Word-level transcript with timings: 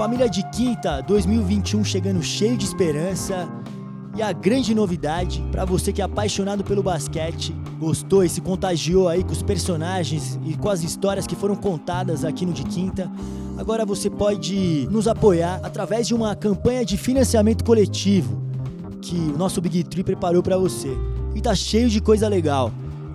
Família 0.00 0.30
de 0.30 0.42
Quinta 0.44 1.02
2021 1.02 1.84
chegando 1.84 2.22
cheio 2.22 2.56
de 2.56 2.64
esperança. 2.64 3.46
E 4.16 4.22
a 4.22 4.32
grande 4.32 4.74
novidade, 4.74 5.44
para 5.52 5.66
você 5.66 5.92
que 5.92 6.00
é 6.00 6.04
apaixonado 6.06 6.64
pelo 6.64 6.82
basquete, 6.82 7.54
gostou 7.78 8.24
e 8.24 8.28
se 8.30 8.40
contagiou 8.40 9.08
aí 9.08 9.22
com 9.22 9.32
os 9.32 9.42
personagens 9.42 10.40
e 10.42 10.56
com 10.56 10.70
as 10.70 10.82
histórias 10.82 11.26
que 11.26 11.36
foram 11.36 11.54
contadas 11.54 12.24
aqui 12.24 12.46
no 12.46 12.54
De 12.54 12.64
Quinta, 12.64 13.12
agora 13.58 13.84
você 13.84 14.08
pode 14.08 14.88
nos 14.90 15.06
apoiar 15.06 15.60
através 15.62 16.06
de 16.06 16.14
uma 16.14 16.34
campanha 16.34 16.82
de 16.82 16.96
financiamento 16.96 17.62
coletivo 17.62 18.40
que 19.02 19.16
o 19.16 19.36
nosso 19.36 19.60
Big 19.60 19.84
Tree 19.84 20.02
preparou 20.02 20.42
para 20.42 20.56
você. 20.56 20.96
E 21.34 21.42
tá 21.42 21.54
cheio 21.54 21.90
de 21.90 22.00
coisa 22.00 22.26
legal 22.26 22.72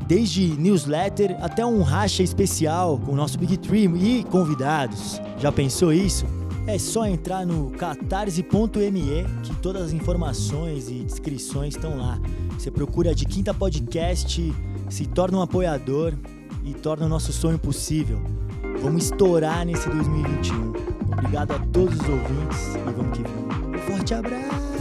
desde 0.07 0.49
newsletter 0.49 1.35
até 1.41 1.65
um 1.65 1.81
racha 1.81 2.21
especial 2.21 2.99
com 2.99 3.13
o 3.13 3.15
nosso 3.15 3.39
Big 3.39 3.57
Tree 3.57 3.85
e 3.87 4.23
convidados. 4.25 5.19
Já 5.39 5.51
pensou 5.51 5.91
isso? 5.91 6.27
É 6.67 6.79
só 6.79 7.05
entrar 7.05 7.45
no 7.45 7.69
catarse.me 7.71 9.25
que 9.43 9.55
todas 9.61 9.83
as 9.83 9.93
informações 9.93 10.89
e 10.89 11.03
descrições 11.03 11.75
estão 11.75 11.97
lá. 11.97 12.19
Você 12.57 12.71
procura 12.71 13.13
de 13.13 13.25
Quinta 13.25 13.53
Podcast, 13.53 14.53
se 14.89 15.05
torna 15.05 15.37
um 15.37 15.41
apoiador 15.41 16.13
e 16.63 16.73
torna 16.73 17.05
o 17.05 17.09
nosso 17.09 17.31
sonho 17.31 17.59
possível. 17.59 18.19
Vamos 18.81 19.05
estourar 19.05 19.63
nesse 19.65 19.87
2021. 19.89 20.73
Obrigado 21.13 21.51
a 21.51 21.59
todos 21.71 21.99
os 21.99 22.09
ouvintes 22.09 22.75
e 22.75 22.91
vamos 22.91 23.17
que 23.17 23.23
vamos. 23.23 23.79
Um 23.79 23.87
forte 23.87 24.13
abraço! 24.13 24.74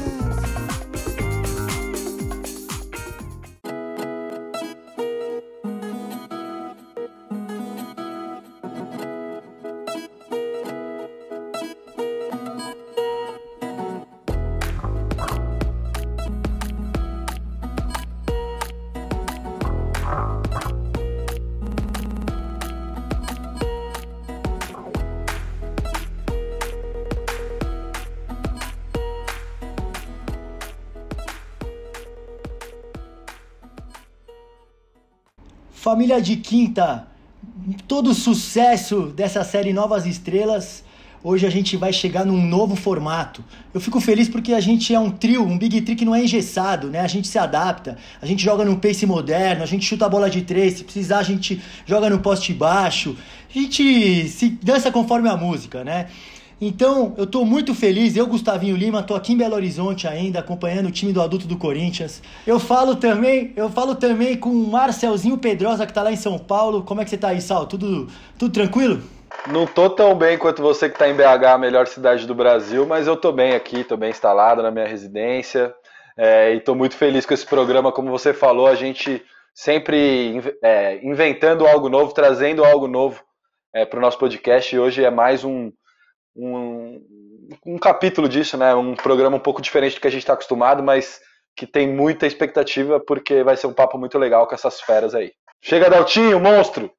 Família 36.15 36.21
de 36.21 36.37
Quinta, 36.37 37.09
todo 37.89 38.11
o 38.11 38.15
sucesso 38.15 39.07
dessa 39.17 39.43
série 39.43 39.73
Novas 39.73 40.07
Estrelas. 40.07 40.85
Hoje 41.25 41.45
a 41.45 41.51
gente 41.51 41.77
vai 41.77 41.93
chegar 41.93 42.25
num 42.25 42.41
novo 42.41 42.77
formato. 42.77 43.43
Eu 43.73 43.81
fico 43.81 44.01
feliz 44.01 44.29
porque 44.29 44.53
a 44.53 44.61
gente 44.61 44.95
é 44.95 45.01
um 45.01 45.11
trio, 45.11 45.43
um 45.43 45.59
big 45.59 45.81
trick 45.81 46.01
que 46.01 46.05
não 46.05 46.15
é 46.15 46.23
engessado, 46.23 46.89
né? 46.89 47.01
A 47.01 47.09
gente 47.09 47.27
se 47.27 47.37
adapta, 47.37 47.97
a 48.23 48.27
gente 48.27 48.45
joga 48.45 48.65
num 48.65 48.77
pace 48.77 49.07
moderno, 49.07 49.65
a 49.65 49.67
gente 49.67 49.85
chuta 49.85 50.07
a 50.07 50.09
bola 50.09 50.31
de 50.31 50.43
três, 50.43 50.75
se 50.75 50.85
precisar 50.85 51.19
a 51.19 51.23
gente 51.25 51.61
joga 51.85 52.09
no 52.09 52.21
poste 52.21 52.53
baixo, 52.53 53.17
a 53.51 53.59
gente 53.59 54.29
se 54.29 54.51
dança 54.63 54.93
conforme 54.93 55.29
a 55.29 55.37
música, 55.37 55.83
né? 55.83 56.07
Então, 56.61 57.15
eu 57.17 57.25
estou 57.25 57.45
muito 57.45 57.75
feliz. 57.75 58.17
Eu, 58.17 58.27
Gustavinho 58.27 58.77
Lima, 58.77 59.01
estou 59.01 59.17
aqui 59.17 59.33
em 59.33 59.37
Belo 59.37 59.55
Horizonte 59.55 60.07
ainda, 60.07 60.39
acompanhando 60.39 60.87
o 60.87 60.91
time 60.91 61.13
do 61.13 61.21
adulto 61.21 61.47
do 61.47 61.57
Corinthians. 61.57 62.23
Eu 62.47 62.61
falo 62.61 62.97
também, 62.97 63.53
eu 63.57 63.69
falo 63.69 63.95
também 63.95 64.37
com 64.37 64.51
o 64.51 64.71
Marcelzinho 64.71 65.37
Pedrosa, 65.37 65.85
que 65.85 65.91
está 65.91 66.03
lá 66.03 66.13
em 66.13 66.17
São 66.17 66.39
Paulo. 66.39 66.83
Como 66.83 67.01
é 67.01 67.05
que 67.05 67.11
você 67.11 67.17
está 67.17 67.29
aí, 67.29 67.41
Sal? 67.41 67.67
Tudo, 67.67 68.09
tudo 68.39 68.53
tranquilo? 68.53 69.03
Não 69.47 69.67
tô 69.67 69.91
tão 69.91 70.15
bem 70.15 70.39
quanto 70.39 70.63
você 70.63 70.89
que 70.89 70.95
está 70.95 71.09
em 71.09 71.15
BH, 71.15 71.45
a 71.47 71.59
melhor 71.59 71.87
cidade 71.87 72.27
do 72.27 72.35
Brasil, 72.35 72.87
mas 72.87 73.07
eu 73.07 73.17
tô 73.17 73.31
bem 73.31 73.55
aqui, 73.55 73.85
tô 73.85 73.97
bem 73.97 74.11
instalado 74.11 74.63
na 74.63 74.71
minha 74.71 74.87
residência. 74.87 75.75
É, 76.17 76.55
e 76.55 76.61
tô 76.61 76.75
muito 76.75 76.97
feliz 76.97 77.27
com 77.27 77.35
esse 77.35 77.45
programa, 77.45 77.93
como 77.93 78.11
você 78.11 78.33
falou, 78.33 78.69
a 78.69 78.75
gente 78.75 79.23
sempre 79.53 80.57
é, 80.63 81.05
inventando 81.05 81.67
algo 81.67 81.89
novo, 81.89 82.15
trazendo 82.15 82.65
algo 82.65 82.89
novo 82.89 83.23
é, 83.75 83.85
para 83.85 83.99
o 83.99 84.03
nosso 84.03 84.19
podcast. 84.19 84.75
E 84.75 84.79
hoje 84.79 85.05
é 85.05 85.11
mais 85.11 85.45
um, 85.45 85.71
um, 86.37 87.01
um 87.65 87.79
capítulo 87.79 88.29
disso, 88.29 88.57
né? 88.57 88.75
Um 88.75 88.95
programa 88.95 89.37
um 89.37 89.41
pouco 89.41 89.63
diferente 89.63 89.95
do 89.95 90.01
que 90.01 90.07
a 90.07 90.11
gente 90.11 90.23
está 90.23 90.33
acostumado, 90.33 90.83
mas 90.83 91.21
que 91.57 91.67
tem 91.67 91.89
muita 91.89 92.27
expectativa 92.27 92.99
porque 92.99 93.43
vai 93.43 93.57
ser 93.57 93.67
um 93.67 93.73
papo 93.73 93.97
muito 93.97 94.19
legal 94.19 94.47
com 94.47 94.55
essas 94.55 94.81
feras 94.81 95.15
aí. 95.15 95.33
Chega, 95.61 95.89
Daltinho, 95.89 96.41
monstro! 96.41 96.91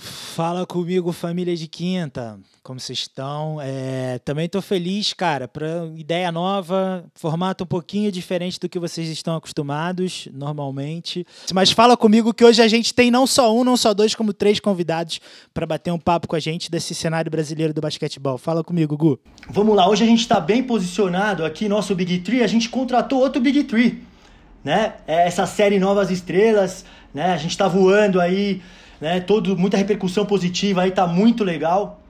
Fala 0.00 0.64
comigo, 0.64 1.12
família 1.12 1.54
de 1.54 1.66
quinta. 1.66 2.40
Como 2.62 2.80
vocês 2.80 3.00
estão? 3.00 3.58
É, 3.60 4.18
também 4.24 4.46
estou 4.46 4.62
feliz, 4.62 5.12
cara, 5.12 5.46
para 5.46 5.86
ideia 5.94 6.32
nova, 6.32 7.04
formato 7.14 7.64
um 7.64 7.66
pouquinho 7.66 8.10
diferente 8.10 8.58
do 8.58 8.66
que 8.66 8.78
vocês 8.78 9.10
estão 9.10 9.36
acostumados 9.36 10.26
normalmente. 10.32 11.26
Mas 11.52 11.70
fala 11.70 11.98
comigo 11.98 12.32
que 12.32 12.42
hoje 12.42 12.62
a 12.62 12.68
gente 12.68 12.94
tem 12.94 13.10
não 13.10 13.26
só 13.26 13.54
um, 13.54 13.62
não 13.62 13.76
só 13.76 13.92
dois, 13.92 14.14
como 14.14 14.32
três 14.32 14.58
convidados 14.58 15.20
para 15.52 15.66
bater 15.66 15.92
um 15.92 15.98
papo 15.98 16.26
com 16.26 16.36
a 16.36 16.40
gente 16.40 16.70
desse 16.70 16.94
cenário 16.94 17.30
brasileiro 17.30 17.74
do 17.74 17.82
basquetebol. 17.82 18.38
Fala 18.38 18.64
comigo, 18.64 18.96
Gu. 18.96 19.20
Vamos 19.50 19.76
lá, 19.76 19.86
hoje 19.86 20.04
a 20.04 20.06
gente 20.06 20.20
está 20.20 20.40
bem 20.40 20.62
posicionado 20.62 21.44
aqui, 21.44 21.68
nosso 21.68 21.94
Big 21.94 22.20
Tree. 22.20 22.42
A 22.42 22.46
gente 22.46 22.70
contratou 22.70 23.18
outro 23.18 23.38
Big 23.38 23.64
Tree, 23.64 24.02
né? 24.64 24.94
É 25.06 25.26
essa 25.26 25.44
série 25.44 25.78
Novas 25.78 26.10
Estrelas, 26.10 26.86
né? 27.12 27.34
A 27.34 27.36
gente 27.36 27.50
está 27.50 27.68
voando 27.68 28.18
aí 28.18 28.62
né? 29.00 29.20
Todo, 29.20 29.56
muita 29.56 29.76
repercussão 29.76 30.26
positiva 30.26 30.82
aí, 30.82 30.90
tá 30.90 31.06
muito 31.06 31.42
legal. 31.42 32.02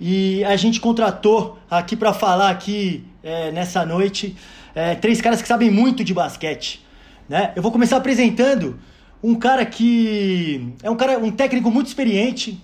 E 0.00 0.44
a 0.44 0.56
gente 0.56 0.80
contratou 0.80 1.58
aqui 1.70 1.96
para 1.96 2.12
falar 2.12 2.50
aqui 2.50 3.04
é, 3.22 3.50
nessa 3.50 3.84
noite 3.86 4.36
é, 4.76 4.94
três 4.94 5.22
caras 5.22 5.40
que 5.40 5.48
sabem 5.48 5.70
muito 5.70 6.04
de 6.04 6.12
basquete, 6.12 6.84
né? 7.26 7.52
Eu 7.56 7.62
vou 7.62 7.72
começar 7.72 7.96
apresentando 7.96 8.78
um 9.22 9.34
cara 9.34 9.64
que 9.64 10.74
é 10.82 10.90
um 10.90 10.94
cara, 10.94 11.18
um 11.18 11.30
técnico 11.30 11.70
muito 11.70 11.86
experiente, 11.86 12.60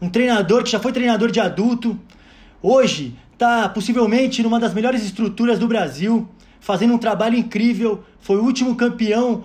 um 0.00 0.08
treinador 0.08 0.64
que 0.64 0.70
já 0.70 0.80
foi 0.80 0.90
treinador 0.90 1.30
de 1.30 1.38
adulto, 1.40 2.00
hoje 2.62 3.14
está 3.34 3.68
possivelmente 3.68 4.42
numa 4.42 4.58
das 4.58 4.72
melhores 4.72 5.04
estruturas 5.04 5.58
do 5.58 5.68
Brasil, 5.68 6.26
fazendo 6.60 6.94
um 6.94 6.98
trabalho 6.98 7.36
incrível, 7.36 8.02
foi 8.20 8.38
o 8.38 8.42
último 8.42 8.74
campeão 8.74 9.44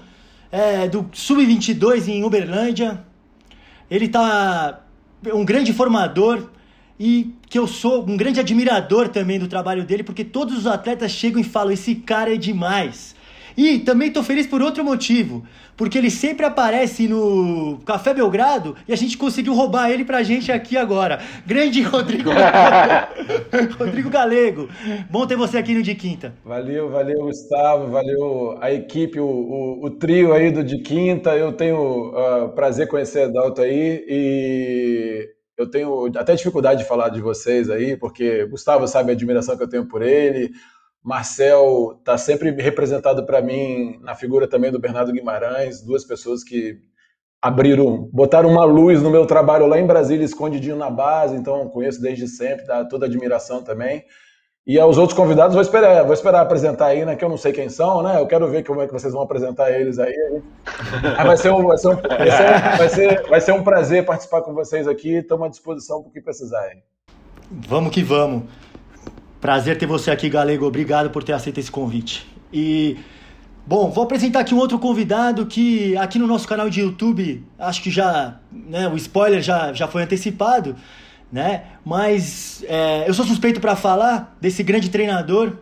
é, 0.49 0.87
do 0.87 1.09
Sub-22 1.11 2.07
em 2.07 2.23
Uberlândia, 2.23 3.03
ele 3.89 4.07
tá 4.07 4.81
um 5.33 5.43
grande 5.43 5.73
formador 5.73 6.49
e 6.99 7.33
que 7.49 7.57
eu 7.57 7.65
sou 7.65 8.05
um 8.07 8.17
grande 8.17 8.39
admirador 8.39 9.07
também 9.09 9.39
do 9.39 9.47
trabalho 9.47 9.85
dele, 9.85 10.03
porque 10.03 10.23
todos 10.23 10.57
os 10.57 10.67
atletas 10.67 11.11
chegam 11.11 11.39
e 11.39 11.43
falam: 11.43 11.71
esse 11.71 11.95
cara 11.95 12.33
é 12.33 12.37
demais. 12.37 13.15
E 13.59 13.77
também 13.77 14.07
estou 14.07 14.23
feliz 14.23 14.47
por 14.47 14.61
outro 14.61 14.85
motivo, 14.85 15.43
porque 15.75 15.97
ele 15.97 16.09
sempre 16.09 16.45
aparece 16.45 17.09
no 17.09 17.77
Café 17.85 18.13
Belgrado 18.13 18.73
e 18.87 18.93
a 18.93 18.95
gente 18.95 19.17
conseguiu 19.17 19.53
roubar 19.53 19.91
ele 19.91 20.05
pra 20.05 20.23
gente 20.23 20.49
aqui 20.49 20.77
agora. 20.77 21.19
Grande 21.45 21.81
Rodrigo 21.81 22.29
Rodrigo 23.77 24.09
Galego. 24.09 24.69
Bom 25.09 25.27
ter 25.27 25.35
você 25.35 25.57
aqui 25.57 25.73
no 25.73 25.83
De 25.83 25.93
Quinta. 25.93 26.33
Valeu, 26.45 26.89
valeu, 26.89 27.25
Gustavo, 27.25 27.91
valeu 27.91 28.57
a 28.61 28.71
equipe, 28.71 29.19
o, 29.19 29.25
o, 29.25 29.87
o 29.87 29.89
trio 29.89 30.31
aí 30.31 30.51
do 30.51 30.63
De 30.63 30.77
Quinta. 30.77 31.35
Eu 31.35 31.51
tenho 31.51 32.11
uh, 32.11 32.47
prazer 32.55 32.87
conhecer 32.87 33.23
a 33.23 33.27
Dalto 33.27 33.61
aí 33.61 34.05
e 34.07 35.29
eu 35.57 35.69
tenho 35.69 36.09
até 36.15 36.33
dificuldade 36.33 36.83
de 36.83 36.87
falar 36.87 37.09
de 37.09 37.19
vocês 37.19 37.69
aí, 37.69 37.97
porque 37.97 38.45
Gustavo 38.45 38.87
sabe 38.87 39.09
a 39.09 39.13
admiração 39.15 39.57
que 39.57 39.63
eu 39.63 39.69
tenho 39.69 39.85
por 39.85 40.01
ele. 40.01 40.49
Marcel 41.03 41.95
está 41.99 42.17
sempre 42.17 42.51
representado 42.51 43.25
para 43.25 43.41
mim 43.41 43.99
na 44.01 44.15
figura 44.15 44.47
também 44.47 44.71
do 44.71 44.79
Bernardo 44.79 45.13
Guimarães, 45.13 45.81
duas 45.81 46.03
pessoas 46.03 46.43
que 46.43 46.77
abriram, 47.41 48.09
botaram 48.11 48.49
uma 48.49 48.65
luz 48.65 49.01
no 49.01 49.09
meu 49.09 49.25
trabalho 49.25 49.65
lá 49.65 49.79
em 49.79 49.87
Brasília, 49.87 50.25
escondidinho 50.25 50.75
na 50.75 50.89
base, 50.89 51.35
então 51.35 51.69
conheço 51.69 52.01
desde 52.01 52.27
sempre, 52.27 52.65
dá 52.65 52.83
toda 52.83 53.05
admiração 53.05 53.63
também. 53.63 54.03
E 54.67 54.79
aos 54.79 54.99
outros 54.99 55.17
convidados, 55.17 55.55
vou 55.55 55.63
esperar, 55.63 56.03
vou 56.03 56.13
esperar 56.13 56.41
apresentar 56.41 56.87
aí, 56.87 57.03
né? 57.03 57.15
Que 57.15 57.25
eu 57.25 57.29
não 57.29 57.37
sei 57.37 57.51
quem 57.51 57.69
são, 57.69 58.03
né? 58.03 58.19
Eu 58.19 58.27
quero 58.27 58.47
ver 58.47 58.63
como 58.63 58.81
é 58.81 58.85
que 58.85 58.93
vocês 58.93 59.13
vão 59.13 59.23
apresentar 59.23 59.71
eles 59.71 59.97
aí. 59.97 60.13
vai, 61.25 61.37
ser 61.37 61.51
um, 61.51 61.65
vai, 61.65 63.41
ser 63.41 63.51
um, 63.51 63.63
prazer 63.63 64.05
participar 64.05 64.43
com 64.43 64.53
vocês 64.53 64.87
aqui. 64.87 65.15
Estamos 65.15 65.47
à 65.47 65.49
disposição 65.49 66.01
para 66.03 66.09
o 66.09 66.13
que 66.13 66.21
precisarem. 66.21 66.83
Vamos 67.67 67.91
que 67.91 68.03
vamos. 68.03 68.43
Prazer 69.41 69.77
ter 69.77 69.85
você 69.85 70.11
aqui, 70.11 70.27
Galego. 70.27 70.65
Obrigado 70.65 71.09
por 71.09 71.23
ter 71.23 71.31
aceito 71.31 71.59
esse 71.59 71.71
convite. 71.71 72.27
E, 72.51 72.97
bom, 73.65 73.89
vou 73.89 74.03
apresentar 74.03 74.41
aqui 74.41 74.53
um 74.53 74.57
outro 74.57 74.77
convidado 74.77 75.45
que 75.45 75.95
aqui 75.95 76.19
no 76.19 76.27
nosso 76.27 76.45
canal 76.45 76.69
de 76.69 76.81
YouTube, 76.81 77.45
acho 77.57 77.81
que 77.81 77.89
já, 77.89 78.35
né, 78.51 78.89
o 78.89 78.97
spoiler 78.97 79.41
já, 79.41 79.71
já 79.71 79.87
foi 79.87 80.03
antecipado, 80.03 80.75
né? 81.31 81.63
Mas 81.85 82.65
é, 82.67 83.07
eu 83.07 83.13
sou 83.13 83.25
suspeito 83.25 83.61
para 83.61 83.77
falar 83.77 84.35
desse 84.41 84.61
grande 84.61 84.89
treinador 84.89 85.53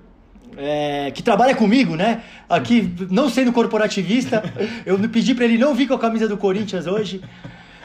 é, 0.58 1.12
que 1.12 1.22
trabalha 1.22 1.56
comigo, 1.56 1.96
né? 1.96 2.24
Aqui, 2.50 2.92
não 3.12 3.30
sendo 3.30 3.54
corporativista, 3.54 4.44
eu 4.88 4.98
pedi 5.08 5.36
para 5.36 5.46
ele 5.46 5.58
não 5.60 5.76
vir 5.76 5.88
com 5.88 5.94
a 5.94 6.00
camisa 6.00 6.28
do 6.28 6.36
Corinthians 6.36 6.88
hoje. 6.88 7.22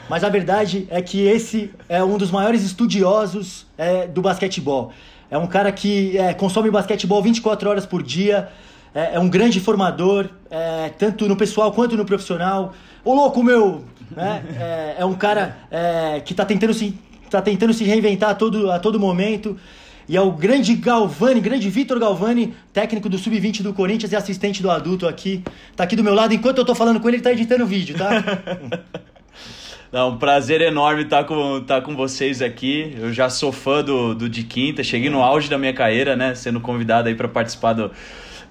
Mas 0.09 0.23
a 0.23 0.29
verdade 0.29 0.87
é 0.89 1.01
que 1.03 1.21
esse 1.21 1.71
é 1.87 2.03
um 2.03 2.17
dos 2.17 2.31
maiores 2.31 2.63
estudiosos 2.63 3.67
é, 3.77 4.07
do 4.07 4.23
basquetebol. 4.23 4.91
É 5.33 5.37
um 5.39 5.47
cara 5.47 5.71
que 5.71 6.15
é, 6.15 6.31
consome 6.31 6.69
basquetebol 6.69 7.19
24 7.19 7.67
horas 7.67 7.87
por 7.87 8.03
dia, 8.03 8.49
é, 8.93 9.15
é 9.15 9.19
um 9.19 9.27
grande 9.27 9.59
formador, 9.59 10.29
é, 10.47 10.89
tanto 10.89 11.27
no 11.27 11.35
pessoal 11.35 11.71
quanto 11.71 11.97
no 11.97 12.05
profissional. 12.05 12.71
Ô 13.03 13.15
louco 13.15 13.41
meu! 13.41 13.83
Né? 14.15 14.43
É, 14.59 14.95
é 14.99 15.05
um 15.05 15.15
cara 15.15 15.57
é, 15.71 16.21
que 16.23 16.33
está 16.33 16.45
tentando, 16.45 16.71
se, 16.71 16.95
tá 17.31 17.41
tentando 17.41 17.73
se 17.73 17.83
reinventar 17.83 18.29
a 18.29 18.35
todo, 18.35 18.71
a 18.71 18.77
todo 18.77 18.99
momento. 18.99 19.57
E 20.07 20.15
é 20.15 20.21
o 20.21 20.29
grande 20.29 20.75
Galvani, 20.75 21.41
grande 21.41 21.67
Vitor 21.67 21.97
Galvani, 21.97 22.53
técnico 22.71 23.09
do 23.09 23.17
Sub-20 23.17 23.63
do 23.63 23.73
Corinthians 23.73 24.11
e 24.11 24.15
assistente 24.15 24.61
do 24.61 24.69
adulto 24.69 25.07
aqui. 25.07 25.43
Tá 25.75 25.83
aqui 25.83 25.95
do 25.95 26.03
meu 26.03 26.13
lado. 26.13 26.31
Enquanto 26.35 26.59
eu 26.59 26.65
tô 26.65 26.75
falando 26.75 26.99
com 26.99 27.07
ele, 27.07 27.17
ele 27.17 27.23
tá 27.23 27.31
editando 27.31 27.63
o 27.63 27.67
vídeo, 27.67 27.97
tá? 27.97 28.09
É 29.93 30.01
um 30.01 30.17
prazer 30.17 30.59
enorme 30.61 31.03
estar 31.03 31.23
com, 31.23 31.59
estar 31.59 31.81
com 31.81 31.95
vocês 31.95 32.41
aqui. 32.41 32.95
Eu 32.97 33.13
já 33.13 33.29
sou 33.29 33.51
fã 33.51 33.83
do, 33.83 34.15
do 34.15 34.27
De 34.27 34.41
Quinta, 34.41 34.83
cheguei 34.83 35.07
no 35.07 35.21
auge 35.21 35.47
da 35.47 35.55
minha 35.55 35.71
carreira, 35.71 36.15
né? 36.15 36.33
Sendo 36.33 36.59
convidado 36.59 37.09
aí 37.09 37.13
para 37.13 37.27
participar 37.27 37.73
do, 37.73 37.91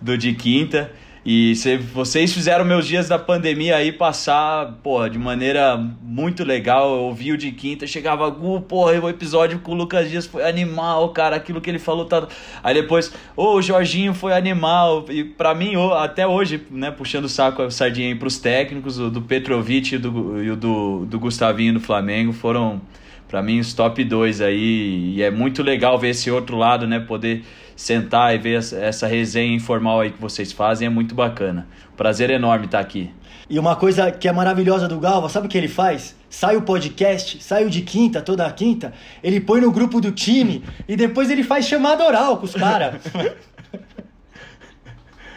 do 0.00 0.16
De 0.16 0.34
Quinta. 0.34 0.92
E 1.24 1.54
se 1.54 1.76
vocês 1.76 2.32
fizeram 2.32 2.64
meus 2.64 2.84
dias 2.84 3.08
da 3.08 3.16
pandemia 3.16 3.76
aí 3.76 3.92
passar, 3.92 4.72
porra, 4.82 5.08
de 5.08 5.20
maneira 5.20 5.76
muito 6.02 6.42
legal. 6.42 6.96
Eu 6.96 7.02
ouvi 7.02 7.30
o 7.30 7.36
de 7.36 7.52
quinta, 7.52 7.86
chegava, 7.86 8.28
Gu, 8.28 8.62
porra, 8.62 8.98
o 9.00 9.08
episódio 9.08 9.60
com 9.60 9.70
o 9.70 9.74
Lucas 9.74 10.10
Dias 10.10 10.26
foi 10.26 10.42
animal, 10.42 11.10
cara, 11.10 11.36
aquilo 11.36 11.60
que 11.60 11.70
ele 11.70 11.78
falou 11.78 12.06
tá. 12.06 12.26
Aí 12.60 12.74
depois, 12.74 13.14
ô, 13.36 13.44
oh, 13.44 13.54
o 13.54 13.62
Jorginho 13.62 14.12
foi 14.12 14.32
animal. 14.32 15.04
E 15.10 15.22
para 15.22 15.54
mim, 15.54 15.74
até 15.96 16.26
hoje, 16.26 16.60
né, 16.68 16.90
puxando 16.90 17.26
o 17.26 17.28
saco 17.28 17.62
a 17.62 17.70
sardinha 17.70 18.08
aí 18.08 18.16
pros 18.16 18.40
técnicos, 18.40 18.98
o 18.98 19.08
do 19.08 19.22
Petrovic 19.22 19.94
e, 19.94 19.98
do, 19.98 20.42
e 20.42 20.50
o 20.50 20.56
do, 20.56 21.06
do 21.06 21.20
Gustavinho 21.20 21.74
do 21.74 21.80
Flamengo 21.80 22.32
foram, 22.32 22.82
para 23.28 23.40
mim, 23.40 23.60
os 23.60 23.72
top 23.72 24.02
2 24.02 24.40
aí. 24.40 25.14
E 25.14 25.22
é 25.22 25.30
muito 25.30 25.62
legal 25.62 25.96
ver 26.00 26.08
esse 26.08 26.28
outro 26.32 26.56
lado, 26.56 26.84
né, 26.84 26.98
poder 26.98 27.44
sentar 27.76 28.34
e 28.34 28.38
ver 28.38 28.58
essa 28.74 29.06
resenha 29.06 29.54
informal 29.54 30.00
aí 30.00 30.10
que 30.10 30.20
vocês 30.20 30.52
fazem 30.52 30.86
é 30.86 30.90
muito 30.90 31.14
bacana. 31.14 31.66
Prazer 31.96 32.30
enorme 32.30 32.66
estar 32.66 32.80
aqui. 32.80 33.10
E 33.48 33.58
uma 33.58 33.76
coisa 33.76 34.10
que 34.10 34.28
é 34.28 34.32
maravilhosa 34.32 34.88
do 34.88 34.98
Galva, 34.98 35.28
sabe 35.28 35.46
o 35.46 35.50
que 35.50 35.58
ele 35.58 35.68
faz? 35.68 36.16
Sai 36.30 36.56
o 36.56 36.62
podcast, 36.62 37.42
sai 37.42 37.64
o 37.64 37.70
de 37.70 37.82
quinta, 37.82 38.22
toda 38.22 38.50
quinta, 38.50 38.92
ele 39.22 39.40
põe 39.40 39.60
no 39.60 39.70
grupo 39.70 40.00
do 40.00 40.10
time 40.10 40.64
e 40.88 40.96
depois 40.96 41.30
ele 41.30 41.42
faz 41.42 41.66
chamada 41.66 42.04
oral 42.04 42.38
com 42.38 42.46
os 42.46 42.54
caras. 42.54 42.94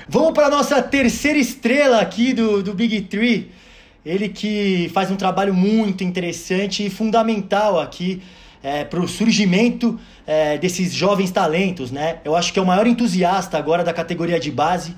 Vamos 0.08 0.34
para 0.34 0.50
nossa 0.50 0.82
terceira 0.82 1.40
estrela 1.40 2.00
aqui 2.00 2.32
do, 2.32 2.62
do 2.62 2.74
Big 2.74 3.02
Three. 3.02 3.52
Ele 4.06 4.30
que 4.30 4.90
faz 4.94 5.10
um 5.10 5.16
trabalho 5.16 5.54
muito 5.54 6.04
interessante 6.04 6.86
e 6.86 6.90
fundamental 6.92 7.80
aqui 7.80 8.22
é, 8.66 8.84
para 8.84 9.00
o 9.00 9.08
surgimento 9.08 10.00
é, 10.26 10.58
desses 10.58 10.92
jovens 10.92 11.30
talentos, 11.30 11.92
né? 11.92 12.18
Eu 12.26 12.36
acho 12.36 12.52
que 12.52 12.58
é 12.58 12.62
o 12.62 12.66
maior 12.66 12.88
entusiasta 12.88 13.60
agora 13.60 13.84
da 13.84 13.94
categoria 13.94 14.40
de 14.40 14.50
base, 14.50 14.96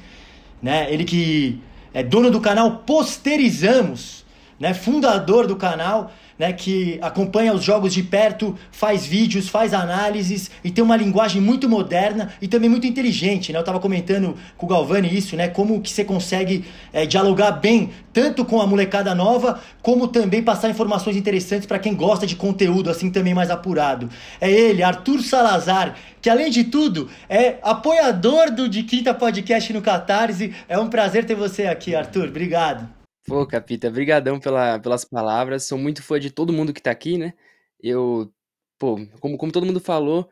né? 0.62 0.88
Ele 0.90 1.04
que 1.04 1.60
é 1.94 2.02
dono 2.02 2.31
do 2.31 2.40
canal 2.40 2.84
Posterizamos, 2.86 4.24
né? 4.59 4.74
Fundador 4.74 5.48
do 5.48 5.56
canal 5.56 6.12
né, 6.38 6.54
que 6.54 7.00
acompanha 7.01 7.54
os 7.54 7.63
jogos 7.63 7.94
de 7.94 8.04
perto, 8.04 8.56
faz 8.71 9.06
vídeos, 9.06 9.50
faz 9.50 9.74
análises 9.74 10.51
e 10.63 10.69
tem 10.69 10.83
uma 10.83 10.95
linguagem 10.95 11.42
muito 11.42 11.68
moderna 11.68 12.33
e 12.42 12.48
também 12.48 12.69
muito 12.69 12.86
inteligente. 12.86 13.51
Né? 13.51 13.57
Eu 13.57 13.62
estava 13.62 13.80
comentando 13.80 14.36
com 14.56 14.65
o 14.65 14.69
Galvani 14.69 15.15
isso, 15.15 15.36
né? 15.36 15.48
Como 15.48 15.81
que 15.81 15.89
você 15.89 16.04
consegue 16.04 16.65
é, 16.94 17.06
dialogar 17.06 17.51
bem 17.51 17.89
tanto 18.13 18.45
com 18.45 18.62
a 18.62 18.68
molecada 18.68 19.13
nova, 19.13 19.59
como 19.81 20.07
também 20.07 20.42
passar 20.42 20.69
informações 20.69 21.15
interessantes 21.15 21.68
para 21.68 21.80
quem 21.80 21.95
gosta 21.95 22.25
de 22.25 22.36
conteúdo 22.36 22.89
assim 22.89 23.12
também 23.12 23.33
mais 23.33 23.50
apurado. 23.50 24.09
É 24.42 24.50
ele, 24.50 24.83
Arthur 24.83 25.21
Salazar, 25.21 25.95
que 26.21 26.30
além 26.30 26.50
de 26.50 26.63
tudo 26.65 27.09
é 27.30 27.57
apoiador 27.62 28.51
do 28.51 28.68
De 28.68 28.83
Quinta 28.83 29.13
Podcast 29.13 29.71
no 29.74 29.81
Catarse. 29.81 30.54
É 30.68 30.77
um 30.80 30.88
prazer 30.88 31.25
ter 31.25 31.36
você 31.36 31.65
aqui, 31.65 31.95
Arthur. 31.95 32.27
Obrigado. 32.27 32.96
Pô, 33.27 33.45
Capita, 33.45 33.91
brigadão 33.91 34.39
pela, 34.39 34.79
pelas 34.79 35.03
palavras. 35.03 35.65
Sou 35.65 35.77
muito 35.77 36.01
fã 36.01 36.18
de 36.18 36.31
todo 36.31 36.53
mundo 36.53 36.74
que 36.74 36.81
tá 36.81 36.91
aqui, 36.91 37.18
né? 37.18 37.33
Eu, 37.77 38.33
pô, 38.79 38.95
como, 39.19 39.38
como 39.38 39.51
todo 39.51 39.65
mundo 39.65 39.81
falou, 39.81 40.29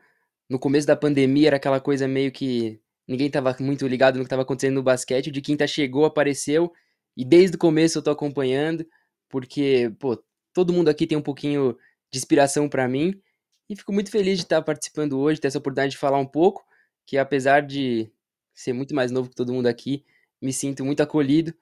no 0.48 0.58
começo 0.58 0.86
da 0.86 0.96
pandemia 0.96 1.48
era 1.48 1.56
aquela 1.56 1.78
coisa 1.78 2.08
meio 2.08 2.32
que 2.32 2.80
ninguém 3.06 3.30
tava 3.30 3.54
muito 3.60 3.86
ligado 3.86 4.16
no 4.16 4.24
que 4.24 4.30
tava 4.30 4.42
acontecendo 4.42 4.76
no 4.76 4.82
basquete. 4.82 5.30
De 5.30 5.42
quinta 5.42 5.66
chegou, 5.66 6.06
apareceu, 6.06 6.72
e 7.14 7.22
desde 7.22 7.56
o 7.56 7.58
começo 7.58 7.98
eu 7.98 8.02
tô 8.02 8.10
acompanhando, 8.10 8.86
porque, 9.28 9.92
pô, 10.00 10.18
todo 10.54 10.72
mundo 10.72 10.88
aqui 10.88 11.06
tem 11.06 11.18
um 11.18 11.22
pouquinho 11.22 11.76
de 12.10 12.18
inspiração 12.18 12.66
para 12.68 12.88
mim. 12.88 13.20
E 13.68 13.76
fico 13.76 13.92
muito 13.92 14.10
feliz 14.10 14.38
de 14.38 14.44
estar 14.44 14.62
participando 14.62 15.18
hoje, 15.18 15.38
ter 15.40 15.48
essa 15.48 15.58
oportunidade 15.58 15.92
de 15.92 15.98
falar 15.98 16.18
um 16.18 16.26
pouco, 16.26 16.64
que 17.06 17.18
apesar 17.18 17.60
de 17.60 18.10
ser 18.54 18.72
muito 18.72 18.94
mais 18.94 19.10
novo 19.10 19.28
que 19.28 19.36
todo 19.36 19.52
mundo 19.52 19.66
aqui, 19.66 20.02
me 20.40 20.52
sinto 20.52 20.82
muito 20.84 21.02
acolhido 21.02 21.54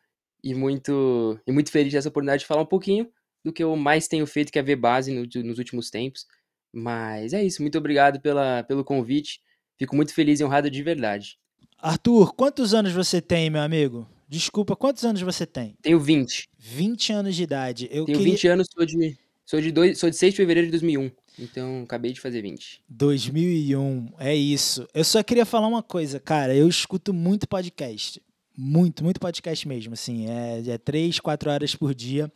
e 0.45 0.55
muito, 0.55 1.41
e 1.47 1.51
muito 1.51 1.73
feliz 1.73 1.95
dessa 1.95 2.11
oportunidade 2.11 2.41
de 2.41 2.47
falar 2.47 2.61
um 2.61 2.67
pouquinho 2.67 3.09
do 3.43 3.51
que 3.51 3.65
eu 3.65 3.75
mais 3.77 4.07
tenho 4.07 4.27
feito, 4.27 4.53
que 4.53 4.59
é 4.59 4.63
ver 4.63 4.77
base 4.77 5.11
no, 5.11 5.27
nos 5.43 5.59
últimos 5.59 5.89
tempos. 5.89 6.27
Mas 6.71 7.33
é 7.33 7.43
isso, 7.43 7.63
muito 7.63 7.79
obrigado 7.79 8.21
pela, 8.21 8.63
pelo 8.63 8.85
convite. 8.85 9.41
Fico 9.79 9.97
muito 9.97 10.13
feliz 10.13 10.41
e 10.41 10.45
honrado 10.45 10.71
de 10.71 10.83
verdade. 10.83 11.39
Arthur, 11.79 12.35
quantos 12.35 12.75
anos 12.75 12.93
você 12.93 13.23
tem, 13.23 13.49
meu 13.49 13.63
amigo? 13.63 14.07
Desculpa, 14.29 14.77
quantos 14.77 15.03
anos 15.05 15.23
você 15.23 15.47
tem? 15.47 15.77
Tenho 15.81 15.99
20. 15.99 16.49
20 16.59 17.13
anos 17.13 17.37
de 17.37 17.43
idade. 17.43 17.89
Eu 17.91 18.05
Tenho 18.05 18.19
queria... 18.19 18.33
20 18.33 18.49
anos, 18.49 18.69
sou 18.71 18.85
de, 18.85 19.19
sou, 19.47 19.61
de 19.61 19.73
dois, 19.73 19.99
sou 19.99 20.11
de 20.11 20.17
6 20.17 20.35
de 20.35 20.37
fevereiro 20.37 20.67
de 20.67 20.73
2001. 20.73 21.11
Então, 21.39 21.83
acabei 21.83 22.13
de 22.13 22.21
fazer 22.21 22.43
20. 22.43 22.83
2001, 22.89 24.09
é 24.19 24.35
isso. 24.35 24.87
Eu 24.95 25.05
só 25.05 25.23
queria 25.23 25.47
falar 25.47 25.69
uma 25.69 25.83
coisa, 25.83 26.21
cara. 26.21 26.55
Eu 26.55 26.69
escuto 26.69 27.15
muito 27.15 27.49
podcast. 27.49 28.21
Muito, 28.57 29.03
muito 29.03 29.19
podcast 29.19 29.67
mesmo, 29.67 29.95
assim. 29.95 30.29
É, 30.29 30.63
é 30.71 30.79
três, 30.79 31.19
quatro 31.19 31.51
horas 31.51 31.75
por 31.75 31.95
dia. 31.95 32.31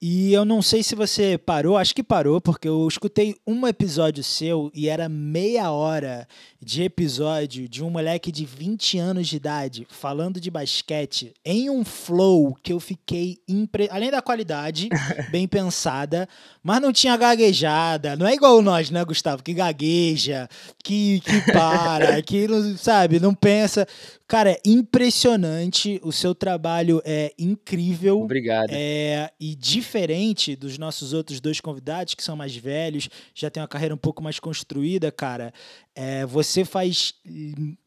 E 0.00 0.30
eu 0.34 0.44
não 0.44 0.60
sei 0.60 0.82
se 0.82 0.94
você 0.94 1.38
parou, 1.38 1.78
acho 1.78 1.94
que 1.94 2.02
parou, 2.02 2.38
porque 2.38 2.68
eu 2.68 2.86
escutei 2.86 3.34
um 3.46 3.66
episódio 3.66 4.22
seu 4.22 4.70
e 4.74 4.90
era 4.90 5.08
meia 5.08 5.70
hora 5.70 6.28
de 6.60 6.82
episódio 6.82 7.66
de 7.66 7.82
um 7.82 7.88
moleque 7.88 8.30
de 8.30 8.44
20 8.44 8.98
anos 8.98 9.26
de 9.26 9.36
idade 9.36 9.86
falando 9.88 10.38
de 10.38 10.50
basquete 10.50 11.32
em 11.42 11.70
um 11.70 11.82
flow 11.82 12.54
que 12.62 12.74
eu 12.74 12.78
fiquei 12.78 13.38
impre... 13.48 13.88
além 13.90 14.10
da 14.10 14.20
qualidade, 14.20 14.90
bem 15.32 15.48
pensada, 15.48 16.28
mas 16.62 16.82
não 16.82 16.92
tinha 16.92 17.16
gaguejada. 17.16 18.16
Não 18.16 18.26
é 18.26 18.34
igual 18.34 18.60
nós, 18.60 18.90
né, 18.90 19.02
Gustavo, 19.02 19.42
que 19.42 19.54
gagueja, 19.54 20.46
que, 20.84 21.20
que 21.20 21.52
para, 21.52 22.20
que 22.20 22.46
não, 22.46 22.76
sabe, 22.76 23.18
não 23.18 23.34
pensa. 23.34 23.88
Cara, 24.28 24.50
é 24.50 24.60
impressionante. 24.66 26.00
O 26.02 26.10
seu 26.10 26.34
trabalho 26.34 27.00
é 27.04 27.32
incrível. 27.38 28.22
Obrigado. 28.22 28.70
É, 28.70 29.30
e 29.38 29.54
diferente 29.54 30.56
dos 30.56 30.76
nossos 30.78 31.12
outros 31.12 31.40
dois 31.40 31.60
convidados, 31.60 32.14
que 32.14 32.24
são 32.24 32.34
mais 32.34 32.56
velhos, 32.56 33.08
já 33.32 33.48
têm 33.48 33.62
uma 33.62 33.68
carreira 33.68 33.94
um 33.94 33.98
pouco 33.98 34.22
mais 34.22 34.40
construída, 34.40 35.12
cara. 35.12 35.54
É, 35.94 36.26
você 36.26 36.64
faz. 36.64 37.14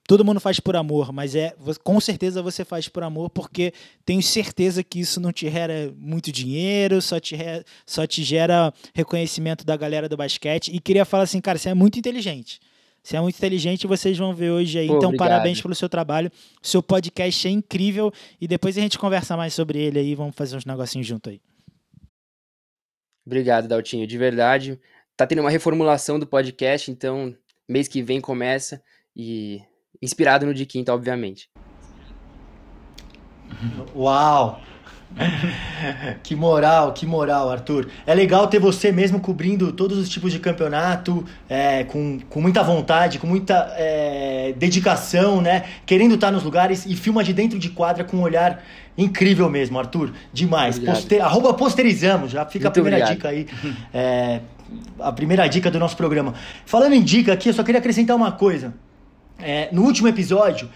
Todo 0.07 0.23
mundo 0.23 0.39
faz 0.39 0.61
por 0.61 0.77
amor, 0.77 1.11
mas 1.11 1.35
é 1.35 1.53
com 1.83 1.99
certeza 1.99 2.41
você 2.41 2.63
faz 2.63 2.87
por 2.87 3.03
amor, 3.03 3.29
porque 3.29 3.73
tenho 4.05 4.23
certeza 4.23 4.81
que 4.81 5.01
isso 5.01 5.19
não 5.19 5.33
te 5.33 5.49
gera 5.49 5.93
muito 5.97 6.31
dinheiro, 6.31 7.01
só 7.01 7.19
te, 7.19 7.35
só 7.85 8.07
te 8.07 8.23
gera 8.23 8.73
reconhecimento 8.93 9.65
da 9.65 9.75
galera 9.75 10.07
do 10.07 10.15
basquete. 10.15 10.71
E 10.73 10.79
queria 10.79 11.03
falar 11.03 11.23
assim, 11.23 11.41
cara, 11.41 11.57
você 11.59 11.69
é 11.69 11.73
muito 11.73 11.99
inteligente. 11.99 12.59
Você 13.01 13.17
é 13.17 13.21
muito 13.21 13.37
inteligente, 13.37 13.87
vocês 13.87 14.17
vão 14.17 14.33
ver 14.33 14.51
hoje 14.51 14.77
aí. 14.77 14.87
Pô, 14.87 14.97
então, 14.97 15.09
obrigado. 15.09 15.29
parabéns 15.29 15.61
pelo 15.61 15.73
seu 15.73 15.89
trabalho. 15.89 16.31
Seu 16.61 16.83
podcast 16.83 17.47
é 17.47 17.51
incrível. 17.51 18.11
E 18.39 18.47
depois 18.47 18.77
a 18.77 18.81
gente 18.81 18.99
conversa 18.99 19.35
mais 19.37 19.53
sobre 19.53 19.79
ele 19.79 19.99
aí. 19.99 20.15
Vamos 20.15 20.35
fazer 20.35 20.57
uns 20.57 20.65
negocinhos 20.65 21.07
junto 21.07 21.29
aí. 21.29 21.41
Obrigado, 23.25 23.67
Daltinho. 23.67 24.05
De 24.05 24.17
verdade. 24.17 24.79
Tá 25.15 25.25
tendo 25.25 25.41
uma 25.41 25.49
reformulação 25.49 26.19
do 26.19 26.27
podcast, 26.27 26.89
então 26.91 27.35
mês 27.67 27.87
que 27.87 28.01
vem 28.01 28.21
começa. 28.21 28.81
E 29.15 29.61
inspirado 30.01 30.45
no 30.45 30.53
de 30.53 30.65
quinta, 30.65 30.93
obviamente. 30.93 31.49
Uau! 33.95 34.61
que 36.23 36.35
moral, 36.35 36.93
que 36.93 37.05
moral, 37.05 37.49
Arthur. 37.49 37.87
É 38.05 38.13
legal 38.13 38.47
ter 38.47 38.59
você 38.59 38.91
mesmo 38.91 39.19
cobrindo 39.19 39.71
todos 39.71 39.97
os 39.97 40.09
tipos 40.09 40.31
de 40.31 40.39
campeonato, 40.39 41.25
é, 41.49 41.83
com, 41.83 42.19
com 42.29 42.41
muita 42.41 42.63
vontade, 42.63 43.19
com 43.19 43.27
muita 43.27 43.73
é, 43.77 44.53
dedicação, 44.57 45.41
né? 45.41 45.65
Querendo 45.85 46.15
estar 46.15 46.31
nos 46.31 46.43
lugares 46.43 46.85
e 46.85 46.95
filma 46.95 47.23
de 47.23 47.33
dentro 47.33 47.57
de 47.57 47.69
quadra 47.69 48.03
com 48.03 48.17
um 48.17 48.21
olhar 48.21 48.63
incrível 48.97 49.49
mesmo, 49.49 49.79
Arthur. 49.79 50.11
Demais. 50.31 50.77
Poster, 50.77 51.23
arroba 51.23 51.53
posterizamos, 51.53 52.31
já 52.31 52.45
fica 52.45 52.65
Muito 52.65 52.67
a 52.67 52.71
primeira 52.71 52.97
obrigado. 52.97 53.15
dica 53.15 53.29
aí. 53.29 53.47
É, 53.93 54.41
a 54.99 55.11
primeira 55.11 55.47
dica 55.47 55.71
do 55.71 55.79
nosso 55.79 55.97
programa. 55.97 56.35
Falando 56.63 56.93
em 56.93 57.01
dica 57.01 57.33
aqui, 57.33 57.49
eu 57.49 57.53
só 57.53 57.63
queria 57.63 57.79
acrescentar 57.79 58.15
uma 58.15 58.31
coisa. 58.31 58.73
É, 59.39 59.69
no 59.71 59.83
último 59.83 60.07
episódio, 60.07 60.69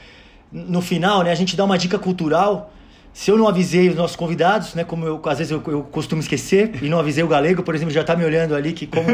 no 0.51 0.81
final, 0.81 1.21
né, 1.21 1.31
a 1.31 1.35
gente 1.35 1.55
dá 1.55 1.63
uma 1.63 1.77
dica 1.77 1.99
cultural 1.99 2.73
se 3.13 3.29
eu 3.29 3.37
não 3.37 3.47
avisei 3.47 3.89
os 3.89 3.95
nossos 3.95 4.15
convidados, 4.15 4.73
né, 4.73 4.83
como 4.83 5.05
eu, 5.05 5.21
às 5.25 5.37
vezes 5.37 5.51
eu, 5.51 5.61
eu 5.67 5.83
costumo 5.83 6.19
esquecer, 6.19 6.71
e 6.81 6.89
não 6.89 6.99
avisei 6.99 7.23
o 7.23 7.27
Galego, 7.27 7.61
por 7.61 7.75
exemplo, 7.75 7.93
já 7.93 8.01
está 8.01 8.15
me 8.15 8.25
olhando 8.25 8.55
ali 8.55 8.73
que 8.73 8.87
como, 8.87 9.05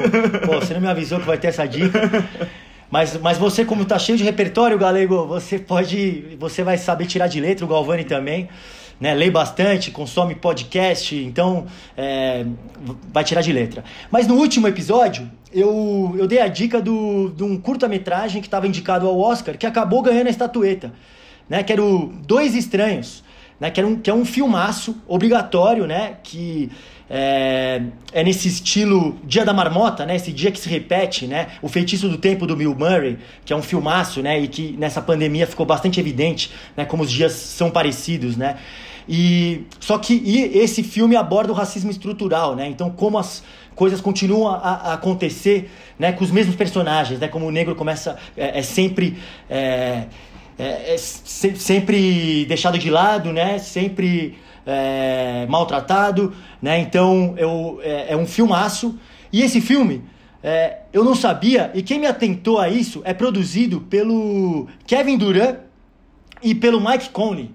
pô, 0.45 0.59
você 0.59 0.73
não 0.73 0.81
me 0.81 0.87
avisou 0.87 1.19
que 1.19 1.25
vai 1.25 1.37
ter 1.37 1.47
essa 1.47 1.65
dica. 1.67 1.99
Mas, 2.89 3.15
mas 3.17 3.37
você, 3.37 3.63
como 3.63 3.85
tá 3.85 3.99
cheio 3.99 4.17
de 4.17 4.23
repertório, 4.23 4.77
Galego, 4.77 5.27
você 5.27 5.59
pode. 5.59 6.35
Você 6.39 6.63
vai 6.63 6.75
saber 6.77 7.05
tirar 7.05 7.27
de 7.27 7.39
letra, 7.39 7.63
o 7.63 7.67
Galvani 7.67 8.03
também. 8.03 8.49
Né, 8.99 9.13
lê 9.13 9.31
bastante, 9.31 9.91
consome 9.91 10.35
podcast, 10.35 11.15
então 11.15 11.67
é, 11.95 12.45
vai 13.13 13.23
tirar 13.23 13.41
de 13.41 13.53
letra. 13.53 13.81
Mas 14.11 14.27
no 14.27 14.35
último 14.35 14.67
episódio, 14.67 15.31
eu, 15.53 16.13
eu 16.17 16.27
dei 16.27 16.41
a 16.41 16.49
dica 16.49 16.81
do, 16.81 17.29
de 17.29 17.41
um 17.41 17.57
curta-metragem 17.57 18.41
que 18.41 18.47
estava 18.47 18.67
indicado 18.67 19.07
ao 19.07 19.17
Oscar, 19.17 19.57
que 19.57 19.65
acabou 19.65 20.01
ganhando 20.01 20.27
a 20.27 20.29
estatueta, 20.29 20.91
né, 21.47 21.63
que 21.63 21.71
era 21.71 21.81
o 21.81 22.07
Dois 22.07 22.53
Estranhos, 22.55 23.23
né, 23.59 23.69
que, 23.69 23.79
era 23.79 23.87
um, 23.87 23.95
que 23.95 24.09
é 24.09 24.13
um 24.13 24.25
filmaço 24.25 24.95
obrigatório, 25.07 25.85
né, 25.85 26.17
que 26.23 26.71
é, 27.09 27.81
é, 28.13 28.23
nesse 28.23 28.47
estilo 28.47 29.17
Dia 29.23 29.43
da 29.43 29.51
Marmota, 29.51 30.05
né? 30.05 30.15
Esse 30.15 30.31
dia 30.31 30.51
que 30.51 30.59
se 30.59 30.69
repete, 30.69 31.25
né? 31.25 31.47
O 31.59 31.67
Feitiço 31.67 32.07
do 32.07 32.19
Tempo 32.19 32.45
do 32.45 32.55
Bill 32.55 32.75
Murray, 32.75 33.17
que 33.43 33.51
é 33.51 33.55
um 33.55 33.63
filmaço, 33.63 34.21
né? 34.21 34.39
E 34.39 34.47
que 34.47 34.75
nessa 34.77 35.01
pandemia 35.01 35.47
ficou 35.47 35.65
bastante 35.65 35.99
evidente, 35.99 36.51
né? 36.77 36.85
Como 36.85 37.01
os 37.01 37.11
dias 37.11 37.31
são 37.31 37.71
parecidos, 37.71 38.37
né? 38.37 38.57
E 39.07 39.63
só 39.79 39.97
que 39.97 40.13
e 40.23 40.59
esse 40.59 40.83
filme 40.83 41.15
aborda 41.15 41.51
o 41.51 41.55
racismo 41.55 41.89
estrutural, 41.89 42.55
né? 42.55 42.67
Então 42.67 42.91
como 42.91 43.17
as 43.17 43.43
coisas 43.73 43.99
continuam 43.99 44.47
a, 44.47 44.57
a 44.57 44.93
acontecer, 44.93 45.71
né? 45.97 46.11
Com 46.11 46.23
os 46.23 46.29
mesmos 46.29 46.55
personagens, 46.55 47.19
né? 47.19 47.27
Como 47.27 47.47
o 47.47 47.51
negro 47.51 47.73
começa 47.73 48.19
é, 48.37 48.59
é 48.59 48.61
sempre 48.61 49.17
é, 49.49 50.03
é, 50.59 50.93
é 50.93 50.97
sempre 50.97 52.45
deixado 52.45 52.77
de 52.77 52.89
lado, 52.89 53.31
né? 53.31 53.57
Sempre 53.57 54.37
é, 54.67 55.45
maltratado, 55.47 56.33
né? 56.61 56.79
Então 56.79 57.33
eu, 57.37 57.79
é, 57.81 58.13
é, 58.13 58.17
um 58.17 58.25
filmaço. 58.25 58.99
E 59.31 59.41
esse 59.41 59.61
filme 59.61 60.03
é, 60.43 60.79
eu 60.91 61.03
não 61.03 61.15
sabia, 61.15 61.71
e 61.73 61.81
quem 61.81 61.99
me 61.99 62.07
atentou 62.07 62.59
a 62.59 62.69
isso 62.69 63.01
é 63.05 63.13
produzido 63.13 63.81
pelo 63.81 64.67
Kevin 64.85 65.17
Durant 65.17 65.57
e 66.41 66.53
pelo 66.53 66.79
Mike 66.79 67.09
Conley. 67.09 67.51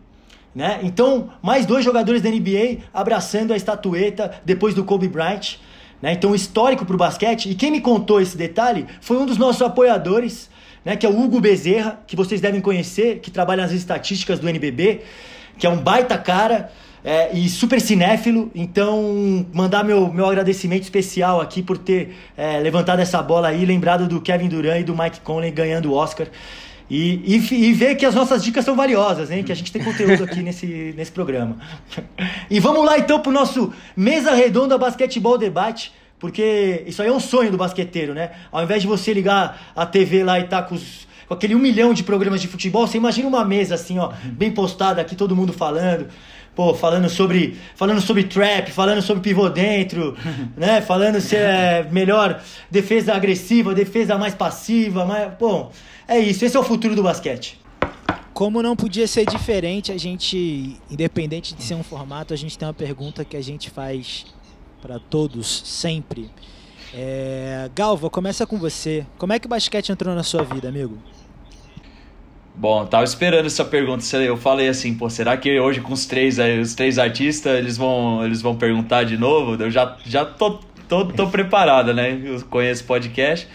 Né? 0.54 0.80
Então, 0.82 1.30
mais 1.42 1.66
dois 1.66 1.84
jogadores 1.84 2.22
da 2.22 2.30
NBA 2.30 2.84
abraçando 2.92 3.52
a 3.52 3.56
estatueta 3.56 4.40
depois 4.44 4.72
do 4.72 4.84
Kobe 4.84 5.08
Bryant. 5.08 5.56
Né? 6.00 6.12
Então, 6.12 6.34
histórico 6.34 6.84
para 6.84 6.94
o 6.94 6.98
basquete. 6.98 7.50
E 7.50 7.54
quem 7.54 7.72
me 7.72 7.80
contou 7.80 8.20
esse 8.20 8.36
detalhe 8.36 8.86
foi 9.00 9.16
um 9.16 9.26
dos 9.26 9.36
nossos 9.36 9.62
apoiadores, 9.62 10.48
né? 10.84 10.96
que 10.96 11.06
é 11.06 11.08
o 11.08 11.18
Hugo 11.18 11.40
Bezerra, 11.40 12.00
que 12.06 12.14
vocês 12.14 12.40
devem 12.40 12.60
conhecer, 12.60 13.20
que 13.20 13.30
trabalha 13.30 13.62
nas 13.62 13.72
estatísticas 13.72 14.38
do 14.38 14.48
NBB, 14.48 15.00
que 15.58 15.66
é 15.66 15.70
um 15.70 15.78
baita 15.78 16.18
cara 16.18 16.70
é, 17.04 17.36
e 17.36 17.48
super 17.48 17.80
cinéfilo, 17.80 18.50
então 18.54 19.46
mandar 19.52 19.84
meu, 19.84 20.12
meu 20.12 20.26
agradecimento 20.26 20.82
especial 20.82 21.40
aqui 21.40 21.62
por 21.62 21.76
ter 21.76 22.16
é, 22.36 22.58
levantado 22.58 23.00
essa 23.00 23.22
bola 23.22 23.48
aí, 23.48 23.64
lembrado 23.66 24.08
do 24.08 24.20
Kevin 24.20 24.48
Durant 24.48 24.80
e 24.80 24.84
do 24.84 24.96
Mike 24.96 25.20
Conley 25.20 25.50
ganhando 25.50 25.92
o 25.92 25.94
Oscar. 25.94 26.28
E, 26.88 27.36
e, 27.36 27.68
e 27.68 27.72
ver 27.72 27.94
que 27.94 28.04
as 28.04 28.14
nossas 28.14 28.44
dicas 28.44 28.64
são 28.64 28.76
valiosas, 28.76 29.30
hein? 29.30 29.42
Que 29.42 29.50
a 29.50 29.54
gente 29.54 29.72
tem 29.72 29.82
conteúdo 29.82 30.24
aqui 30.24 30.40
nesse, 30.42 30.94
nesse 30.96 31.10
programa. 31.10 31.56
E 32.50 32.60
vamos 32.60 32.84
lá 32.84 32.98
então 32.98 33.20
pro 33.20 33.32
nosso 33.32 33.72
Mesa 33.96 34.34
Redonda 34.34 34.76
Basquetebol 34.76 35.38
Debate, 35.38 35.92
porque 36.18 36.84
isso 36.86 37.02
aí 37.02 37.08
é 37.08 37.12
um 37.12 37.20
sonho 37.20 37.50
do 37.50 37.56
basqueteiro, 37.56 38.14
né? 38.14 38.30
Ao 38.50 38.62
invés 38.62 38.82
de 38.82 38.88
você 38.88 39.12
ligar 39.12 39.72
a 39.74 39.84
TV 39.84 40.24
lá 40.24 40.40
e 40.40 40.44
tá 40.44 40.62
com 40.62 40.74
os 40.74 41.04
com 41.26 41.32
aquele 41.32 41.54
um 41.54 41.58
milhão 41.58 41.94
de 41.94 42.02
programas 42.02 42.42
de 42.42 42.46
futebol, 42.46 42.86
você 42.86 42.98
imagina 42.98 43.26
uma 43.26 43.46
mesa 43.46 43.76
assim, 43.76 43.98
ó, 43.98 44.12
bem 44.24 44.50
postada 44.50 45.00
aqui, 45.00 45.16
todo 45.16 45.34
mundo 45.34 45.54
falando 45.54 46.08
pô, 46.54 46.72
falando 46.74 47.08
sobre, 47.08 47.58
falando 47.74 48.00
sobre 48.00 48.24
trap, 48.24 48.70
falando 48.70 49.02
sobre 49.02 49.22
pivô 49.22 49.48
dentro, 49.48 50.16
né? 50.56 50.80
Falando 50.80 51.20
se 51.20 51.36
é 51.36 51.86
melhor 51.90 52.42
defesa 52.70 53.14
agressiva, 53.14 53.74
defesa 53.74 54.16
mais 54.16 54.34
passiva, 54.34 55.04
mas, 55.04 55.32
bom, 55.38 55.72
é 56.06 56.18
isso, 56.18 56.44
esse 56.44 56.56
é 56.56 56.60
o 56.60 56.62
futuro 56.62 56.94
do 56.94 57.02
basquete. 57.02 57.58
Como 58.32 58.62
não 58.62 58.74
podia 58.74 59.06
ser 59.06 59.26
diferente, 59.26 59.92
a 59.92 59.98
gente, 59.98 60.76
independente 60.90 61.54
de 61.54 61.62
ser 61.62 61.74
um 61.74 61.84
formato, 61.84 62.34
a 62.34 62.36
gente 62.36 62.58
tem 62.58 62.66
uma 62.66 62.74
pergunta 62.74 63.24
que 63.24 63.36
a 63.36 63.42
gente 63.42 63.70
faz 63.70 64.26
para 64.84 64.98
todos 64.98 65.62
sempre. 65.64 66.28
É... 66.92 67.70
Galva, 67.74 68.10
começa 68.10 68.46
com 68.46 68.58
você. 68.58 69.06
Como 69.16 69.32
é 69.32 69.38
que 69.38 69.46
o 69.46 69.48
basquete 69.48 69.90
entrou 69.90 70.14
na 70.14 70.22
sua 70.22 70.42
vida, 70.42 70.68
amigo? 70.68 70.98
Bom, 72.54 72.84
tava 72.84 73.02
esperando 73.02 73.46
essa 73.46 73.64
pergunta. 73.64 74.04
Eu 74.18 74.36
falei 74.36 74.68
assim, 74.68 74.94
pô, 74.94 75.08
será 75.08 75.38
que 75.38 75.58
hoje 75.58 75.80
com 75.80 75.94
os 75.94 76.04
três, 76.04 76.38
os 76.60 76.74
três 76.74 76.98
artistas 76.98 77.58
eles 77.58 77.78
vão, 77.78 78.22
eles 78.26 78.42
vão 78.42 78.56
perguntar 78.56 79.04
de 79.04 79.16
novo? 79.16 79.60
Eu 79.60 79.70
já, 79.70 79.96
já 80.04 80.22
tô, 80.22 80.60
tô, 80.86 81.06
tô 81.06 81.28
preparada, 81.28 81.94
né? 81.94 82.20
Eu 82.22 82.42
conheço 82.42 82.84
podcast. 82.84 83.48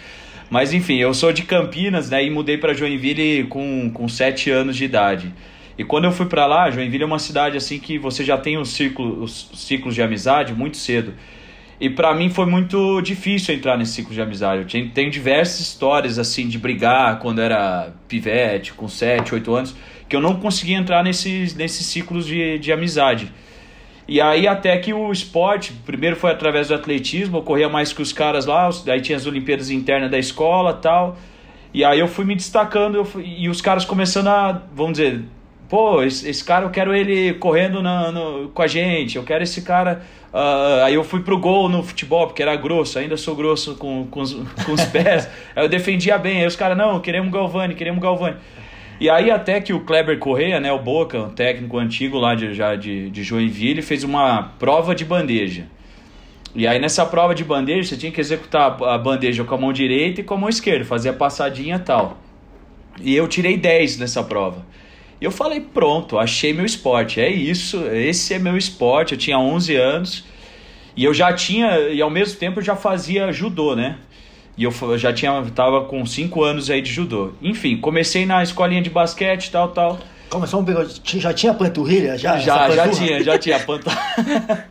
Mas 0.49 0.73
enfim, 0.73 0.95
eu 0.95 1.13
sou 1.13 1.31
de 1.31 1.43
Campinas, 1.43 2.09
né? 2.09 2.25
E 2.25 2.29
mudei 2.31 2.57
para 2.57 2.73
Joinville 2.73 3.43
com, 3.43 3.91
com 3.91 4.09
sete 4.09 4.49
anos 4.49 4.75
de 4.75 4.83
idade. 4.83 5.31
E 5.79 5.85
quando 5.85 6.03
eu 6.03 6.11
fui 6.11 6.25
para 6.25 6.45
lá, 6.45 6.69
Joinville 6.69 7.03
é 7.03 7.05
uma 7.05 7.19
cidade 7.19 7.55
assim 7.55 7.79
que 7.79 7.97
você 7.97 8.21
já 8.21 8.37
tem 8.37 8.57
os 8.57 8.67
ciclos, 8.67 9.49
os 9.53 9.61
ciclos 9.61 9.95
de 9.95 10.01
amizade 10.01 10.53
muito 10.53 10.75
cedo. 10.75 11.13
E 11.79 11.89
para 11.89 12.13
mim 12.13 12.29
foi 12.29 12.45
muito 12.45 12.99
difícil 12.99 13.55
entrar 13.55 13.77
nesse 13.77 13.93
ciclo 13.93 14.13
de 14.13 14.21
amizade. 14.21 14.75
Eu 14.75 14.89
tenho 14.89 15.09
diversas 15.09 15.61
histórias 15.61 16.19
assim 16.19 16.49
de 16.49 16.59
brigar 16.59 17.19
quando 17.19 17.39
era 17.39 17.93
pivete, 18.09 18.73
com 18.73 18.89
7, 18.89 19.33
8 19.33 19.55
anos, 19.55 19.75
que 20.09 20.13
eu 20.17 20.19
não 20.19 20.35
conseguia 20.35 20.75
entrar 20.75 21.01
nesses, 21.01 21.55
nesses 21.55 21.85
ciclos 21.85 22.27
de, 22.27 22.59
de 22.59 22.73
amizade. 22.73 23.31
E 24.05 24.19
aí 24.19 24.49
até 24.49 24.77
que 24.79 24.93
o 24.93 25.09
esporte, 25.13 25.71
primeiro 25.85 26.17
foi 26.17 26.31
através 26.31 26.67
do 26.67 26.73
atletismo, 26.73 27.37
eu 27.37 27.41
corria 27.41 27.69
mais 27.69 27.93
que 27.93 28.01
os 28.01 28.11
caras 28.11 28.45
lá, 28.45 28.69
aí 28.89 28.99
tinha 28.99 29.15
as 29.15 29.25
Olimpíadas 29.25 29.69
internas 29.69 30.11
da 30.11 30.19
escola 30.19 30.73
tal. 30.73 31.17
E 31.73 31.85
aí 31.85 32.01
eu 32.01 32.07
fui 32.09 32.25
me 32.25 32.35
destacando 32.35 33.05
fui, 33.05 33.23
e 33.25 33.47
os 33.47 33.61
caras 33.61 33.85
começando 33.85 34.27
a, 34.27 34.61
vamos 34.73 34.97
dizer, 34.97 35.23
pô, 35.69 36.03
esse, 36.03 36.27
esse 36.27 36.43
cara 36.43 36.65
eu 36.65 36.69
quero 36.69 36.93
ele 36.93 37.35
correndo 37.35 37.81
na, 37.81 38.11
no, 38.11 38.49
com 38.49 38.61
a 38.61 38.67
gente, 38.67 39.15
eu 39.15 39.23
quero 39.23 39.43
esse 39.43 39.61
cara 39.61 40.01
Uh, 40.31 40.83
aí 40.83 40.93
eu 40.93 41.03
fui 41.03 41.21
pro 41.21 41.39
gol 41.39 41.67
no 41.67 41.81
futebol, 41.81 42.27
porque 42.27 42.41
era 42.41 42.55
grosso, 42.55 42.99
ainda 42.99 43.17
sou 43.17 43.35
grosso 43.35 43.75
com, 43.75 44.05
com, 44.07 44.21
os, 44.21 44.33
com 44.63 44.73
os 44.73 44.85
pés. 44.85 45.27
aí 45.55 45.65
eu 45.65 45.69
defendia 45.69 46.17
bem. 46.17 46.41
Aí 46.41 46.47
os 46.47 46.55
caras, 46.55 46.77
não, 46.77 46.99
queremos 46.99 47.31
Galvani, 47.31 47.73
queremos 47.73 48.01
Galvani. 48.01 48.37
E 48.99 49.09
aí 49.09 49.31
até 49.31 49.59
que 49.61 49.73
o 49.73 49.79
Kleber 49.79 50.19
Correia, 50.19 50.59
né, 50.59 50.71
o 50.71 50.79
Boca, 50.79 51.19
um 51.19 51.29
técnico 51.29 51.77
antigo 51.77 52.17
lá 52.17 52.35
de, 52.35 52.53
já 52.53 52.75
de, 52.75 53.09
de 53.09 53.23
Joinville, 53.23 53.81
fez 53.81 54.03
uma 54.03 54.53
prova 54.59 54.93
de 54.93 55.05
bandeja. 55.05 55.65
E 56.53 56.67
aí 56.67 56.79
nessa 56.79 57.05
prova 57.05 57.33
de 57.33 57.43
bandeja, 57.43 57.89
você 57.89 57.97
tinha 57.97 58.11
que 58.11 58.19
executar 58.19 58.77
a 58.83 58.97
bandeja 58.97 59.43
com 59.43 59.55
a 59.55 59.57
mão 59.57 59.71
direita 59.71 60.21
e 60.21 60.23
com 60.23 60.33
a 60.33 60.37
mão 60.37 60.49
esquerda, 60.49 60.83
fazer 60.83 61.09
a 61.09 61.13
passadinha 61.13 61.77
e 61.77 61.79
tal. 61.79 62.17
E 63.01 63.15
eu 63.15 63.27
tirei 63.27 63.57
10 63.57 63.99
nessa 63.99 64.21
prova. 64.21 64.65
E 65.21 65.25
eu 65.25 65.31
falei, 65.31 65.59
pronto, 65.59 66.17
achei 66.17 66.53
meu 66.53 66.65
esporte, 66.65 67.19
é 67.19 67.29
isso, 67.29 67.85
esse 67.87 68.33
é 68.33 68.39
meu 68.39 68.55
esporte. 68.57 69.13
Eu 69.13 69.17
tinha 69.17 69.37
11 69.37 69.75
anos 69.75 70.23
e 70.95 71.03
eu 71.03 71.13
já 71.13 71.33
tinha, 71.33 71.77
e 71.89 72.01
ao 72.01 72.09
mesmo 72.09 72.39
tempo 72.39 72.59
eu 72.59 72.63
já 72.63 72.75
fazia 72.75 73.31
judô, 73.31 73.75
né? 73.75 73.97
E 74.57 74.63
eu 74.63 74.97
já 74.97 75.13
tinha, 75.13 75.41
tava 75.55 75.85
com 75.85 76.05
5 76.05 76.43
anos 76.43 76.69
aí 76.69 76.81
de 76.81 76.91
judô. 76.91 77.31
Enfim, 77.41 77.77
comecei 77.77 78.25
na 78.25 78.43
escolinha 78.43 78.81
de 78.81 78.89
basquete, 78.89 79.51
tal, 79.51 79.69
tal. 79.69 79.99
Como 80.29 80.45
só 80.45 80.59
um 80.59 80.65
Já 81.03 81.33
tinha 81.33 81.53
panturrilha? 81.53 82.17
Já, 82.17 82.37
já, 82.37 82.69
já 82.69 82.87
tinha, 82.89 83.23
já 83.23 83.37
tinha 83.37 83.59
panturrilha. 83.65 84.67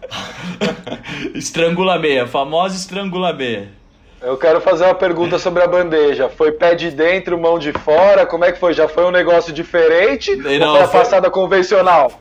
estrangula 1.35 1.99
meia, 1.99 2.27
famosa 2.27 2.77
estrangula 2.77 3.33
meia. 3.33 3.78
Eu 4.21 4.37
quero 4.37 4.61
fazer 4.61 4.85
uma 4.85 4.95
pergunta 4.95 5.39
sobre 5.39 5.63
a 5.63 5.67
bandeja. 5.67 6.29
Foi 6.29 6.51
pé 6.51 6.75
de 6.75 6.91
dentro, 6.91 7.39
mão 7.39 7.59
de 7.59 7.73
fora? 7.73 8.27
Como 8.27 8.45
é 8.45 8.51
que 8.51 8.59
foi? 8.59 8.75
Já 8.75 8.89
foi 8.89 9.05
um 9.05 9.11
negócio 9.11 9.53
diferente? 9.53 10.35
Não, 10.35 10.71
ou 10.71 10.77
foi 10.77 10.81
a 10.81 10.89
foi... 10.89 11.01
passada 11.01 11.31
convencional? 11.31 12.21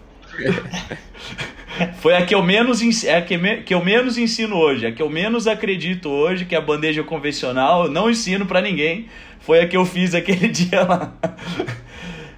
foi 2.00 2.16
a 2.16 2.26
que 2.26 2.36
eu 2.36 2.44
menos 2.44 3.04
é 3.04 3.18
a 3.18 3.22
que, 3.22 3.38
me... 3.38 3.64
que 3.64 3.74
eu 3.74 3.84
menos 3.84 4.18
ensino 4.18 4.56
hoje, 4.58 4.86
a 4.86 4.92
que 4.92 5.02
eu 5.02 5.10
menos 5.10 5.48
acredito 5.48 6.10
hoje 6.10 6.46
que 6.46 6.54
é 6.54 6.58
a 6.58 6.62
bandeja 6.62 7.04
convencional, 7.04 7.86
eu 7.86 7.92
não 7.92 8.10
ensino 8.10 8.46
para 8.46 8.62
ninguém. 8.62 9.08
Foi 9.40 9.62
a 9.62 9.68
que 9.68 9.76
eu 9.76 9.86
fiz 9.86 10.14
aquele 10.14 10.48
dia 10.50 10.84
lá. 10.84 11.14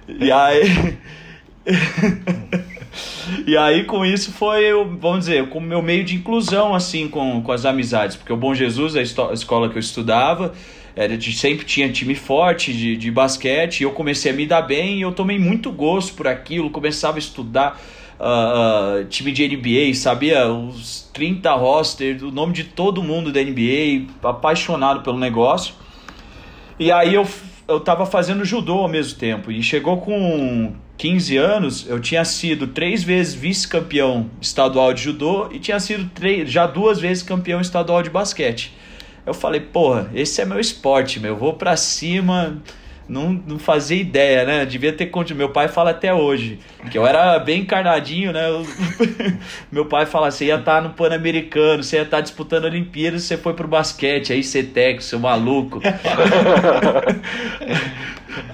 E 0.08 0.32
aí 0.32 0.98
e 3.46 3.56
aí 3.56 3.84
com 3.84 4.04
isso 4.04 4.32
foi, 4.32 4.72
vamos 4.98 5.20
dizer, 5.20 5.48
com 5.48 5.58
o 5.58 5.62
meu 5.62 5.82
meio 5.82 6.04
de 6.04 6.16
inclusão 6.16 6.74
assim 6.74 7.08
com, 7.08 7.42
com 7.42 7.52
as 7.52 7.64
amizades, 7.64 8.16
porque 8.16 8.32
o 8.32 8.36
Bom 8.36 8.54
Jesus, 8.54 8.96
a 8.96 9.02
escola 9.02 9.68
que 9.68 9.76
eu 9.76 9.80
estudava, 9.80 10.52
era 10.94 11.16
de, 11.16 11.32
sempre 11.32 11.64
tinha 11.64 11.90
time 11.90 12.14
forte 12.14 12.72
de, 12.72 12.96
de 12.96 13.10
basquete, 13.10 13.80
e 13.80 13.82
eu 13.84 13.92
comecei 13.92 14.32
a 14.32 14.34
me 14.34 14.46
dar 14.46 14.62
bem, 14.62 14.98
e 14.98 15.02
eu 15.02 15.12
tomei 15.12 15.38
muito 15.38 15.70
gosto 15.70 16.14
por 16.14 16.26
aquilo, 16.26 16.70
começava 16.70 17.16
a 17.16 17.18
estudar 17.18 17.80
uh, 18.18 19.04
time 19.06 19.32
de 19.32 19.48
NBA, 19.48 19.94
sabia? 19.94 20.46
Os 20.52 21.08
30 21.12 21.52
roster, 21.54 22.24
o 22.24 22.30
nome 22.30 22.52
de 22.52 22.64
todo 22.64 23.02
mundo 23.02 23.32
da 23.32 23.42
NBA, 23.42 24.08
apaixonado 24.22 25.02
pelo 25.02 25.18
negócio. 25.18 25.74
E 26.78 26.90
aí 26.90 27.14
eu, 27.14 27.26
eu 27.68 27.80
tava 27.80 28.04
fazendo 28.04 28.44
judô 28.44 28.78
ao 28.78 28.88
mesmo 28.88 29.18
tempo, 29.18 29.50
e 29.50 29.62
chegou 29.62 29.98
com 29.98 30.74
15 31.00 31.38
anos, 31.38 31.86
eu 31.88 31.98
tinha 31.98 32.22
sido 32.26 32.66
três 32.66 33.02
vezes 33.02 33.32
vice-campeão 33.32 34.30
estadual 34.38 34.92
de 34.92 35.00
judô 35.00 35.48
e 35.50 35.58
tinha 35.58 35.80
sido 35.80 36.10
três, 36.10 36.50
já 36.50 36.66
duas 36.66 37.00
vezes 37.00 37.22
campeão 37.22 37.58
estadual 37.58 38.02
de 38.02 38.10
basquete. 38.10 38.76
Eu 39.24 39.32
falei, 39.32 39.60
porra, 39.60 40.10
esse 40.14 40.42
é 40.42 40.44
meu 40.44 40.60
esporte, 40.60 41.18
meu. 41.18 41.30
Eu 41.30 41.38
vou 41.38 41.54
pra 41.54 41.74
cima, 41.74 42.62
não, 43.10 43.32
não 43.32 43.58
fazia 43.58 44.00
ideia, 44.00 44.44
né? 44.44 44.64
Devia 44.64 44.92
ter 44.92 45.06
continuado. 45.06 45.46
Meu 45.46 45.52
pai 45.52 45.66
fala 45.66 45.90
até 45.90 46.14
hoje, 46.14 46.60
que 46.90 46.96
eu 46.96 47.04
era 47.04 47.38
bem 47.40 47.62
encarnadinho, 47.62 48.32
né? 48.32 48.48
Eu... 48.48 48.64
meu 49.70 49.84
pai 49.84 50.06
fala, 50.06 50.30
você 50.30 50.46
ia 50.46 50.54
estar 50.54 50.76
tá 50.76 50.80
no 50.80 50.90
Pan-Americano, 50.90 51.82
você 51.82 51.96
ia 51.96 52.02
estar 52.02 52.18
tá 52.18 52.22
disputando 52.22 52.66
Olimpíadas, 52.66 53.24
você 53.24 53.36
foi 53.36 53.52
pro 53.52 53.66
basquete, 53.66 54.32
aí 54.32 54.44
você 54.44 54.62
técnico, 54.62 55.02
seu 55.02 55.18
maluco. 55.18 55.80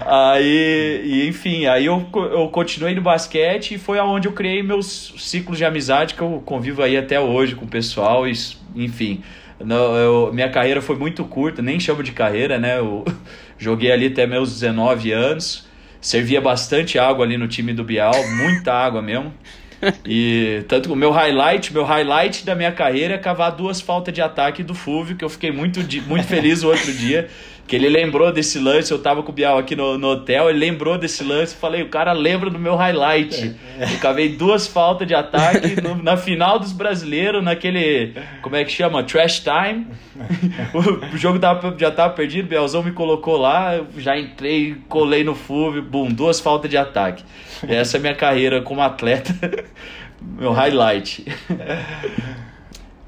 aí, 0.01 1.01
e, 1.05 1.27
enfim, 1.27 1.67
aí 1.67 1.85
eu, 1.85 2.03
eu 2.15 2.49
continuei 2.49 2.95
no 2.95 3.01
basquete 3.01 3.75
e 3.75 3.77
foi 3.77 3.99
aonde 3.99 4.27
eu 4.27 4.31
criei 4.31 4.63
meus 4.63 5.13
ciclos 5.19 5.59
de 5.59 5.65
amizade 5.65 6.15
que 6.15 6.21
eu 6.21 6.41
convivo 6.43 6.81
aí 6.81 6.97
até 6.97 7.19
hoje 7.19 7.53
com 7.53 7.65
o 7.65 7.69
pessoal, 7.69 8.27
e, 8.27 8.33
enfim. 8.75 9.21
Não, 9.59 9.95
eu, 9.95 10.31
minha 10.33 10.49
carreira 10.49 10.81
foi 10.81 10.95
muito 10.95 11.23
curta, 11.25 11.63
nem 11.63 11.79
chamo 11.79 12.03
de 12.03 12.11
carreira, 12.11 12.59
né? 12.59 12.77
Eu 12.77 13.03
joguei 13.57 13.91
ali 13.91 14.07
até 14.07 14.25
meus 14.25 14.53
19 14.53 15.11
anos, 15.11 15.65
servia 15.99 16.39
bastante 16.41 16.97
água 16.97 17.25
ali 17.25 17.37
no 17.37 17.47
time 17.47 17.73
do 17.73 17.83
Bial, 17.83 18.13
muita 18.37 18.73
água 18.73 19.01
mesmo. 19.01 19.33
E 20.05 20.63
tanto 20.67 20.91
o 20.91 20.95
meu 20.95 21.11
highlight, 21.11 21.71
meu 21.71 21.83
highlight 21.83 22.43
da 22.43 22.55
minha 22.55 22.71
carreira 22.71 23.13
é 23.13 23.17
cavar 23.17 23.51
duas 23.51 23.79
faltas 23.79 24.11
de 24.11 24.21
ataque 24.21 24.63
do 24.63 24.73
Fúvio, 24.73 25.15
que 25.15 25.23
eu 25.23 25.29
fiquei 25.29 25.51
muito, 25.51 25.81
muito 26.07 26.25
feliz 26.25 26.63
o 26.63 26.69
outro 26.69 26.91
dia 26.91 27.29
que 27.67 27.75
ele 27.75 27.89
lembrou 27.89 28.31
desse 28.31 28.57
lance, 28.57 28.93
eu 28.93 28.97
tava 28.97 29.21
com 29.21 29.29
o 29.29 29.35
Bial 29.35 29.57
aqui 29.57 29.75
no, 29.75 29.97
no 29.97 30.07
hotel, 30.07 30.49
ele 30.49 30.57
lembrou 30.57 30.97
desse 30.97 31.21
lance, 31.21 31.53
falei, 31.53 31.83
o 31.83 31.89
cara 31.89 32.13
lembra 32.13 32.49
do 32.49 32.57
meu 32.57 32.77
highlight. 32.77 33.55
É. 33.77 33.83
Eu 33.93 33.99
cavei 33.99 34.29
duas 34.29 34.65
faltas 34.65 35.05
de 35.05 35.13
ataque 35.13 35.81
no, 35.81 36.01
na 36.01 36.15
final 36.15 36.59
dos 36.59 36.71
brasileiros, 36.71 37.43
naquele, 37.43 38.13
como 38.41 38.55
é 38.55 38.63
que 38.63 38.71
chama? 38.71 39.03
Trash 39.03 39.41
time. 39.43 39.85
o, 41.13 41.17
jogo 41.17 41.39
tava, 41.39 41.75
já 41.77 41.91
tava 41.91 42.13
perdido, 42.13 42.45
o 42.45 42.49
Bielzão 42.49 42.81
me 42.81 42.93
colocou 42.93 43.35
lá, 43.35 43.81
já 43.97 44.17
entrei, 44.17 44.77
colei 44.87 45.25
no 45.25 45.35
FUV, 45.35 45.81
bum, 45.81 46.07
duas 46.07 46.39
faltas 46.39 46.69
de 46.69 46.77
ataque. 46.77 47.25
Essa 47.67 47.97
é 47.97 47.99
a 47.99 48.01
minha 48.01 48.15
carreira 48.15 48.61
como 48.61 48.81
atleta, 48.81 49.35
meu 50.21 50.53
highlight. 50.53 51.25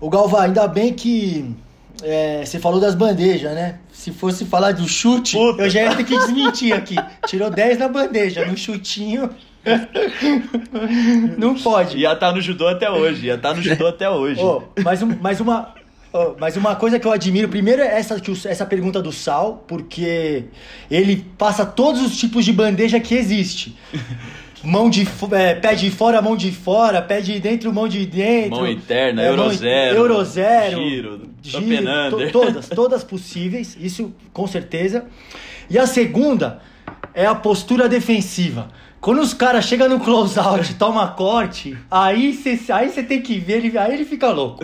O 0.01 0.09
Galvão, 0.09 0.41
ainda 0.41 0.67
bem 0.67 0.93
que 0.93 1.55
é, 2.03 2.45
você 2.45 2.59
falou 2.59 2.79
das 2.79 2.95
bandejas, 2.95 3.53
né? 3.53 3.79
Se 3.91 4.11
fosse 4.11 4.45
falar 4.45 4.71
do 4.73 4.87
chute, 4.87 5.35
Puta. 5.35 5.63
eu 5.63 5.69
já 5.69 5.81
ia 5.83 5.95
ter 5.95 6.03
que 6.03 6.17
desmentir 6.17 6.73
aqui. 6.73 6.95
Tirou 7.27 7.49
10 7.49 7.77
na 7.77 7.87
bandeja, 7.87 8.45
no 8.45 8.57
chutinho. 8.57 9.29
Não 11.37 11.55
pode. 11.55 11.97
Ia 11.97 12.13
estar 12.13 12.27
tá 12.27 12.33
no 12.33 12.41
judô 12.41 12.67
até 12.67 12.89
hoje, 12.89 13.27
ia 13.27 13.35
estar 13.35 13.49
tá 13.49 13.55
no 13.55 13.61
judô 13.61 13.87
até 13.87 14.09
hoje. 14.09 14.41
Oh, 14.41 14.63
mas, 14.83 15.01
um, 15.01 15.17
mas, 15.21 15.39
uma, 15.39 15.73
oh, 16.13 16.35
mas 16.39 16.55
uma 16.55 16.75
coisa 16.75 16.99
que 16.99 17.05
eu 17.05 17.11
admiro, 17.11 17.49
primeiro 17.49 17.81
é 17.81 17.99
essa, 17.99 18.21
essa 18.45 18.65
pergunta 18.65 19.01
do 19.01 19.11
Sal, 19.11 19.63
porque 19.67 20.45
ele 20.89 21.25
passa 21.37 21.65
todos 21.65 22.01
os 22.01 22.17
tipos 22.17 22.45
de 22.45 22.53
bandeja 22.53 22.99
que 22.99 23.15
existe 23.15 23.75
mão 24.63 24.89
de 24.89 25.07
é, 25.31 25.55
pé 25.55 25.75
de 25.75 25.89
fora, 25.89 26.21
mão 26.21 26.35
de 26.35 26.51
fora, 26.51 27.01
pé 27.01 27.21
de 27.21 27.39
dentro, 27.39 27.73
mão 27.73 27.87
de 27.87 28.05
dentro. 28.05 28.57
Mão 28.57 28.67
interna, 28.67 29.21
é, 29.21 29.29
Euro 29.29 29.49
zero. 29.51 29.95
Euro 29.95 30.25
zero. 30.25 30.81
Giro, 30.81 31.29
giro 31.41 32.09
to, 32.09 32.31
todas, 32.31 32.69
todas 32.69 33.03
possíveis, 33.03 33.77
isso 33.79 34.13
com 34.33 34.47
certeza. 34.47 35.05
E 35.69 35.77
a 35.77 35.85
segunda 35.85 36.61
é 37.13 37.25
a 37.25 37.35
postura 37.35 37.87
defensiva. 37.87 38.69
Quando 38.99 39.21
os 39.21 39.33
caras 39.33 39.65
chegam 39.65 39.87
no 39.87 39.99
close-out 39.99 40.73
toma 40.75 41.07
corte, 41.09 41.77
aí 41.89 42.33
você 42.33 42.59
aí 42.71 42.89
tem 42.89 43.21
que 43.21 43.39
ver, 43.39 43.65
ele, 43.65 43.77
aí 43.77 43.93
ele 43.93 44.05
fica 44.05 44.29
louco. 44.29 44.63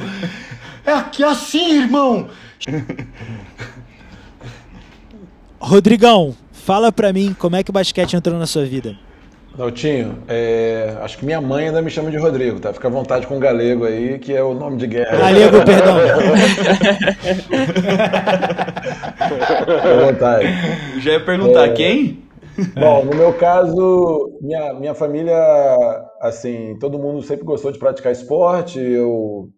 É 0.85 0.91
aqui 0.91 1.23
assim, 1.23 1.79
irmão! 1.81 2.27
Rodrigão, 5.59 6.35
fala 6.51 6.91
pra 6.91 7.13
mim 7.13 7.35
como 7.39 7.55
é 7.55 7.63
que 7.63 7.69
o 7.69 7.73
basquete 7.73 8.15
entrou 8.15 8.37
na 8.37 8.45
sua 8.45 8.65
vida. 8.65 8.97
Daltinho, 9.57 10.17
é, 10.27 10.97
acho 11.01 11.17
que 11.17 11.25
minha 11.25 11.39
mãe 11.39 11.67
ainda 11.67 11.81
me 11.81 11.89
chama 11.89 12.11
de 12.11 12.17
Rodrigo, 12.17 12.59
tá? 12.59 12.73
Fica 12.73 12.89
à 12.89 12.91
vontade 12.91 13.25
com 13.25 13.37
o 13.37 13.39
Galego 13.39 13.85
aí, 13.85 14.19
que 14.19 14.33
é 14.33 14.43
o 14.43 14.53
nome 14.53 14.75
de 14.75 14.85
guerra. 14.85 15.17
Galego, 15.17 15.57
perdão. 15.63 15.95
Fica 19.59 19.93
à 19.93 20.11
vontade. 20.11 20.47
Já 20.99 21.13
ia 21.13 21.23
perguntar 21.23 21.67
é, 21.67 21.73
quem? 21.73 22.25
Bom, 22.77 23.05
no 23.05 23.15
meu 23.15 23.33
caso, 23.33 24.37
minha, 24.41 24.73
minha 24.73 24.93
família, 24.93 25.37
assim, 26.19 26.77
todo 26.79 26.99
mundo 26.99 27.21
sempre 27.21 27.45
gostou 27.45 27.71
de 27.71 27.79
praticar 27.79 28.11
esporte, 28.11 28.79
eu 28.79 29.49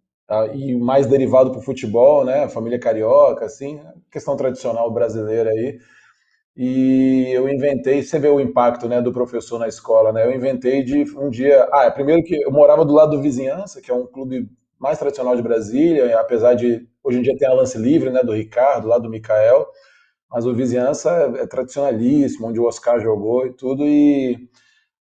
e 0.54 0.76
mais 0.76 1.08
derivado 1.08 1.52
para 1.52 1.60
o 1.60 1.64
futebol, 1.64 2.24
né? 2.24 2.48
Família 2.50 2.80
carioca, 2.80 3.46
assim, 3.46 3.80
questão 4.12 4.36
tradicional 4.36 4.92
brasileira 4.92 5.50
aí. 5.50 5.78
E 6.58 7.32
eu 7.34 7.48
inventei, 7.48 8.02
você 8.02 8.17
vê 8.17 8.28
o 8.30 8.39
impacto 8.39 8.89
né, 8.89 9.00
do 9.00 9.13
professor 9.13 9.60
na 9.60 9.67
escola, 9.67 10.12
né? 10.12 10.26
Eu 10.26 10.36
inventei 10.36 10.84
de 10.84 11.04
um 11.15 11.30
dia. 11.30 11.70
Ah, 11.72 11.84
é 11.86 11.91
primeiro 11.91 12.24
que 12.24 12.36
eu 12.36 12.52
morava 12.52 12.84
do 12.84 12.93
lado 12.93 13.12
do 13.15 13.22
Vizinhança, 13.22 13.80
que 13.80 13.91
é 13.91 13.93
um 13.93 14.08
clube 14.08 14.50
mais 14.80 14.98
tradicional 14.98 15.36
de 15.36 15.43
Brasília, 15.43 16.20
apesar 16.20 16.56
de 16.56 16.88
hoje 17.04 17.20
em 17.20 17.22
dia 17.22 17.38
ter 17.38 17.46
a 17.46 17.54
lance 17.54 17.78
livre, 17.78 18.10
né, 18.10 18.24
do 18.24 18.34
Ricardo, 18.34 18.88
lá 18.88 18.98
do 18.98 19.10
Mikael, 19.10 19.67
mas 20.32 20.46
o 20.46 20.54
Vizinhança 20.54 21.12
é, 21.12 21.43
é 21.43 21.48
tradicionalíssimo, 21.48 22.48
onde 22.48 22.60
o 22.60 22.65
Oscar 22.65 23.00
jogou 23.00 23.46
e 23.48 23.54
tudo, 23.54 23.86
e 23.86 24.38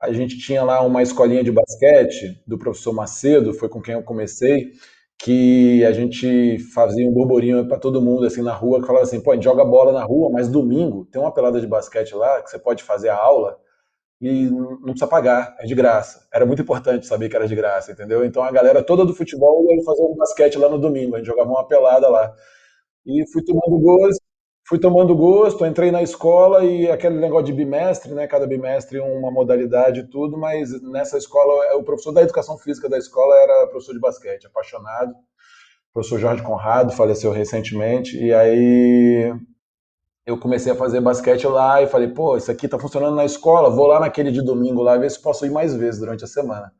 a 0.00 0.12
gente 0.12 0.38
tinha 0.38 0.62
lá 0.64 0.82
uma 0.82 1.02
escolinha 1.02 1.44
de 1.44 1.52
basquete 1.52 2.42
do 2.46 2.58
professor 2.58 2.92
Macedo, 2.92 3.54
foi 3.54 3.68
com 3.68 3.80
quem 3.80 3.94
eu 3.94 4.02
comecei, 4.02 4.72
que 5.18 5.84
a 5.84 5.92
gente 5.92 6.58
fazia 6.74 7.08
um 7.08 7.12
burburinho 7.12 7.66
para 7.66 7.78
todo 7.78 8.02
mundo 8.02 8.26
assim 8.26 8.42
na 8.42 8.52
rua, 8.52 8.80
que 8.80 8.86
falava 8.86 9.04
assim, 9.04 9.20
pô, 9.20 9.32
a 9.32 9.34
gente 9.34 9.44
joga 9.44 9.64
bola 9.64 9.92
na 9.92 10.04
rua, 10.04 10.30
mas 10.30 10.48
domingo 10.48 11.06
tem 11.06 11.20
uma 11.20 11.32
pelada 11.32 11.60
de 11.60 11.66
basquete 11.66 12.14
lá 12.14 12.42
que 12.42 12.50
você 12.50 12.58
pode 12.58 12.82
fazer 12.82 13.08
a 13.08 13.16
aula 13.16 13.58
e 14.20 14.48
não 14.50 14.78
precisa 14.84 15.06
pagar, 15.06 15.56
é 15.58 15.66
de 15.66 15.74
graça. 15.74 16.26
Era 16.32 16.46
muito 16.46 16.62
importante 16.62 17.06
saber 17.06 17.28
que 17.28 17.36
era 17.36 17.48
de 17.48 17.54
graça, 17.54 17.92
entendeu? 17.92 18.24
Então 18.24 18.42
a 18.42 18.50
galera 18.50 18.82
toda 18.82 19.04
do 19.04 19.14
futebol 19.14 19.64
ia 19.70 19.84
fazer 19.84 20.02
um 20.02 20.16
basquete 20.16 20.58
lá 20.58 20.68
no 20.68 20.78
domingo, 20.78 21.14
a 21.16 21.18
gente 21.18 21.26
jogava 21.26 21.50
uma 21.50 21.66
pelada 21.66 22.08
lá. 22.08 22.32
E 23.06 23.24
fui 23.32 23.42
tomando 23.44 23.78
gosto, 23.80 24.20
fui 24.68 24.78
tomando 24.80 25.14
gosto, 25.14 25.64
entrei 25.64 25.92
na 25.92 26.02
escola 26.02 26.64
e 26.64 26.90
aquele 26.90 27.18
negócio 27.18 27.46
de 27.46 27.52
bimestre, 27.52 28.12
né? 28.12 28.26
Cada 28.26 28.46
bimestre 28.46 28.98
uma 28.98 29.30
modalidade 29.30 30.00
e 30.00 30.06
tudo, 30.08 30.36
mas 30.36 30.82
nessa 30.82 31.16
escola, 31.16 31.76
o 31.76 31.84
professor 31.84 32.12
da 32.12 32.22
educação 32.22 32.58
física 32.58 32.88
da 32.88 32.98
escola 32.98 33.34
era 33.36 33.68
professor 33.68 33.92
de 33.92 34.00
basquete, 34.00 34.46
apaixonado. 34.46 35.10
O 35.10 35.92
professor 35.94 36.18
Jorge 36.18 36.42
Conrado 36.42 36.92
faleceu 36.92 37.30
recentemente, 37.30 38.18
e 38.18 38.34
aí 38.34 39.32
eu 40.26 40.36
comecei 40.36 40.72
a 40.72 40.76
fazer 40.76 41.00
basquete 41.00 41.46
lá 41.46 41.80
e 41.80 41.86
falei, 41.86 42.08
pô, 42.08 42.36
isso 42.36 42.50
aqui 42.50 42.66
tá 42.66 42.76
funcionando 42.76 43.14
na 43.14 43.24
escola, 43.24 43.70
vou 43.70 43.86
lá 43.86 44.00
naquele 44.00 44.32
de 44.32 44.42
domingo 44.42 44.82
lá 44.82 44.96
ver 44.96 45.10
se 45.10 45.22
posso 45.22 45.46
ir 45.46 45.50
mais 45.50 45.74
vezes 45.74 46.00
durante 46.00 46.24
a 46.24 46.26
semana. 46.26 46.72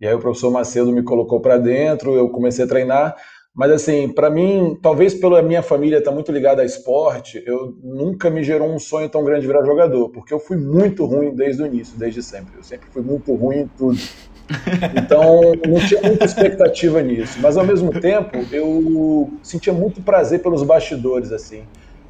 E 0.00 0.06
aí 0.06 0.14
o 0.14 0.20
professor 0.20 0.50
Macedo 0.50 0.92
me 0.92 1.02
colocou 1.02 1.40
para 1.40 1.58
dentro, 1.58 2.14
eu 2.14 2.28
comecei 2.28 2.64
a 2.64 2.68
treinar. 2.68 3.16
Mas 3.54 3.70
assim, 3.70 4.08
para 4.08 4.28
mim, 4.28 4.76
talvez 4.82 5.14
pela 5.14 5.40
minha 5.40 5.62
família 5.62 5.98
estar 5.98 6.10
tá 6.10 6.14
muito 6.14 6.32
ligada 6.32 6.62
a 6.62 6.64
esporte, 6.64 7.40
eu 7.46 7.72
nunca 7.84 8.28
me 8.28 8.42
gerou 8.42 8.68
um 8.68 8.80
sonho 8.80 9.08
tão 9.08 9.22
grande 9.22 9.42
de 9.42 9.46
virar 9.46 9.64
jogador, 9.64 10.08
porque 10.08 10.34
eu 10.34 10.40
fui 10.40 10.56
muito 10.56 11.04
ruim 11.06 11.32
desde 11.32 11.62
o 11.62 11.66
início, 11.66 11.96
desde 11.96 12.20
sempre. 12.20 12.56
Eu 12.56 12.64
sempre 12.64 12.88
fui 12.90 13.00
muito 13.00 13.32
ruim 13.32 13.58
em 13.60 13.68
tudo. 13.68 13.98
Então, 14.94 15.40
não 15.66 15.80
tinha 15.86 16.02
muita 16.02 16.26
expectativa 16.26 17.00
nisso. 17.00 17.38
Mas 17.40 17.56
ao 17.56 17.64
mesmo 17.64 17.98
tempo, 17.98 18.36
eu 18.52 19.32
sentia 19.42 19.72
muito 19.72 20.02
prazer 20.02 20.42
pelos 20.42 20.62
bastidores, 20.62 21.32
assim. 21.32 21.64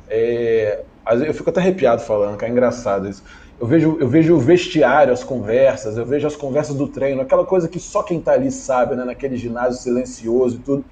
É, 0.09 0.83
eu 1.25 1.33
fico 1.33 1.51
até 1.51 1.61
arrepiado 1.61 2.03
falando, 2.03 2.37
que 2.37 2.45
é 2.45 2.49
engraçado 2.49 3.09
isso. 3.09 3.23
Eu 3.61 3.69
vejo, 3.69 3.97
eu 4.01 4.09
vejo 4.09 4.35
o 4.35 4.41
vestiário, 4.41 5.13
as 5.13 5.23
conversas, 5.23 5.97
eu 5.97 6.05
vejo 6.05 6.27
as 6.27 6.35
conversas 6.35 6.75
do 6.75 6.89
treino, 6.89 7.23
aquela 7.23 7.45
coisa 7.45 7.69
que 7.69 7.79
só 7.79 8.03
quem 8.03 8.19
está 8.19 8.33
ali 8.33 8.51
sabe, 8.51 8.97
né? 8.97 9.05
Naquele 9.05 9.37
ginásio 9.37 9.81
silencioso 9.81 10.57
e 10.57 10.59
tudo 10.59 10.85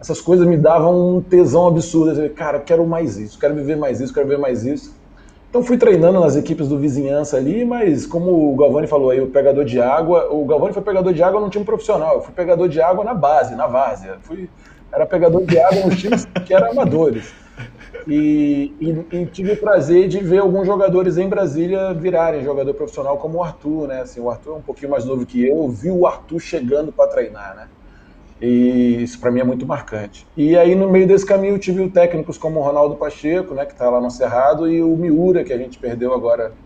essas 0.00 0.20
coisas 0.20 0.46
me 0.46 0.56
davam 0.56 1.16
um 1.16 1.20
tesão 1.20 1.66
absurdo. 1.66 2.20
Eu, 2.20 2.30
cara, 2.30 2.60
quero 2.60 2.86
mais 2.86 3.18
isso, 3.18 3.38
quero 3.38 3.54
viver 3.54 3.76
mais 3.76 4.00
isso, 4.00 4.14
quero 4.14 4.28
ver 4.28 4.38
mais 4.38 4.64
isso. 4.64 4.96
Então 5.50 5.62
fui 5.62 5.78
treinando 5.78 6.20
nas 6.20 6.36
equipes 6.36 6.68
do 6.68 6.78
vizinhança 6.78 7.36
ali, 7.36 7.64
mas 7.64 8.04
como 8.04 8.52
o 8.52 8.56
Galvani 8.56 8.86
falou 8.86 9.10
aí, 9.10 9.20
o 9.20 9.28
pegador 9.28 9.64
de 9.64 9.80
água, 9.80 10.28
o 10.30 10.44
Galvani 10.44 10.74
foi 10.74 10.82
pegador 10.82 11.12
de 11.12 11.22
água 11.22 11.40
num 11.40 11.48
time 11.48 11.64
profissional, 11.64 12.16
eu 12.16 12.20
fui 12.20 12.34
pegador 12.34 12.68
de 12.68 12.80
água 12.82 13.02
na 13.02 13.14
base, 13.14 13.54
na 13.54 13.66
várzea. 13.66 14.18
Fui, 14.20 14.48
era 14.92 15.06
pegador 15.06 15.44
de 15.44 15.58
água 15.58 15.86
nos 15.86 15.98
times 15.98 16.26
que 16.46 16.52
eram 16.52 16.70
amadores. 16.72 17.32
E, 18.06 18.74
e, 18.80 19.16
e, 19.16 19.26
tive 19.26 19.52
o 19.52 19.56
prazer 19.56 20.06
de 20.08 20.18
ver 20.18 20.38
alguns 20.38 20.66
jogadores 20.66 21.16
em 21.16 21.28
Brasília 21.28 21.92
virarem 21.94 22.44
jogador 22.44 22.74
profissional, 22.74 23.16
como 23.16 23.38
o 23.38 23.42
Arthur, 23.42 23.88
né? 23.88 24.02
Assim, 24.02 24.20
o 24.20 24.30
Arthur 24.30 24.52
é 24.52 24.56
um 24.56 24.62
pouquinho 24.62 24.90
mais 24.90 25.04
novo 25.04 25.26
que 25.26 25.46
eu, 25.46 25.56
eu 25.56 25.68
vi 25.68 25.90
o 25.90 26.06
Arthur 26.06 26.40
chegando 26.40 26.92
para 26.92 27.08
treinar, 27.08 27.56
né? 27.56 27.68
E 28.40 29.02
isso 29.02 29.20
para 29.20 29.30
mim 29.32 29.40
é 29.40 29.44
muito 29.44 29.66
marcante. 29.66 30.28
E 30.36 30.56
aí 30.56 30.74
no 30.74 30.90
meio 30.90 31.06
desse 31.08 31.26
caminho 31.26 31.54
eu 31.54 31.58
tive 31.58 31.90
técnicos 31.90 32.38
como 32.38 32.60
o 32.60 32.62
Ronaldo 32.62 32.96
Pacheco, 32.96 33.54
né, 33.54 33.66
que 33.66 33.72
está 33.72 33.90
lá 33.90 34.00
no 34.00 34.10
Cerrado, 34.10 34.70
e 34.70 34.82
o 34.82 34.96
Miura, 34.96 35.44
que 35.44 35.52
a 35.52 35.58
gente 35.58 35.78
perdeu 35.78 36.12
agora 36.14 36.56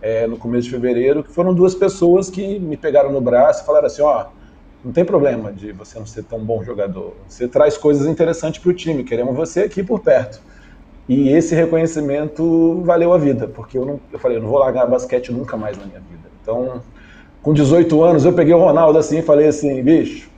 é, 0.00 0.26
no 0.26 0.38
começo 0.38 0.64
de 0.64 0.70
fevereiro, 0.70 1.24
que 1.24 1.32
foram 1.32 1.54
duas 1.54 1.74
pessoas 1.74 2.30
que 2.30 2.58
me 2.60 2.76
pegaram 2.76 3.12
no 3.12 3.20
braço 3.20 3.62
e 3.62 3.66
falaram 3.66 3.86
assim, 3.86 4.02
ó, 4.02 4.30
Não 4.84 4.92
tem 4.92 5.04
problema 5.04 5.52
de 5.52 5.72
você 5.72 5.98
não 5.98 6.06
ser 6.06 6.24
tão 6.24 6.44
bom 6.44 6.62
jogador. 6.64 7.24
Você 7.28 7.48
traz 7.48 7.78
coisas 7.78 8.06
interessantes 8.06 8.60
para 8.60 8.70
o 8.70 8.74
time. 8.74 9.04
Queremos 9.04 9.36
você 9.36 9.62
aqui 9.62 9.82
por 9.84 10.02
perto. 10.02 10.42
E 11.08 11.30
esse 11.30 11.54
reconhecimento 11.54 12.82
valeu 12.84 13.12
a 13.12 13.18
vida, 13.18 13.48
porque 13.48 13.78
eu, 13.78 13.86
não, 13.86 14.02
eu 14.12 14.18
falei, 14.20 14.38
eu 14.38 14.42
não 14.42 14.48
vou 14.50 14.58
largar 14.60 14.86
basquete 14.88 15.32
nunca 15.32 15.56
mais 15.56 15.78
na 15.78 15.86
minha 15.86 16.00
vida. 16.00 16.30
Então, 16.40 16.84
com 17.42 17.54
18 17.54 18.02
anos, 18.04 18.24
eu 18.24 18.34
peguei 18.34 18.54
o 18.54 18.58
Ronaldo 18.58 18.98
assim 18.98 19.18
e 19.20 19.22
falei 19.22 19.48
assim, 19.48 19.82
bicho, 19.84 20.31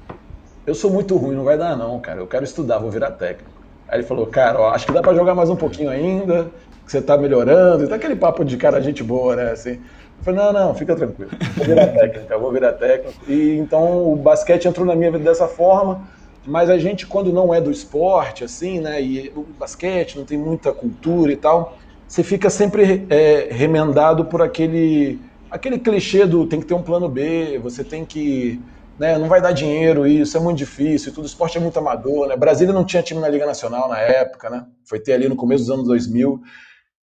eu 0.66 0.74
sou 0.74 0.90
muito 0.90 1.16
ruim, 1.16 1.34
não 1.34 1.44
vai 1.44 1.58
dar 1.58 1.76
não, 1.76 1.98
cara. 2.00 2.20
Eu 2.20 2.26
quero 2.26 2.44
estudar, 2.44 2.78
vou 2.78 2.90
virar 2.90 3.10
técnico. 3.12 3.50
Aí 3.88 3.98
ele 3.98 4.06
falou, 4.06 4.26
cara, 4.26 4.60
ó, 4.60 4.70
acho 4.70 4.86
que 4.86 4.92
dá 4.92 5.02
para 5.02 5.14
jogar 5.14 5.34
mais 5.34 5.50
um 5.50 5.56
pouquinho 5.56 5.90
ainda, 5.90 6.50
que 6.84 6.90
você 6.90 7.02
tá 7.02 7.16
melhorando. 7.18 7.84
E 7.84 7.86
tá 7.86 7.96
aquele 7.96 8.16
papo 8.16 8.44
de 8.44 8.56
cara, 8.56 8.80
gente 8.80 9.02
boa, 9.02 9.36
né? 9.36 9.50
Assim. 9.50 9.72
Eu 9.72 10.24
falei, 10.24 10.40
não, 10.40 10.52
não, 10.52 10.74
fica 10.74 10.96
tranquilo. 10.96 11.30
Vou 11.56 11.66
virar 11.66 11.86
técnico, 11.88 12.40
vou 12.40 12.52
virar 12.52 12.72
técnico. 12.72 13.30
E 13.30 13.58
então 13.58 14.12
o 14.12 14.16
basquete 14.16 14.66
entrou 14.66 14.86
na 14.86 14.96
minha 14.96 15.10
vida 15.10 15.24
dessa 15.24 15.46
forma. 15.46 16.02
Mas 16.46 16.68
a 16.68 16.76
gente, 16.76 17.06
quando 17.06 17.32
não 17.32 17.54
é 17.54 17.60
do 17.60 17.70
esporte, 17.70 18.44
assim, 18.44 18.80
né? 18.80 19.00
E 19.00 19.32
o 19.34 19.42
basquete 19.58 20.16
não 20.16 20.24
tem 20.24 20.36
muita 20.36 20.72
cultura 20.72 21.32
e 21.32 21.36
tal, 21.36 21.76
você 22.06 22.22
fica 22.22 22.50
sempre 22.50 23.06
é, 23.08 23.48
remendado 23.50 24.26
por 24.26 24.42
aquele, 24.42 25.18
aquele 25.50 25.78
clichê 25.78 26.26
do 26.26 26.46
tem 26.46 26.60
que 26.60 26.66
ter 26.66 26.74
um 26.74 26.82
plano 26.82 27.08
B, 27.08 27.58
você 27.62 27.82
tem 27.82 28.04
que 28.04 28.60
né, 28.98 29.18
não 29.18 29.28
vai 29.28 29.40
dar 29.40 29.52
dinheiro 29.52 30.06
isso, 30.06 30.36
é 30.36 30.40
muito 30.40 30.58
difícil, 30.58 31.12
tudo 31.12 31.26
esporte 31.26 31.58
é 31.58 31.60
muito 31.60 31.78
amador, 31.78 32.28
né? 32.28 32.36
Brasília 32.36 32.72
não 32.72 32.84
tinha 32.84 33.02
time 33.02 33.20
na 33.20 33.28
Liga 33.28 33.46
Nacional 33.46 33.88
na 33.88 33.98
época, 33.98 34.48
né? 34.48 34.66
Foi 34.84 35.00
ter 35.00 35.14
ali 35.14 35.28
no 35.28 35.36
começo 35.36 35.64
dos 35.64 35.72
anos 35.72 35.86
2000. 35.86 36.40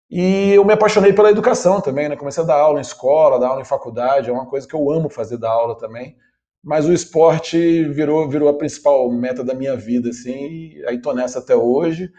E 0.09 0.51
eu 0.51 0.65
me 0.65 0.73
apaixonei 0.73 1.13
pela 1.13 1.31
educação 1.31 1.81
também, 1.81 2.09
né? 2.09 2.15
Comecei 2.15 2.43
a 2.43 2.45
dar 2.45 2.55
aula 2.59 2.79
em 2.79 2.81
escola, 2.81 3.39
dar 3.39 3.49
aula 3.49 3.61
em 3.61 3.65
faculdade, 3.65 4.29
é 4.29 4.33
uma 4.33 4.45
coisa 4.45 4.67
que 4.67 4.73
eu 4.73 4.91
amo 4.91 5.09
fazer 5.09 5.37
dar 5.37 5.51
aula 5.51 5.77
também. 5.77 6.15
Mas 6.63 6.85
o 6.85 6.93
esporte 6.93 7.85
virou 7.85 8.29
virou 8.29 8.49
a 8.49 8.57
principal 8.57 9.09
meta 9.11 9.43
da 9.43 9.53
minha 9.53 9.75
vida, 9.75 10.09
assim, 10.09 10.73
e 10.75 10.85
aí 10.87 11.01
tô 11.01 11.13
nessa 11.13 11.39
até 11.39 11.55
hoje. 11.55 12.11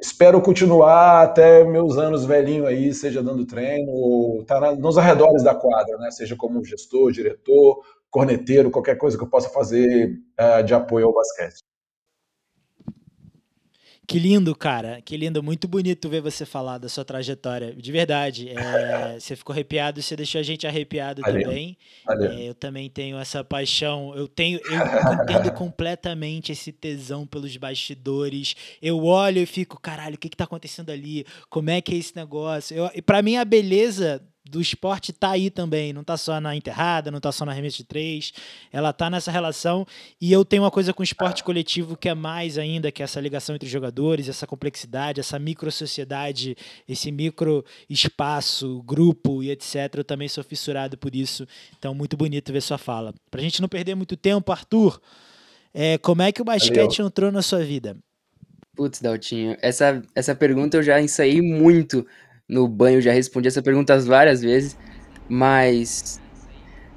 Espero 0.00 0.40
continuar 0.42 1.22
até 1.22 1.64
meus 1.64 1.96
anos 1.96 2.24
velhinho 2.24 2.66
aí, 2.66 2.92
seja 2.92 3.22
dando 3.22 3.46
treino, 3.46 3.90
ou 3.92 4.44
tá 4.44 4.74
nos 4.76 4.98
arredores 4.98 5.42
da 5.42 5.54
quadra, 5.54 5.96
né? 5.98 6.10
Seja 6.10 6.36
como 6.36 6.64
gestor, 6.64 7.12
diretor, 7.12 7.82
corneteiro, 8.12 8.70
qualquer 8.70 8.96
coisa 8.96 9.16
que 9.16 9.24
eu 9.24 9.28
possa 9.28 9.48
fazer 9.48 10.20
uh, 10.38 10.62
de 10.62 10.74
apoio 10.74 11.06
ao 11.06 11.14
basquete. 11.14 11.62
Que 14.06 14.18
lindo, 14.18 14.54
cara. 14.54 15.00
Que 15.00 15.16
lindo. 15.16 15.42
Muito 15.42 15.66
bonito 15.66 16.08
ver 16.10 16.20
você 16.20 16.44
falar 16.44 16.76
da 16.76 16.86
sua 16.86 17.04
trajetória. 17.04 17.72
De 17.74 17.90
verdade. 17.90 18.50
É, 18.50 19.16
você 19.18 19.34
ficou 19.34 19.54
arrepiado, 19.54 20.02
você 20.02 20.14
deixou 20.14 20.40
a 20.40 20.42
gente 20.42 20.66
arrepiado 20.66 21.22
Valeu. 21.22 21.44
também. 21.44 21.78
Valeu. 22.04 22.30
É, 22.30 22.42
eu 22.42 22.54
também 22.54 22.90
tenho 22.90 23.16
essa 23.16 23.42
paixão. 23.42 24.12
Eu 24.14 24.28
tenho, 24.28 24.60
eu 24.64 25.14
entendo 25.14 25.50
completamente 25.56 26.52
esse 26.52 26.70
tesão 26.70 27.26
pelos 27.26 27.56
bastidores. 27.56 28.54
Eu 28.82 29.02
olho 29.02 29.38
e 29.38 29.46
fico, 29.46 29.80
caralho, 29.80 30.16
o 30.16 30.18
que, 30.18 30.28
que 30.28 30.36
tá 30.36 30.44
acontecendo 30.44 30.90
ali? 30.90 31.24
Como 31.48 31.70
é 31.70 31.80
que 31.80 31.94
é 31.94 31.96
esse 31.96 32.14
negócio? 32.14 32.76
Eu, 32.76 32.90
e 32.94 33.00
para 33.00 33.22
mim, 33.22 33.36
a 33.36 33.44
beleza 33.46 34.20
do 34.44 34.60
esporte 34.60 35.12
tá 35.12 35.30
aí 35.30 35.50
também, 35.50 35.92
não 35.92 36.02
tá 36.02 36.16
só 36.16 36.40
na 36.40 36.54
enterrada, 36.56 37.10
não 37.10 37.20
tá 37.20 37.30
só 37.30 37.44
na 37.44 37.52
remessa 37.52 37.76
de 37.76 37.84
três, 37.84 38.32
ela 38.72 38.92
tá 38.92 39.08
nessa 39.08 39.30
relação 39.30 39.86
e 40.20 40.32
eu 40.32 40.44
tenho 40.44 40.64
uma 40.64 40.70
coisa 40.70 40.92
com 40.92 41.00
o 41.00 41.04
esporte 41.04 41.44
coletivo 41.44 41.96
que 41.96 42.08
é 42.08 42.14
mais 42.14 42.58
ainda 42.58 42.90
que 42.90 43.02
essa 43.02 43.20
ligação 43.20 43.54
entre 43.54 43.68
jogadores, 43.68 44.28
essa 44.28 44.46
complexidade, 44.46 45.20
essa 45.20 45.38
micro 45.38 45.70
sociedade, 45.70 46.56
esse 46.88 47.12
micro 47.12 47.64
espaço, 47.88 48.82
grupo 48.82 49.42
e 49.42 49.50
etc. 49.50 49.76
Eu 49.96 50.04
também 50.04 50.28
sou 50.28 50.42
fissurado 50.42 50.98
por 50.98 51.14
isso, 51.14 51.46
então 51.78 51.94
muito 51.94 52.16
bonito 52.16 52.52
ver 52.52 52.60
sua 52.62 52.78
fala. 52.78 53.14
Pra 53.30 53.40
gente 53.40 53.62
não 53.62 53.68
perder 53.68 53.94
muito 53.94 54.16
tempo, 54.16 54.50
Arthur, 54.50 55.00
é, 55.72 55.98
como 55.98 56.20
é 56.22 56.32
que 56.32 56.42
o 56.42 56.44
basquete 56.44 56.98
Valeu. 56.98 57.06
entrou 57.06 57.30
na 57.30 57.42
sua 57.42 57.64
vida? 57.64 57.96
Putz, 58.74 59.00
Daltinho, 59.00 59.56
essa, 59.60 60.02
essa 60.14 60.34
pergunta 60.34 60.78
eu 60.78 60.82
já 60.82 61.00
ensaiei 61.00 61.42
muito 61.42 62.06
no 62.52 62.68
banho, 62.68 63.00
já 63.00 63.12
respondi 63.12 63.48
essa 63.48 63.62
pergunta 63.62 63.98
várias 64.00 64.42
vezes, 64.42 64.76
mas 65.26 66.20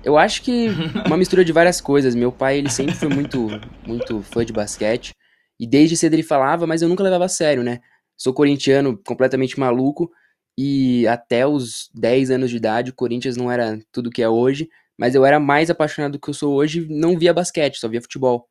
eu 0.04 0.18
acho 0.18 0.42
que 0.42 0.68
uma 1.08 1.16
mistura 1.16 1.46
de 1.46 1.54
várias 1.54 1.80
coisas. 1.80 2.14
Meu 2.14 2.32
pai, 2.32 2.58
ele 2.58 2.70
sempre 2.70 2.94
foi 2.94 3.08
muito, 3.08 3.48
muito 3.88 4.22
fã 4.22 4.44
de 4.44 4.52
basquete, 4.52 5.16
e 5.58 5.66
desde 5.66 5.96
cedo 5.96 6.14
ele 6.14 6.24
falava, 6.24 6.68
mas 6.68 6.82
eu 6.82 6.90
nunca 6.90 7.04
levava 7.04 7.26
a 7.26 7.30
sério, 7.30 7.64
né? 7.64 7.80
Sou 8.18 8.34
corintiano 8.34 8.98
completamente 9.06 9.58
maluco, 9.58 10.12
e 10.58 11.08
até 11.08 11.48
os 11.48 11.90
10 11.94 12.32
anos 12.32 12.50
de 12.50 12.58
idade, 12.58 12.92
o 12.92 12.96
Corinthians 12.96 13.38
não 13.38 13.50
era 13.50 13.80
tudo 13.94 14.12
que 14.12 14.22
é 14.22 14.28
hoje, 14.28 14.70
mas 14.98 15.16
eu 15.16 15.26
era 15.26 15.40
mais 15.40 15.70
apaixonado 15.70 16.14
do 16.14 16.20
que 16.20 16.30
eu 16.30 16.34
sou 16.34 16.54
hoje, 16.54 16.86
não 16.90 17.18
via 17.18 17.34
basquete, 17.34 17.80
só 17.80 17.88
via 17.88 18.02
futebol. 18.02 18.50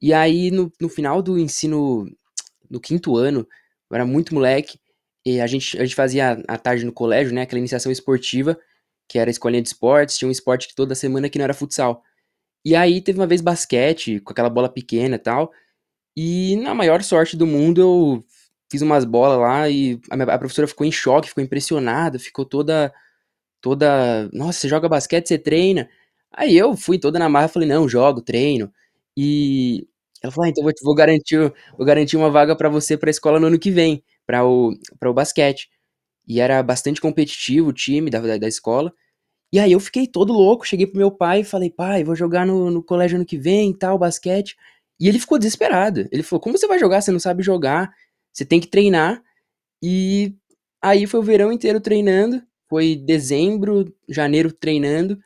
E 0.00 0.12
aí, 0.12 0.50
no, 0.50 0.70
no 0.78 0.88
final 0.90 1.22
do 1.22 1.38
ensino, 1.38 2.06
no 2.70 2.78
quinto 2.78 3.16
ano, 3.16 3.46
eu 3.90 3.94
era 3.94 4.04
muito 4.04 4.34
moleque, 4.34 4.78
e 5.26 5.40
a 5.40 5.46
gente, 5.48 5.76
a 5.76 5.84
gente 5.84 5.96
fazia 5.96 6.40
à 6.46 6.56
tarde 6.56 6.84
no 6.84 6.92
colégio, 6.92 7.34
né? 7.34 7.42
Aquela 7.42 7.58
iniciação 7.58 7.90
esportiva, 7.90 8.56
que 9.08 9.18
era 9.18 9.28
a 9.28 9.32
escolinha 9.32 9.60
de 9.60 9.68
esportes, 9.68 10.16
tinha 10.16 10.28
um 10.28 10.32
esporte 10.32 10.72
toda 10.76 10.94
semana 10.94 11.28
que 11.28 11.36
não 11.38 11.44
era 11.44 11.52
futsal. 11.54 12.00
E 12.64 12.76
aí 12.76 13.00
teve 13.02 13.18
uma 13.20 13.26
vez 13.26 13.40
basquete, 13.40 14.20
com 14.20 14.32
aquela 14.32 14.50
bola 14.50 14.68
pequena 14.68 15.16
e 15.16 15.18
tal. 15.18 15.52
E 16.16 16.56
na 16.56 16.74
maior 16.74 17.02
sorte 17.02 17.36
do 17.36 17.46
mundo, 17.46 17.80
eu 17.80 18.24
fiz 18.70 18.82
umas 18.82 19.04
bolas 19.04 19.38
lá 19.40 19.68
e 19.70 20.00
a, 20.10 20.16
minha, 20.16 20.28
a 20.34 20.38
professora 20.38 20.68
ficou 20.68 20.86
em 20.86 20.92
choque, 20.92 21.28
ficou 21.30 21.44
impressionada, 21.44 22.18
ficou 22.18 22.44
toda. 22.44 22.92
toda. 23.60 24.28
Nossa, 24.32 24.60
você 24.60 24.68
joga 24.68 24.88
basquete, 24.88 25.28
você 25.28 25.38
treina. 25.38 25.88
Aí 26.32 26.56
eu 26.56 26.76
fui 26.76 26.98
toda 26.98 27.18
na 27.18 27.28
marra, 27.28 27.48
falei, 27.48 27.68
não, 27.68 27.88
jogo, 27.88 28.22
treino. 28.22 28.72
E 29.16 29.86
ela 30.22 30.32
falou, 30.32 30.46
ah, 30.48 30.50
então 30.50 30.64
vou, 30.64 30.72
vou, 30.84 30.94
garantir, 30.94 31.38
vou 31.78 31.86
garantir 31.86 32.16
uma 32.16 32.30
vaga 32.30 32.56
para 32.56 32.68
você 32.68 32.96
pra 32.98 33.10
escola 33.10 33.40
no 33.40 33.46
ano 33.48 33.58
que 33.58 33.70
vem 33.70 34.02
para 34.26 34.46
o, 34.46 34.72
o 35.02 35.12
basquete. 35.12 35.68
E 36.26 36.40
era 36.40 36.62
bastante 36.62 37.00
competitivo 37.00 37.68
o 37.68 37.72
time 37.72 38.10
da, 38.10 38.20
da, 38.20 38.36
da, 38.36 38.48
escola. 38.48 38.92
E 39.52 39.60
aí 39.60 39.72
eu 39.72 39.80
fiquei 39.80 40.06
todo 40.06 40.32
louco, 40.32 40.66
cheguei 40.66 40.86
pro 40.86 40.98
meu 40.98 41.10
pai 41.10 41.40
e 41.40 41.44
falei, 41.44 41.70
pai, 41.70 42.02
vou 42.02 42.16
jogar 42.16 42.44
no, 42.44 42.70
no 42.70 42.82
colégio 42.82 43.16
ano 43.16 43.24
que 43.24 43.38
vem 43.38 43.70
e 43.70 43.78
tal, 43.78 43.98
basquete. 43.98 44.56
E 44.98 45.08
ele 45.08 45.20
ficou 45.20 45.38
desesperado. 45.38 46.08
Ele 46.10 46.22
falou, 46.22 46.40
como 46.40 46.58
você 46.58 46.66
vai 46.66 46.78
jogar? 46.78 47.00
Você 47.00 47.12
não 47.12 47.20
sabe 47.20 47.42
jogar, 47.42 47.92
você 48.32 48.44
tem 48.44 48.60
que 48.60 48.66
treinar. 48.66 49.22
E 49.82 50.34
aí 50.82 51.06
foi 51.06 51.20
o 51.20 51.22
verão 51.22 51.52
inteiro 51.52 51.80
treinando, 51.80 52.42
foi 52.68 52.96
dezembro, 52.96 53.94
janeiro 54.08 54.52
treinando. 54.52 55.18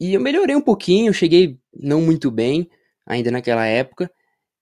E 0.00 0.14
eu 0.14 0.20
melhorei 0.20 0.56
um 0.56 0.60
pouquinho, 0.60 1.12
cheguei 1.12 1.58
não 1.72 2.00
muito 2.00 2.30
bem 2.30 2.68
ainda 3.06 3.30
naquela 3.30 3.66
época. 3.66 4.10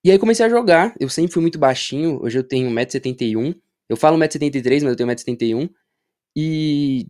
E 0.05 0.11
aí 0.11 0.19
comecei 0.19 0.45
a 0.45 0.49
jogar. 0.49 0.95
Eu 0.99 1.09
sempre 1.09 1.33
fui 1.33 1.41
muito 1.43 1.59
baixinho. 1.59 2.21
Hoje 2.23 2.39
eu 2.39 2.43
tenho 2.43 2.71
1,71m. 2.71 3.57
Eu 3.89 3.97
falo 3.97 4.19
1,73m, 4.19 4.83
mas 4.83 4.91
eu 4.91 4.97
tenho 4.97 5.09
1,71m. 5.09 5.71
E 6.37 7.07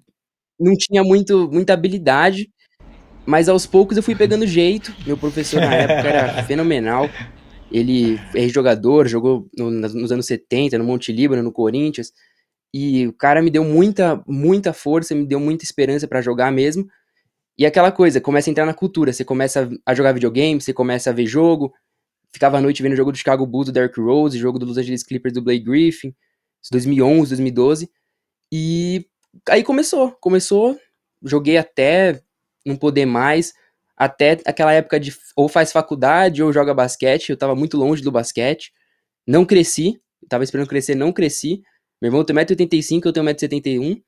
não 0.61 0.75
tinha 0.77 1.03
muito, 1.03 1.51
muita 1.51 1.73
habilidade. 1.73 2.51
Mas 3.27 3.49
aos 3.49 3.67
poucos 3.67 3.97
eu 3.97 4.03
fui 4.03 4.15
pegando 4.15 4.47
jeito. 4.47 4.95
Meu 5.07 5.17
professor 5.17 5.61
na 5.61 5.75
época 5.77 6.09
era 6.09 6.43
fenomenal. 6.45 7.09
Ele 7.71 8.19
é 8.35 8.49
jogador, 8.49 9.09
jogou 9.09 9.49
no, 9.57 9.71
nos 9.71 10.13
anos 10.13 10.27
70, 10.27 10.77
no 10.79 10.85
Monte 10.85 11.13
Líbano, 11.13 11.43
no 11.43 11.53
Corinthians. 11.53 12.13
E 12.75 13.07
o 13.07 13.13
cara 13.13 13.43
me 13.43 13.51
deu 13.51 13.65
muita, 13.65 14.23
muita 14.27 14.73
força, 14.73 15.15
me 15.15 15.27
deu 15.27 15.41
muita 15.41 15.65
esperança 15.65 16.09
para 16.09 16.23
jogar 16.23 16.53
mesmo. 16.53 16.87
E 17.59 17.67
aquela 17.67 17.93
coisa, 17.93 18.21
começa 18.21 18.51
a 18.51 18.53
entrar 18.53 18.67
na 18.67 18.75
cultura. 18.75 19.13
Você 19.13 19.25
começa 19.25 19.71
a 19.87 19.95
jogar 19.95 20.13
videogame, 20.13 20.61
você 20.61 20.73
começa 20.73 21.11
a 21.11 21.13
ver 21.13 21.27
jogo, 21.27 21.73
ficava 22.33 22.59
à 22.59 22.61
noite 22.61 22.83
vendo 22.83 22.93
o 22.93 22.97
jogo 22.97 23.13
do 23.13 23.19
Chicago 23.19 23.47
Bulls 23.47 23.67
do 23.67 23.73
Derrick 23.73 24.01
Rose, 24.01 24.39
jogo 24.39 24.59
do 24.59 24.67
Los 24.67 24.79
Angeles 24.79 25.03
Clippers 25.03 25.35
do 25.35 25.43
Blake 25.43 25.65
Griffin, 25.65 26.15
2011, 26.71 27.31
2012. 27.31 27.91
E 28.51 29.07
aí 29.49 29.63
começou, 29.63 30.13
começou, 30.21 30.79
joguei 31.23 31.57
até 31.57 32.21
não 32.65 32.77
poder 32.77 33.07
mais, 33.07 33.53
até 33.97 34.39
aquela 34.47 34.73
época 34.73 34.99
de 34.99 35.15
ou 35.37 35.49
faz 35.49 35.73
faculdade 35.73 36.43
ou 36.43 36.53
joga 36.53 36.75
basquete, 36.75 37.31
eu 37.31 37.37
tava 37.37 37.55
muito 37.55 37.77
longe 37.77 38.03
do 38.03 38.11
basquete, 38.13 38.73
não 39.27 39.45
cresci, 39.45 40.01
tava 40.29 40.45
esperando 40.45 40.69
crescer, 40.69 40.95
não 40.95 41.13
cresci. 41.13 41.63
Meu 42.01 42.09
irmão 42.09 42.25
tem 42.25 42.35
1,85m, 42.35 43.07
eu 43.07 43.13
tenho 43.13 43.27
1,71m, 43.27 44.03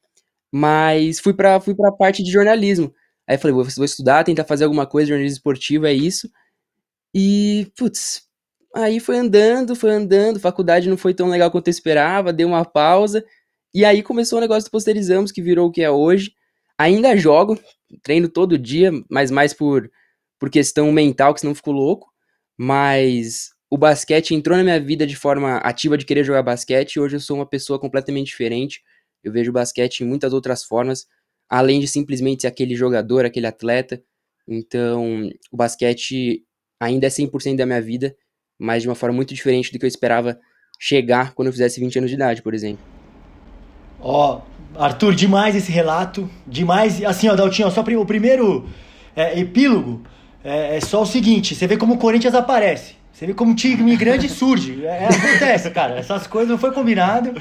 mas 0.52 1.20
fui 1.20 1.32
pra, 1.34 1.60
fui 1.60 1.74
pra 1.74 1.92
parte 1.92 2.22
de 2.22 2.30
jornalismo. 2.30 2.92
Aí 3.26 3.38
falei, 3.38 3.54
vou, 3.54 3.64
vou 3.64 3.84
estudar, 3.84 4.24
tentar 4.24 4.44
fazer 4.44 4.64
alguma 4.64 4.86
coisa, 4.86 5.08
jornalismo 5.08 5.36
esportivo, 5.36 5.86
é 5.86 5.92
isso. 5.92 6.28
E, 7.14 7.70
putz, 7.76 8.22
aí 8.74 8.98
foi 8.98 9.16
andando, 9.18 9.76
foi 9.76 9.92
andando, 9.92 10.40
faculdade 10.40 10.88
não 10.88 10.96
foi 10.96 11.14
tão 11.14 11.28
legal 11.28 11.50
quanto 11.50 11.68
eu 11.68 11.72
esperava, 11.72 12.32
deu 12.32 12.48
uma 12.48 12.64
pausa. 12.64 13.24
E 13.72 13.84
aí 13.84 14.02
começou 14.02 14.38
o 14.38 14.40
negócio 14.40 14.68
do 14.68 14.72
Posterizamos, 14.72 15.30
que 15.32 15.42
virou 15.42 15.68
o 15.68 15.70
que 15.70 15.82
é 15.82 15.90
hoje. 15.90 16.32
Ainda 16.78 17.16
jogo, 17.16 17.58
treino 18.02 18.28
todo 18.28 18.58
dia, 18.58 18.90
mas 19.08 19.30
mais 19.30 19.54
por, 19.54 19.90
por 20.38 20.50
questão 20.50 20.90
mental, 20.92 21.34
que 21.34 21.40
senão 21.40 21.54
fico 21.54 21.70
louco. 21.72 22.12
Mas 22.58 23.50
o 23.70 23.78
basquete 23.78 24.34
entrou 24.34 24.56
na 24.56 24.64
minha 24.64 24.80
vida 24.80 25.06
de 25.06 25.16
forma 25.16 25.56
ativa 25.58 25.98
de 25.98 26.04
querer 26.04 26.24
jogar 26.24 26.42
basquete 26.42 26.94
e 26.94 27.00
hoje 27.00 27.16
eu 27.16 27.20
sou 27.20 27.36
uma 27.36 27.46
pessoa 27.46 27.78
completamente 27.78 28.28
diferente. 28.28 28.82
Eu 29.22 29.32
vejo 29.32 29.52
basquete 29.52 30.00
em 30.00 30.06
muitas 30.06 30.32
outras 30.32 30.64
formas, 30.64 31.06
além 31.48 31.80
de 31.80 31.88
simplesmente 31.88 32.42
ser 32.42 32.48
aquele 32.48 32.76
jogador, 32.76 33.24
aquele 33.24 33.46
atleta. 33.46 34.02
Então, 34.46 35.28
o 35.50 35.56
basquete 35.56 36.44
ainda 36.80 37.06
é 37.06 37.10
100% 37.10 37.56
da 37.56 37.66
minha 37.66 37.80
vida, 37.80 38.14
mas 38.58 38.82
de 38.82 38.88
uma 38.88 38.94
forma 38.94 39.16
muito 39.16 39.34
diferente 39.34 39.72
do 39.72 39.78
que 39.78 39.84
eu 39.84 39.88
esperava 39.88 40.38
chegar 40.78 41.32
quando 41.34 41.46
eu 41.46 41.52
fizesse 41.52 41.80
20 41.80 41.98
anos 41.98 42.10
de 42.10 42.16
idade, 42.16 42.42
por 42.42 42.54
exemplo. 42.54 42.84
Ó, 44.00 44.40
Arthur, 44.76 45.14
demais 45.14 45.56
esse 45.56 45.72
relato, 45.72 46.28
demais. 46.46 47.02
Assim, 47.04 47.28
ó, 47.28 47.34
Daltinho, 47.34 47.70
só 47.70 47.80
o 47.80 48.06
primeiro 48.06 48.68
é, 49.16 49.38
epílogo 49.38 50.02
é, 50.44 50.76
é, 50.76 50.80
só 50.80 51.02
o 51.02 51.06
seguinte: 51.06 51.54
você 51.54 51.66
vê 51.66 51.76
como 51.76 51.94
o 51.94 51.98
Corinthians 51.98 52.34
aparece. 52.34 52.96
Você 53.14 53.26
vê 53.26 53.32
como 53.32 53.52
um 53.52 53.54
time 53.54 53.96
grande 53.96 54.28
surge. 54.28 54.84
É, 54.84 55.06
acontece, 55.06 55.70
cara. 55.70 56.00
Essas 56.00 56.26
coisas 56.26 56.50
não 56.50 56.58
foi 56.58 56.72
combinado. 56.72 57.32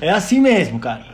É 0.00 0.10
assim 0.10 0.40
mesmo, 0.40 0.78
cara. 0.78 1.04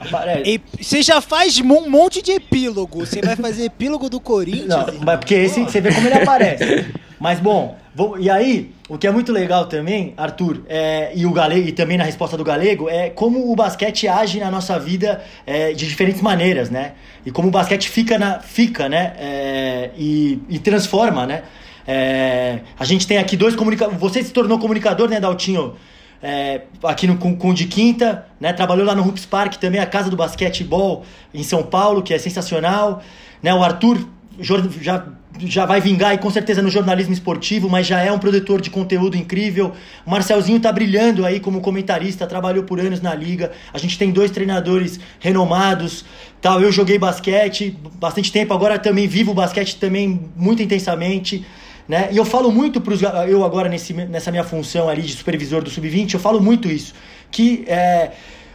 E 0.44 0.60
você 0.80 1.02
já 1.02 1.20
faz 1.20 1.58
um 1.58 1.88
monte 1.88 2.22
de 2.22 2.32
epílogo. 2.32 3.04
Você 3.04 3.20
vai 3.20 3.34
fazer 3.34 3.64
epílogo 3.64 4.08
do 4.08 4.20
Corinthians? 4.20 4.68
Não, 4.68 4.86
mas 5.02 5.18
porque 5.18 5.34
esse, 5.34 5.60
você 5.60 5.80
vê 5.80 5.92
como 5.92 6.06
ele 6.06 6.14
aparece. 6.14 6.86
Mas 7.18 7.40
bom, 7.40 7.76
vou, 7.94 8.18
e 8.18 8.28
aí, 8.28 8.70
o 8.88 8.98
que 8.98 9.06
é 9.06 9.10
muito 9.10 9.32
legal 9.32 9.64
também, 9.66 10.12
Arthur, 10.16 10.62
é, 10.68 11.10
e 11.14 11.24
o 11.24 11.32
Galego, 11.32 11.66
e 11.66 11.72
também 11.72 11.96
na 11.96 12.04
resposta 12.04 12.36
do 12.36 12.44
Galego, 12.44 12.88
é 12.88 13.08
como 13.08 13.50
o 13.50 13.56
basquete 13.56 14.06
age 14.06 14.38
na 14.38 14.50
nossa 14.50 14.78
vida 14.78 15.22
é, 15.46 15.72
de 15.72 15.88
diferentes 15.88 16.20
maneiras, 16.20 16.68
né? 16.68 16.92
E 17.24 17.30
como 17.30 17.48
o 17.48 17.50
basquete 17.50 17.88
fica, 17.88 18.18
na, 18.18 18.40
fica 18.40 18.88
né? 18.88 19.14
É, 19.18 19.90
e, 19.96 20.38
e 20.50 20.58
transforma, 20.58 21.26
né? 21.26 21.44
É, 21.86 22.60
a 22.78 22.84
gente 22.84 23.06
tem 23.06 23.18
aqui 23.18 23.36
dois 23.36 23.54
comunicadores. 23.54 24.00
Você 24.00 24.22
se 24.22 24.32
tornou 24.32 24.58
comunicador, 24.58 25.08
né, 25.08 25.20
Daltinho? 25.20 25.74
É, 26.22 26.62
aqui 26.82 27.06
no, 27.06 27.18
com, 27.18 27.36
com 27.36 27.52
de 27.52 27.66
Quinta, 27.66 28.26
né? 28.40 28.52
Trabalhou 28.52 28.86
lá 28.86 28.94
no 28.94 29.06
Hoops 29.06 29.26
Park, 29.26 29.56
também 29.56 29.80
a 29.80 29.86
casa 29.86 30.08
do 30.08 30.16
basquetebol 30.16 31.04
em 31.34 31.42
São 31.42 31.62
Paulo, 31.62 32.02
que 32.02 32.14
é 32.14 32.18
sensacional. 32.18 33.02
Né? 33.42 33.52
O 33.52 33.62
Arthur 33.62 33.98
já, 34.40 35.04
já 35.38 35.66
vai 35.66 35.80
vingar 35.80 36.14
e 36.14 36.18
com 36.18 36.30
certeza 36.30 36.62
no 36.62 36.70
jornalismo 36.70 37.12
esportivo, 37.12 37.68
mas 37.68 37.86
já 37.86 38.00
é 38.00 38.10
um 38.10 38.18
produtor 38.18 38.60
de 38.60 38.70
conteúdo 38.70 39.16
incrível. 39.16 39.72
O 40.06 40.10
Marcelzinho 40.10 40.58
tá 40.58 40.72
brilhando 40.72 41.26
aí 41.26 41.40
como 41.40 41.60
comentarista, 41.60 42.26
trabalhou 42.26 42.64
por 42.64 42.80
anos 42.80 43.00
na 43.00 43.14
liga. 43.14 43.52
A 43.72 43.78
gente 43.78 43.98
tem 43.98 44.10
dois 44.10 44.30
treinadores 44.30 44.98
renomados. 45.20 46.04
Tal, 46.40 46.60
eu 46.60 46.72
joguei 46.72 46.98
basquete 46.98 47.76
bastante 48.00 48.30
tempo, 48.32 48.54
agora 48.54 48.78
também 48.78 49.06
vivo 49.06 49.32
o 49.32 49.34
basquete 49.34 49.76
também 49.76 50.30
muito 50.36 50.62
intensamente. 50.62 51.44
Né? 51.88 52.08
E 52.12 52.16
eu 52.16 52.24
falo 52.24 52.50
muito 52.50 52.80
para 52.80 52.94
eu 53.28 53.44
agora 53.44 53.68
nesse, 53.68 53.92
nessa 53.92 54.30
minha 54.30 54.44
função 54.44 54.88
ali 54.88 55.02
de 55.02 55.12
supervisor 55.12 55.62
do 55.62 55.68
sub-20, 55.68 56.14
eu 56.14 56.20
falo 56.20 56.40
muito 56.40 56.66
isso, 56.68 56.94
que 57.30 57.64
é, 57.66 58.12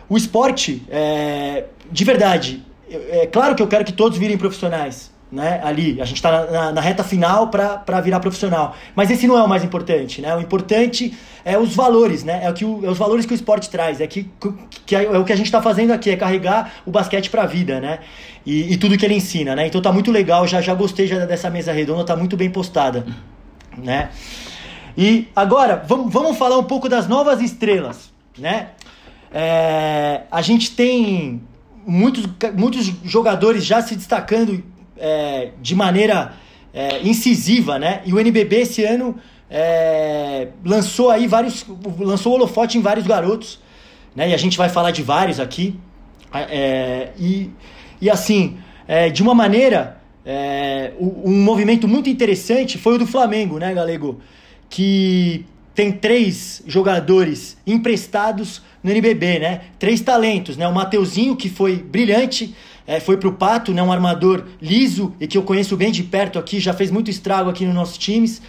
o 0.10 0.18
esporte, 0.18 0.82
é, 0.90 1.66
de 1.92 2.04
verdade, 2.04 2.64
é, 2.90 3.20
é 3.20 3.28
claro 3.28 3.56
que 3.56 3.62
eu 3.62 3.68
quero 3.68 3.86
que 3.86 3.94
todos 3.94 4.18
virem 4.18 4.38
profissionais, 4.38 5.12
né? 5.32 5.62
Ali, 5.64 6.02
a 6.02 6.06
gente 6.06 6.18
está 6.18 6.46
na, 6.46 6.72
na, 6.72 6.82
reta 6.82 7.04
final 7.04 7.50
para 7.50 8.02
virar 8.02 8.20
profissional. 8.20 8.76
Mas 8.96 9.12
esse 9.12 9.28
não 9.28 9.38
é 9.38 9.44
o 9.44 9.48
mais 9.48 9.64
importante, 9.64 10.22
né? 10.22 10.36
O 10.36 10.42
importante 10.42 11.16
é 11.46 11.58
os 11.58 11.76
valores, 11.76 12.24
né? 12.24 12.42
É, 12.44 12.50
o 12.50 12.54
que 12.54 12.66
o, 12.66 12.84
é 12.84 12.90
os 12.90 12.98
valores 12.98 13.26
que 13.26 13.34
o 13.34 13.36
esporte 13.36 13.70
traz, 13.70 14.02
é, 14.02 14.08
que, 14.08 14.28
que 14.86 14.96
é, 14.96 15.06
é 15.06 15.18
o 15.18 15.24
que 15.24 15.32
a 15.32 15.36
gente 15.36 15.46
está 15.46 15.62
fazendo 15.62 15.92
aqui, 15.92 16.10
é 16.10 16.18
carregar 16.18 16.74
o 16.86 16.92
basquete 16.92 17.30
para 17.30 17.44
a 17.44 17.46
vida, 17.46 17.80
né? 17.80 18.00
E, 18.46 18.74
e, 18.74 18.78
tudo 18.78 18.98
que 18.98 19.06
ele 19.06 19.14
ensina, 19.14 19.56
né? 19.56 19.68
Então 19.68 19.82
tá 19.82 19.92
muito 19.92 20.12
legal, 20.12 20.48
já, 20.48 20.62
já 20.62 20.74
gostei 20.74 21.06
já 21.06 21.24
dessa 21.26 21.50
mesa 21.50 21.72
redonda, 21.72 22.04
tá 22.04 22.16
muito 22.16 22.36
bem 22.36 22.50
postada, 22.50 23.06
né? 23.78 24.10
E 24.98 25.28
agora, 25.36 25.84
vamos, 25.88 26.12
vamos 26.12 26.38
falar 26.38 26.58
um 26.58 26.64
pouco 26.64 26.90
das 26.90 27.08
novas 27.08 27.40
estrelas, 27.40 28.12
né? 28.38 28.70
É, 29.32 30.22
a 30.32 30.42
gente 30.42 30.72
tem 30.72 31.40
muitos, 31.86 32.26
muitos 32.58 32.88
jogadores 33.04 33.64
já 33.64 33.80
se 33.80 33.96
destacando 33.96 34.64
é, 35.00 35.50
de 35.62 35.76
maneira 35.76 36.34
é, 36.74 37.02
incisiva, 37.02 37.80
né? 37.80 38.02
E 38.06 38.14
o 38.14 38.20
NBB 38.20 38.62
esse 38.62 38.84
ano 38.84 39.16
é, 39.50 40.50
lançou 40.64 41.10
aí 41.10 41.28
vários, 41.28 41.66
lançou 41.98 42.34
holofote 42.34 42.78
em 42.78 42.82
vários 42.82 43.08
garotos, 43.08 43.60
né? 44.16 44.30
E 44.30 44.34
a 44.34 44.38
gente 44.38 44.58
vai 44.58 44.70
falar 44.70 44.92
de 44.92 45.02
vários 45.02 45.40
aqui. 45.40 45.76
É, 46.34 47.10
e, 47.18 47.50
e 48.00 48.10
assim, 48.10 48.58
é, 48.88 49.10
de 49.10 49.24
uma 49.24 49.34
maneira, 49.34 50.00
é, 50.26 50.94
um 51.00 51.42
movimento 51.44 51.88
muito 51.88 52.10
interessante 52.10 52.78
foi 52.78 52.96
o 52.96 52.98
do 53.00 53.08
Flamengo, 53.08 53.58
né, 53.58 53.74
Galego? 53.74 54.20
Que 54.70 55.46
tem 55.74 55.92
três 55.92 56.62
jogadores 56.68 57.58
emprestados 57.66 58.62
no 58.84 58.92
NBB, 58.92 59.40
né? 59.40 59.62
Três 59.80 60.02
talentos, 60.02 60.58
né? 60.58 60.68
O 60.68 60.74
Mateuzinho, 60.74 61.36
que 61.36 61.50
foi 61.50 61.78
brilhante, 61.78 62.54
é, 62.90 63.00
foi 63.00 63.18
pro 63.18 63.32
Pato, 63.32 63.72
né? 63.72 63.84
Um 63.84 63.92
armador 63.92 64.44
liso 64.60 65.14
e 65.20 65.28
que 65.28 65.38
eu 65.38 65.44
conheço 65.44 65.78
bem 65.78 65.92
de 65.92 66.02
perto 66.02 66.40
aqui, 66.40 66.60
já 66.60 66.74
fez 66.74 66.90
muito 66.90 67.12
estrago 67.12 67.48
aqui 67.48 67.64
nos 67.64 67.76
nossos 67.76 68.00
times, 68.00 68.42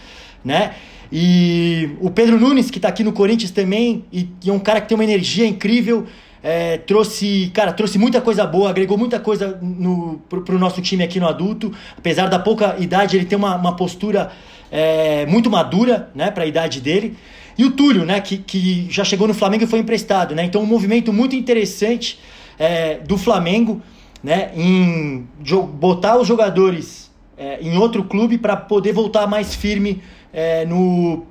né? 0.43 0.73
E 1.11 1.91
o 1.99 2.09
Pedro 2.09 2.39
Nunes, 2.39 2.71
que 2.71 2.79
está 2.79 2.87
aqui 2.87 3.03
no 3.03 3.13
Corinthians 3.13 3.51
também, 3.51 4.03
e, 4.11 4.27
e, 4.43 4.49
é 4.49 4.51
um 4.51 4.57
cara 4.57 4.81
que 4.81 4.87
tem 4.87 4.95
uma 4.95 5.03
energia 5.03 5.45
incrível, 5.45 6.07
é, 6.41 6.79
trouxe, 6.79 7.51
cara, 7.53 7.71
trouxe 7.71 7.99
muita 7.99 8.19
coisa 8.19 8.43
boa, 8.47 8.71
agregou 8.71 8.97
muita 8.97 9.19
coisa 9.19 9.59
no, 9.61 10.19
pro, 10.27 10.41
pro 10.41 10.57
nosso 10.57 10.81
time 10.81 11.03
aqui 11.03 11.19
no 11.19 11.27
adulto. 11.27 11.71
Apesar 11.95 12.27
da 12.27 12.39
pouca 12.39 12.75
idade, 12.79 13.17
ele 13.17 13.25
tem 13.25 13.37
uma, 13.37 13.55
uma 13.55 13.75
postura 13.75 14.31
é, 14.71 15.23
muito 15.27 15.51
madura, 15.51 16.09
né, 16.15 16.33
a 16.35 16.45
idade 16.47 16.81
dele. 16.81 17.15
E 17.55 17.63
o 17.63 17.69
Túlio, 17.69 18.05
né, 18.05 18.19
que, 18.19 18.37
que 18.37 18.87
já 18.89 19.03
chegou 19.03 19.27
no 19.27 19.35
Flamengo 19.35 19.65
e 19.65 19.67
foi 19.67 19.77
emprestado, 19.77 20.33
né? 20.33 20.43
Então 20.45 20.63
um 20.63 20.65
movimento 20.65 21.13
muito 21.13 21.35
interessante 21.35 22.17
é, 22.57 22.95
do 22.95 23.19
Flamengo, 23.19 23.83
né, 24.23 24.51
em 24.55 25.27
botar 25.73 26.17
os 26.17 26.27
jogadores 26.27 27.11
é, 27.37 27.59
em 27.61 27.77
outro 27.77 28.03
clube 28.03 28.37
para 28.37 28.55
poder 28.55 28.93
voltar 28.93 29.25
mais 29.27 29.55
firme 29.55 30.01
é, 30.31 30.65
no 30.65 31.25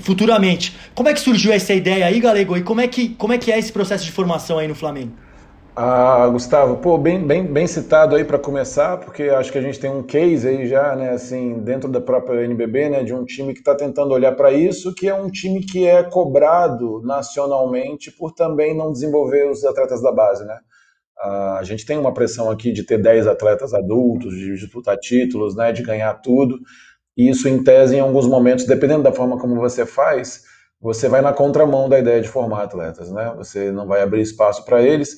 futuramente. 0.00 0.76
Como 0.94 1.08
é 1.08 1.14
que 1.14 1.20
surgiu 1.20 1.52
essa 1.52 1.72
ideia 1.72 2.06
aí, 2.06 2.18
Galego? 2.18 2.56
E 2.56 2.62
como 2.62 2.80
é 2.80 2.88
que, 2.88 3.10
como 3.10 3.32
é, 3.32 3.38
que 3.38 3.52
é 3.52 3.58
esse 3.58 3.72
processo 3.72 4.04
de 4.04 4.10
formação 4.10 4.58
aí 4.58 4.66
no 4.66 4.74
Flamengo? 4.74 5.12
Ah, 5.78 6.26
Gustavo, 6.28 6.78
pô, 6.78 6.96
bem, 6.96 7.22
bem, 7.22 7.44
bem 7.44 7.66
citado 7.66 8.16
aí 8.16 8.24
para 8.24 8.38
começar, 8.38 8.96
porque 8.96 9.24
acho 9.24 9.52
que 9.52 9.58
a 9.58 9.60
gente 9.60 9.78
tem 9.78 9.90
um 9.90 10.02
case 10.02 10.48
aí 10.48 10.66
já, 10.66 10.96
né, 10.96 11.10
assim, 11.10 11.58
dentro 11.58 11.86
da 11.86 12.00
própria 12.00 12.42
NBB, 12.44 12.88
né, 12.88 13.04
de 13.04 13.12
um 13.12 13.26
time 13.26 13.52
que 13.52 13.58
está 13.58 13.74
tentando 13.74 14.14
olhar 14.14 14.32
para 14.32 14.50
isso, 14.50 14.94
que 14.94 15.06
é 15.06 15.14
um 15.14 15.30
time 15.30 15.60
que 15.60 15.86
é 15.86 16.02
cobrado 16.02 17.02
nacionalmente 17.04 18.10
por 18.10 18.32
também 18.32 18.74
não 18.74 18.90
desenvolver 18.90 19.50
os 19.50 19.66
atletas 19.66 20.00
da 20.02 20.10
base, 20.10 20.46
né? 20.46 20.58
A 21.20 21.62
gente 21.62 21.86
tem 21.86 21.98
uma 21.98 22.12
pressão 22.12 22.50
aqui 22.50 22.72
de 22.72 22.82
ter 22.82 22.98
10 22.98 23.26
atletas 23.26 23.72
adultos, 23.72 24.34
de 24.34 24.54
disputar 24.54 24.96
títulos, 24.98 25.56
né, 25.56 25.72
de 25.72 25.82
ganhar 25.82 26.12
tudo, 26.14 26.58
e 27.16 27.30
isso, 27.30 27.48
em 27.48 27.62
tese, 27.64 27.96
em 27.96 28.00
alguns 28.00 28.26
momentos, 28.26 28.66
dependendo 28.66 29.02
da 29.02 29.12
forma 29.12 29.38
como 29.38 29.56
você 29.56 29.86
faz, 29.86 30.42
você 30.80 31.08
vai 31.08 31.22
na 31.22 31.32
contramão 31.32 31.88
da 31.88 31.98
ideia 31.98 32.20
de 32.20 32.28
formar 32.28 32.64
atletas, 32.64 33.10
né? 33.10 33.32
Você 33.38 33.72
não 33.72 33.86
vai 33.86 34.02
abrir 34.02 34.20
espaço 34.20 34.64
para 34.64 34.82
eles. 34.82 35.16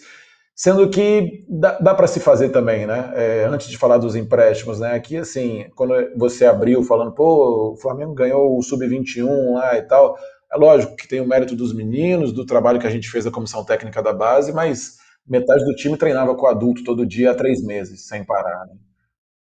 Sendo 0.54 0.88
que 0.88 1.44
dá, 1.48 1.78
dá 1.78 1.94
para 1.94 2.06
se 2.06 2.20
fazer 2.20 2.50
também, 2.50 2.86
né? 2.86 3.12
É, 3.14 3.44
antes 3.46 3.68
de 3.68 3.76
falar 3.76 3.98
dos 3.98 4.14
empréstimos, 4.14 4.78
né? 4.78 4.94
Aqui, 4.94 5.16
assim, 5.16 5.66
quando 5.74 5.94
você 6.16 6.46
abriu 6.46 6.82
falando, 6.84 7.12
pô, 7.12 7.72
o 7.72 7.76
Flamengo 7.76 8.14
ganhou 8.14 8.56
o 8.56 8.62
Sub-21 8.62 9.54
lá 9.54 9.76
e 9.76 9.82
tal, 9.82 10.16
é 10.52 10.56
lógico 10.56 10.96
que 10.96 11.08
tem 11.08 11.20
o 11.20 11.26
mérito 11.26 11.56
dos 11.56 11.74
meninos, 11.74 12.32
do 12.32 12.46
trabalho 12.46 12.78
que 12.78 12.86
a 12.86 12.90
gente 12.90 13.10
fez 13.10 13.24
da 13.24 13.30
comissão 13.30 13.64
técnica 13.64 14.02
da 14.02 14.12
base, 14.12 14.52
mas 14.52 14.97
metade 15.28 15.64
do 15.64 15.74
time 15.74 15.96
treinava 15.96 16.34
com 16.34 16.46
adulto 16.46 16.84
todo 16.84 17.06
dia 17.06 17.32
há 17.32 17.34
três 17.34 17.62
meses, 17.62 18.06
sem 18.06 18.24
parar. 18.24 18.66
Né? 18.66 18.74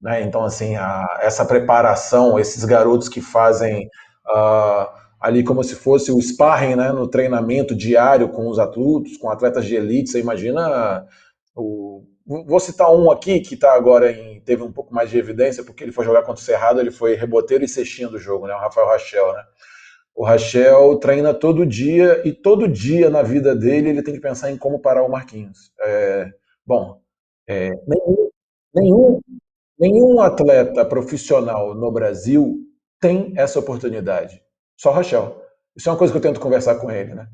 né? 0.00 0.22
Então, 0.22 0.44
assim, 0.44 0.76
a, 0.76 1.18
essa 1.20 1.44
preparação, 1.44 2.38
esses 2.38 2.64
garotos 2.64 3.08
que 3.08 3.20
fazem. 3.20 3.88
Uh, 4.26 5.04
ali 5.20 5.42
como 5.42 5.64
se 5.64 5.74
fosse 5.74 6.12
o 6.12 6.20
sparring, 6.20 6.76
né, 6.76 6.92
no 6.92 7.08
treinamento 7.08 7.74
diário 7.74 8.28
com 8.28 8.46
os 8.46 8.58
adultos, 8.58 9.16
com 9.16 9.30
atletas 9.30 9.64
de 9.64 9.74
elite. 9.74 10.10
Você 10.10 10.20
imagina 10.20 11.06
o 11.56 12.04
Vou 12.26 12.58
citar 12.58 12.90
um 12.90 13.10
aqui 13.10 13.40
que 13.40 13.54
tá 13.54 13.74
agora 13.74 14.10
em, 14.10 14.40
teve 14.40 14.62
um 14.62 14.72
pouco 14.72 14.94
mais 14.94 15.10
de 15.10 15.18
evidência, 15.18 15.62
porque 15.62 15.84
ele 15.84 15.92
foi 15.92 16.06
jogar 16.06 16.22
contra 16.22 16.40
o 16.40 16.44
Cerrado, 16.44 16.80
ele 16.80 16.90
foi 16.90 17.14
reboteiro 17.14 17.62
e 17.62 17.68
cestinha 17.68 18.08
do 18.08 18.18
jogo, 18.18 18.46
né? 18.46 18.54
O 18.54 18.60
Rafael 18.60 18.86
Rachel, 18.86 19.34
né? 19.34 19.44
O 20.14 20.24
Rachel 20.24 20.96
treina 20.98 21.34
todo 21.34 21.66
dia 21.66 22.22
e 22.26 22.32
todo 22.32 22.68
dia 22.68 23.10
na 23.10 23.22
vida 23.22 23.54
dele 23.54 23.90
ele 23.90 24.02
tem 24.02 24.14
que 24.14 24.20
pensar 24.20 24.50
em 24.50 24.56
como 24.56 24.78
parar 24.78 25.02
o 25.02 25.10
Marquinhos. 25.10 25.72
É, 25.80 26.30
bom, 26.64 27.00
é, 27.48 27.70
nenhum, 27.86 28.30
nenhum, 28.74 29.20
nenhum 29.78 30.20
atleta 30.20 30.84
profissional 30.84 31.74
no 31.74 31.90
Brasil 31.90 32.60
tem 33.00 33.32
essa 33.36 33.58
oportunidade. 33.58 34.40
Só 34.76 34.90
Rachel. 34.92 35.42
Isso 35.76 35.88
é 35.88 35.92
uma 35.92 35.98
coisa 35.98 36.12
que 36.12 36.16
eu 36.16 36.22
tento 36.22 36.38
conversar 36.38 36.76
com 36.76 36.90
ele, 36.90 37.14
né? 37.14 37.26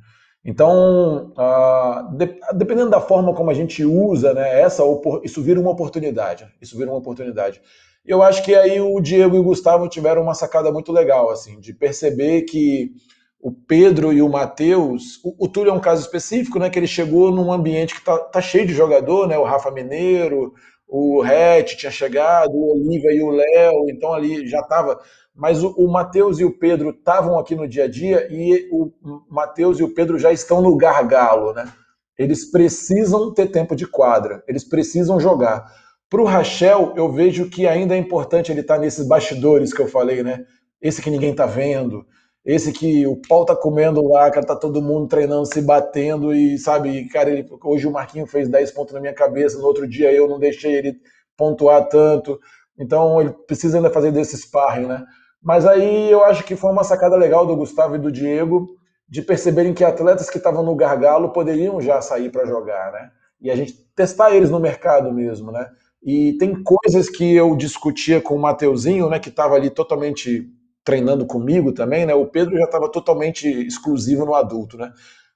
Então, 0.43 1.35
uh, 1.37 2.16
de, 2.16 2.40
dependendo 2.55 2.88
da 2.88 3.01
forma 3.01 3.35
como 3.35 3.51
a 3.51 3.55
gente 3.55 3.85
usa, 3.85 4.33
né, 4.33 4.62
essa, 4.62 4.83
isso 5.23 5.43
vira 5.43 5.61
uma 5.61 5.71
oportunidade. 5.71 6.51
Isso 6.61 6.79
vira 6.79 6.90
uma 6.90 6.99
oportunidade. 6.99 7.61
Eu 8.05 8.23
acho 8.23 8.43
que 8.45 8.55
aí 8.55 8.81
o 8.81 9.01
Diego 9.01 9.37
e 9.37 9.39
o 9.39 9.45
Gustavo 9.45 9.89
tiveram 9.89 10.23
uma 10.23 10.35
sacada 10.35 10.73
muito 10.73 10.91
legal, 10.93 11.31
assim, 11.31 11.61
de 11.61 11.73
perceber 11.75 12.43
que 12.43 12.93
o 13.41 13.51
Pedro 13.53 14.13
e 14.13 14.21
o 14.21 14.29
Matheus, 14.29 15.19
o, 15.25 15.45
o 15.45 15.49
Túlio 15.49 15.71
é 15.71 15.75
um 15.75 15.81
caso 15.81 16.03
específico, 16.03 16.59
né, 16.59 16.69
que 16.69 16.79
ele 16.79 16.87
chegou 16.87 17.31
num 17.31 17.53
ambiente 17.53 17.95
que 17.95 18.05
tá, 18.05 18.19
tá 18.19 18.41
cheio 18.41 18.67
de 18.67 18.75
jogador, 18.75 19.27
né, 19.27 19.39
o 19.39 19.45
Rafa 19.45 19.71
Mineiro, 19.71 20.53
o 20.87 21.23
Rete 21.23 21.77
tinha 21.77 21.91
chegado, 21.91 22.53
o 22.53 22.73
Olivia 22.73 23.13
e 23.13 23.23
o 23.23 23.31
Léo, 23.31 23.89
então 23.89 24.13
ali 24.13 24.47
já 24.47 24.61
estava. 24.61 25.01
Mas 25.35 25.63
o, 25.63 25.71
o 25.79 25.91
Matheus 25.91 26.41
e 26.41 26.45
o 26.45 26.59
Pedro 26.59 26.91
estavam 26.91 27.39
aqui 27.39 27.55
no 27.55 27.67
dia 27.67 27.85
a 27.85 27.89
dia 27.89 28.27
e 28.31 28.69
o 28.73 28.93
Matheus 29.31 29.79
e 29.79 29.85
o 29.85 29.95
Pedro 29.95 30.19
já 30.19 30.33
estão 30.33 30.61
no 30.61 30.77
gargalo, 30.77 31.53
né? 31.53 31.73
Eles 32.19 32.51
precisam 32.51 33.33
ter 33.33 33.47
tempo 33.47 33.75
de 33.75 33.87
quadra, 33.87 34.45
eles 34.47 34.69
precisam 34.69 35.19
jogar. 35.19 35.65
Para 36.11 36.23
o 36.23 36.25
Rachel, 36.25 36.92
eu 36.96 37.09
vejo 37.12 37.49
que 37.49 37.68
ainda 37.68 37.94
é 37.94 37.99
importante 37.99 38.51
ele 38.51 38.62
estar 38.62 38.75
tá 38.75 38.81
nesses 38.81 39.07
bastidores 39.07 39.73
que 39.73 39.81
eu 39.81 39.87
falei, 39.87 40.25
né? 40.25 40.44
Esse 40.83 41.01
que 41.01 41.09
ninguém 41.09 41.31
está 41.31 41.46
vendo, 41.46 42.05
esse 42.44 42.73
que 42.73 43.07
o 43.07 43.16
pau 43.29 43.44
tá 43.44 43.55
comendo 43.55 44.05
lá, 44.09 44.29
cara, 44.29 44.44
tá 44.44 44.57
todo 44.57 44.83
mundo 44.83 45.07
treinando, 45.07 45.46
se 45.46 45.62
batendo 45.62 46.35
e, 46.35 46.59
sabe, 46.59 47.09
cara, 47.11 47.31
ele, 47.31 47.46
hoje 47.62 47.87
o 47.87 47.92
Marquinho 47.92 48.27
fez 48.27 48.49
10 48.49 48.73
pontos 48.73 48.92
na 48.92 49.01
minha 49.01 49.14
cabeça, 49.14 49.57
no 49.59 49.66
outro 49.66 49.87
dia 49.87 50.12
eu 50.12 50.29
não 50.29 50.40
deixei 50.40 50.75
ele 50.75 50.96
pontuar 51.37 51.88
tanto. 51.88 52.40
Então 52.77 53.20
ele 53.20 53.31
precisa 53.46 53.77
ainda 53.79 53.90
fazer 53.90 54.11
desse 54.11 54.37
sparring, 54.37 54.87
né? 54.87 55.05
Mas 55.40 55.64
aí 55.64 56.11
eu 56.11 56.25
acho 56.25 56.42
que 56.42 56.57
foi 56.57 56.73
uma 56.73 56.83
sacada 56.83 57.14
legal 57.14 57.46
do 57.46 57.55
Gustavo 57.55 57.94
e 57.94 57.99
do 57.99 58.11
Diego 58.11 58.68
de 59.09 59.23
perceberem 59.23 59.73
que 59.73 59.85
atletas 59.85 60.29
que 60.29 60.38
estavam 60.38 60.64
no 60.64 60.75
gargalo 60.75 61.33
poderiam 61.33 61.81
já 61.81 62.01
sair 62.01 62.31
para 62.31 62.46
jogar, 62.46 62.90
né? 62.90 63.11
E 63.40 63.49
a 63.49 63.55
gente 63.55 63.75
testar 63.94 64.33
eles 64.33 64.51
no 64.51 64.59
mercado 64.59 65.12
mesmo, 65.12 65.53
né? 65.53 65.70
E 66.03 66.35
tem 66.39 66.63
coisas 66.63 67.11
que 67.11 67.35
eu 67.35 67.55
discutia 67.57 68.21
com 68.21 68.37
o 68.37 68.41
Mateuzinho, 68.41 69.09
né, 69.11 69.19
que 69.19 69.29
estava 69.29 69.55
ali 69.55 69.69
totalmente 69.69 70.49
treinando 70.83 71.27
comigo 71.27 71.73
também, 71.73 72.07
né? 72.07 72.15
O 72.15 72.27
Pedro 72.27 72.57
já 72.57 72.65
estava 72.65 72.91
totalmente 72.91 73.47
exclusivo 73.47 74.25
no 74.25 74.35
adulto, 74.35 74.79
né? 74.79 74.93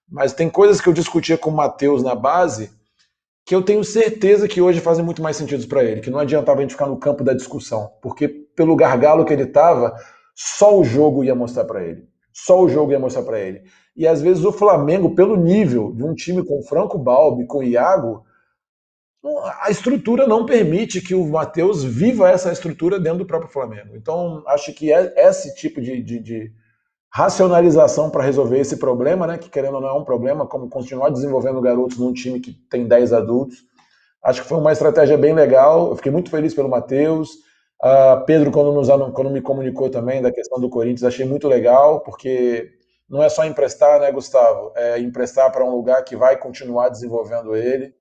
Mas 0.09 0.33
tem 0.33 0.49
coisas 0.49 0.81
que 0.81 0.89
eu 0.89 0.93
discutia 0.93 1.37
com 1.37 1.51
o 1.51 1.55
Matheus 1.55 2.03
na 2.03 2.15
base 2.15 2.71
que 3.47 3.55
eu 3.55 3.63
tenho 3.63 3.85
certeza 3.85 4.49
que 4.49 4.61
hoje 4.61 4.81
fazem 4.81 5.05
muito 5.05 5.23
mais 5.23 5.37
sentido 5.37 5.67
para 5.69 5.85
ele, 5.85 6.01
que 6.01 6.11
não 6.11 6.19
adiantava 6.19 6.59
a 6.59 6.63
gente 6.63 6.73
ficar 6.73 6.87
no 6.87 6.97
campo 6.97 7.23
da 7.23 7.35
discussão, 7.35 7.91
porque 8.01 8.27
pelo 8.27 8.75
gargalo 8.75 9.25
que 9.25 9.33
ele 9.35 9.43
estava, 9.43 9.95
só 10.35 10.79
o 10.79 10.83
jogo 10.83 11.23
ia 11.23 11.35
mostrar 11.35 11.65
para 11.65 11.85
ele. 11.85 12.09
Só 12.33 12.63
o 12.63 12.69
jogo 12.69 12.93
ia 12.93 12.99
mostrar 12.99 13.23
para 13.23 13.39
ele. 13.39 13.63
E 13.95 14.09
às 14.09 14.21
vezes 14.23 14.45
o 14.45 14.51
Flamengo, 14.53 15.15
pelo 15.15 15.37
nível 15.37 15.93
de 15.93 16.03
um 16.03 16.15
time 16.15 16.45
com 16.45 16.63
Franco 16.63 16.99
Balbi, 16.99 17.47
com 17.47 17.63
Iago, 17.63 18.25
a 19.61 19.71
estrutura 19.71 20.27
não 20.27 20.45
permite 20.45 21.01
que 21.01 21.15
o 21.15 21.27
Matheus 21.27 21.83
viva 21.83 22.31
essa 22.31 22.53
estrutura 22.53 23.01
dentro 23.01 23.21
do 23.21 23.27
próprio 23.27 23.51
Flamengo. 23.51 23.97
Então, 23.97 24.43
acho 24.47 24.73
que 24.75 24.93
é 24.93 25.15
esse 25.17 25.55
tipo 25.55 25.81
de, 25.81 26.03
de, 26.03 26.19
de 26.19 26.53
racionalização 27.11 28.11
para 28.11 28.23
resolver 28.23 28.59
esse 28.59 28.77
problema, 28.77 29.27
né, 29.27 29.39
que 29.39 29.49
querendo 29.49 29.77
ou 29.77 29.81
não 29.81 29.89
é 29.89 29.93
um 29.95 30.05
problema, 30.05 30.47
como 30.47 30.69
continuar 30.69 31.09
desenvolvendo 31.09 31.61
garotos 31.61 31.97
num 31.97 32.13
time 32.13 32.39
que 32.39 32.53
tem 32.69 32.87
10 32.87 33.15
adultos. 33.15 33.65
Acho 34.23 34.43
que 34.43 34.49
foi 34.49 34.59
uma 34.59 34.73
estratégia 34.73 35.17
bem 35.17 35.35
legal. 35.35 35.89
Eu 35.89 35.97
fiquei 35.97 36.13
muito 36.13 36.31
feliz 36.31 36.53
pelo 36.53 36.69
Matheus. 36.69 37.31
Uh, 37.83 38.25
Pedro, 38.27 38.51
quando, 38.51 38.73
nos, 38.73 38.89
quando 39.15 39.31
me 39.31 39.41
comunicou 39.41 39.89
também 39.89 40.21
da 40.21 40.33
questão 40.33 40.61
do 40.61 40.69
Corinthians, 40.69 41.05
achei 41.05 41.27
muito 41.27 41.49
legal, 41.49 42.01
porque 42.01 42.71
não 43.09 43.23
é 43.23 43.29
só 43.29 43.45
emprestar, 43.45 44.01
né, 44.01 44.11
Gustavo? 44.13 44.73
É 44.75 44.99
emprestar 44.99 45.51
para 45.53 45.65
um 45.65 45.75
lugar 45.75 46.03
que 46.05 46.17
vai 46.17 46.37
continuar 46.37 46.89
desenvolvendo 46.89 47.55
ele 47.55 47.94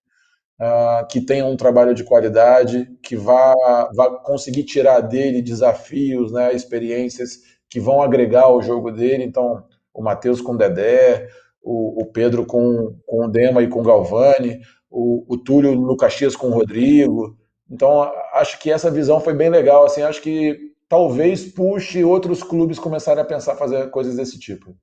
uh, 0.64 1.08
que 1.08 1.22
tenha 1.22 1.46
um 1.46 1.58
trabalho 1.58 1.94
de 1.94 2.04
qualidade, 2.04 2.90
que 3.02 3.16
vá, 3.16 3.54
vá 3.94 4.10
conseguir 4.20 4.64
tirar 4.64 5.02
dele 5.02 5.42
desafios, 5.42 6.32
né, 6.32 6.54
experiências 6.54 7.40
que 7.70 7.80
vão 7.80 8.02
agregar 8.02 8.44
ao 8.44 8.62
jogo 8.62 8.92
dele. 8.92 9.24
Então, 9.24 9.64
o 9.94 10.02
Matheus 10.02 10.42
com 10.42 10.54
o 10.54 10.58
Dedé, 10.58 11.28
o, 11.62 12.04
o, 12.04 12.06
Pedro 12.06 12.46
com, 12.46 12.96
com 13.06 13.26
o 13.26 13.28
Dema 13.28 13.62
e 13.62 13.68
com 13.68 13.82
o 13.82 13.84
Galvani, 13.84 14.62
o, 14.90 15.26
o 15.28 15.38
Túlio 15.38 15.76
no 15.76 15.98
Caxias 15.98 16.36
com 16.36 16.48
o 16.48 16.54
Rodrigo. 16.54 17.38
Então, 17.70 18.12
acho 18.34 18.60
que 18.60 18.72
essa 18.72 18.92
visão 18.92 19.20
foi 19.20 19.34
bem 19.34 19.50
legal. 19.50 19.86
Assim, 19.86 20.02
acho 20.02 20.22
que 20.22 20.58
talvez 20.88 21.46
puxe 21.46 22.04
outros 22.04 22.44
clubes 22.44 22.80
começarem 22.80 23.22
a 23.22 23.26
pensar 23.26 23.56
fazer 23.56 23.90
coisas 23.90 24.16
desse 24.16 24.40
tipo 24.40 24.76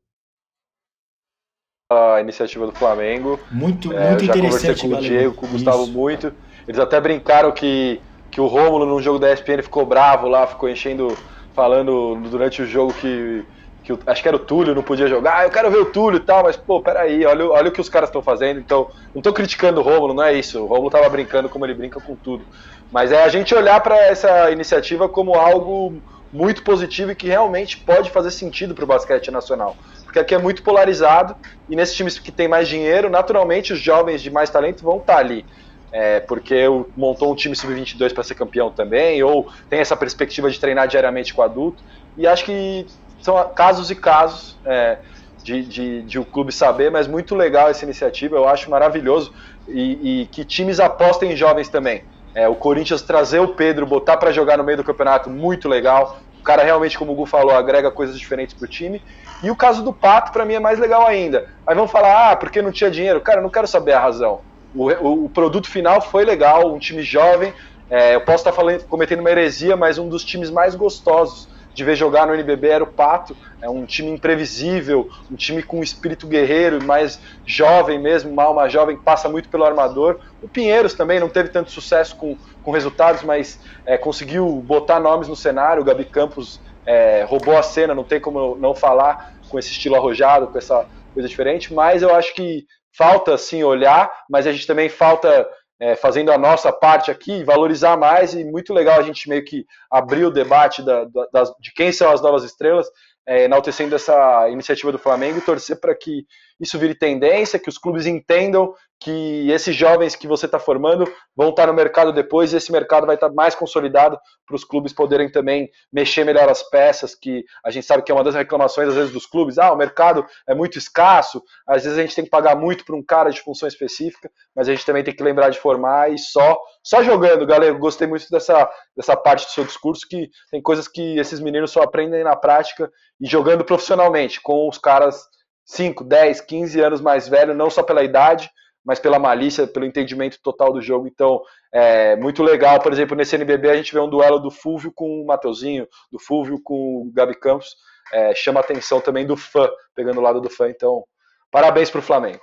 a 1.90 2.20
iniciativa 2.20 2.66
do 2.66 2.72
Flamengo. 2.72 3.40
Muito, 3.50 3.92
é, 3.92 4.10
muito 4.10 4.24
já 4.24 4.36
interessante. 4.36 4.82
conversei 4.82 4.90
com 4.90 4.96
o 4.96 5.00
Diego, 5.00 5.34
com 5.34 5.46
o 5.46 5.48
Gustavo 5.48 5.82
Isso. 5.82 5.92
muito. 5.92 6.32
Eles 6.68 6.78
até 6.78 7.00
brincaram 7.00 7.50
que, 7.50 8.00
que 8.30 8.40
o 8.40 8.46
Rômulo, 8.46 8.86
num 8.86 9.02
jogo 9.02 9.18
da 9.18 9.32
ESPN, 9.32 9.60
ficou 9.62 9.84
bravo 9.84 10.28
lá, 10.28 10.46
ficou 10.46 10.68
enchendo, 10.68 11.18
falando 11.52 12.14
durante 12.30 12.62
o 12.62 12.66
jogo 12.66 12.94
que, 12.94 13.44
que 13.82 13.92
acho 14.06 14.22
que 14.22 14.28
era 14.28 14.36
o 14.36 14.40
Túlio, 14.40 14.72
não 14.72 14.84
podia 14.84 15.08
jogar. 15.08 15.38
Ah, 15.38 15.44
eu 15.46 15.50
quero 15.50 15.68
ver 15.68 15.78
o 15.78 15.86
Túlio 15.86 16.18
e 16.18 16.20
tal, 16.20 16.44
mas 16.44 16.56
pô, 16.56 16.80
peraí, 16.80 17.26
olha, 17.26 17.44
olha 17.46 17.68
o 17.70 17.72
que 17.72 17.80
os 17.80 17.88
caras 17.88 18.08
estão 18.08 18.22
fazendo. 18.22 18.60
Então, 18.60 18.88
não 19.12 19.18
estou 19.18 19.32
criticando 19.32 19.80
o 19.80 19.82
Rômulo, 19.82 20.14
não 20.14 20.22
é 20.22 20.32
isso. 20.32 20.62
O 20.62 20.66
Rômulo 20.66 20.90
tava 20.90 21.08
brincando 21.08 21.48
como 21.48 21.66
ele 21.66 21.74
brinca 21.74 22.00
com 22.00 22.14
tudo. 22.14 22.44
Mas 22.92 23.10
é 23.10 23.24
a 23.24 23.28
gente 23.28 23.52
olhar 23.52 23.80
para 23.80 23.96
essa 23.96 24.48
iniciativa 24.52 25.08
como 25.08 25.34
algo 25.34 26.00
muito 26.32 26.62
positivo 26.62 27.10
e 27.10 27.16
que 27.16 27.26
realmente 27.26 27.78
pode 27.78 28.10
fazer 28.10 28.30
sentido 28.30 28.76
para 28.76 28.84
o 28.84 28.86
basquete 28.86 29.32
nacional 29.32 29.76
porque 30.10 30.18
aqui 30.18 30.34
é 30.34 30.38
muito 30.38 30.64
polarizado 30.64 31.36
e 31.68 31.76
nesses 31.76 31.94
times 31.94 32.18
que 32.18 32.32
tem 32.32 32.48
mais 32.48 32.66
dinheiro, 32.66 33.08
naturalmente 33.08 33.72
os 33.72 33.78
jovens 33.78 34.20
de 34.20 34.28
mais 34.28 34.50
talento 34.50 34.82
vão 34.82 34.96
estar 34.96 35.18
ali. 35.18 35.46
É, 35.92 36.18
porque 36.18 36.64
montou 36.96 37.32
um 37.32 37.34
time 37.36 37.54
sub-22 37.54 38.12
para 38.12 38.24
ser 38.24 38.34
campeão 38.34 38.70
também, 38.70 39.22
ou 39.22 39.48
tem 39.68 39.78
essa 39.78 39.96
perspectiva 39.96 40.50
de 40.50 40.58
treinar 40.58 40.88
diariamente 40.88 41.32
com 41.32 41.42
adulto. 41.42 41.80
E 42.16 42.26
acho 42.26 42.44
que 42.44 42.86
são 43.20 43.36
casos 43.54 43.88
e 43.88 43.94
casos 43.94 44.56
é, 44.64 44.98
de, 45.44 45.62
de, 45.62 46.02
de, 46.02 46.18
o 46.18 46.24
clube 46.24 46.50
saber, 46.50 46.90
mas 46.90 47.06
muito 47.06 47.36
legal 47.36 47.68
essa 47.68 47.84
iniciativa, 47.84 48.36
eu 48.36 48.48
acho 48.48 48.68
maravilhoso. 48.68 49.32
E, 49.68 50.22
e 50.22 50.26
que 50.26 50.44
times 50.44 50.80
apostem 50.80 51.32
em 51.32 51.36
jovens 51.36 51.68
também. 51.68 52.02
É, 52.34 52.48
o 52.48 52.56
Corinthians 52.56 53.02
trazer 53.02 53.38
o 53.38 53.48
Pedro, 53.48 53.86
botar 53.86 54.16
para 54.16 54.32
jogar 54.32 54.58
no 54.58 54.64
meio 54.64 54.78
do 54.78 54.84
campeonato, 54.84 55.30
muito 55.30 55.68
legal. 55.68 56.18
O 56.40 56.42
cara 56.42 56.64
realmente, 56.64 56.98
como 56.98 57.12
o 57.12 57.14
Gu 57.14 57.26
falou, 57.26 57.54
agrega 57.54 57.90
coisas 57.90 58.18
diferentes 58.18 58.54
pro 58.54 58.66
time. 58.66 59.02
E 59.42 59.50
o 59.50 59.56
caso 59.56 59.82
do 59.82 59.92
Pato, 59.92 60.32
para 60.32 60.44
mim, 60.44 60.54
é 60.54 60.60
mais 60.60 60.78
legal 60.78 61.06
ainda. 61.06 61.46
Aí 61.66 61.74
vão 61.74 61.86
falar, 61.86 62.32
ah, 62.32 62.36
porque 62.36 62.62
não 62.62 62.72
tinha 62.72 62.90
dinheiro. 62.90 63.20
Cara, 63.20 63.38
eu 63.38 63.42
não 63.42 63.50
quero 63.50 63.66
saber 63.66 63.92
a 63.92 64.00
razão. 64.00 64.40
O, 64.74 64.90
o, 64.90 65.24
o 65.26 65.28
produto 65.28 65.68
final 65.68 66.00
foi 66.00 66.24
legal, 66.24 66.72
um 66.72 66.78
time 66.78 67.02
jovem. 67.02 67.52
É, 67.90 68.14
eu 68.14 68.20
posso 68.22 68.38
estar 68.38 68.52
falando, 68.52 68.84
cometendo 68.84 69.20
uma 69.20 69.30
heresia, 69.30 69.76
mas 69.76 69.98
um 69.98 70.08
dos 70.08 70.24
times 70.24 70.50
mais 70.50 70.74
gostosos 70.74 71.48
de 71.74 71.84
ver 71.84 71.96
jogar 71.96 72.26
no 72.26 72.34
NBB 72.34 72.68
era 72.68 72.84
o 72.84 72.86
Pato. 72.86 73.36
É 73.60 73.68
um 73.68 73.84
time 73.84 74.10
imprevisível, 74.10 75.08
um 75.30 75.36
time 75.36 75.62
com 75.62 75.82
espírito 75.82 76.26
guerreiro, 76.26 76.82
mais 76.82 77.20
jovem 77.44 77.98
mesmo, 77.98 78.30
uma 78.30 78.44
alma 78.44 78.68
jovem 78.68 78.96
passa 78.96 79.28
muito 79.28 79.48
pelo 79.48 79.64
armador. 79.64 80.18
O 80.42 80.48
Pinheiros 80.48 80.94
também 80.94 81.20
não 81.20 81.28
teve 81.28 81.50
tanto 81.50 81.70
sucesso 81.70 82.16
com, 82.16 82.36
com 82.62 82.70
resultados, 82.70 83.22
mas 83.22 83.58
é, 83.86 83.96
conseguiu 83.96 84.46
botar 84.62 85.00
nomes 85.00 85.28
no 85.28 85.36
cenário. 85.36 85.82
O 85.82 85.84
Gabi 85.84 86.04
Campos 86.04 86.60
é, 86.86 87.24
roubou 87.24 87.56
a 87.56 87.62
cena, 87.62 87.94
não 87.94 88.04
tem 88.04 88.20
como 88.20 88.56
não 88.56 88.74
falar 88.74 89.34
com 89.48 89.58
esse 89.58 89.70
estilo 89.70 89.96
arrojado, 89.96 90.48
com 90.48 90.58
essa 90.58 90.86
coisa 91.12 91.28
diferente. 91.28 91.72
Mas 91.72 92.02
eu 92.02 92.14
acho 92.14 92.34
que 92.34 92.64
falta 92.96 93.36
sim 93.38 93.62
olhar, 93.62 94.10
mas 94.28 94.46
a 94.46 94.52
gente 94.52 94.66
também 94.66 94.88
falta 94.88 95.48
é, 95.80 95.96
fazendo 95.96 96.30
a 96.30 96.38
nossa 96.38 96.72
parte 96.72 97.10
aqui, 97.10 97.42
valorizar 97.42 97.96
mais 97.96 98.34
e 98.34 98.44
muito 98.44 98.74
legal 98.74 98.98
a 98.98 99.02
gente 99.02 99.28
meio 99.28 99.44
que 99.44 99.64
abrir 99.90 100.24
o 100.24 100.30
debate 100.30 100.82
da, 100.82 101.04
da, 101.04 101.26
das, 101.32 101.50
de 101.58 101.72
quem 101.72 101.90
são 101.90 102.12
as 102.12 102.20
novas 102.20 102.44
estrelas 102.44 102.86
é, 103.26 103.44
enaltecendo 103.44 103.94
essa 103.94 104.48
iniciativa 104.50 104.92
do 104.92 104.98
Flamengo 104.98 105.38
e 105.38 105.42
torcer 105.42 105.78
para 105.80 105.94
que 105.94 106.26
isso 106.60 106.78
vire 106.78 106.94
tendência, 106.94 107.58
que 107.58 107.68
os 107.68 107.78
clubes 107.78 108.04
entendam 108.04 108.74
que 109.00 109.50
esses 109.50 109.74
jovens 109.74 110.14
que 110.14 110.26
você 110.26 110.44
está 110.44 110.58
formando 110.58 111.10
vão 111.34 111.48
estar 111.48 111.62
tá 111.62 111.66
no 111.68 111.74
mercado 111.74 112.12
depois 112.12 112.52
e 112.52 112.56
esse 112.56 112.70
mercado 112.70 113.06
vai 113.06 113.14
estar 113.14 113.30
tá 113.30 113.34
mais 113.34 113.54
consolidado 113.54 114.18
para 114.46 114.54
os 114.54 114.62
clubes 114.62 114.92
poderem 114.92 115.30
também 115.30 115.70
mexer 115.90 116.22
melhor 116.22 116.48
as 116.50 116.62
peças, 116.62 117.14
que 117.14 117.44
a 117.64 117.70
gente 117.70 117.86
sabe 117.86 118.02
que 118.02 118.12
é 118.12 118.14
uma 118.14 118.22
das 118.22 118.34
reclamações 118.34 118.88
às 118.88 118.94
vezes 118.94 119.12
dos 119.12 119.24
clubes, 119.24 119.58
ah, 119.58 119.72
o 119.72 119.76
mercado 119.76 120.26
é 120.46 120.54
muito 120.54 120.76
escasso, 120.76 121.42
às 121.66 121.84
vezes 121.84 121.98
a 121.98 122.02
gente 122.02 122.14
tem 122.14 122.24
que 122.24 122.30
pagar 122.30 122.54
muito 122.54 122.84
para 122.84 122.94
um 122.94 123.02
cara 123.02 123.30
de 123.30 123.40
função 123.40 123.66
específica, 123.66 124.30
mas 124.54 124.68
a 124.68 124.72
gente 124.72 124.84
também 124.84 125.02
tem 125.02 125.14
que 125.14 125.22
lembrar 125.22 125.48
de 125.48 125.58
formar 125.58 126.12
e 126.12 126.18
só 126.18 126.60
só 126.82 127.02
jogando, 127.02 127.46
galera, 127.46 127.72
gostei 127.74 128.06
muito 128.06 128.26
dessa, 128.30 128.68
dessa 128.96 129.16
parte 129.16 129.46
do 129.46 129.50
seu 129.50 129.64
discurso, 129.64 130.06
que 130.08 130.28
tem 130.50 130.60
coisas 130.62 130.88
que 130.88 131.18
esses 131.18 131.40
meninos 131.40 131.70
só 131.70 131.82
aprendem 131.82 132.24
na 132.24 132.36
prática 132.36 132.90
e 133.20 133.28
jogando 133.28 133.64
profissionalmente, 133.64 134.40
com 134.40 134.68
os 134.68 134.78
caras 134.78 135.22
5, 135.66 136.04
10, 136.04 136.40
15 136.40 136.80
anos 136.80 137.00
mais 137.00 137.28
velhos, 137.28 137.56
não 137.56 137.70
só 137.70 137.82
pela 137.82 138.02
idade, 138.02 138.50
mas 138.84 138.98
pela 138.98 139.18
malícia, 139.18 139.66
pelo 139.66 139.84
entendimento 139.84 140.38
total 140.42 140.72
do 140.72 140.80
jogo. 140.80 141.06
Então, 141.06 141.40
é 141.72 142.16
muito 142.16 142.42
legal, 142.42 142.80
por 142.80 142.92
exemplo, 142.92 143.16
nesse 143.16 143.36
NBB 143.36 143.70
a 143.70 143.76
gente 143.76 143.92
vê 143.92 144.00
um 144.00 144.08
duelo 144.08 144.38
do 144.38 144.50
Fúvio 144.50 144.92
com 144.94 145.22
o 145.22 145.26
Mateuzinho, 145.26 145.86
do 146.10 146.18
Fúvio 146.18 146.60
com 146.62 146.74
o 146.74 147.12
Gabi 147.12 147.38
Campos, 147.38 147.76
é, 148.12 148.34
chama 148.34 148.60
a 148.60 148.62
atenção 148.62 149.00
também 149.00 149.26
do 149.26 149.36
fã, 149.36 149.68
pegando 149.94 150.18
o 150.18 150.22
lado 150.22 150.40
do 150.40 150.50
fã. 150.50 150.68
Então, 150.68 151.04
parabéns 151.50 151.90
para 151.90 152.00
o 152.00 152.02
Flamengo. 152.02 152.40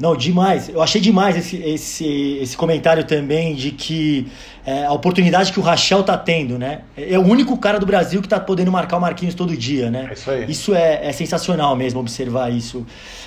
Não, 0.00 0.16
demais. 0.16 0.70
Eu 0.70 0.80
achei 0.80 0.98
demais 0.98 1.36
esse, 1.36 1.56
esse, 1.58 2.38
esse 2.40 2.56
comentário 2.56 3.04
também 3.04 3.54
de 3.54 3.70
que 3.70 4.26
é, 4.64 4.86
a 4.86 4.92
oportunidade 4.92 5.52
que 5.52 5.60
o 5.60 5.62
Rachel 5.62 6.02
tá 6.02 6.16
tendo, 6.16 6.58
né? 6.58 6.80
É 6.96 7.18
o 7.18 7.22
único 7.22 7.54
cara 7.58 7.78
do 7.78 7.84
Brasil 7.84 8.22
que 8.22 8.28
tá 8.28 8.40
podendo 8.40 8.72
marcar 8.72 8.96
o 8.96 9.00
Marquinhos 9.00 9.34
todo 9.34 9.54
dia, 9.54 9.90
né? 9.90 10.06
É 10.08 10.12
isso 10.14 10.30
aí. 10.30 10.50
Isso 10.50 10.74
é, 10.74 11.06
é 11.06 11.12
sensacional 11.12 11.76
mesmo, 11.76 12.00
observar 12.00 12.50
isso, 12.50 12.86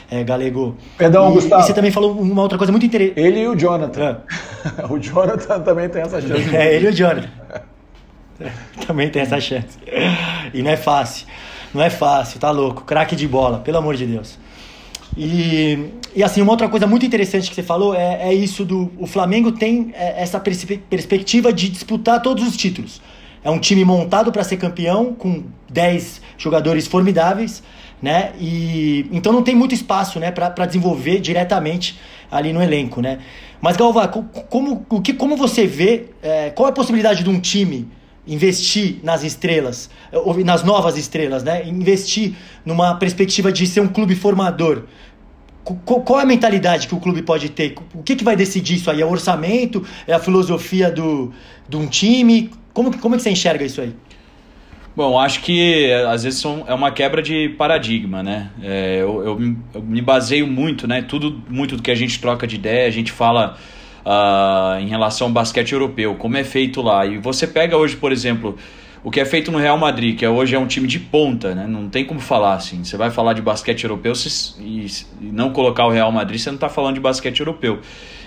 é, 0.10 0.24
Galego. 0.24 0.76
Perdão, 0.98 1.30
e, 1.30 1.34
Gustavo. 1.36 1.62
E 1.62 1.66
você 1.68 1.74
também 1.74 1.92
falou 1.92 2.20
uma 2.20 2.42
outra 2.42 2.58
coisa 2.58 2.72
muito 2.72 2.88
interessante. 2.88 3.20
Ele 3.20 3.42
e 3.42 3.48
o 3.48 3.56
Jonathan. 3.56 4.22
o 4.90 4.98
Jonathan 4.98 5.60
também 5.60 5.88
tem 5.90 6.02
essa 6.02 6.20
chance. 6.20 6.56
É, 6.56 6.74
ele 6.74 6.88
e 6.88 6.90
o 6.90 6.94
Jonathan. 6.94 7.30
também 8.88 9.10
tem 9.12 9.22
essa 9.22 9.40
chance. 9.40 9.78
E 10.52 10.64
não 10.64 10.72
é 10.72 10.78
fácil. 10.78 11.28
Não 11.72 11.84
é 11.84 11.92
fácil, 11.92 12.40
tá 12.40 12.50
louco. 12.50 12.84
Craque 12.84 13.16
de 13.16 13.28
bola, 13.28 13.60
pelo 13.60 13.78
amor 13.78 13.96
de 13.96 14.08
Deus. 14.08 14.40
E, 15.18 15.92
e 16.16 16.24
assim, 16.24 16.42
uma 16.42 16.52
outra 16.52 16.68
coisa 16.68 16.88
muito 16.88 17.06
interessante 17.06 17.50
que 17.50 17.56
você 17.56 17.64
falou 17.64 17.94
é, 17.94 18.30
é 18.30 18.34
isso 18.34 18.66
do. 18.66 18.92
O 18.98 19.06
Flamengo 19.06 19.52
tem 19.52 19.92
é, 19.94 20.22
essa 20.22 20.40
perspectiva 20.40 21.54
de 21.54 21.70
disputar 21.70 22.22
todos 22.22 22.48
os 22.48 22.58
títulos. 22.58 23.02
É 23.44 23.50
um 23.50 23.60
time 23.60 23.84
montado 23.84 24.32
para 24.32 24.44
ser 24.44 24.58
campeão, 24.58 25.14
com 25.14 25.44
10 25.70 26.22
jogadores 26.38 26.88
formidáveis, 26.88 27.62
né? 28.02 28.32
E 28.40 29.06
então 29.12 29.34
não 29.34 29.44
tem 29.44 29.54
muito 29.54 29.76
espaço, 29.76 30.20
né, 30.20 30.32
para 30.32 30.66
desenvolver 30.66 31.20
diretamente 31.20 32.00
ali 32.32 32.54
no 32.54 32.62
elenco, 32.62 33.02
né? 33.02 33.20
Mas 33.62 33.78
Galvão, 33.78 34.08
como, 34.50 34.86
o 34.90 35.02
que, 35.02 35.14
como 35.14 35.38
você 35.38 35.68
vê, 35.68 36.06
é, 36.22 36.50
qual 36.50 36.68
é 36.68 36.72
a 36.72 36.74
possibilidade 36.74 37.24
de 37.24 37.30
um 37.30 37.40
time 37.40 37.88
investir 38.28 38.98
nas 39.04 39.24
estrelas, 39.24 39.90
nas 40.46 40.64
novas 40.64 40.98
estrelas, 40.98 41.44
né? 41.44 41.68
Investir 41.68 42.34
numa 42.66 42.96
perspectiva 42.96 43.52
de 43.52 43.68
ser 43.68 43.82
um 43.82 43.88
clube 43.88 44.16
formador. 44.16 44.84
Qual 45.64 46.20
é 46.20 46.24
a 46.24 46.26
mentalidade 46.26 46.88
que 46.88 46.96
o 46.96 47.00
clube 47.00 47.22
pode 47.22 47.50
ter? 47.50 47.76
O 47.94 48.04
que, 48.04 48.16
que 48.16 48.24
vai 48.24 48.36
decidir 48.36 48.76
isso 48.76 48.92
aí? 48.92 49.02
É 49.02 49.06
o 49.06 49.10
orçamento? 49.10 49.86
É 50.06 50.14
a 50.14 50.20
filosofia 50.20 50.92
do, 50.92 51.32
de 51.70 51.78
um 51.78 51.88
time? 51.88 52.52
Como, 52.74 52.98
como 52.98 53.16
é 53.16 53.18
que 53.18 53.24
você 53.24 53.30
enxerga 53.30 53.64
isso 53.64 53.80
aí? 53.80 53.94
Bom, 54.96 55.18
acho 55.18 55.42
que 55.42 55.92
às 56.08 56.24
vezes 56.24 56.44
é 56.68 56.74
uma 56.74 56.92
quebra 56.92 57.22
de 57.22 57.50
paradigma, 57.58 58.22
né? 58.22 58.52
É, 58.62 58.98
eu, 59.02 59.24
eu, 59.24 59.56
eu, 59.74 59.82
me 59.82 60.02
baseio 60.02 60.46
muito, 60.46 60.88
né? 60.88 61.02
Tudo 61.02 61.42
muito 61.50 61.78
do 61.78 61.82
que 61.82 61.90
a 61.90 61.96
gente 61.96 62.20
troca 62.20 62.46
de 62.46 62.56
ideia, 62.56 62.88
a 62.88 62.92
gente 62.92 63.12
fala 63.12 63.58
uh, 64.06 64.80
em 64.80 64.88
relação 64.88 65.28
ao 65.28 65.34
basquete 65.34 65.74
europeu, 65.74 66.16
como 66.16 66.38
é 66.38 66.44
feito 66.44 66.82
lá. 66.82 67.06
E 67.06 67.18
você 67.18 67.48
pega 67.48 67.78
hoje, 67.78 67.96
por 67.96 68.12
exemplo, 68.12 68.58
o 69.04 69.12
que 69.12 69.20
é 69.20 69.26
feito 69.26 69.52
no 69.52 69.58
Real 69.58 69.78
Madrid, 69.78 70.18
que 70.18 70.24
é, 70.24 70.30
hoje 70.30 70.56
é 70.56 70.60
um 70.60 70.68
time 70.68 70.88
de 70.88 71.00
ponta, 71.00 71.54
né? 71.54 71.68
Não 71.68 71.90
tem 71.90 72.06
como 72.06 72.20
falar 72.20 72.54
assim. 72.54 72.84
Você 72.84 72.96
vai 72.96 73.12
falar 73.12 73.34
de 73.34 73.42
basquete 73.42 73.84
europeu 73.84 74.16
se, 74.16 74.56
e, 74.62 74.88
não 75.22 75.52
colocar 75.52 75.86
o 75.86 75.90
Real 75.90 76.12
Madrid, 76.12 76.40
você 76.40 76.50
não 76.50 76.56
está 76.56 76.70
falando 76.70 76.96
de 76.96 77.02
basquete 77.02 77.40
europeu. 77.40 77.80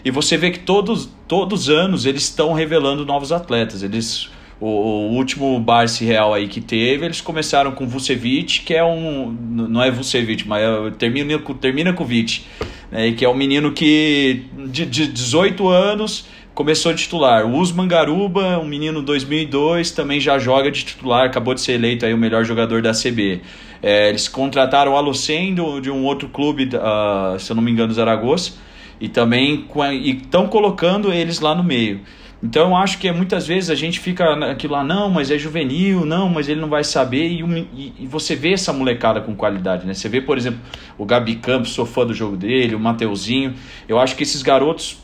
E 0.05 0.11
você 0.11 0.37
vê 0.37 0.51
que 0.51 0.61
todos, 0.61 1.09
todos 1.27 1.63
os 1.63 1.69
anos 1.71 2.05
eles 2.05 2.25
estão 2.25 2.53
revelando 2.53 3.07
novos 3.07 3.33
atletas. 3.33 3.83
Eles 3.83 4.31
o, 4.61 4.67
o, 4.67 5.13
último 5.13 5.59
Barça 5.61 6.05
Real 6.05 6.33
aí 6.33 6.49
que 6.49 6.61
teve, 6.61 7.05
eles 7.05 7.21
começaram 7.21 7.73
com 7.73 7.87
Vucevic, 7.87 8.63
que 8.63 8.75
é 8.75 8.85
um. 8.85 9.31
Não 9.31 9.83
é 9.83 9.91
Vucevic, 9.91 10.47
mas 10.49 10.63
é, 10.63 10.91
termina, 10.93 11.39
termina 11.61 11.93
com 11.93 12.05
Vic, 12.05 12.45
né, 12.91 13.13
que 13.13 13.25
é 13.25 13.29
um 13.29 13.35
menino 13.35 13.73
que 13.73 14.45
de, 14.69 14.87
de 14.87 15.07
18 15.07 15.69
anos 15.69 16.27
começou 16.55 16.95
titular. 16.95 17.45
O 17.45 17.59
Usman 17.59 17.87
Garuba, 17.87 18.59
um 18.59 18.65
menino 18.65 19.03
2002, 19.03 19.91
também 19.91 20.19
já 20.19 20.39
joga 20.39 20.71
de 20.71 20.85
titular, 20.85 21.27
acabou 21.27 21.53
de 21.53 21.61
ser 21.61 21.73
eleito 21.73 22.07
aí 22.07 22.15
o 22.15 22.19
melhor 22.19 22.45
jogador 22.45 22.81
da 22.81 22.93
CB. 22.93 23.43
É, 23.83 24.09
eles 24.09 24.27
contrataram 24.27 24.93
o 24.93 24.97
Alucem 24.97 25.55
de 25.55 25.91
um 25.91 26.05
outro 26.05 26.29
clube, 26.31 26.71
uh, 26.75 27.39
se 27.39 27.53
eu 27.53 27.57
não 27.57 27.63
me 27.63 27.71
engano, 27.71 27.93
Zaragoza, 27.93 28.53
e 28.99 29.07
também 29.07 29.67
estão 30.03 30.49
colocando 30.49 31.13
eles 31.13 31.41
lá 31.41 31.55
no 31.55 31.63
meio. 31.63 32.01
Então 32.43 32.71
eu 32.71 32.77
acho 32.77 32.99
que 32.99 33.11
muitas 33.11 33.47
vezes 33.47 33.71
a 33.71 33.75
gente 33.75 33.99
fica 33.99 34.25
aquilo 34.51 34.75
lá, 34.75 34.85
não, 34.85 35.09
mas 35.09 35.31
é 35.31 35.39
juvenil, 35.39 36.05
não, 36.05 36.29
mas 36.29 36.49
ele 36.49 36.61
não 36.61 36.69
vai 36.69 36.85
saber, 36.85 37.29
e, 37.29 37.43
e, 37.75 37.93
e, 38.01 38.07
você 38.07 38.37
vê 38.37 38.53
essa 38.53 38.73
molecada 38.73 39.21
com 39.21 39.35
qualidade, 39.35 39.87
né? 39.87 39.95
Você 39.95 40.09
vê, 40.09 40.21
por 40.21 40.37
exemplo, 40.37 40.61
o 40.99 41.07
Gabi 41.07 41.37
Campos, 41.37 41.71
sou 41.71 41.87
fã 41.87 42.07
do 42.07 42.13
jogo 42.13 42.37
dele, 42.37 42.75
o 42.75 42.81
Mateuzinho. 42.81 43.55
Eu 43.89 43.99
acho 43.99 44.15
que 44.15 44.23
esses 44.23 44.43
garotos 44.43 44.99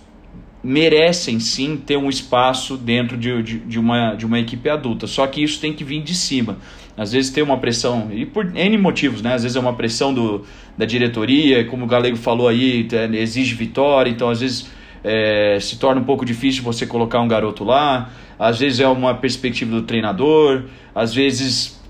merecem 0.63 1.41
sim 1.41 1.77
ter 1.77 1.97
um 1.97 2.09
espaço 2.09 2.77
dentro 2.77 3.17
de, 3.17 3.43
de, 3.43 3.59
de, 3.59 3.79
uma, 3.79 4.15
de 4.15 4.25
uma 4.25 4.39
equipe 4.39 4.69
adulta. 4.69 5.07
Só 5.07 5.27
que 5.27 5.43
isso 5.43 5.61
tem 5.61 5.73
que 5.73 5.83
vir 5.83 6.03
de 6.03 6.15
cima. 6.15 6.59
Às 6.97 7.13
vezes 7.13 7.31
tem 7.31 7.43
uma 7.43 7.57
pressão, 7.57 8.11
e 8.13 8.27
por 8.27 8.55
N 8.55 8.77
motivos, 8.77 9.23
né? 9.23 9.35
Às 9.35 9.43
vezes 9.43 9.57
é 9.57 9.61
uma 9.61 9.73
pressão 9.73 10.13
do, 10.13 10.45
da 10.77 10.85
diretoria, 10.85 11.65
como 11.65 11.85
o 11.85 11.89
Galego 11.89 12.17
falou 12.17 12.47
aí, 12.47 12.87
exige 13.15 13.55
vitória, 13.55 14.11
então 14.11 14.29
às 14.29 14.41
vezes 14.41 14.71
é, 15.05 15.59
se 15.61 15.79
torna 15.79 16.01
um 16.01 16.05
pouco 16.05 16.25
difícil 16.25 16.63
você 16.63 16.87
colocar 16.87 17.21
um 17.21 17.29
garoto 17.29 17.65
lá. 17.65 18.11
Às 18.39 18.59
vezes 18.59 18.81
é 18.81 18.89
uma 18.89 19.15
perspectiva 19.15 19.71
do 19.71 19.83
treinador, 19.83 20.65
às 20.95 21.15
vezes, 21.15 21.81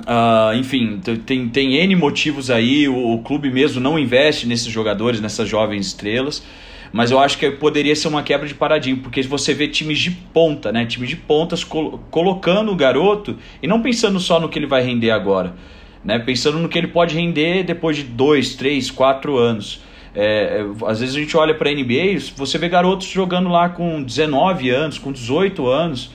uh, 0.00 0.54
enfim, 0.56 1.00
tem, 1.26 1.48
tem 1.48 1.76
N 1.76 1.96
motivos 1.96 2.50
aí. 2.50 2.88
O, 2.88 3.14
o, 3.14 3.22
clube 3.22 3.50
mesmo 3.50 3.80
não 3.80 3.98
investe 3.98 4.46
nesses 4.46 4.68
jogadores, 4.68 5.20
nessas 5.20 5.48
jovens 5.48 5.88
estrelas. 5.88 6.42
Mas 6.92 7.10
eu 7.10 7.18
acho 7.18 7.36
que 7.36 7.50
poderia 7.50 7.94
ser 7.94 8.08
uma 8.08 8.22
quebra 8.22 8.46
de 8.46 8.54
paradigma, 8.54 9.02
porque 9.02 9.22
você 9.22 9.52
vê 9.52 9.68
times 9.68 9.98
de 9.98 10.10
ponta, 10.10 10.72
né? 10.72 10.86
Times 10.86 11.10
de 11.10 11.16
pontas 11.16 11.62
col 11.62 12.00
colocando 12.10 12.72
o 12.72 12.76
garoto 12.76 13.36
e 13.62 13.66
não 13.66 13.82
pensando 13.82 14.18
só 14.18 14.40
no 14.40 14.48
que 14.48 14.58
ele 14.58 14.66
vai 14.66 14.82
render 14.82 15.10
agora, 15.10 15.54
né? 16.02 16.18
Pensando 16.18 16.58
no 16.58 16.68
que 16.68 16.78
ele 16.78 16.86
pode 16.86 17.14
render 17.14 17.62
depois 17.62 17.96
de 17.96 18.04
dois, 18.04 18.54
três, 18.54 18.90
quatro 18.90 19.36
anos. 19.36 19.82
É, 20.20 20.62
é, 20.62 20.66
às 20.84 20.98
vezes 20.98 21.14
a 21.14 21.20
gente 21.20 21.36
olha 21.36 21.54
para 21.54 21.70
a 21.70 21.72
NBA, 21.72 22.18
você 22.34 22.58
vê 22.58 22.68
garotos 22.68 23.06
jogando 23.06 23.48
lá 23.48 23.68
com 23.68 24.02
19 24.02 24.68
anos, 24.68 24.98
com 24.98 25.12
18 25.12 25.64
anos, 25.68 26.10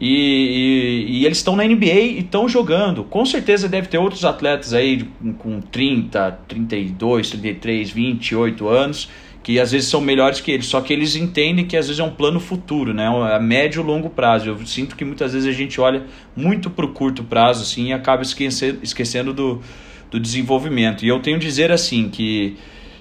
e, 0.00 1.06
e, 1.06 1.18
e 1.18 1.26
eles 1.26 1.38
estão 1.38 1.54
na 1.54 1.62
NBA 1.62 1.84
e 1.84 2.18
estão 2.18 2.48
jogando. 2.48 3.04
Com 3.04 3.24
certeza 3.24 3.68
deve 3.68 3.86
ter 3.86 3.98
outros 3.98 4.24
atletas 4.24 4.74
aí 4.74 5.08
com 5.38 5.60
30, 5.60 6.40
32, 6.48 7.30
33, 7.30 7.90
28 7.92 8.68
anos, 8.68 9.08
que 9.44 9.60
às 9.60 9.70
vezes 9.70 9.88
são 9.88 10.00
melhores 10.00 10.40
que 10.40 10.50
eles, 10.50 10.66
só 10.66 10.80
que 10.80 10.92
eles 10.92 11.14
entendem 11.14 11.64
que 11.64 11.76
às 11.76 11.86
vezes 11.86 12.00
é 12.00 12.04
um 12.04 12.10
plano 12.10 12.40
futuro, 12.40 12.92
né? 12.92 13.06
a 13.32 13.38
médio 13.38 13.80
e 13.80 13.86
longo 13.86 14.10
prazo. 14.10 14.48
Eu 14.48 14.66
sinto 14.66 14.96
que 14.96 15.04
muitas 15.04 15.34
vezes 15.34 15.48
a 15.48 15.56
gente 15.56 15.80
olha 15.80 16.02
muito 16.34 16.68
para 16.68 16.84
o 16.84 16.88
curto 16.88 17.22
prazo 17.22 17.62
assim, 17.62 17.90
e 17.90 17.92
acaba 17.92 18.22
esquecendo, 18.22 18.80
esquecendo 18.82 19.32
do, 19.32 19.62
do 20.10 20.18
desenvolvimento. 20.18 21.04
E 21.04 21.08
eu 21.08 21.20
tenho 21.20 21.38
dizer 21.38 21.70
assim 21.70 22.08
que 22.08 22.56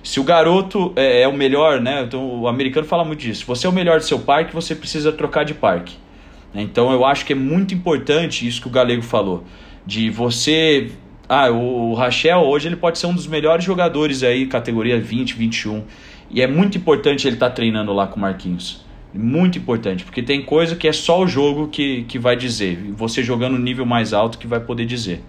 se 0.06 0.20
o 0.20 0.24
garoto 0.24 0.93
é, 0.95 1.24
é, 1.24 1.28
o 1.28 1.34
melhor, 1.34 1.82
né? 1.82 2.03
Então, 2.03 2.41
o 2.41 2.47
americano 2.47 2.86
fala 2.86 3.03
muito 3.03 3.22
disso. 3.22 3.43
Você 3.47 3.66
é 3.66 3.70
o 3.70 3.74
melhor 3.74 3.97
do 3.97 4.06
seu 4.06 4.20
parque, 4.20 4.53
você 4.53 4.76
precisa 4.76 5.12
trocar 5.12 5.43
de 5.43 5.56
parque. 5.56 5.97
Né? 6.53 6.62
Então 6.62 6.91
eu 6.91 7.03
acho 7.03 7.26
que 7.26 7.34
é 7.34 7.36
muito 7.36 7.74
importante 7.74 8.47
isso 8.47 8.62
que 8.62 8.68
o 8.68 8.72
Galego 8.72 9.01
falou. 9.01 9.43
De 9.86 10.12
você. 10.12 10.91
Ah, 11.28 11.49
o, 11.49 11.95
Rachel 11.95 12.41
hoje 12.41 12.68
ele 12.68 12.76
pode 12.76 12.99
ser 12.99 13.08
um 13.08 13.16
dos 13.16 13.26
melhores 13.26 13.66
jogadores 13.66 14.22
aí, 14.22 14.45
categoria 14.45 15.01
20, 15.01 15.34
21. 15.34 15.84
E 16.30 16.39
é 16.39 16.45
muito 16.45 16.78
importante 16.78 17.28
ele 17.28 17.36
estar 17.36 17.49
tá 17.49 17.56
treinando 17.56 17.91
lá 17.91 18.06
com 18.06 18.18
o 18.18 18.20
Marquinhos. 18.20 18.86
Muito 19.12 19.58
importante, 19.58 20.03
porque 20.03 20.22
tem 20.22 20.43
coisa 20.43 20.76
que 20.76 20.88
é 20.88 20.93
só 20.93 21.22
o 21.22 21.28
jogo 21.28 21.70
que, 21.70 22.03
que 22.03 22.20
vai 22.20 22.36
dizer. 22.36 22.91
Você 22.91 23.24
jogando 23.24 23.53
no 23.53 23.64
nível 23.64 23.86
mais 23.86 24.14
alto 24.14 24.38
que 24.38 24.45
vai 24.45 24.60
poder 24.60 24.86
dizer. 24.86 25.24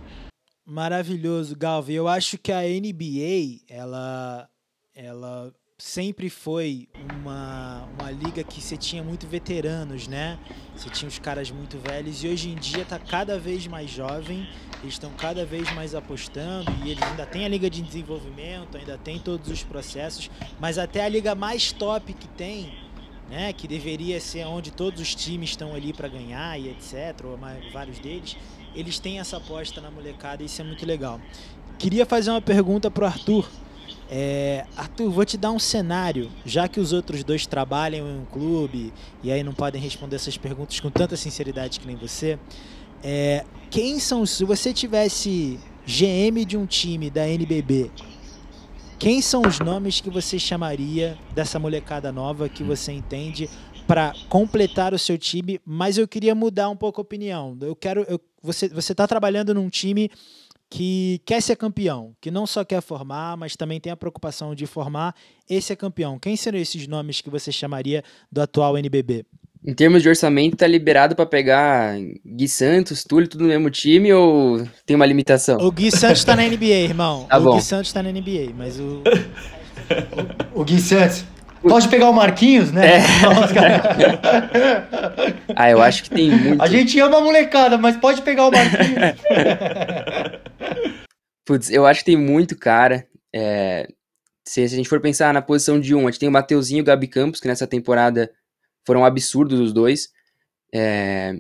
Maravilhoso, 0.67 1.57
Galvi. 1.57 1.95
Eu 1.95 2.09
acho 2.09 2.37
que 2.37 2.53
a 2.53 2.63
NBA, 2.63 3.63
ela 3.71 4.49
ela 4.97 5.53
sempre 5.77 6.31
foi 6.31 6.89
uma, 7.21 7.87
uma 8.01 8.11
liga 8.11 8.43
que 8.43 8.63
você 8.63 8.79
tinha 8.79 9.03
muito 9.03 9.27
veteranos, 9.27 10.09
né? 10.09 10.39
Você 10.75 10.89
tinha 10.89 11.07
os 11.07 11.19
caras 11.19 11.51
muito 11.51 11.79
velhos 11.79 12.25
e 12.25 12.29
hoje 12.29 12.49
em 12.49 12.55
dia 12.55 12.81
está 12.81 12.99
cada 12.99 13.39
vez 13.39 13.67
mais 13.67 13.91
jovem, 13.91 14.49
eles 14.81 14.95
estão 14.95 15.11
cada 15.13 15.45
vez 15.45 15.71
mais 15.75 15.95
apostando 15.95 16.73
e 16.83 16.93
eles 16.93 17.03
ainda 17.03 17.27
tem 17.27 17.45
a 17.45 17.49
liga 17.49 17.69
de 17.69 17.83
desenvolvimento, 17.83 18.79
ainda 18.79 18.97
tem 18.97 19.19
todos 19.19 19.51
os 19.51 19.63
processos, 19.63 20.31
mas 20.59 20.79
até 20.79 21.05
a 21.05 21.09
liga 21.11 21.35
mais 21.35 21.73
top 21.73 22.15
que 22.15 22.29
tem, 22.29 22.73
né, 23.29 23.53
que 23.53 23.69
deveria 23.69 24.19
ser 24.19 24.47
onde 24.47 24.71
todos 24.71 24.99
os 24.99 25.15
times 25.15 25.51
estão 25.51 25.75
ali 25.75 25.93
para 25.93 26.09
ganhar 26.09 26.59
e 26.59 26.71
etc, 26.71 27.23
ou 27.23 27.39
vários 27.71 27.99
deles, 27.99 28.35
eles 28.75 28.99
têm 28.99 29.21
essa 29.21 29.37
aposta 29.37 29.79
na 29.83 29.91
molecada 29.91 30.43
e 30.43 30.47
isso 30.47 30.63
é 30.63 30.65
muito 30.65 30.87
legal. 30.87 31.21
Queria 31.79 32.07
fazer 32.07 32.31
uma 32.31 32.41
pergunta 32.41 32.91
pro 32.91 33.05
Arthur 33.05 33.47
é, 34.09 34.65
Arthur, 34.77 35.11
vou 35.11 35.25
te 35.25 35.37
dar 35.37 35.51
um 35.51 35.59
cenário, 35.59 36.31
já 36.45 36.69
que 36.69 36.79
os 36.79 36.93
outros 36.93 37.25
dois 37.25 37.47
trabalham 37.47 38.07
em 38.07 38.21
um 38.21 38.25
clube 38.25 38.93
e 39.23 39.33
aí 39.33 39.43
não 39.43 39.53
podem 39.53 39.81
responder 39.81 40.17
essas 40.17 40.37
perguntas 40.37 40.79
com 40.79 40.91
tanta 40.91 41.17
sinceridade 41.17 41.81
que 41.81 41.87
nem 41.87 41.97
você. 41.97 42.39
É, 43.03 43.45
quem 43.71 43.99
são, 43.99 44.25
se 44.25 44.45
você 44.45 44.73
tivesse 44.73 45.59
GM 45.87 46.45
de 46.47 46.57
um 46.57 46.67
time 46.67 47.11
da 47.11 47.29
NBB, 47.29 47.91
quem 48.99 49.21
são 49.21 49.43
os 49.43 49.59
nomes 49.59 50.01
que 50.01 50.09
você 50.09 50.39
chamaria 50.39 51.19
dessa 51.35 51.59
molecada 51.59 52.11
nova 52.13 52.49
que 52.49 52.63
você 52.63 52.93
entende 52.93 53.51
para 53.87 54.15
completar 54.29 54.95
o 54.95 54.99
seu 54.99 55.19
time? 55.19 55.61
Mas 55.67 55.99
eu 55.99 56.09
queria 56.09 56.35
mudar 56.35 56.71
um 56.71 56.77
pouco 56.77 57.01
a 57.01 57.03
opinião. 57.03 57.57
Eu 57.61 57.77
quero, 57.77 58.05
eu, 58.09 58.21
você 58.43 58.69
você 58.69 58.93
está 58.93 59.07
trabalhando 59.07 59.53
num 59.53 59.69
time 59.69 60.11
que 60.69 61.21
quer 61.25 61.41
ser 61.41 61.57
campeão, 61.57 62.15
que 62.21 62.31
não 62.31 62.47
só 62.47 62.65
quer 62.65 62.81
formar, 62.81 63.37
mas 63.37 63.57
também 63.57 63.81
tem 63.81 63.93
a 63.93 63.97
preocupação 63.97 64.55
de 64.55 64.67
formar, 64.67 65.15
esse 65.49 65.73
é 65.73 65.77
campeão. 65.77 66.19
Quem 66.19 66.37
seriam 66.37 66.61
esses 66.61 66.87
nomes 66.87 67.21
que 67.21 67.31
você 67.31 67.53
chamaria 67.53 68.03
do 68.31 68.41
atual 68.41 68.77
NBB? 68.77 69.25
Em 69.65 69.75
termos 69.75 70.03
de 70.03 70.09
orçamento, 70.09 70.57
tá 70.57 70.67
liberado 70.67 71.17
para 71.17 71.27
pegar 71.27 71.97
Gui 72.25 72.49
Santos, 72.49 73.03
Túlio, 73.03 73.29
tudo 73.29 73.43
no 73.43 73.49
mesmo 73.49 73.69
time 73.69 74.13
ou 74.13 74.65
tem 74.85 74.95
uma 74.95 75.07
limitação? 75.07 75.59
O 75.59 75.73
Gui 75.73 75.91
Santos 75.91 76.23
tá 76.25 76.37
na 76.37 76.45
NBA, 76.45 76.67
irmão. 76.67 77.27
Tá 77.31 77.39
o 77.39 77.43
bom. 77.43 77.57
Gui 77.57 77.63
Santos 77.63 77.93
tá 77.93 78.03
na 78.03 78.13
NBA, 78.13 78.53
mas 78.57 78.79
o. 78.79 79.03
o, 80.55 80.61
o 80.61 80.65
Gui 80.65 80.79
Santos. 80.79 81.25
Pode 81.69 81.89
pegar 81.89 82.11
o 82.11 82.13
Marquinhos, 82.13 82.73
né? 82.73 82.99
É. 82.99 83.01
ah, 85.55 85.71
eu 85.71 85.81
acho 85.83 86.03
que 86.05 86.11
tem 86.11 86.31
muito. 86.31 86.63
A 86.63 86.67
gente 86.67 86.99
ama 87.01 87.19
a 87.19 87.21
molecada, 87.21 87.79
mas 87.79 87.97
pode 87.97 88.23
pegar 88.23 88.47
o 88.47 88.51
Marquinhos. 88.51 89.17
Putz, 91.45 91.71
eu 91.71 91.87
acho 91.87 92.01
que 92.01 92.07
tem 92.07 92.17
muito 92.17 92.57
cara. 92.57 93.07
É... 93.35 93.89
Se, 94.45 94.63
a 94.63 94.67
gente 94.67 94.89
for 94.89 95.01
pensar 95.01 95.35
na 95.35 95.43
posição 95.43 95.81
de 95.81 95.95
um, 95.95 96.03
a 96.03 96.11
gente 96.11 96.21
tem 96.21 96.29
o 96.29 96.33
Mateuzinho 96.33 96.79
e 96.79 96.83
o 96.83 96.85
Gabi 96.85 97.09
Campos, 97.09 97.41
que 97.41 97.49
nessa 97.49 97.67
temporada 97.67 98.31
foram 98.85 99.05
absurdos 99.05 99.61
os 99.61 99.73
dois. 99.73 100.11
É... 100.75 101.35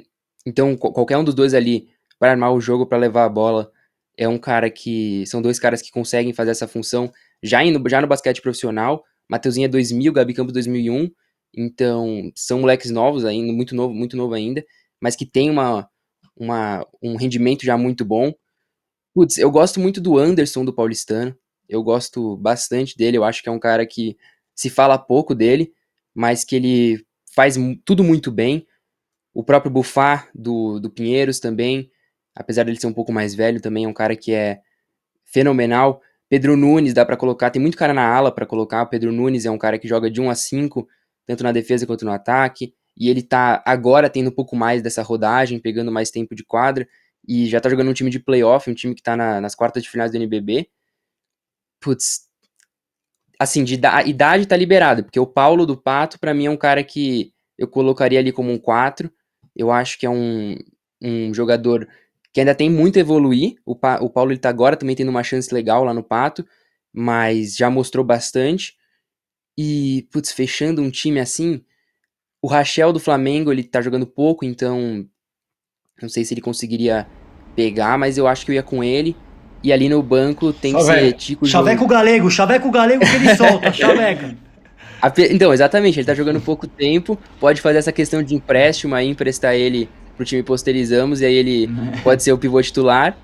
Então, 0.45 0.77
qualquer 0.77 1.16
um 1.16 1.24
dos 1.24 1.35
dois 1.35 1.55
ali 1.55 1.89
para 2.18 2.31
armar 2.31 2.53
o 2.53 2.61
jogo, 2.61 2.87
para 2.87 2.99
levar 2.99 3.24
a 3.24 3.29
bola, 3.29 3.70
é 4.16 4.29
um 4.29 4.39
cara 4.39 4.70
que. 4.70 5.24
São 5.27 5.43
dois 5.43 5.59
caras 5.59 5.83
que 5.83 5.91
conseguem 5.91 6.33
fazer 6.33 6.53
essa 6.53 6.68
função 6.68 7.12
já, 7.43 7.62
indo, 7.62 7.83
já 7.89 8.01
no 8.01 8.07
basquete 8.07 8.41
profissional. 8.41 9.05
Mateuzinho 9.29 9.66
é 9.66 9.68
2000, 9.68 10.12
Gabi 10.12 10.35
Campos 10.35 10.53
2001. 10.53 11.11
Então, 11.57 12.31
são 12.35 12.61
moleques 12.61 12.91
novos 12.91 13.24
ainda, 13.24 13.53
muito 13.53 13.74
novo, 13.74 13.95
muito 13.95 14.16
novo 14.16 14.35
ainda, 14.35 14.64
mas 15.01 15.16
que 15.16 15.24
tem 15.24 15.51
uma, 15.51 15.89
uma, 16.37 16.87
um 17.03 17.16
rendimento 17.16 17.64
já 17.64 17.77
muito 17.79 18.05
bom. 18.05 18.33
Putz, 19.14 19.39
eu 19.39 19.51
gosto 19.51 19.81
muito 19.81 20.01
do 20.01 20.18
Anderson 20.18 20.64
do 20.64 20.74
Paulistano. 20.74 21.37
Eu 21.68 21.83
gosto 21.83 22.37
bastante 22.37 22.97
dele. 22.97 23.16
Eu 23.16 23.24
acho 23.24 23.43
que 23.43 23.49
é 23.49 23.53
um 23.53 23.59
cara 23.59 23.87
que 23.87 24.16
se 24.55 24.68
fala 24.70 24.99
pouco 24.99 25.35
dele, 25.35 25.72
mas 26.14 26.45
que 26.45 26.57
ele 26.57 27.07
faz 27.35 27.57
tudo 27.85 28.05
muito 28.05 28.31
bem. 28.31 28.66
O 29.35 29.43
próprio 29.43 29.70
Bufar 29.70 30.31
do, 30.35 30.79
do 30.79 30.91
Pinheiros 30.91 31.41
também, 31.41 31.91
apesar 32.35 32.64
dele 32.64 32.81
ser 32.81 32.87
um 32.87 32.93
pouco 32.93 33.12
mais 33.12 33.35
velho, 33.35 33.61
também 33.61 33.85
é 33.85 33.89
um 33.89 33.93
cara 33.95 34.16
que 34.16 34.33
é 34.33 34.61
fenomenal. 35.24 36.01
Pedro 36.29 36.57
Nunes 36.57 36.93
dá 36.93 37.05
para 37.05 37.16
colocar, 37.16 37.51
tem 37.51 37.62
muito 37.62 37.77
cara 37.77 37.95
na 37.95 38.07
ala 38.07 38.33
para 38.33 38.47
colocar. 38.47 38.83
O 38.83 38.87
Pedro 38.89 39.12
Nunes 39.12 39.47
é 39.47 39.51
um 39.51 39.59
cara 39.59 39.79
que 39.79 39.87
joga 39.87 40.11
de 40.11 40.20
1 40.20 40.31
a 40.31 40.35
5, 40.35 40.89
tanto 41.27 41.45
na 41.45 41.53
defesa 41.53 41.87
quanto 41.87 42.05
no 42.05 42.12
ataque, 42.12 42.74
e 42.97 43.09
ele 43.09 43.22
tá 43.22 43.62
agora 43.64 44.11
tendo 44.11 44.29
um 44.29 44.35
pouco 44.35 44.57
mais 44.57 44.83
dessa 44.83 45.03
rodagem, 45.03 45.61
pegando 45.61 45.93
mais 45.93 46.11
tempo 46.11 46.35
de 46.35 46.45
quadra, 46.45 46.89
e 47.27 47.47
já 47.47 47.61
tá 47.61 47.68
jogando 47.68 47.91
um 47.91 47.95
time 47.95 48.11
de 48.11 48.18
playoff, 48.18 48.70
um 48.70 48.74
time 48.74 48.95
que 48.95 49.03
tá 49.03 49.16
na, 49.16 49.41
nas 49.41 49.55
quartas 49.55 49.83
de 49.83 49.91
finais 49.91 50.11
do 50.11 50.16
NBB. 50.16 50.68
Putz, 51.81 52.27
assim, 53.39 53.64
de 53.64 53.74
idade 53.74 54.47
tá 54.47 54.57
liberado, 54.57 55.05
porque 55.05 55.20
o 55.20 55.27
Paulo 55.27 55.66
do 55.66 55.77
Pato, 55.77 56.18
para 56.18 56.35
mim, 56.35 56.47
é 56.47 56.51
um 56.51 56.57
cara 56.57 56.83
que 56.83 57.33
eu 57.59 57.68
colocaria 57.68 58.18
ali 58.18 58.33
como 58.33 58.51
um 58.51 58.59
4. 58.59 59.11
Eu 59.55 59.70
acho 59.70 59.99
que 59.99 60.07
é 60.07 60.11
um, 60.11 60.57
um 61.03 61.33
jogador 61.33 61.89
que 62.37 62.41
ainda 62.41 62.55
tem 62.55 62.68
muito 62.68 62.99
a 62.99 63.01
evoluir. 63.01 63.55
O, 63.64 63.74
pa 63.74 63.99
o 63.99 64.11
Paulo 64.11 64.30
ele 64.30 64.39
tá 64.39 64.51
agora 64.51 64.76
também 64.76 64.95
tendo 64.95 65.09
uma 65.09 65.22
chance 65.22 65.55
legal 65.55 65.82
lá 65.82 65.95
no 65.95 66.03
Pato, 66.03 66.47
mas 66.93 67.57
já 67.57 67.70
mostrou 67.70 68.05
bastante. 68.05 68.74
E, 69.57 70.07
putz, 70.12 70.32
fechando 70.32 70.82
um 70.82 70.91
time 70.91 71.18
assim, 71.18 71.62
o 72.43 72.47
Rachel 72.47 72.93
do 72.93 73.01
Flamengo, 73.01 73.51
ele 73.51 73.64
tá 73.64 73.80
jogando 73.80 74.07
pouco, 74.07 74.45
então 74.45 75.09
não 76.03 76.11
sei 76.11 76.26
se 76.26 76.34
ele 76.34 76.43
conseguiria 76.43 77.07
pegar, 77.55 77.97
mas 77.97 78.18
eu 78.18 78.26
acho 78.26 78.45
que 78.45 78.53
eu 78.53 78.57
ia 78.57 78.62
com 78.62 78.84
ele. 78.84 79.16
E 79.62 79.72
ali 79.72 79.89
no 79.89 80.03
banco 80.03 80.53
tem 80.53 80.72
Só 80.72 80.80
que 80.80 80.84
ser 80.84 81.12
Tico 81.14 81.47
Chaveco 81.47 81.78
João. 81.78 81.89
Galego, 81.89 82.30
Chaveco 82.30 82.70
Galego 82.70 83.03
que 83.03 83.16
ele 83.16 83.34
solta, 83.34 83.72
Chaveco. 83.72 84.37
Então, 85.30 85.55
exatamente, 85.55 85.99
ele 86.01 86.07
tá 86.07 86.12
jogando 86.12 86.43
pouco 86.43 86.66
tempo, 86.66 87.18
pode 87.41 87.62
fazer 87.62 87.78
essa 87.78 87.93
questão 87.93 88.22
de 88.22 88.34
empréstimo 88.34 88.95
aí, 88.95 89.09
emprestar 89.09 89.55
ele 89.55 89.89
pro 90.17 90.25
time 90.25 90.43
posterizamos, 90.43 91.21
e 91.21 91.27
aí 91.27 91.35
ele 91.35 91.69
pode 92.03 92.23
ser 92.23 92.33
o 92.33 92.39
pivô 92.39 92.61
titular. 92.62 93.17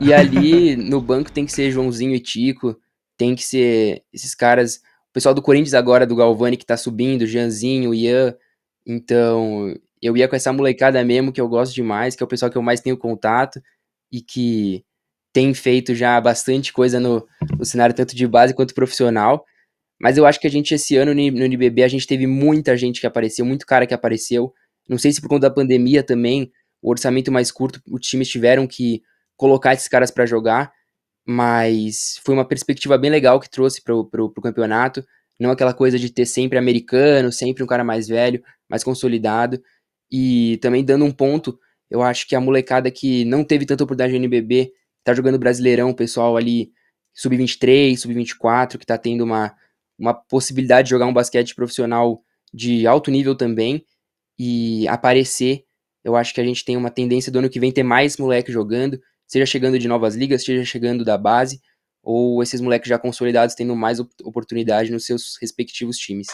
E 0.00 0.12
ali 0.12 0.76
no 0.76 1.00
banco 1.00 1.32
tem 1.32 1.44
que 1.44 1.52
ser 1.52 1.70
Joãozinho 1.72 2.14
e 2.14 2.20
Tico, 2.20 2.78
tem 3.16 3.34
que 3.34 3.42
ser 3.42 4.04
esses 4.12 4.34
caras. 4.34 4.76
O 5.10 5.12
pessoal 5.12 5.34
do 5.34 5.42
Corinthians 5.42 5.74
agora, 5.74 6.06
do 6.06 6.14
Galvani, 6.14 6.56
que 6.56 6.66
tá 6.66 6.76
subindo, 6.76 7.26
Janzinho, 7.26 7.92
Ian. 7.92 8.34
Então, 8.86 9.74
eu 10.00 10.16
ia 10.16 10.28
com 10.28 10.36
essa 10.36 10.52
molecada 10.52 11.04
mesmo, 11.04 11.32
que 11.32 11.40
eu 11.40 11.48
gosto 11.48 11.74
demais, 11.74 12.14
que 12.14 12.22
é 12.22 12.26
o 12.26 12.28
pessoal 12.28 12.50
que 12.50 12.56
eu 12.56 12.62
mais 12.62 12.80
tenho 12.80 12.96
contato 12.96 13.60
e 14.12 14.20
que 14.20 14.84
tem 15.32 15.52
feito 15.52 15.94
já 15.94 16.20
bastante 16.20 16.72
coisa 16.72 16.98
no, 16.98 17.26
no 17.58 17.64
cenário, 17.64 17.94
tanto 17.94 18.14
de 18.14 18.26
base 18.26 18.54
quanto 18.54 18.74
profissional. 18.74 19.44
Mas 20.00 20.16
eu 20.16 20.24
acho 20.24 20.38
que 20.38 20.46
a 20.46 20.50
gente, 20.50 20.74
esse 20.74 20.96
ano 20.96 21.12
no 21.12 21.44
NBB, 21.44 21.82
a 21.82 21.88
gente 21.88 22.06
teve 22.06 22.26
muita 22.26 22.76
gente 22.76 23.00
que 23.00 23.06
apareceu, 23.06 23.44
muito 23.44 23.66
cara 23.66 23.86
que 23.86 23.94
apareceu. 23.94 24.52
Não 24.88 24.98
sei 24.98 25.12
se 25.12 25.20
por 25.20 25.28
conta 25.28 25.48
da 25.48 25.54
pandemia 25.54 26.02
também, 26.02 26.50
o 26.80 26.90
orçamento 26.90 27.30
mais 27.30 27.50
curto, 27.50 27.80
os 27.90 28.00
times 28.06 28.28
tiveram 28.28 28.66
que 28.66 29.02
colocar 29.36 29.74
esses 29.74 29.88
caras 29.88 30.10
para 30.10 30.26
jogar, 30.26 30.72
mas 31.26 32.20
foi 32.24 32.34
uma 32.34 32.46
perspectiva 32.46 32.96
bem 32.96 33.10
legal 33.10 33.38
que 33.38 33.50
trouxe 33.50 33.82
pro, 33.82 34.08
pro 34.08 34.32
campeonato. 34.42 35.04
Não 35.38 35.50
aquela 35.50 35.74
coisa 35.74 35.98
de 35.98 36.10
ter 36.10 36.26
sempre 36.26 36.58
americano, 36.58 37.30
sempre 37.30 37.62
um 37.62 37.66
cara 37.66 37.84
mais 37.84 38.08
velho, 38.08 38.42
mais 38.68 38.82
consolidado. 38.82 39.60
E 40.10 40.58
também 40.62 40.84
dando 40.84 41.04
um 41.04 41.12
ponto, 41.12 41.58
eu 41.90 42.02
acho 42.02 42.26
que 42.26 42.34
a 42.34 42.40
molecada 42.40 42.90
que 42.90 43.24
não 43.26 43.44
teve 43.44 43.66
tanta 43.66 43.84
oportunidade 43.84 44.12
no 44.12 44.24
NBB, 44.24 44.72
tá 45.04 45.14
jogando 45.14 45.38
Brasileirão, 45.38 45.90
o 45.90 45.94
pessoal 45.94 46.36
ali 46.36 46.72
sub-23, 47.14 47.96
sub-24, 47.96 48.78
que 48.78 48.86
tá 48.86 48.96
tendo 48.96 49.22
uma, 49.22 49.54
uma 49.98 50.14
possibilidade 50.14 50.86
de 50.86 50.90
jogar 50.90 51.06
um 51.06 51.12
basquete 51.12 51.54
profissional 51.54 52.22
de 52.52 52.86
alto 52.86 53.10
nível 53.10 53.36
também 53.36 53.84
e 54.38 54.86
aparecer. 54.88 55.64
Eu 56.04 56.16
acho 56.16 56.32
que 56.32 56.40
a 56.40 56.44
gente 56.44 56.64
tem 56.64 56.76
uma 56.76 56.90
tendência 56.90 57.32
do 57.32 57.40
ano 57.40 57.50
que 57.50 57.60
vem 57.60 57.72
ter 57.72 57.82
mais 57.82 58.16
moleques 58.16 58.54
jogando, 58.54 58.98
seja 59.26 59.44
chegando 59.44 59.78
de 59.78 59.88
novas 59.88 60.14
ligas, 60.14 60.44
seja 60.44 60.64
chegando 60.64 61.04
da 61.04 61.18
base, 61.18 61.60
ou 62.02 62.42
esses 62.42 62.60
moleques 62.60 62.88
já 62.88 62.98
consolidados 62.98 63.54
tendo 63.54 63.74
mais 63.74 63.98
oportunidade 64.00 64.90
nos 64.90 65.04
seus 65.04 65.36
respectivos 65.40 65.96
times. 65.98 66.28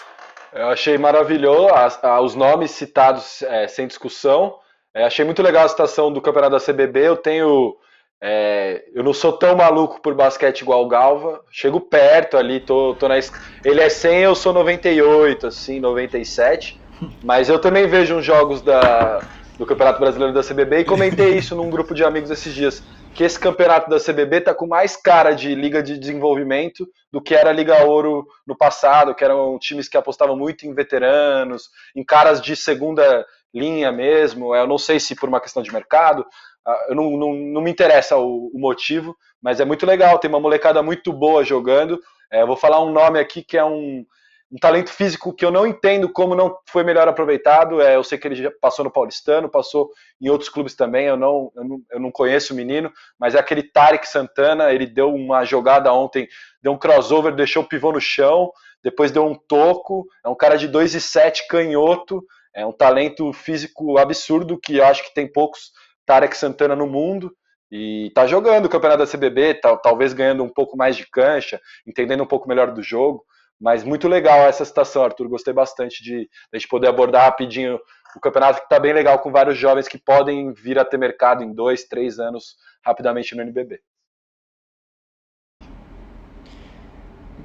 Eu 0.53 0.69
achei 0.69 0.97
maravilhoso 0.97 1.75
os 2.23 2.35
nomes 2.37 2.71
citados 2.71 3.43
é, 3.43 3.67
sem 3.67 3.89
discussão. 3.89 4.57
É, 4.95 5.03
achei 5.05 5.25
muito 5.25 5.43
legal 5.43 5.65
a 5.65 5.69
citação 5.69 6.13
do 6.13 6.21
campeonato 6.21 6.53
da 6.53 6.61
CBB. 6.61 7.09
Eu 7.09 7.17
tenho. 7.17 7.77
É, 8.23 8.85
eu 8.95 9.03
não 9.03 9.13
sou 9.13 9.33
tão 9.33 9.57
maluco 9.57 10.01
por 10.01 10.15
basquete 10.15 10.61
igual 10.61 10.85
o 10.85 10.89
Galva. 10.89 11.43
Chego 11.51 11.81
perto 11.81 12.37
ali, 12.37 12.61
tô, 12.61 12.95
tô 12.95 13.09
na. 13.09 13.19
Ele 13.65 13.81
é 13.81 13.89
100, 13.89 14.21
eu 14.21 14.35
sou 14.37 14.53
98, 14.53 15.49
assim, 15.49 15.81
97. 15.81 16.81
Mas 17.23 17.49
eu 17.49 17.59
também 17.59 17.87
vejo 17.87 18.17
uns 18.17 18.25
jogos 18.25 18.63
da, 18.63 19.21
do 19.59 19.67
Campeonato 19.67 20.01
Brasileiro 20.01 20.35
da 20.35 20.43
CBB 20.43 20.81
e 20.81 20.85
comentei 20.85 21.37
isso 21.37 21.55
num 21.55 21.71
grupo 21.71 21.95
de 21.95 22.05
amigos 22.05 22.31
esses 22.31 22.55
dias. 22.55 22.83
Que 23.15 23.23
esse 23.23 23.39
campeonato 23.39 23.89
da 23.89 24.01
CBB 24.01 24.41
tá 24.41 24.53
com 24.53 24.67
mais 24.67 24.97
cara 24.97 25.33
de 25.33 25.55
liga 25.55 25.81
de 25.81 25.97
desenvolvimento 25.97 26.87
do 27.13 27.23
que 27.23 27.35
era 27.35 27.51
a 27.51 27.53
Liga 27.53 27.85
Ouro 27.85 28.27
no 28.45 28.57
passado, 28.57 29.15
que 29.15 29.23
eram 29.23 29.57
times 29.59 29.89
que 29.89 29.97
apostavam 29.97 30.37
muito 30.37 30.67
em 30.67 30.75
veteranos, 30.75 31.71
em 31.95 32.05
caras 32.05 32.41
de 32.41 32.57
segunda 32.57 33.25
linha 33.55 33.93
mesmo. 33.93 34.55
Eu 34.55 34.67
não 34.67 34.79
sei 34.79 34.99
se 34.99 35.15
por 35.15 35.29
uma 35.29 35.41
questão 35.41 35.63
de 35.63 35.73
mercado, 35.73 36.27
ah, 36.67 36.87
eu 36.89 36.97
não, 36.97 37.11
não, 37.13 37.35
não 37.35 37.61
me 37.61 37.71
interessa 37.71 38.17
o, 38.17 38.51
o, 38.53 38.59
motivo, 38.59 39.17
mas 39.41 39.61
é 39.61 39.65
muito 39.65 39.87
legal. 39.87 40.19
Tem 40.19 40.29
uma 40.29 40.41
molecada 40.41 40.83
muito 40.83 41.13
boa 41.13 41.45
jogando. 41.45 42.01
É, 42.33 42.45
vou 42.45 42.57
falar 42.57 42.83
um 42.83 42.91
nome 42.91 43.21
aqui 43.21 43.45
que 43.45 43.57
é 43.57 43.65
um 43.65 44.05
um 44.55 44.59
talento 44.59 44.91
físico 44.91 45.35
que 45.35 45.45
eu 45.45 45.51
não 45.51 45.67
entendo 45.67 46.09
como 46.09 46.37
não 46.37 46.57
foi 46.69 46.85
melhor 46.85 47.09
aproveitado. 47.09 47.83
É, 47.83 47.97
eu 47.97 48.05
sei 48.05 48.17
que 48.17 48.29
ele 48.29 48.37
já 48.37 48.53
passou 48.61 48.85
no 48.85 48.91
Paulistano, 48.91 49.49
passou 49.49 49.91
em 50.21 50.29
outros 50.29 50.49
clubes 50.49 50.77
também. 50.77 51.07
Eu 51.07 51.17
não, 51.17 51.51
eu 51.57 51.65
não, 51.65 51.79
eu 51.91 52.01
não 52.01 52.13
conheço 52.13 52.53
o 52.53 52.57
menino, 52.57 52.93
mas 53.19 53.35
é 53.35 53.41
aquele 53.41 53.65
Tarek 53.65 54.07
Santana. 54.07 54.73
Ele 54.73 54.87
deu 54.87 55.13
uma 55.13 55.45
jogada 55.45 55.93
ontem, 55.93 56.29
deu 56.63 56.73
um 56.73 56.79
crossover, 56.79 57.35
deixou 57.35 57.65
o 57.65 57.69
pivô 57.69 57.91
no 57.91 58.01
chão, 58.01 58.53
depois 58.81 59.11
deu 59.11 59.27
um 59.27 59.35
toco. 59.35 60.07
É 60.25 60.29
um 60.29 60.37
cara 60.37 60.57
de 60.57 60.69
2,7 60.69 61.49
canhoto. 61.51 62.25
É 62.55 62.65
um 62.65 62.73
talento 62.73 63.33
físico 63.33 63.99
absurdo 63.99 64.57
que 64.57 64.77
eu 64.77 64.85
acho 64.85 65.03
que 65.03 65.13
tem 65.13 65.27
poucos 65.27 65.73
Tarek 66.07 66.37
Santana 66.37 66.77
no 66.77 66.87
mundo 66.87 67.35
e 67.73 68.13
tá 68.15 68.25
jogando 68.25 68.67
o 68.67 68.69
campeonato 68.69 69.05
da 69.05 69.11
CBB, 69.11 69.55
tá, 69.55 69.77
talvez 69.77 70.13
ganhando 70.13 70.45
um 70.45 70.49
pouco 70.49 70.77
mais 70.77 70.95
de 70.95 71.11
cancha, 71.11 71.61
entendendo 71.85 72.23
um 72.23 72.27
pouco 72.27 72.49
melhor 72.49 72.71
do 72.71 72.85
jogo. 72.85 73.25
Mas 73.61 73.85
muito 73.85 74.09
legal 74.09 74.41
essa 74.41 74.65
citação, 74.65 75.05
Arthur. 75.05 75.29
Gostei 75.29 75.55
bastante 75.55 76.03
de, 76.03 76.21
de 76.21 76.29
a 76.53 76.59
gente 76.59 76.69
poder 76.69 76.89
abordar 76.89 77.25
rapidinho 77.25 77.79
o 78.17 78.21
campeonato 78.21 78.61
que 78.61 78.67
está 78.67 78.79
bem 78.79 78.93
legal 78.93 79.19
com 79.19 79.33
vários 79.33 79.59
jovens 79.59 79.89
que 79.89 79.99
podem 79.99 80.53
vir 80.53 80.79
a 80.79 80.85
ter 80.85 80.97
mercado 80.97 81.43
em 81.43 81.53
dois, 81.53 81.85
três 81.85 82.19
anos 82.19 82.57
rapidamente 82.85 83.35
no 83.35 83.43
NBB. 83.43 83.81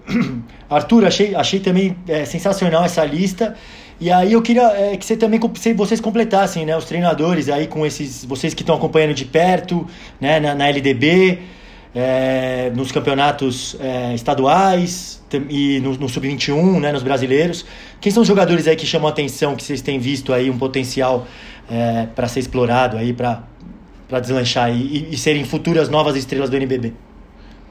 Arthur, 0.69 1.05
achei, 1.05 1.33
achei 1.35 1.59
também 1.59 1.97
é, 2.07 2.25
sensacional 2.25 2.83
essa 2.83 3.03
lista. 3.03 3.57
E 3.99 4.11
aí 4.11 4.33
eu 4.33 4.41
queria 4.41 4.67
é, 4.71 4.95
que 4.95 5.05
você 5.05 5.17
também 5.17 5.39
vocês 5.75 5.99
completassem, 5.99 6.65
né, 6.65 6.77
os 6.77 6.85
treinadores 6.85 7.49
aí 7.49 7.67
com 7.67 7.85
esses, 7.85 8.23
vocês 8.23 8.53
que 8.53 8.61
estão 8.61 8.75
acompanhando 8.75 9.13
de 9.13 9.25
perto, 9.25 9.85
né, 10.21 10.39
na, 10.39 10.55
na 10.55 10.69
LDB, 10.69 11.39
é, 11.93 12.71
nos 12.75 12.91
campeonatos 12.91 13.75
é, 13.79 14.13
estaduais 14.13 15.23
e 15.49 15.79
no, 15.79 15.95
no 15.95 16.09
Sub-21, 16.09 16.79
né, 16.79 16.91
nos 16.91 17.03
brasileiros. 17.03 17.65
Quem 17.99 18.11
são 18.11 18.21
os 18.21 18.27
jogadores 18.27 18.67
aí 18.67 18.75
que 18.75 18.85
chamam 18.85 19.07
a 19.07 19.11
atenção, 19.11 19.55
que 19.55 19.63
vocês 19.63 19.81
têm 19.81 19.99
visto 19.99 20.33
aí 20.33 20.49
um 20.49 20.57
potencial 20.57 21.27
é, 21.69 22.07
para 22.15 22.27
ser 22.27 22.39
explorado 22.39 22.97
aí, 22.97 23.13
para 23.13 23.43
deslanchar 24.21 24.71
e, 24.71 25.09
e, 25.11 25.17
serem 25.17 25.43
futuras 25.43 25.89
novas 25.89 26.15
estrelas 26.15 26.49
do 26.49 26.55
NBB? 26.55 26.93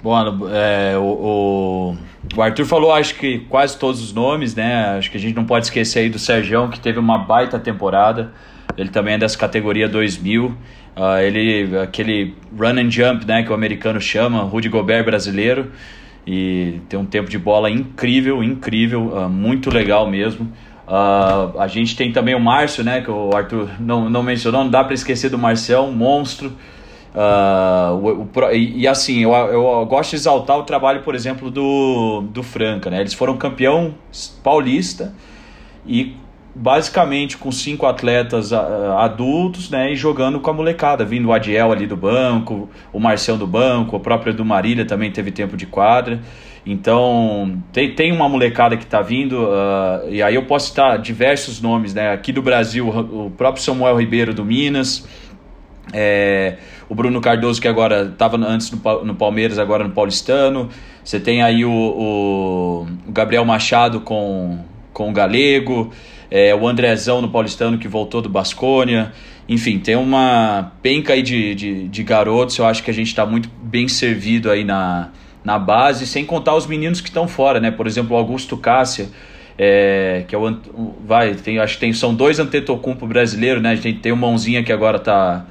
Bom, 0.03 0.17
é, 0.53 0.97
o, 0.97 1.03
o 1.03 1.97
o 2.37 2.43
Arthur 2.43 2.67
falou, 2.67 2.93
acho 2.93 3.15
que 3.15 3.41
quase 3.49 3.79
todos 3.79 4.03
os 4.03 4.13
nomes, 4.13 4.55
né? 4.55 4.97
Acho 4.99 5.11
que 5.11 5.17
a 5.17 5.21
gente 5.21 5.35
não 5.35 5.45
pode 5.45 5.67
esquecer 5.67 6.01
aí 6.01 6.11
do 6.11 6.19
Sergião, 6.19 6.69
que 6.69 6.79
teve 6.79 6.99
uma 6.99 7.19
baita 7.19 7.59
temporada. 7.59 8.33
Ele 8.77 8.91
também 8.91 9.15
é 9.15 9.19
dessa 9.19 9.39
categoria 9.39 9.89
2000. 9.89 10.55
Uh, 10.99 11.21
ele, 11.21 11.79
aquele 11.79 12.35
run 12.59 12.77
and 12.77 12.91
jump, 12.91 13.25
né, 13.25 13.45
que 13.45 13.53
o 13.53 13.55
americano 13.55 14.01
chama, 14.01 14.43
Rudy 14.43 14.69
Gobert 14.69 15.05
brasileiro. 15.05 15.71
E 16.27 16.81
tem 16.89 16.99
um 16.99 17.07
tempo 17.07 17.31
de 17.31 17.39
bola 17.39 17.71
incrível, 17.71 18.43
incrível, 18.43 19.17
uh, 19.17 19.29
muito 19.29 19.71
legal 19.71 20.11
mesmo. 20.11 20.53
Uh, 20.89 21.57
a 21.61 21.69
gente 21.69 21.95
tem 21.95 22.11
também 22.11 22.35
o 22.35 22.41
Márcio, 22.41 22.83
né, 22.83 23.01
que 23.01 23.11
o 23.13 23.31
Arthur 23.33 23.71
não, 23.79 24.11
não 24.11 24.25
mencionou, 24.25 24.65
não 24.65 24.71
dá 24.71 24.83
para 24.83 24.93
esquecer 24.93 25.31
do 25.31 25.39
Marcel, 25.39 25.85
um 25.85 25.93
monstro. 25.93 26.53
O, 27.15 28.23
o, 28.23 28.31
e, 28.53 28.81
e, 28.81 28.89
assim, 28.89 29.23
eu, 29.23 29.33
eu 29.33 29.87
gosto 29.87 30.11
de 30.11 30.17
exaltar 30.17 30.59
o 30.59 30.65
trabalho, 30.65 31.03
por 31.03 31.15
exemplo, 31.15 31.49
do, 31.49 32.23
do 32.33 32.43
Franca. 32.43 32.91
Né? 32.91 33.01
Eles 33.01 33.15
foram 33.15 33.37
campeão 33.37 33.95
paulista 34.43 35.15
e 35.87 36.17
basicamente 36.59 37.39
com 37.39 37.53
cinco 37.53 37.87
atletas 37.87 38.51
uh, 38.51 38.57
adultos 38.99 39.71
né, 39.71 39.93
e 39.93 39.97
jogando 39.97 40.41
com 40.41 40.51
a 40.51 40.53
molecada, 40.53 41.05
vindo 41.05 41.29
o 41.29 41.33
Adiel 41.33 41.71
ali 41.71 41.87
do 41.87 41.97
banco, 41.97 42.69
o 42.93 42.99
Marcel 42.99 43.37
do 43.37 43.47
banco, 43.47 43.97
o 43.97 44.01
próprio 44.01 44.33
Edu 44.33 44.45
Marília 44.45 44.85
também 44.85 45.11
teve 45.11 45.31
tempo 45.31 45.57
de 45.57 45.67
quadra. 45.67 46.21
Então, 46.67 47.63
tem, 47.73 47.95
tem 47.95 48.13
uma 48.13 48.29
molecada 48.29 48.77
que 48.77 48.85
está 48.85 49.01
vindo, 49.01 49.45
uh, 49.45 50.11
e 50.11 50.23
aí 50.23 50.35
eu 50.35 50.45
posso 50.45 50.69
citar 50.69 50.99
diversos 50.99 51.63
nomes, 51.63 51.95
né? 51.95 52.13
Aqui 52.13 52.33
do 52.33 52.43
Brasil, 52.43 52.89
o 52.89 53.31
próprio 53.31 53.63
Samuel 53.63 53.97
Ribeiro 53.97 54.35
do 54.35 54.45
Minas, 54.45 55.09
é, 55.93 56.59
o 56.89 56.95
Bruno 56.95 57.21
Cardoso, 57.21 57.61
que 57.61 57.69
agora 57.69 58.11
estava 58.13 58.37
antes 58.37 58.71
no, 58.71 59.05
no, 59.05 59.15
Palmeiras, 59.15 59.59
agora 59.59 59.85
no 59.85 59.91
Paulistano. 59.91 60.69
Você 61.03 61.19
tem 61.19 61.41
aí 61.41 61.65
o, 61.65 61.71
o 61.71 62.87
Gabriel 63.09 63.45
Machado 63.45 64.01
com, 64.01 64.59
com 64.99 65.11
o 65.11 65.13
Galego, 65.13 65.93
é, 66.29 66.53
o 66.53 66.67
Andrezão 66.67 67.23
no 67.23 67.29
Paulistano, 67.29 67.79
que 67.79 67.87
voltou 67.87 68.21
do 68.21 68.29
Bascônia. 68.29 69.13
Enfim, 69.49 69.79
tem 69.79 69.95
uma 69.95 70.73
penca 70.83 71.13
aí 71.13 71.23
de, 71.23 71.55
de, 71.55 71.89
de 71.89 72.03
garotos. 72.03 72.59
Eu 72.59 72.67
acho 72.67 72.83
que 72.83 72.91
a 72.91 72.95
gente 72.95 73.07
está 73.07 73.25
muito 73.25 73.49
bem 73.63 73.87
servido 73.87 74.51
aí 74.51 74.65
na, 74.65 75.11
na 75.45 75.57
base, 75.57 76.05
sem 76.05 76.25
contar 76.25 76.57
os 76.57 76.67
meninos 76.67 77.01
que 77.01 77.09
estão 77.09 77.29
fora, 77.29 77.61
né? 77.61 77.71
Por 77.71 77.87
exemplo, 77.87 78.17
o 78.17 78.19
Augusto 78.19 78.57
Cássia. 78.57 79.09
É, 79.61 80.25
que 80.29 80.37
é 80.37 80.39
o 80.39 80.57
vai 81.05 81.35
tem 81.35 81.59
acho 81.59 81.75
que 81.75 81.81
tem 81.81 81.93
são 81.93 82.15
dois 82.15 82.39
Antetokounmpo 82.39 83.09
brasileiros 83.09 83.61
né 83.61 83.71
a 83.71 83.75
gente 83.75 83.99
tem 83.99 84.13
o 84.13 84.17
mãozinha 84.17 84.63
que 84.63 84.73
agora 84.73 85.01
tá 85.01 85.47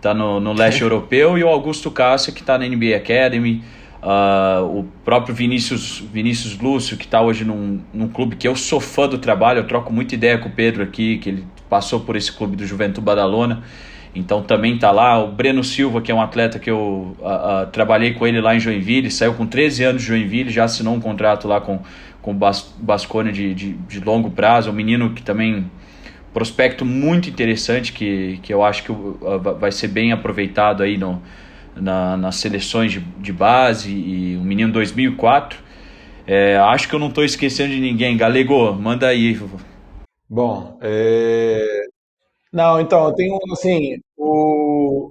tá 0.00 0.14
no, 0.14 0.38
no 0.38 0.52
leste 0.52 0.82
europeu, 0.82 1.36
e 1.36 1.42
o 1.42 1.48
Augusto 1.48 1.90
Cássio, 1.90 2.32
que 2.32 2.40
está 2.40 2.56
na 2.56 2.68
NBA 2.68 2.96
Academy. 2.96 3.62
Uh, 4.00 4.78
o 4.78 4.84
próprio 5.04 5.34
Vinícius, 5.34 5.98
Vinícius 6.12 6.56
Lúcio, 6.56 6.96
que 6.96 7.04
está 7.04 7.20
hoje 7.20 7.44
num, 7.44 7.80
num 7.92 8.06
clube 8.06 8.36
que 8.36 8.46
eu 8.46 8.54
sou 8.54 8.78
fã 8.78 9.08
do 9.08 9.18
trabalho, 9.18 9.58
eu 9.58 9.66
troco 9.66 9.92
muita 9.92 10.14
ideia 10.14 10.38
com 10.38 10.48
o 10.48 10.52
Pedro 10.52 10.84
aqui, 10.84 11.18
que 11.18 11.28
ele 11.28 11.44
passou 11.68 12.00
por 12.00 12.14
esse 12.14 12.30
clube 12.30 12.54
do 12.54 12.64
Juventude 12.64 13.04
Badalona, 13.04 13.64
então 14.14 14.40
também 14.40 14.76
está 14.76 14.92
lá. 14.92 15.22
O 15.22 15.32
Breno 15.32 15.64
Silva, 15.64 16.00
que 16.00 16.12
é 16.12 16.14
um 16.14 16.20
atleta 16.20 16.60
que 16.60 16.70
eu 16.70 17.16
uh, 17.18 17.64
uh, 17.64 17.66
trabalhei 17.72 18.14
com 18.14 18.24
ele 18.24 18.40
lá 18.40 18.54
em 18.54 18.60
Joinville, 18.60 19.10
saiu 19.10 19.34
com 19.34 19.44
13 19.44 19.82
anos 19.82 20.02
de 20.02 20.08
Joinville, 20.08 20.50
já 20.50 20.62
assinou 20.62 20.94
um 20.94 21.00
contrato 21.00 21.48
lá 21.48 21.60
com, 21.60 21.80
com 22.22 22.30
o 22.30 22.34
Bas, 22.34 22.72
Bascone 22.78 23.32
de, 23.32 23.52
de, 23.52 23.72
de 23.72 24.00
longo 24.00 24.30
prazo, 24.30 24.70
um 24.70 24.74
menino 24.74 25.10
que 25.10 25.22
também 25.22 25.68
prospecto 26.32 26.84
muito 26.84 27.28
interessante 27.28 27.92
que, 27.92 28.38
que 28.44 28.54
eu 28.54 28.62
acho 28.62 28.84
que 28.84 28.92
vai 29.58 29.72
ser 29.72 29.88
bem 29.88 30.12
aproveitado 30.12 30.84
aí 30.84 30.96
no, 30.96 31.20
na, 31.80 32.16
nas 32.16 32.36
seleções 32.36 32.92
de, 32.92 33.00
de 33.00 33.32
base 33.32 33.90
e 33.90 34.36
o 34.36 34.42
menino 34.42 34.72
2004. 34.72 35.58
É, 36.26 36.56
acho 36.58 36.88
que 36.88 36.94
eu 36.94 36.98
não 36.98 37.08
estou 37.08 37.24
esquecendo 37.24 37.72
de 37.72 37.80
ninguém. 37.80 38.16
Galego, 38.16 38.72
manda 38.74 39.08
aí. 39.08 39.40
Bom, 40.28 40.78
é... 40.82 41.84
não, 42.52 42.80
então, 42.80 43.14
tem 43.14 43.32
um, 43.32 43.38
assim, 43.52 43.98
o, 44.16 45.10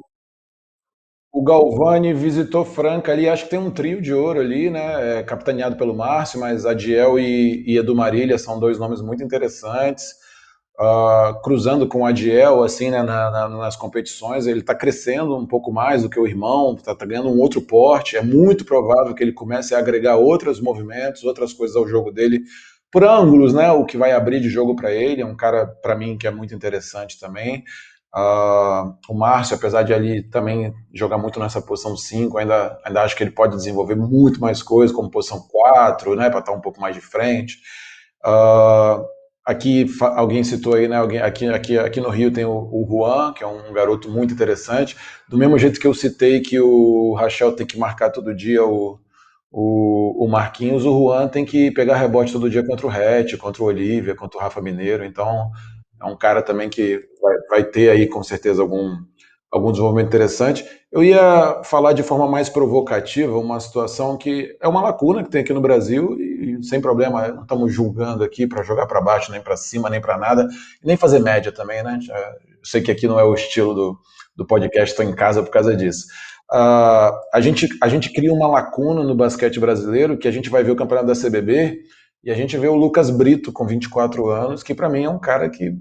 o 1.33 1.43
Galvani 1.43 2.13
visitou 2.13 2.63
Franca 2.63 3.11
ali, 3.11 3.27
acho 3.27 3.45
que 3.45 3.49
tem 3.49 3.59
um 3.59 3.71
trio 3.71 4.01
de 4.01 4.13
ouro 4.13 4.39
ali, 4.39 4.69
né, 4.69 5.19
é, 5.19 5.23
capitaneado 5.23 5.75
pelo 5.75 5.95
Márcio, 5.95 6.39
mas 6.39 6.65
Adiel 6.65 7.19
e, 7.19 7.63
e 7.65 7.77
Edu 7.77 7.95
Marília 7.95 8.37
são 8.37 8.59
dois 8.59 8.77
nomes 8.79 9.01
muito 9.01 9.23
interessantes 9.23 10.16
uh, 10.79 11.41
cruzando 11.41 11.87
com 11.87 12.01
o 12.01 12.05
Adiel, 12.05 12.63
assim, 12.63 12.89
né, 12.89 13.01
na, 13.01 13.31
na, 13.31 13.49
nas 13.49 13.75
competições, 13.75 14.47
ele 14.47 14.59
está 14.59 14.75
crescendo 14.75 15.35
um 15.35 15.45
pouco 15.45 15.71
mais 15.71 16.03
do 16.03 16.09
que 16.09 16.19
o 16.19 16.27
irmão, 16.27 16.75
está 16.75 16.93
tá 16.93 17.05
ganhando 17.05 17.29
um 17.29 17.39
outro 17.39 17.61
porte, 17.61 18.17
é 18.17 18.21
muito 18.21 18.65
provável 18.65 19.13
que 19.13 19.23
ele 19.23 19.33
comece 19.33 19.73
a 19.73 19.79
agregar 19.79 20.15
outros 20.15 20.59
movimentos, 20.59 21.23
outras 21.23 21.53
coisas 21.53 21.75
ao 21.75 21.87
jogo 21.87 22.11
dele, 22.11 22.41
por 22.91 23.03
ângulos, 23.03 23.53
né, 23.53 23.71
o 23.71 23.85
que 23.85 23.97
vai 23.97 24.11
abrir 24.11 24.39
de 24.39 24.49
jogo 24.49 24.75
para 24.75 24.91
ele, 24.91 25.21
é 25.21 25.25
um 25.25 25.35
cara, 25.35 25.67
para 25.67 25.95
mim, 25.95 26.17
que 26.17 26.27
é 26.27 26.31
muito 26.31 26.55
interessante 26.55 27.19
também, 27.19 27.63
Uh, 28.15 28.97
o 29.09 29.13
Márcio, 29.13 29.55
apesar 29.55 29.83
de 29.83 29.93
ali 29.93 30.23
também 30.23 30.73
jogar 30.91 31.19
muito 31.19 31.39
nessa 31.39 31.61
posição 31.61 31.95
5, 31.95 32.37
ainda, 32.37 32.79
ainda 32.83 33.03
acho 33.03 33.15
que 33.15 33.21
ele 33.21 33.29
pode 33.29 33.55
desenvolver 33.55 33.95
muito 33.95 34.39
mais 34.39 34.63
coisas, 34.63 34.95
como 34.95 35.11
posição 35.11 35.39
4, 35.47 36.15
né, 36.15 36.27
para 36.29 36.39
estar 36.39 36.51
um 36.51 36.61
pouco 36.61 36.81
mais 36.81 36.95
de 36.95 37.01
frente. 37.01 37.57
Uh, 38.25 39.05
Aqui 39.47 39.85
alguém 40.01 40.43
citou 40.43 40.73
aí, 40.73 40.89
né? 40.89 40.97
Alguém, 40.97 41.19
aqui, 41.21 41.47
aqui, 41.47 41.77
aqui 41.77 42.01
no 42.01 42.09
Rio 42.09 42.29
tem 42.29 42.43
o, 42.43 42.51
o, 42.51 42.85
Juan, 42.85 43.31
que 43.31 43.45
é 43.45 43.47
um 43.47 43.71
garoto 43.71 44.09
muito 44.09 44.33
interessante. 44.33 44.97
Do 45.29 45.37
mesmo 45.37 45.57
jeito 45.57 45.79
que 45.79 45.87
eu 45.87 45.93
citei 45.93 46.41
que 46.41 46.59
o 46.59 47.13
Rachel 47.13 47.53
tem 47.53 47.65
que 47.65 47.79
marcar 47.79 48.09
todo 48.09 48.35
dia 48.35 48.65
o, 48.65 48.99
o, 49.49 50.25
o 50.25 50.27
Marquinhos, 50.27 50.85
o 50.85 50.91
Juan 50.91 51.29
tem 51.29 51.45
que 51.45 51.71
pegar 51.71 51.95
rebote 51.95 52.33
todo 52.33 52.49
dia 52.49 52.61
contra 52.61 52.85
o 52.85 52.89
Rete, 52.89 53.37
contra 53.37 53.63
o 53.63 53.67
Olívia, 53.67 54.13
contra 54.15 54.37
o 54.37 54.41
Rafa 54.41 54.61
Mineiro. 54.61 55.05
Então 55.05 55.49
é 56.01 56.05
um 56.05 56.17
cara 56.17 56.41
também 56.41 56.67
que 56.67 57.01
vai, 57.21 57.35
vai 57.49 57.63
ter 57.63 57.89
aí 57.89 58.05
com 58.05 58.21
certeza 58.21 58.61
algum, 58.61 58.97
algum 59.49 59.71
desenvolvimento 59.71 60.07
interessante. 60.07 60.65
Eu 60.91 61.03
ia 61.03 61.61
falar 61.63 61.91
de 61.91 62.01
forma 62.01 62.27
mais 62.27 62.47
provocativa 62.47 63.37
uma 63.37 63.59
situação 63.59 64.17
que 64.17 64.55
é 64.61 64.67
uma 64.67 64.81
lacuna 64.81 65.23
que 65.23 65.29
tem 65.29 65.41
aqui 65.41 65.51
no 65.51 65.59
Brasil 65.59 66.17
e 66.19 66.63
sem 66.63 66.79
problema, 66.79 67.27
não 67.27 67.41
estamos 67.41 67.73
julgando 67.73 68.23
aqui 68.23 68.47
para 68.47 68.63
jogar 68.63 68.87
para 68.87 69.01
baixo, 69.01 69.31
nem 69.31 69.41
para 69.41 69.57
cima, 69.57 69.89
nem 69.89 69.99
para 69.99 70.17
nada, 70.17 70.47
nem 70.81 70.95
fazer 70.95 71.19
média 71.19 71.51
também, 71.51 71.83
né? 71.83 71.99
Eu 72.09 72.59
sei 72.63 72.81
que 72.81 72.89
aqui 72.89 73.05
não 73.05 73.19
é 73.19 73.23
o 73.23 73.33
estilo 73.33 73.73
do, 73.73 73.99
do 74.35 74.45
podcast, 74.45 74.91
estou 74.91 75.05
em 75.05 75.13
casa 75.13 75.43
por 75.43 75.51
causa 75.51 75.75
disso. 75.75 76.05
Uh, 76.49 77.11
a, 77.33 77.41
gente, 77.41 77.67
a 77.81 77.89
gente 77.89 78.13
cria 78.13 78.31
uma 78.31 78.47
lacuna 78.47 79.03
no 79.03 79.13
basquete 79.13 79.59
brasileiro 79.59 80.17
que 80.17 80.27
a 80.27 80.31
gente 80.31 80.49
vai 80.49 80.63
ver 80.63 80.71
o 80.71 80.75
campeonato 80.77 81.07
da 81.07 81.13
CBB 81.13 81.81
e 82.23 82.31
a 82.31 82.33
gente 82.33 82.57
vê 82.57 82.69
o 82.69 82.75
Lucas 82.75 83.09
Brito 83.09 83.51
com 83.51 83.67
24 83.67 84.29
anos, 84.29 84.63
que 84.63 84.73
para 84.73 84.89
mim 84.89 85.03
é 85.03 85.09
um 85.09 85.19
cara 85.19 85.49
que 85.49 85.73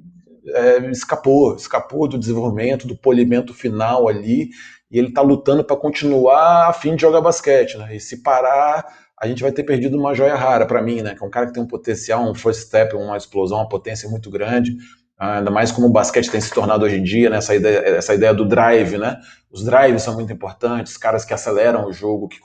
é, 0.48 0.90
escapou, 0.90 1.54
escapou 1.54 2.08
do 2.08 2.18
desenvolvimento, 2.18 2.86
do 2.86 2.96
polimento 2.96 3.54
final 3.54 4.08
ali, 4.08 4.50
e 4.90 4.98
ele 4.98 5.08
está 5.08 5.20
lutando 5.20 5.64
para 5.64 5.76
continuar 5.76 6.68
a 6.68 6.72
fim 6.72 6.94
de 6.94 7.02
jogar 7.02 7.20
basquete, 7.20 7.76
né? 7.76 7.96
E 7.96 8.00
se 8.00 8.22
parar, 8.22 8.84
a 9.20 9.26
gente 9.26 9.42
vai 9.42 9.52
ter 9.52 9.64
perdido 9.64 9.98
uma 9.98 10.14
joia 10.14 10.36
rara 10.36 10.66
para 10.66 10.82
mim, 10.82 11.02
né? 11.02 11.14
Que 11.14 11.24
é 11.24 11.26
um 11.26 11.30
cara 11.30 11.46
que 11.46 11.52
tem 11.52 11.62
um 11.62 11.66
potencial, 11.66 12.28
um 12.28 12.34
first 12.34 12.62
step, 12.62 12.94
uma 12.94 13.16
explosão, 13.16 13.58
uma 13.58 13.68
potência 13.68 14.08
muito 14.08 14.30
grande. 14.30 14.76
Ainda 15.18 15.50
mais 15.50 15.72
como 15.72 15.86
o 15.86 15.90
basquete 15.90 16.30
tem 16.30 16.40
se 16.40 16.52
tornado 16.52 16.84
hoje 16.84 16.96
em 16.96 17.02
dia, 17.02 17.30
né? 17.30 17.38
essa, 17.38 17.54
ideia, 17.54 17.78
essa 17.78 18.14
ideia 18.14 18.34
do 18.34 18.44
drive, 18.44 18.98
né? 18.98 19.18
Os 19.50 19.64
drives 19.64 20.02
são 20.02 20.14
muito 20.14 20.30
importantes, 20.30 20.98
caras 20.98 21.24
que 21.24 21.32
aceleram 21.32 21.86
o 21.86 21.92
jogo, 21.92 22.28
que 22.28 22.38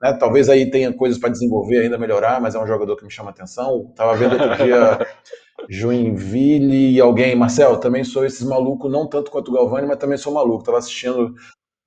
né? 0.00 0.14
talvez 0.14 0.48
aí 0.48 0.70
tenha 0.70 0.90
coisas 0.94 1.18
para 1.18 1.28
desenvolver, 1.28 1.80
ainda 1.80 1.98
melhorar, 1.98 2.40
mas 2.40 2.54
é 2.54 2.58
um 2.58 2.66
jogador 2.66 2.96
que 2.96 3.04
me 3.04 3.10
chama 3.10 3.30
atenção. 3.30 3.92
Tava 3.94 4.16
vendo 4.16 4.32
outro 4.32 4.56
dia 4.64 4.98
Joinville 5.68 6.94
e 6.94 7.00
alguém, 7.00 7.36
Marcel, 7.36 7.76
também 7.76 8.02
sou 8.02 8.24
esses 8.24 8.42
malucos, 8.46 8.90
não 8.90 9.06
tanto 9.06 9.30
quanto 9.30 9.50
o 9.50 9.54
Galvani, 9.54 9.86
mas 9.86 9.98
também 9.98 10.16
sou 10.16 10.32
maluco. 10.32 10.60
Estava 10.60 10.78
assistindo, 10.78 11.34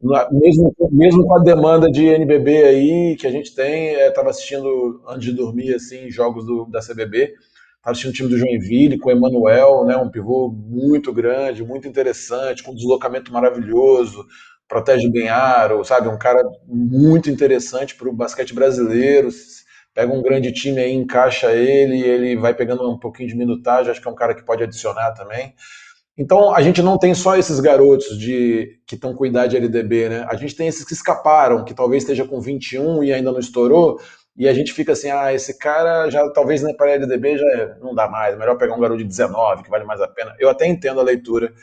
mesmo, 0.02 0.74
mesmo 0.92 1.26
com 1.26 1.36
a 1.36 1.44
demanda 1.44 1.90
de 1.92 2.06
NBB 2.06 2.64
aí 2.64 3.16
que 3.18 3.28
a 3.28 3.32
gente 3.32 3.54
tem, 3.54 3.94
estava 3.94 4.28
é, 4.28 4.32
assistindo 4.32 5.02
antes 5.08 5.26
de 5.26 5.34
dormir, 5.34 5.74
assim, 5.76 6.10
jogos 6.10 6.46
do, 6.46 6.66
da 6.66 6.80
CBB. 6.80 7.34
Estava 7.78 7.92
assistindo 7.92 8.12
o 8.12 8.16
time 8.16 8.30
do 8.30 8.38
Joinville 8.38 8.98
com 8.98 9.10
o 9.10 9.12
Emanuel, 9.12 9.86
né, 9.86 9.96
um 9.98 10.10
pivô 10.10 10.50
muito 10.50 11.14
grande, 11.14 11.64
muito 11.64 11.88
interessante, 11.88 12.64
com 12.64 12.72
um 12.72 12.76
deslocamento 12.76 13.32
maravilhoso, 13.32 14.26
protege 14.68 15.10
bem 15.10 15.30
aro, 15.30 15.84
sabe? 15.84 16.08
Um 16.08 16.18
cara 16.18 16.42
muito 16.68 17.30
interessante 17.30 17.96
para 17.96 18.10
o 18.10 18.14
basquete 18.14 18.54
brasileiro 18.54 19.30
pega 19.94 20.14
um 20.14 20.22
grande 20.22 20.52
time 20.54 20.80
aí, 20.80 20.94
encaixa 20.94 21.52
ele, 21.52 22.02
ele 22.02 22.38
vai 22.38 22.54
pegando 22.54 22.90
um 22.90 22.98
pouquinho 22.98 23.28
de 23.28 23.36
minutagem, 23.36 23.92
acho 23.92 24.02
que 24.02 24.08
é 24.08 24.12
um 24.12 24.16
cara 24.16 24.34
que 24.34 24.46
pode 24.46 24.64
adicionar 24.64 25.12
também. 25.12 25.54
Então, 26.20 26.54
a 26.54 26.62
gente 26.62 26.82
não 26.82 26.98
tem 26.98 27.16
só 27.16 27.38
esses 27.38 27.62
garotos 27.62 28.20
de 28.20 28.78
que 28.86 28.96
estão 28.96 29.16
com 29.16 29.26
idade 29.26 29.56
LDB, 29.56 30.10
né? 30.10 30.26
A 30.28 30.36
gente 30.36 30.54
tem 30.54 30.68
esses 30.68 30.84
que 30.84 30.92
escaparam, 30.92 31.64
que 31.64 31.74
talvez 31.74 32.04
esteja 32.04 32.26
com 32.26 32.42
21 32.42 33.02
e 33.06 33.14
ainda 33.14 33.32
não 33.32 33.40
estourou, 33.40 34.02
e 34.36 34.46
a 34.46 34.54
gente 34.54 34.74
fica 34.74 34.92
assim, 34.92 35.10
ah, 35.10 35.34
esse 35.34 35.58
cara 35.58 36.10
já 36.10 36.30
talvez 36.32 36.62
né, 36.62 36.74
para 36.74 36.92
LDB 36.92 37.38
já 37.38 37.48
é, 37.48 37.78
não 37.80 37.96
dá 37.96 38.10
mais, 38.10 38.38
melhor 38.38 38.58
pegar 38.58 38.76
um 38.76 38.82
garoto 38.82 38.98
de 38.98 39.06
19, 39.06 39.64
que 39.64 39.70
vale 39.70 39.86
mais 39.86 40.02
a 40.02 40.10
pena. 40.10 40.36
Eu 40.38 40.50
até 40.50 40.68
entendo 40.68 41.00
a 41.00 41.04
leitura, 41.04 41.54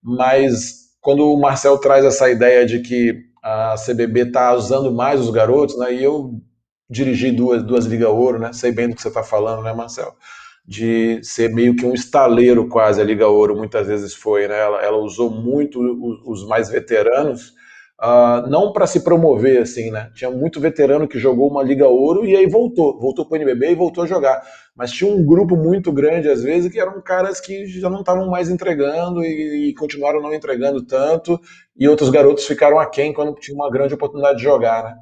mas 0.00 0.90
quando 1.00 1.32
o 1.32 1.40
Marcel 1.40 1.76
traz 1.78 2.04
essa 2.04 2.30
ideia 2.30 2.64
de 2.64 2.82
que 2.82 3.20
a 3.42 3.74
CBB 3.74 4.28
está 4.28 4.54
usando 4.54 4.92
mais 4.92 5.18
os 5.20 5.30
garotos, 5.30 5.76
né, 5.76 5.92
e 5.92 6.04
eu 6.04 6.40
dirigi 6.88 7.32
duas, 7.32 7.64
duas 7.64 7.84
Liga 7.84 8.08
Ouro, 8.10 8.38
né? 8.38 8.52
Sei 8.52 8.70
bem 8.70 8.88
do 8.88 8.94
que 8.94 9.02
você 9.02 9.08
está 9.08 9.24
falando, 9.24 9.62
né, 9.62 9.72
Marcelo? 9.72 10.14
De 10.66 11.22
ser 11.22 11.52
meio 11.52 11.76
que 11.76 11.84
um 11.84 11.92
estaleiro 11.92 12.68
quase 12.68 13.00
a 13.00 13.04
Liga 13.04 13.28
Ouro, 13.28 13.56
muitas 13.56 13.86
vezes 13.86 14.14
foi, 14.14 14.48
né? 14.48 14.58
Ela, 14.58 14.82
ela 14.82 14.96
usou 14.96 15.30
muito 15.30 15.78
os, 15.80 16.40
os 16.42 16.48
mais 16.48 16.70
veteranos, 16.70 17.52
uh, 18.00 18.48
não 18.48 18.72
para 18.72 18.86
se 18.86 19.04
promover, 19.04 19.60
assim, 19.60 19.90
né? 19.90 20.10
Tinha 20.14 20.30
muito 20.30 20.60
veterano 20.60 21.06
que 21.06 21.18
jogou 21.18 21.50
uma 21.50 21.62
Liga 21.62 21.86
Ouro 21.86 22.24
e 22.24 22.34
aí 22.34 22.46
voltou, 22.46 22.98
voltou 22.98 23.26
para 23.26 23.34
o 23.34 23.36
NBB 23.36 23.72
e 23.72 23.74
voltou 23.74 24.04
a 24.04 24.06
jogar. 24.06 24.42
Mas 24.74 24.90
tinha 24.90 25.10
um 25.10 25.24
grupo 25.24 25.56
muito 25.56 25.92
grande, 25.92 26.28
às 26.28 26.42
vezes, 26.42 26.72
que 26.72 26.80
eram 26.80 27.00
caras 27.02 27.40
que 27.40 27.66
já 27.66 27.90
não 27.90 28.00
estavam 28.00 28.28
mais 28.30 28.48
entregando 28.48 29.22
e, 29.22 29.68
e 29.68 29.74
continuaram 29.74 30.20
não 30.20 30.34
entregando 30.34 30.84
tanto, 30.84 31.38
e 31.76 31.86
outros 31.86 32.10
garotos 32.10 32.46
ficaram 32.46 32.78
aquém 32.78 33.12
quando 33.12 33.34
tinha 33.34 33.54
uma 33.54 33.70
grande 33.70 33.94
oportunidade 33.94 34.38
de 34.38 34.44
jogar, 34.44 34.82
né? 34.82 34.94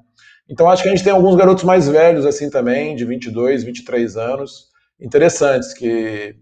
Então 0.49 0.69
acho 0.69 0.83
que 0.83 0.89
a 0.89 0.93
gente 0.93 1.05
tem 1.05 1.13
alguns 1.13 1.37
garotos 1.37 1.65
mais 1.65 1.89
velhos 1.89 2.27
assim 2.27 2.51
também, 2.51 2.95
de 2.95 3.05
22, 3.05 3.65
23 3.65 4.17
anos, 4.17 4.72
interessantes, 5.03 5.75
que 5.75 6.35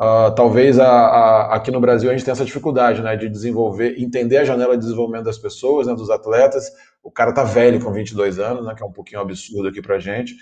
uh, 0.00 0.34
talvez 0.34 0.78
a, 0.78 0.88
a, 0.88 1.54
aqui 1.56 1.70
no 1.70 1.80
Brasil 1.80 2.10
a 2.10 2.12
gente 2.12 2.24
tenha 2.24 2.32
essa 2.32 2.44
dificuldade 2.44 3.02
né, 3.02 3.16
de 3.16 3.28
desenvolver, 3.28 3.94
entender 3.98 4.38
a 4.38 4.44
janela 4.44 4.76
de 4.76 4.82
desenvolvimento 4.82 5.24
das 5.24 5.38
pessoas, 5.38 5.86
né, 5.86 5.94
dos 5.94 6.10
atletas. 6.10 6.70
O 7.02 7.10
cara 7.10 7.32
tá 7.32 7.44
velho 7.44 7.82
com 7.82 7.92
22 7.92 8.38
anos, 8.38 8.64
né, 8.66 8.74
que 8.74 8.82
é 8.82 8.86
um 8.86 8.92
pouquinho 8.92 9.20
absurdo 9.20 9.68
aqui 9.68 9.82
pra 9.82 9.98
gente, 9.98 10.34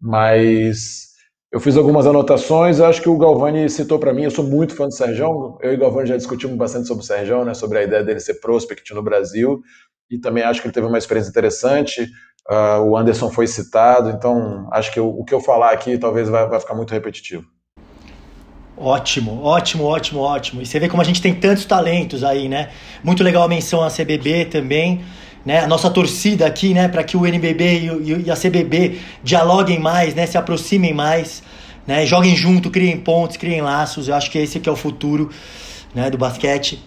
mas 0.00 1.12
eu 1.52 1.60
fiz 1.60 1.76
algumas 1.76 2.06
anotações, 2.06 2.80
acho 2.80 3.02
que 3.02 3.08
o 3.08 3.18
Galvani 3.18 3.68
citou 3.68 3.98
para 3.98 4.12
mim, 4.12 4.24
eu 4.24 4.30
sou 4.30 4.44
muito 4.44 4.74
fã 4.74 4.88
do 4.88 4.94
Sérgio, 4.94 5.58
eu 5.62 5.72
e 5.72 5.76
o 5.76 5.78
Galvani 5.78 6.08
já 6.08 6.16
discutimos 6.16 6.56
bastante 6.56 6.88
sobre 6.88 7.04
o 7.04 7.06
Sérgio, 7.06 7.44
né, 7.44 7.54
sobre 7.54 7.78
a 7.78 7.82
ideia 7.82 8.02
dele 8.02 8.20
ser 8.20 8.40
prospect 8.40 8.92
no 8.94 9.02
Brasil, 9.02 9.62
e 10.10 10.18
também 10.18 10.42
acho 10.42 10.60
que 10.60 10.66
ele 10.66 10.74
teve 10.74 10.86
uma 10.86 10.98
experiência 10.98 11.30
interessante, 11.30 12.10
Uh, 12.48 12.82
o 12.82 12.96
Anderson 12.96 13.30
foi 13.30 13.46
citado, 13.46 14.10
então 14.10 14.68
acho 14.72 14.92
que 14.92 14.98
eu, 14.98 15.08
o 15.08 15.24
que 15.24 15.32
eu 15.32 15.40
falar 15.40 15.70
aqui 15.70 15.96
talvez 15.96 16.28
vai, 16.28 16.46
vai 16.48 16.58
ficar 16.58 16.74
muito 16.74 16.92
repetitivo. 16.92 17.44
Ótimo, 18.76 19.42
ótimo, 19.44 19.84
ótimo, 19.84 20.20
ótimo. 20.20 20.62
E 20.62 20.66
você 20.66 20.80
vê 20.80 20.88
como 20.88 21.00
a 21.00 21.04
gente 21.04 21.22
tem 21.22 21.34
tantos 21.34 21.64
talentos 21.64 22.24
aí, 22.24 22.48
né? 22.48 22.70
Muito 23.04 23.22
legal 23.22 23.44
a 23.44 23.48
menção 23.48 23.82
à 23.82 23.88
CBB 23.88 24.46
também, 24.46 25.04
né? 25.44 25.60
A 25.60 25.68
nossa 25.68 25.88
torcida 25.88 26.46
aqui, 26.46 26.74
né? 26.74 26.88
Para 26.88 27.04
que 27.04 27.16
o 27.16 27.24
NBB 27.24 27.64
e, 27.78 28.24
e, 28.26 28.30
a 28.30 28.34
CBB 28.34 28.98
dialoguem 29.22 29.78
mais, 29.78 30.14
né? 30.14 30.26
Se 30.26 30.36
aproximem 30.36 30.92
mais, 30.92 31.44
né? 31.86 32.04
Joguem 32.06 32.34
junto, 32.34 32.70
criem 32.70 32.98
pontos, 32.98 33.36
criem 33.36 33.60
laços. 33.60 34.08
Eu 34.08 34.16
acho 34.16 34.30
que 34.30 34.38
esse 34.38 34.58
aqui 34.58 34.68
é 34.68 34.72
o 34.72 34.76
futuro, 34.76 35.30
né? 35.94 36.10
Do 36.10 36.18
basquete. 36.18 36.82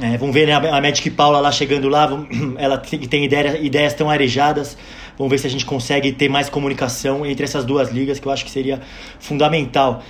É, 0.00 0.18
vamos 0.18 0.34
ver 0.34 0.46
né, 0.46 0.52
a 0.52 0.80
Magic 0.80 1.08
Paula 1.10 1.40
lá 1.40 1.50
chegando 1.50 1.88
lá, 1.88 2.06
ela 2.58 2.76
tem 2.76 3.24
ideia, 3.24 3.58
ideias 3.58 3.94
tão 3.94 4.10
arejadas. 4.10 4.76
Vamos 5.16 5.30
ver 5.30 5.38
se 5.38 5.46
a 5.46 5.50
gente 5.50 5.64
consegue 5.64 6.12
ter 6.12 6.28
mais 6.28 6.50
comunicação 6.50 7.24
entre 7.24 7.44
essas 7.44 7.64
duas 7.64 7.90
ligas, 7.90 8.20
que 8.20 8.28
eu 8.28 8.32
acho 8.32 8.44
que 8.44 8.50
seria 8.50 8.82
fundamental. 9.18 10.02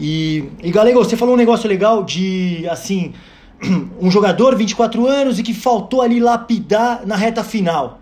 E, 0.00 0.44
e 0.62 0.70
Galego, 0.70 0.98
você 1.04 1.14
falou 1.14 1.34
um 1.34 1.36
negócio 1.36 1.68
legal 1.68 2.02
de, 2.02 2.66
assim, 2.70 3.12
um 4.00 4.10
jogador, 4.10 4.56
24 4.56 5.06
anos, 5.06 5.38
e 5.38 5.42
que 5.42 5.52
faltou 5.52 6.00
ali 6.00 6.20
lapidar 6.20 7.06
na 7.06 7.14
reta 7.14 7.44
final, 7.44 8.00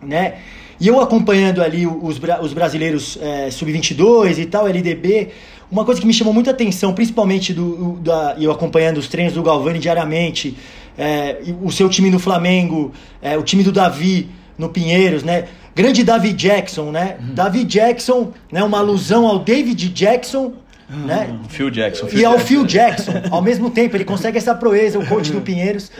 né? 0.00 0.38
E 0.80 0.88
eu 0.88 0.98
acompanhando 0.98 1.62
ali 1.62 1.86
os, 1.86 2.18
os 2.40 2.52
brasileiros 2.54 3.18
é, 3.20 3.50
sub-22 3.50 4.38
e 4.38 4.46
tal, 4.46 4.66
LDB, 4.66 5.28
uma 5.70 5.84
coisa 5.84 6.00
que 6.00 6.06
me 6.06 6.12
chamou 6.12 6.34
muita 6.34 6.50
atenção, 6.50 6.92
principalmente 6.92 7.54
do, 7.54 7.98
da, 8.02 8.34
eu 8.38 8.50
acompanhando 8.50 8.98
os 8.98 9.08
treinos 9.08 9.34
do 9.34 9.42
Galvani 9.42 9.78
diariamente, 9.78 10.56
é, 10.98 11.38
o 11.62 11.70
seu 11.70 11.88
time 11.88 12.10
no 12.10 12.18
Flamengo, 12.18 12.92
é, 13.22 13.38
o 13.38 13.42
time 13.42 13.62
do 13.62 13.70
Davi 13.70 14.28
no 14.58 14.68
Pinheiros, 14.68 15.22
né? 15.22 15.44
Grande 15.74 16.02
David 16.02 16.34
Jackson, 16.34 16.90
né? 16.90 17.16
Uhum. 17.20 17.34
David 17.34 17.64
Jackson, 17.66 18.32
né? 18.50 18.62
Uma 18.62 18.78
alusão 18.78 19.26
ao 19.26 19.38
David 19.38 19.88
Jackson, 19.88 20.52
uhum. 20.90 21.06
né? 21.06 21.38
Phil 21.48 21.70
Jackson. 21.70 22.06
Phil 22.06 22.20
e 22.20 22.24
ao 22.24 22.38
Phil 22.38 22.66
Jackson. 22.66 23.12
ao 23.30 23.40
mesmo 23.40 23.70
tempo, 23.70 23.96
ele 23.96 24.04
consegue 24.04 24.36
essa 24.36 24.54
proeza, 24.54 24.98
o 24.98 25.06
coach 25.06 25.30
do 25.30 25.40
Pinheiros. 25.42 25.90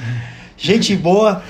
Gente 0.62 0.94
boa. 0.94 1.42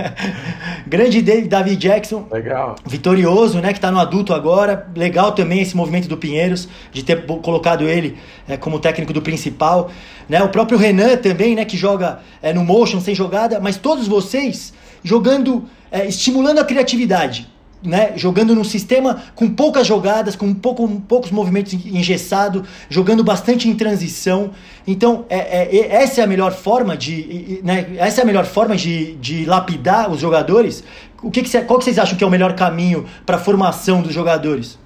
Grande 0.88 1.20
David 1.20 1.76
Jackson. 1.76 2.26
Legal. 2.32 2.74
Vitorioso, 2.86 3.60
né? 3.60 3.74
Que 3.74 3.78
tá 3.78 3.90
no 3.90 3.98
adulto 3.98 4.32
agora. 4.32 4.88
Legal 4.96 5.32
também 5.32 5.60
esse 5.60 5.76
movimento 5.76 6.08
do 6.08 6.16
Pinheiros, 6.16 6.66
de 6.90 7.04
ter 7.04 7.26
colocado 7.26 7.86
ele 7.86 8.16
é, 8.48 8.56
como 8.56 8.80
técnico 8.80 9.12
do 9.12 9.20
principal. 9.20 9.90
Né? 10.26 10.42
O 10.42 10.48
próprio 10.48 10.78
Renan 10.78 11.18
também, 11.18 11.54
né? 11.54 11.66
Que 11.66 11.76
joga 11.76 12.20
é, 12.40 12.50
no 12.54 12.64
motion, 12.64 12.98
sem 12.98 13.14
jogada. 13.14 13.60
Mas 13.60 13.76
todos 13.76 14.08
vocês 14.08 14.72
jogando, 15.04 15.68
é, 15.92 16.06
estimulando 16.06 16.60
a 16.60 16.64
criatividade 16.64 17.46
né, 17.82 18.12
jogando 18.16 18.54
num 18.54 18.64
sistema 18.64 19.22
com 19.34 19.48
poucas 19.48 19.86
jogadas, 19.86 20.36
com 20.36 20.52
pouco, 20.54 20.88
poucos 21.08 21.30
movimentos 21.30 21.72
engessados, 21.72 22.62
jogando 22.88 23.24
bastante 23.24 23.68
em 23.68 23.74
transição. 23.74 24.50
Então, 24.86 25.24
é, 25.28 25.38
é, 25.38 26.02
essa 26.02 26.20
é 26.20 26.24
a 26.24 26.26
melhor 26.26 26.52
forma 26.52 26.96
de, 26.96 27.60
né, 27.64 27.86
essa 27.96 28.20
é 28.20 28.24
a 28.24 28.26
melhor 28.26 28.44
forma 28.44 28.76
de, 28.76 29.14
de 29.16 29.44
lapidar 29.44 30.10
os 30.10 30.20
jogadores. 30.20 30.84
O 31.22 31.30
que, 31.30 31.42
que 31.42 31.60
qual 31.62 31.78
que 31.78 31.84
vocês 31.84 31.98
acham 31.98 32.16
que 32.16 32.24
é 32.24 32.26
o 32.26 32.30
melhor 32.30 32.54
caminho 32.54 33.04
para 33.24 33.36
a 33.36 33.38
formação 33.38 34.02
dos 34.02 34.12
jogadores? 34.12 34.78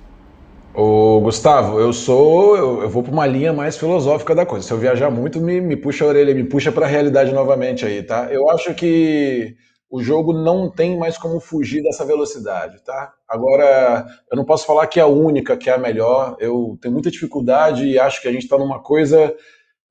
Ô, 0.74 1.20
Gustavo, 1.20 1.78
eu 1.78 1.92
sou. 1.92 2.56
Eu, 2.56 2.82
eu 2.82 2.88
vou 2.88 3.00
para 3.00 3.12
uma 3.12 3.26
linha 3.26 3.52
mais 3.52 3.76
filosófica 3.76 4.34
da 4.34 4.44
coisa. 4.44 4.66
Se 4.66 4.72
eu 4.72 4.78
viajar 4.78 5.08
muito, 5.08 5.40
me, 5.40 5.60
me 5.60 5.76
puxa 5.76 6.04
a 6.04 6.08
orelha, 6.08 6.34
me 6.34 6.42
puxa 6.42 6.72
para 6.72 6.84
a 6.84 6.88
realidade 6.88 7.32
novamente 7.32 7.86
aí, 7.86 8.02
tá? 8.02 8.26
Eu 8.28 8.50
acho 8.50 8.74
que 8.74 9.54
o 9.94 10.02
jogo 10.02 10.32
não 10.32 10.68
tem 10.68 10.98
mais 10.98 11.16
como 11.16 11.38
fugir 11.38 11.80
dessa 11.80 12.04
velocidade, 12.04 12.82
tá? 12.82 13.14
Agora, 13.28 14.04
eu 14.28 14.36
não 14.36 14.44
posso 14.44 14.66
falar 14.66 14.88
que 14.88 14.98
é 14.98 15.04
a 15.04 15.06
única, 15.06 15.56
que 15.56 15.70
é 15.70 15.72
a 15.72 15.78
melhor. 15.78 16.36
Eu 16.40 16.76
tenho 16.82 16.92
muita 16.92 17.12
dificuldade 17.12 17.86
e 17.86 17.96
acho 17.96 18.20
que 18.20 18.26
a 18.26 18.32
gente 18.32 18.42
está 18.42 18.58
numa 18.58 18.82
coisa. 18.82 19.32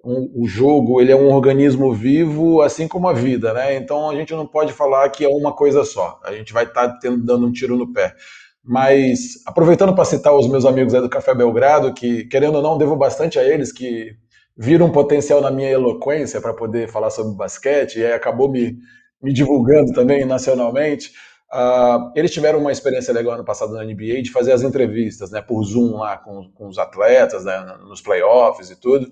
Um, 0.03 0.29
o 0.35 0.45
jogo 0.45 0.99
ele 0.99 1.13
é 1.13 1.15
um 1.15 1.31
organismo 1.31 1.93
vivo, 1.93 2.61
assim 2.61 2.85
como 2.85 3.07
a 3.07 3.13
vida, 3.13 3.53
né? 3.53 3.77
Então 3.77 4.09
a 4.09 4.15
gente 4.15 4.33
não 4.33 4.45
pode 4.45 4.73
falar 4.73 5.07
que 5.07 5.23
é 5.23 5.29
uma 5.29 5.53
coisa 5.53 5.85
só. 5.85 6.19
A 6.25 6.33
gente 6.33 6.51
vai 6.51 6.65
estar 6.65 6.89
tá 6.89 6.99
dando 6.99 7.47
um 7.47 7.53
tiro 7.53 7.77
no 7.77 7.93
pé. 7.93 8.13
Mas 8.61 9.41
aproveitando 9.45 9.95
para 9.95 10.03
citar 10.03 10.35
os 10.35 10.49
meus 10.49 10.65
amigos 10.65 10.93
aí 10.93 10.99
do 10.99 11.09
Café 11.09 11.33
Belgrado, 11.33 11.93
que 11.93 12.25
querendo 12.25 12.55
ou 12.55 12.61
não 12.61 12.77
devo 12.77 12.97
bastante 12.97 13.39
a 13.39 13.43
eles 13.45 13.71
que 13.71 14.17
viram 14.57 14.87
um 14.87 14.91
potencial 14.91 15.39
na 15.39 15.49
minha 15.49 15.69
eloquência 15.69 16.41
para 16.41 16.53
poder 16.53 16.89
falar 16.89 17.09
sobre 17.09 17.37
basquete 17.37 17.99
e 17.99 18.05
aí 18.05 18.11
acabou 18.11 18.51
me 18.51 18.77
me 19.23 19.33
divulgando 19.33 19.93
também 19.93 20.25
nacionalmente. 20.25 21.11
Uh, 21.51 22.11
eles 22.15 22.31
tiveram 22.31 22.59
uma 22.59 22.71
experiência 22.71 23.13
legal 23.13 23.35
ano 23.35 23.45
passado 23.45 23.73
na 23.73 23.83
NBA 23.83 24.21
de 24.23 24.31
fazer 24.31 24.51
as 24.51 24.63
entrevistas, 24.63 25.31
né, 25.31 25.41
por 25.41 25.63
Zoom 25.63 25.97
lá 25.97 26.17
com, 26.17 26.49
com 26.51 26.67
os 26.67 26.77
atletas, 26.77 27.45
né, 27.45 27.77
nos 27.87 28.01
playoffs 28.01 28.69
e 28.69 28.79
tudo. 28.79 29.07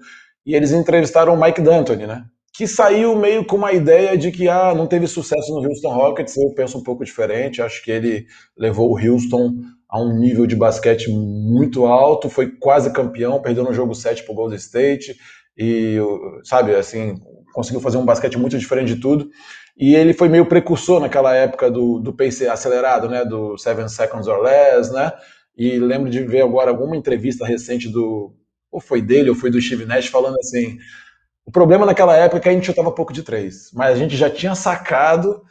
E 0.46 0.56
eles 0.56 0.72
entrevistaram 0.72 1.36
o 1.36 1.42
Mike 1.42 1.62
D'Antoni, 1.62 2.08
né, 2.08 2.26
que 2.54 2.68
saiu 2.68 3.16
meio 3.16 3.46
com 3.46 3.56
uma 3.56 3.72
ideia 3.72 4.18
de 4.18 4.32
que 4.32 4.50
ah, 4.50 4.74
não 4.76 4.88
teve 4.88 5.08
sucesso 5.08 5.54
no 5.54 5.68
Houston 5.68 5.94
Rockets. 5.94 6.36
Eu 6.36 6.54
penso 6.54 6.78
um 6.78 6.84
pouco 6.84 7.06
diferente. 7.06 7.62
Acho 7.62 7.82
que 7.84 7.92
ele 7.92 8.26
levou 8.58 8.92
o 8.92 9.00
Houston 9.00 9.54
a 9.88 10.02
um 10.02 10.18
nível 10.18 10.46
de 10.46 10.56
basquete 10.56 11.10
muito 11.10 11.86
alto, 11.86 12.30
foi 12.30 12.50
quase 12.50 12.94
campeão, 12.94 13.42
perdeu 13.42 13.64
no 13.64 13.74
jogo 13.74 13.94
7 13.94 14.24
para 14.24 14.32
o 14.32 14.36
Golden 14.36 14.58
State 14.58 15.18
e, 15.58 15.98
sabe, 16.46 16.74
assim, 16.74 17.20
conseguiu 17.54 17.82
fazer 17.82 17.98
um 17.98 18.06
basquete 18.06 18.38
muito 18.38 18.58
diferente 18.58 18.96
de 18.96 19.02
tudo. 19.02 19.30
E 19.78 19.96
ele 19.96 20.14
foi 20.14 20.30
meio 20.30 20.46
precursor 20.46 21.00
naquela 21.00 21.36
época 21.36 21.72
do, 21.72 22.00
do 22.00 22.14
pace 22.14 22.48
acelerado, 22.48 23.10
né? 23.10 23.26
Do 23.26 23.58
Seven 23.58 23.88
Seconds 23.88 24.28
or 24.28 24.42
Less, 24.42 24.92
né? 24.92 25.12
E 25.58 25.80
lembro 25.80 26.10
de 26.10 26.24
ver 26.24 26.42
agora 26.42 26.72
alguma 26.72 26.96
entrevista 26.96 27.46
recente 27.46 27.90
do. 27.90 28.34
Ou 28.72 28.80
foi 28.80 29.02
dele, 29.02 29.30
ou 29.30 29.36
foi 29.36 29.50
do 29.50 29.62
Steve 29.62 29.86
Nash, 29.86 30.08
falando 30.08 30.38
assim. 30.40 30.78
O 31.46 31.52
problema 31.52 31.86
naquela 31.86 32.16
época 32.16 32.38
é 32.38 32.40
que 32.40 32.50
a 32.50 32.54
gente 32.54 32.66
chutava 32.66 32.92
pouco 32.92 33.12
de 33.12 33.24
três, 33.24 33.72
mas 33.74 33.92
a 33.92 33.96
gente 33.96 34.16
já 34.16 34.30
tinha 34.30 34.56
sacado 34.56 35.42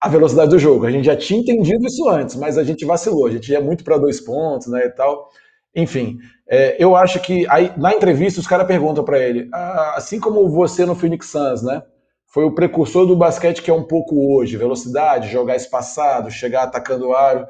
a 0.00 0.08
velocidade 0.08 0.50
do 0.50 0.58
jogo. 0.58 0.86
A 0.86 0.90
gente 0.90 1.04
já 1.04 1.16
tinha 1.16 1.40
entendido 1.40 1.86
isso 1.86 2.08
antes, 2.08 2.36
mas 2.36 2.56
a 2.56 2.64
gente 2.64 2.84
vacilou. 2.84 3.26
A 3.26 3.30
gente 3.30 3.50
ia 3.50 3.60
muito 3.60 3.82
para 3.82 3.98
dois 3.98 4.20
pontos, 4.20 4.68
né, 4.68 4.86
e 4.86 4.90
tal. 4.90 5.28
Enfim, 5.74 6.18
é, 6.48 6.76
eu 6.82 6.94
acho 6.96 7.20
que 7.20 7.46
aí, 7.50 7.72
na 7.76 7.92
entrevista 7.92 8.40
os 8.40 8.46
caras 8.46 8.66
perguntam 8.66 9.04
para 9.04 9.18
ele, 9.18 9.48
ah, 9.52 9.94
assim 9.96 10.20
como 10.20 10.48
você 10.48 10.86
no 10.86 10.94
Phoenix 10.94 11.26
Suns, 11.26 11.62
né? 11.62 11.82
Foi 12.26 12.44
o 12.44 12.54
precursor 12.54 13.06
do 13.06 13.16
basquete 13.16 13.62
que 13.62 13.70
é 13.70 13.74
um 13.74 13.82
pouco 13.82 14.34
hoje, 14.34 14.56
velocidade, 14.56 15.30
jogar 15.30 15.56
espaçado, 15.56 16.30
chegar 16.30 16.64
atacando 16.64 17.08
o 17.08 17.14
aro. 17.14 17.46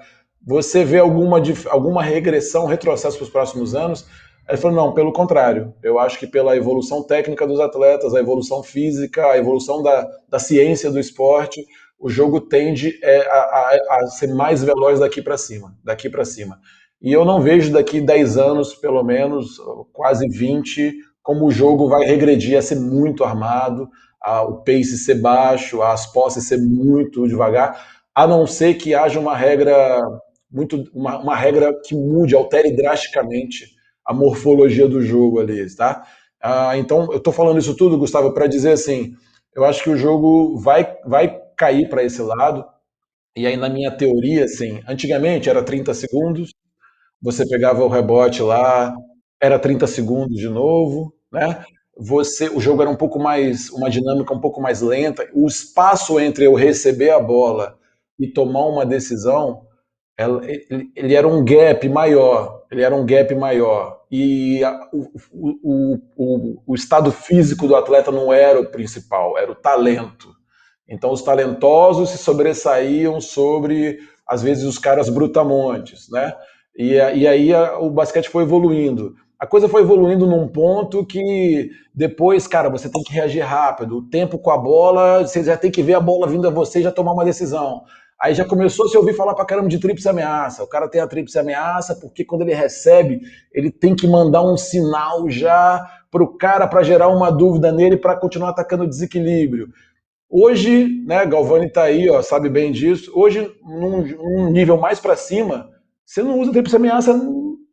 Você 0.46 0.84
vê 0.84 0.98
alguma, 0.98 1.42
alguma 1.70 2.02
regressão, 2.02 2.66
retrocesso 2.66 3.16
para 3.16 3.24
os 3.24 3.30
próximos 3.30 3.74
anos? 3.74 4.06
Ele 4.48 4.58
falou, 4.58 4.76
não, 4.76 4.94
pelo 4.94 5.12
contrário. 5.12 5.74
Eu 5.82 5.98
acho 5.98 6.18
que 6.18 6.26
pela 6.26 6.56
evolução 6.56 7.02
técnica 7.02 7.46
dos 7.46 7.58
atletas, 7.58 8.14
a 8.14 8.20
evolução 8.20 8.62
física, 8.62 9.26
a 9.26 9.36
evolução 9.36 9.82
da, 9.82 10.08
da 10.28 10.38
ciência 10.38 10.90
do 10.90 11.00
esporte, 11.00 11.64
o 11.98 12.08
jogo 12.08 12.40
tende 12.40 12.98
é, 13.02 13.26
a, 13.26 13.34
a, 13.34 13.98
a 14.02 14.06
ser 14.06 14.32
mais 14.34 14.62
veloz 14.62 15.00
daqui 15.00 15.20
para 15.20 15.36
cima, 15.36 15.74
daqui 15.82 16.08
para 16.08 16.24
cima. 16.24 16.60
E 17.00 17.12
eu 17.12 17.24
não 17.24 17.40
vejo 17.40 17.72
daqui 17.72 18.00
10 18.00 18.38
anos, 18.38 18.74
pelo 18.74 19.02
menos, 19.02 19.58
quase 19.92 20.28
20, 20.28 20.94
como 21.22 21.46
o 21.46 21.50
jogo 21.50 21.88
vai 21.88 22.04
regredir 22.04 22.56
a 22.56 22.62
ser 22.62 22.76
muito 22.76 23.24
armado, 23.24 23.88
a, 24.26 24.42
o 24.42 24.56
pace 24.64 24.98
ser 24.98 25.16
baixo, 25.16 25.82
as 25.82 26.06
posses 26.12 26.48
ser 26.48 26.58
muito 26.58 27.28
devagar, 27.28 28.02
a 28.12 28.26
não 28.26 28.44
ser 28.46 28.74
que 28.74 28.92
haja 28.94 29.20
uma 29.20 29.36
regra 29.36 30.02
muito 30.50 30.84
uma, 30.94 31.18
uma 31.18 31.36
regra 31.36 31.72
que 31.84 31.94
mude, 31.94 32.34
altere 32.34 32.74
drasticamente 32.74 33.66
a 34.04 34.12
morfologia 34.12 34.88
do 34.88 35.00
jogo 35.02 35.40
ali, 35.40 35.74
tá? 35.76 36.04
Ah, 36.40 36.76
então, 36.76 37.10
eu 37.12 37.18
estou 37.18 37.32
falando 37.32 37.58
isso 37.58 37.76
tudo, 37.76 37.98
Gustavo, 37.98 38.32
para 38.32 38.46
dizer 38.46 38.72
assim, 38.72 39.14
eu 39.54 39.64
acho 39.64 39.82
que 39.82 39.90
o 39.90 39.96
jogo 39.96 40.56
vai, 40.58 40.96
vai 41.04 41.40
cair 41.56 41.88
para 41.88 42.02
esse 42.04 42.22
lado. 42.22 42.64
E 43.36 43.46
aí, 43.46 43.56
na 43.56 43.68
minha 43.68 43.90
teoria, 43.90 44.44
assim, 44.44 44.80
antigamente 44.88 45.50
era 45.50 45.62
30 45.62 45.94
segundos, 45.94 46.52
você 47.22 47.46
pegava 47.48 47.84
o 47.84 47.88
rebote 47.88 48.42
lá, 48.42 48.94
era 49.40 49.58
30 49.58 49.86
segundos 49.86 50.36
de 50.38 50.48
novo, 50.48 51.14
né? 51.32 51.64
Você, 51.98 52.48
o 52.48 52.60
jogo 52.60 52.82
era 52.82 52.90
um 52.90 52.96
pouco 52.96 53.18
mais, 53.18 53.70
uma 53.70 53.88
dinâmica 53.88 54.34
um 54.34 54.40
pouco 54.40 54.60
mais 54.60 54.82
lenta. 54.82 55.28
O 55.32 55.46
espaço 55.46 56.20
entre 56.20 56.44
eu 56.44 56.54
receber 56.54 57.10
a 57.10 57.20
bola 57.20 57.78
e 58.18 58.26
tomar 58.26 58.66
uma 58.66 58.84
decisão, 58.84 59.62
ele, 60.18 60.90
ele 60.94 61.14
era 61.14 61.26
um 61.26 61.44
gap 61.44 61.88
maior. 61.88 62.64
Ele 62.70 62.82
era 62.82 62.94
um 62.94 63.06
gap 63.06 63.34
maior. 63.34 64.02
E 64.10 64.62
a, 64.62 64.88
o, 64.92 65.10
o, 65.32 65.98
o, 66.16 66.62
o 66.66 66.74
estado 66.74 67.10
físico 67.10 67.66
do 67.66 67.74
atleta 67.74 68.10
não 68.10 68.32
era 68.32 68.60
o 68.60 68.70
principal, 68.70 69.38
era 69.38 69.50
o 69.50 69.54
talento. 69.54 70.34
Então, 70.88 71.10
os 71.10 71.22
talentosos 71.22 72.10
se 72.10 72.18
sobressaíam 72.18 73.20
sobre, 73.20 73.98
às 74.26 74.42
vezes, 74.42 74.64
os 74.64 74.78
caras 74.78 75.08
brutamontes, 75.08 76.08
né? 76.10 76.34
E, 76.76 76.92
e 76.94 77.26
aí 77.26 77.54
a, 77.54 77.78
o 77.78 77.90
basquete 77.90 78.28
foi 78.28 78.42
evoluindo. 78.44 79.14
A 79.38 79.46
coisa 79.46 79.68
foi 79.68 79.82
evoluindo 79.82 80.26
num 80.26 80.48
ponto 80.48 81.04
que 81.04 81.70
depois, 81.94 82.46
cara, 82.46 82.70
você 82.70 82.88
tem 82.88 83.02
que 83.02 83.12
reagir 83.12 83.42
rápido. 83.42 83.98
O 83.98 84.02
tempo 84.02 84.38
com 84.38 84.50
a 84.50 84.56
bola, 84.56 85.26
você 85.26 85.44
já 85.44 85.56
tem 85.58 85.70
que 85.70 85.82
ver 85.82 85.94
a 85.94 86.00
bola 86.00 86.26
vindo 86.26 86.48
a 86.48 86.50
você 86.50 86.80
e 86.80 86.82
já 86.82 86.90
tomar 86.90 87.12
uma 87.12 87.24
decisão. 87.24 87.82
Aí 88.18 88.32
já 88.32 88.46
começou 88.46 88.86
a 88.86 88.88
se 88.88 88.96
ouvir 88.96 89.12
falar 89.12 89.34
pra 89.34 89.44
caramba 89.44 89.68
de 89.68 89.78
tríplice 89.78 90.08
ameaça. 90.08 90.64
O 90.64 90.66
cara 90.66 90.88
tem 90.88 91.02
a 91.02 91.06
tríplice 91.06 91.38
ameaça 91.38 91.94
porque 91.96 92.24
quando 92.24 92.42
ele 92.42 92.54
recebe, 92.54 93.20
ele 93.52 93.70
tem 93.70 93.94
que 93.94 94.06
mandar 94.06 94.42
um 94.42 94.56
sinal 94.56 95.28
já 95.28 95.86
pro 96.10 96.36
cara 96.38 96.66
para 96.66 96.82
gerar 96.82 97.08
uma 97.08 97.30
dúvida 97.30 97.70
nele 97.70 97.98
para 97.98 98.16
continuar 98.16 98.50
atacando 98.50 98.84
o 98.84 98.88
desequilíbrio. 98.88 99.68
Hoje, 100.30 101.04
né, 101.06 101.26
Galvani 101.26 101.68
tá 101.68 101.82
aí, 101.82 102.08
ó, 102.08 102.22
sabe 102.22 102.48
bem 102.48 102.72
disso. 102.72 103.12
Hoje, 103.14 103.52
num, 103.62 104.02
num 104.02 104.50
nível 104.50 104.78
mais 104.78 104.98
para 104.98 105.14
cima, 105.14 105.68
você 106.06 106.22
não 106.22 106.40
usa 106.40 106.52
tríplice 106.52 106.76
ameaça 106.76 107.12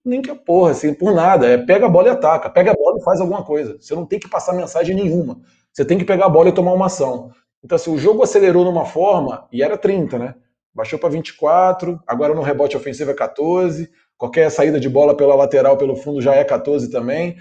nem 0.06 0.22
que 0.22 0.30
a 0.30 0.36
porra, 0.36 0.72
assim, 0.72 0.94
por 0.94 1.14
nada. 1.14 1.48
É 1.48 1.58
pega 1.58 1.86
a 1.86 1.90
bola 1.90 2.08
e 2.08 2.12
ataca. 2.12 2.50
Pega 2.50 2.72
a 2.72 2.76
bola 2.76 3.00
e 3.00 3.04
faz 3.04 3.22
alguma 3.22 3.44
coisa. 3.44 3.78
Você 3.80 3.96
não 3.96 4.06
tem 4.06 4.20
que 4.20 4.30
passar 4.30 4.54
mensagem 4.54 4.96
nenhuma. 4.96 5.40
Você 5.72 5.86
tem 5.86 5.98
que 5.98 6.06
pegar 6.06 6.26
a 6.26 6.30
bola 6.30 6.50
e 6.50 6.54
tomar 6.54 6.74
uma 6.74 6.88
ação. 6.88 7.32
Então, 7.64 7.76
assim, 7.76 7.94
o 7.94 7.98
jogo 7.98 8.22
acelerou 8.24 8.66
numa 8.66 8.86
forma, 8.86 9.48
e 9.52 9.64
era 9.64 9.78
30, 9.78 10.20
né? 10.20 10.36
Baixou 10.76 11.00
para 11.00 11.10
24, 11.10 12.00
agora 12.06 12.34
no 12.34 12.42
rebote 12.42 12.76
ofensivo 12.76 13.12
é 13.12 13.14
14, 13.14 13.90
qualquer 14.18 14.50
saída 14.50 14.80
de 14.80 14.90
bola 14.90 15.16
pela 15.16 15.36
lateral, 15.36 15.78
pelo 15.78 15.96
fundo 15.96 16.22
já 16.22 16.36
é 16.36 16.44
14 16.44 16.90
também. 16.92 17.38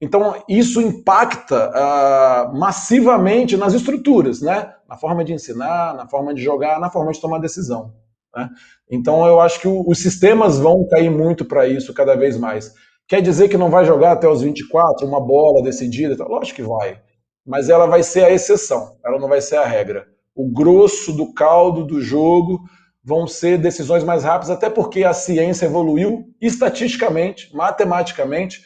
Então, 0.00 0.42
isso 0.48 0.80
impacta 0.80 1.70
uh, 1.70 2.58
massivamente 2.58 3.56
nas 3.56 3.74
estruturas, 3.74 4.40
né? 4.40 4.72
Na 4.88 4.96
forma 4.96 5.24
de 5.24 5.32
ensinar, 5.32 5.94
na 5.94 6.06
forma 6.06 6.34
de 6.34 6.42
jogar, 6.42 6.80
na 6.80 6.90
forma 6.90 7.12
de 7.12 7.20
tomar 7.20 7.38
decisão. 7.38 7.94
Né? 8.34 8.50
Então, 8.90 9.26
eu 9.26 9.40
acho 9.40 9.60
que 9.60 9.68
os 9.68 9.98
sistemas 9.98 10.58
vão 10.58 10.86
cair 10.88 11.10
muito 11.10 11.44
para 11.44 11.66
isso 11.66 11.92
cada 11.92 12.14
vez 12.14 12.36
mais. 12.38 12.72
Quer 13.08 13.20
dizer 13.20 13.48
que 13.48 13.56
não 13.56 13.70
vai 13.70 13.84
jogar 13.84 14.12
até 14.12 14.28
os 14.28 14.42
24, 14.42 15.06
uma 15.06 15.20
bola 15.20 15.62
decidida? 15.62 16.16
Lógico 16.24 16.56
que 16.56 16.62
vai 16.62 17.00
mas 17.46 17.68
ela 17.68 17.86
vai 17.86 18.02
ser 18.02 18.24
a 18.24 18.30
exceção, 18.30 18.96
ela 19.04 19.18
não 19.18 19.28
vai 19.28 19.40
ser 19.40 19.56
a 19.56 19.64
regra. 19.64 20.08
O 20.34 20.50
grosso 20.50 21.12
do 21.12 21.32
caldo 21.32 21.84
do 21.84 22.02
jogo 22.02 22.60
vão 23.02 23.26
ser 23.26 23.56
decisões 23.56 24.02
mais 24.02 24.24
rápidas, 24.24 24.50
até 24.50 24.68
porque 24.68 25.04
a 25.04 25.12
ciência 25.12 25.66
evoluiu 25.66 26.24
estatisticamente, 26.40 27.54
matematicamente, 27.54 28.64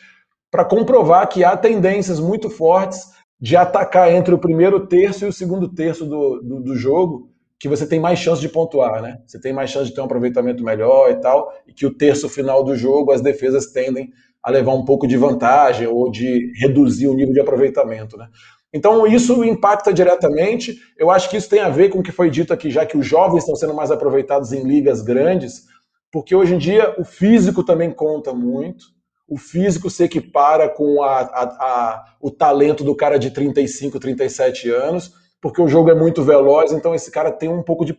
para 0.50 0.64
comprovar 0.64 1.28
que 1.28 1.44
há 1.44 1.56
tendências 1.56 2.18
muito 2.18 2.48
fortes 2.48 3.10
de 3.38 3.54
atacar 3.54 4.10
entre 4.10 4.34
o 4.34 4.38
primeiro 4.38 4.86
terço 4.86 5.24
e 5.24 5.28
o 5.28 5.32
segundo 5.32 5.68
terço 5.68 6.06
do, 6.06 6.40
do, 6.40 6.60
do 6.60 6.76
jogo, 6.76 7.29
que 7.60 7.68
você 7.68 7.86
tem 7.86 8.00
mais 8.00 8.18
chance 8.18 8.40
de 8.40 8.48
pontuar, 8.48 9.02
né? 9.02 9.18
Você 9.26 9.38
tem 9.38 9.52
mais 9.52 9.68
chance 9.68 9.90
de 9.90 9.94
ter 9.94 10.00
um 10.00 10.04
aproveitamento 10.04 10.64
melhor 10.64 11.10
e 11.10 11.20
tal, 11.20 11.52
e 11.66 11.74
que 11.74 11.84
o 11.84 11.94
terço 11.94 12.26
final 12.26 12.64
do 12.64 12.74
jogo 12.74 13.12
as 13.12 13.20
defesas 13.20 13.66
tendem 13.66 14.10
a 14.42 14.50
levar 14.50 14.72
um 14.72 14.82
pouco 14.82 15.06
de 15.06 15.18
vantagem 15.18 15.86
ou 15.86 16.10
de 16.10 16.50
reduzir 16.58 17.06
o 17.06 17.14
nível 17.14 17.34
de 17.34 17.40
aproveitamento, 17.40 18.16
né? 18.16 18.28
Então, 18.72 19.06
isso 19.06 19.44
impacta 19.44 19.92
diretamente. 19.92 20.78
Eu 20.96 21.10
acho 21.10 21.28
que 21.28 21.36
isso 21.36 21.50
tem 21.50 21.60
a 21.60 21.68
ver 21.68 21.90
com 21.90 21.98
o 21.98 22.02
que 22.02 22.12
foi 22.12 22.30
dito 22.30 22.52
aqui, 22.52 22.70
já 22.70 22.86
que 22.86 22.96
os 22.96 23.06
jovens 23.06 23.40
estão 23.40 23.54
sendo 23.54 23.74
mais 23.74 23.90
aproveitados 23.90 24.52
em 24.52 24.62
ligas 24.62 25.02
grandes, 25.02 25.66
porque 26.10 26.34
hoje 26.34 26.54
em 26.54 26.58
dia 26.58 26.94
o 26.98 27.04
físico 27.04 27.62
também 27.62 27.90
conta 27.90 28.32
muito. 28.32 28.86
O 29.28 29.36
físico 29.36 29.90
se 29.90 30.04
equipara 30.04 30.68
com 30.68 31.02
a, 31.02 31.20
a, 31.20 31.42
a, 31.42 32.04
o 32.20 32.30
talento 32.30 32.82
do 32.82 32.96
cara 32.96 33.18
de 33.18 33.30
35, 33.30 34.00
37 34.00 34.70
anos, 34.70 35.12
porque 35.40 35.60
o 35.60 35.68
jogo 35.68 35.90
é 35.90 35.94
muito 35.94 36.22
veloz, 36.22 36.72
então 36.72 36.94
esse 36.94 37.10
cara 37.10 37.30
tem 37.30 37.48
um 37.48 37.62
pouco 37.62 37.84
de 37.84 37.96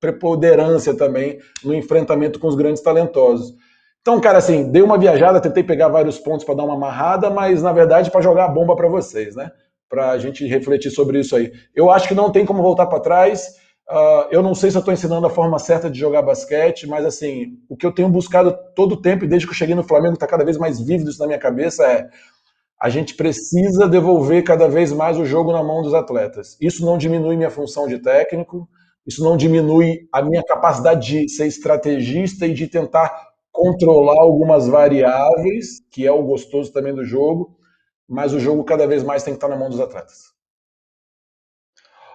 preponderância 0.00 0.94
também 0.94 1.38
no 1.64 1.74
enfrentamento 1.74 2.38
com 2.38 2.48
os 2.48 2.54
grandes 2.54 2.82
talentosos. 2.82 3.54
Então, 4.00 4.20
cara, 4.20 4.38
assim, 4.38 4.70
dei 4.70 4.82
uma 4.82 4.98
viajada, 4.98 5.40
tentei 5.40 5.64
pegar 5.64 5.88
vários 5.88 6.18
pontos 6.18 6.44
para 6.44 6.54
dar 6.54 6.64
uma 6.64 6.74
amarrada, 6.74 7.28
mas 7.30 7.62
na 7.62 7.72
verdade 7.72 8.10
para 8.10 8.20
jogar 8.20 8.44
a 8.44 8.48
bomba 8.48 8.76
para 8.76 8.88
vocês, 8.88 9.34
né? 9.34 9.50
para 9.88 10.10
a 10.10 10.18
gente 10.18 10.46
refletir 10.46 10.90
sobre 10.90 11.20
isso 11.20 11.36
aí. 11.36 11.52
Eu 11.74 11.90
acho 11.90 12.08
que 12.08 12.14
não 12.14 12.30
tem 12.30 12.44
como 12.44 12.62
voltar 12.62 12.86
para 12.86 13.00
trás. 13.00 13.54
Uh, 13.88 14.26
eu 14.30 14.42
não 14.42 14.54
sei 14.54 14.70
se 14.70 14.76
eu 14.76 14.80
estou 14.80 14.92
ensinando 14.92 15.26
a 15.26 15.30
forma 15.30 15.58
certa 15.58 15.88
de 15.88 15.98
jogar 15.98 16.22
basquete, 16.22 16.88
mas 16.88 17.04
assim, 17.04 17.58
o 17.68 17.76
que 17.76 17.86
eu 17.86 17.92
tenho 17.92 18.08
buscado 18.08 18.56
todo 18.74 18.92
o 18.92 19.00
tempo, 19.00 19.24
e 19.24 19.28
desde 19.28 19.46
que 19.46 19.52
eu 19.52 19.56
cheguei 19.56 19.76
no 19.76 19.84
Flamengo, 19.84 20.14
está 20.14 20.26
cada 20.26 20.44
vez 20.44 20.58
mais 20.58 20.80
vívido 20.80 21.10
isso 21.10 21.20
na 21.20 21.26
minha 21.26 21.38
cabeça, 21.38 21.84
é 21.84 22.08
a 22.80 22.90
gente 22.90 23.14
precisa 23.14 23.88
devolver 23.88 24.44
cada 24.44 24.68
vez 24.68 24.92
mais 24.92 25.18
o 25.18 25.24
jogo 25.24 25.52
na 25.52 25.62
mão 25.62 25.82
dos 25.82 25.94
atletas. 25.94 26.56
Isso 26.60 26.84
não 26.84 26.98
diminui 26.98 27.36
minha 27.36 27.50
função 27.50 27.88
de 27.88 27.98
técnico, 27.98 28.68
isso 29.06 29.22
não 29.22 29.36
diminui 29.36 30.08
a 30.12 30.20
minha 30.20 30.42
capacidade 30.42 31.06
de 31.06 31.28
ser 31.28 31.46
estrategista 31.46 32.46
e 32.46 32.52
de 32.52 32.66
tentar 32.66 33.30
controlar 33.50 34.20
algumas 34.20 34.68
variáveis, 34.68 35.80
que 35.90 36.06
é 36.06 36.12
o 36.12 36.22
gostoso 36.22 36.72
também 36.72 36.94
do 36.94 37.04
jogo, 37.04 37.56
mas 38.06 38.34
o 38.34 38.38
jogo 38.38 38.62
cada 38.64 38.86
vez 38.86 39.02
mais 39.02 39.22
tem 39.22 39.32
que 39.32 39.38
estar 39.38 39.48
na 39.48 39.56
mão 39.56 39.70
dos 39.70 39.80
atletas. 39.80 40.36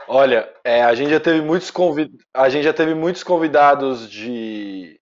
Olha, 0.07 0.47
é, 0.63 0.83
a, 0.83 0.93
gente 0.93 1.09
já 1.09 1.19
teve 1.19 1.41
muitos 1.41 1.71
convid... 1.71 2.11
a 2.33 2.49
gente 2.49 2.63
já 2.63 2.73
teve 2.73 2.93
muitos 2.93 3.23
convidados 3.23 4.09
de 4.09 4.99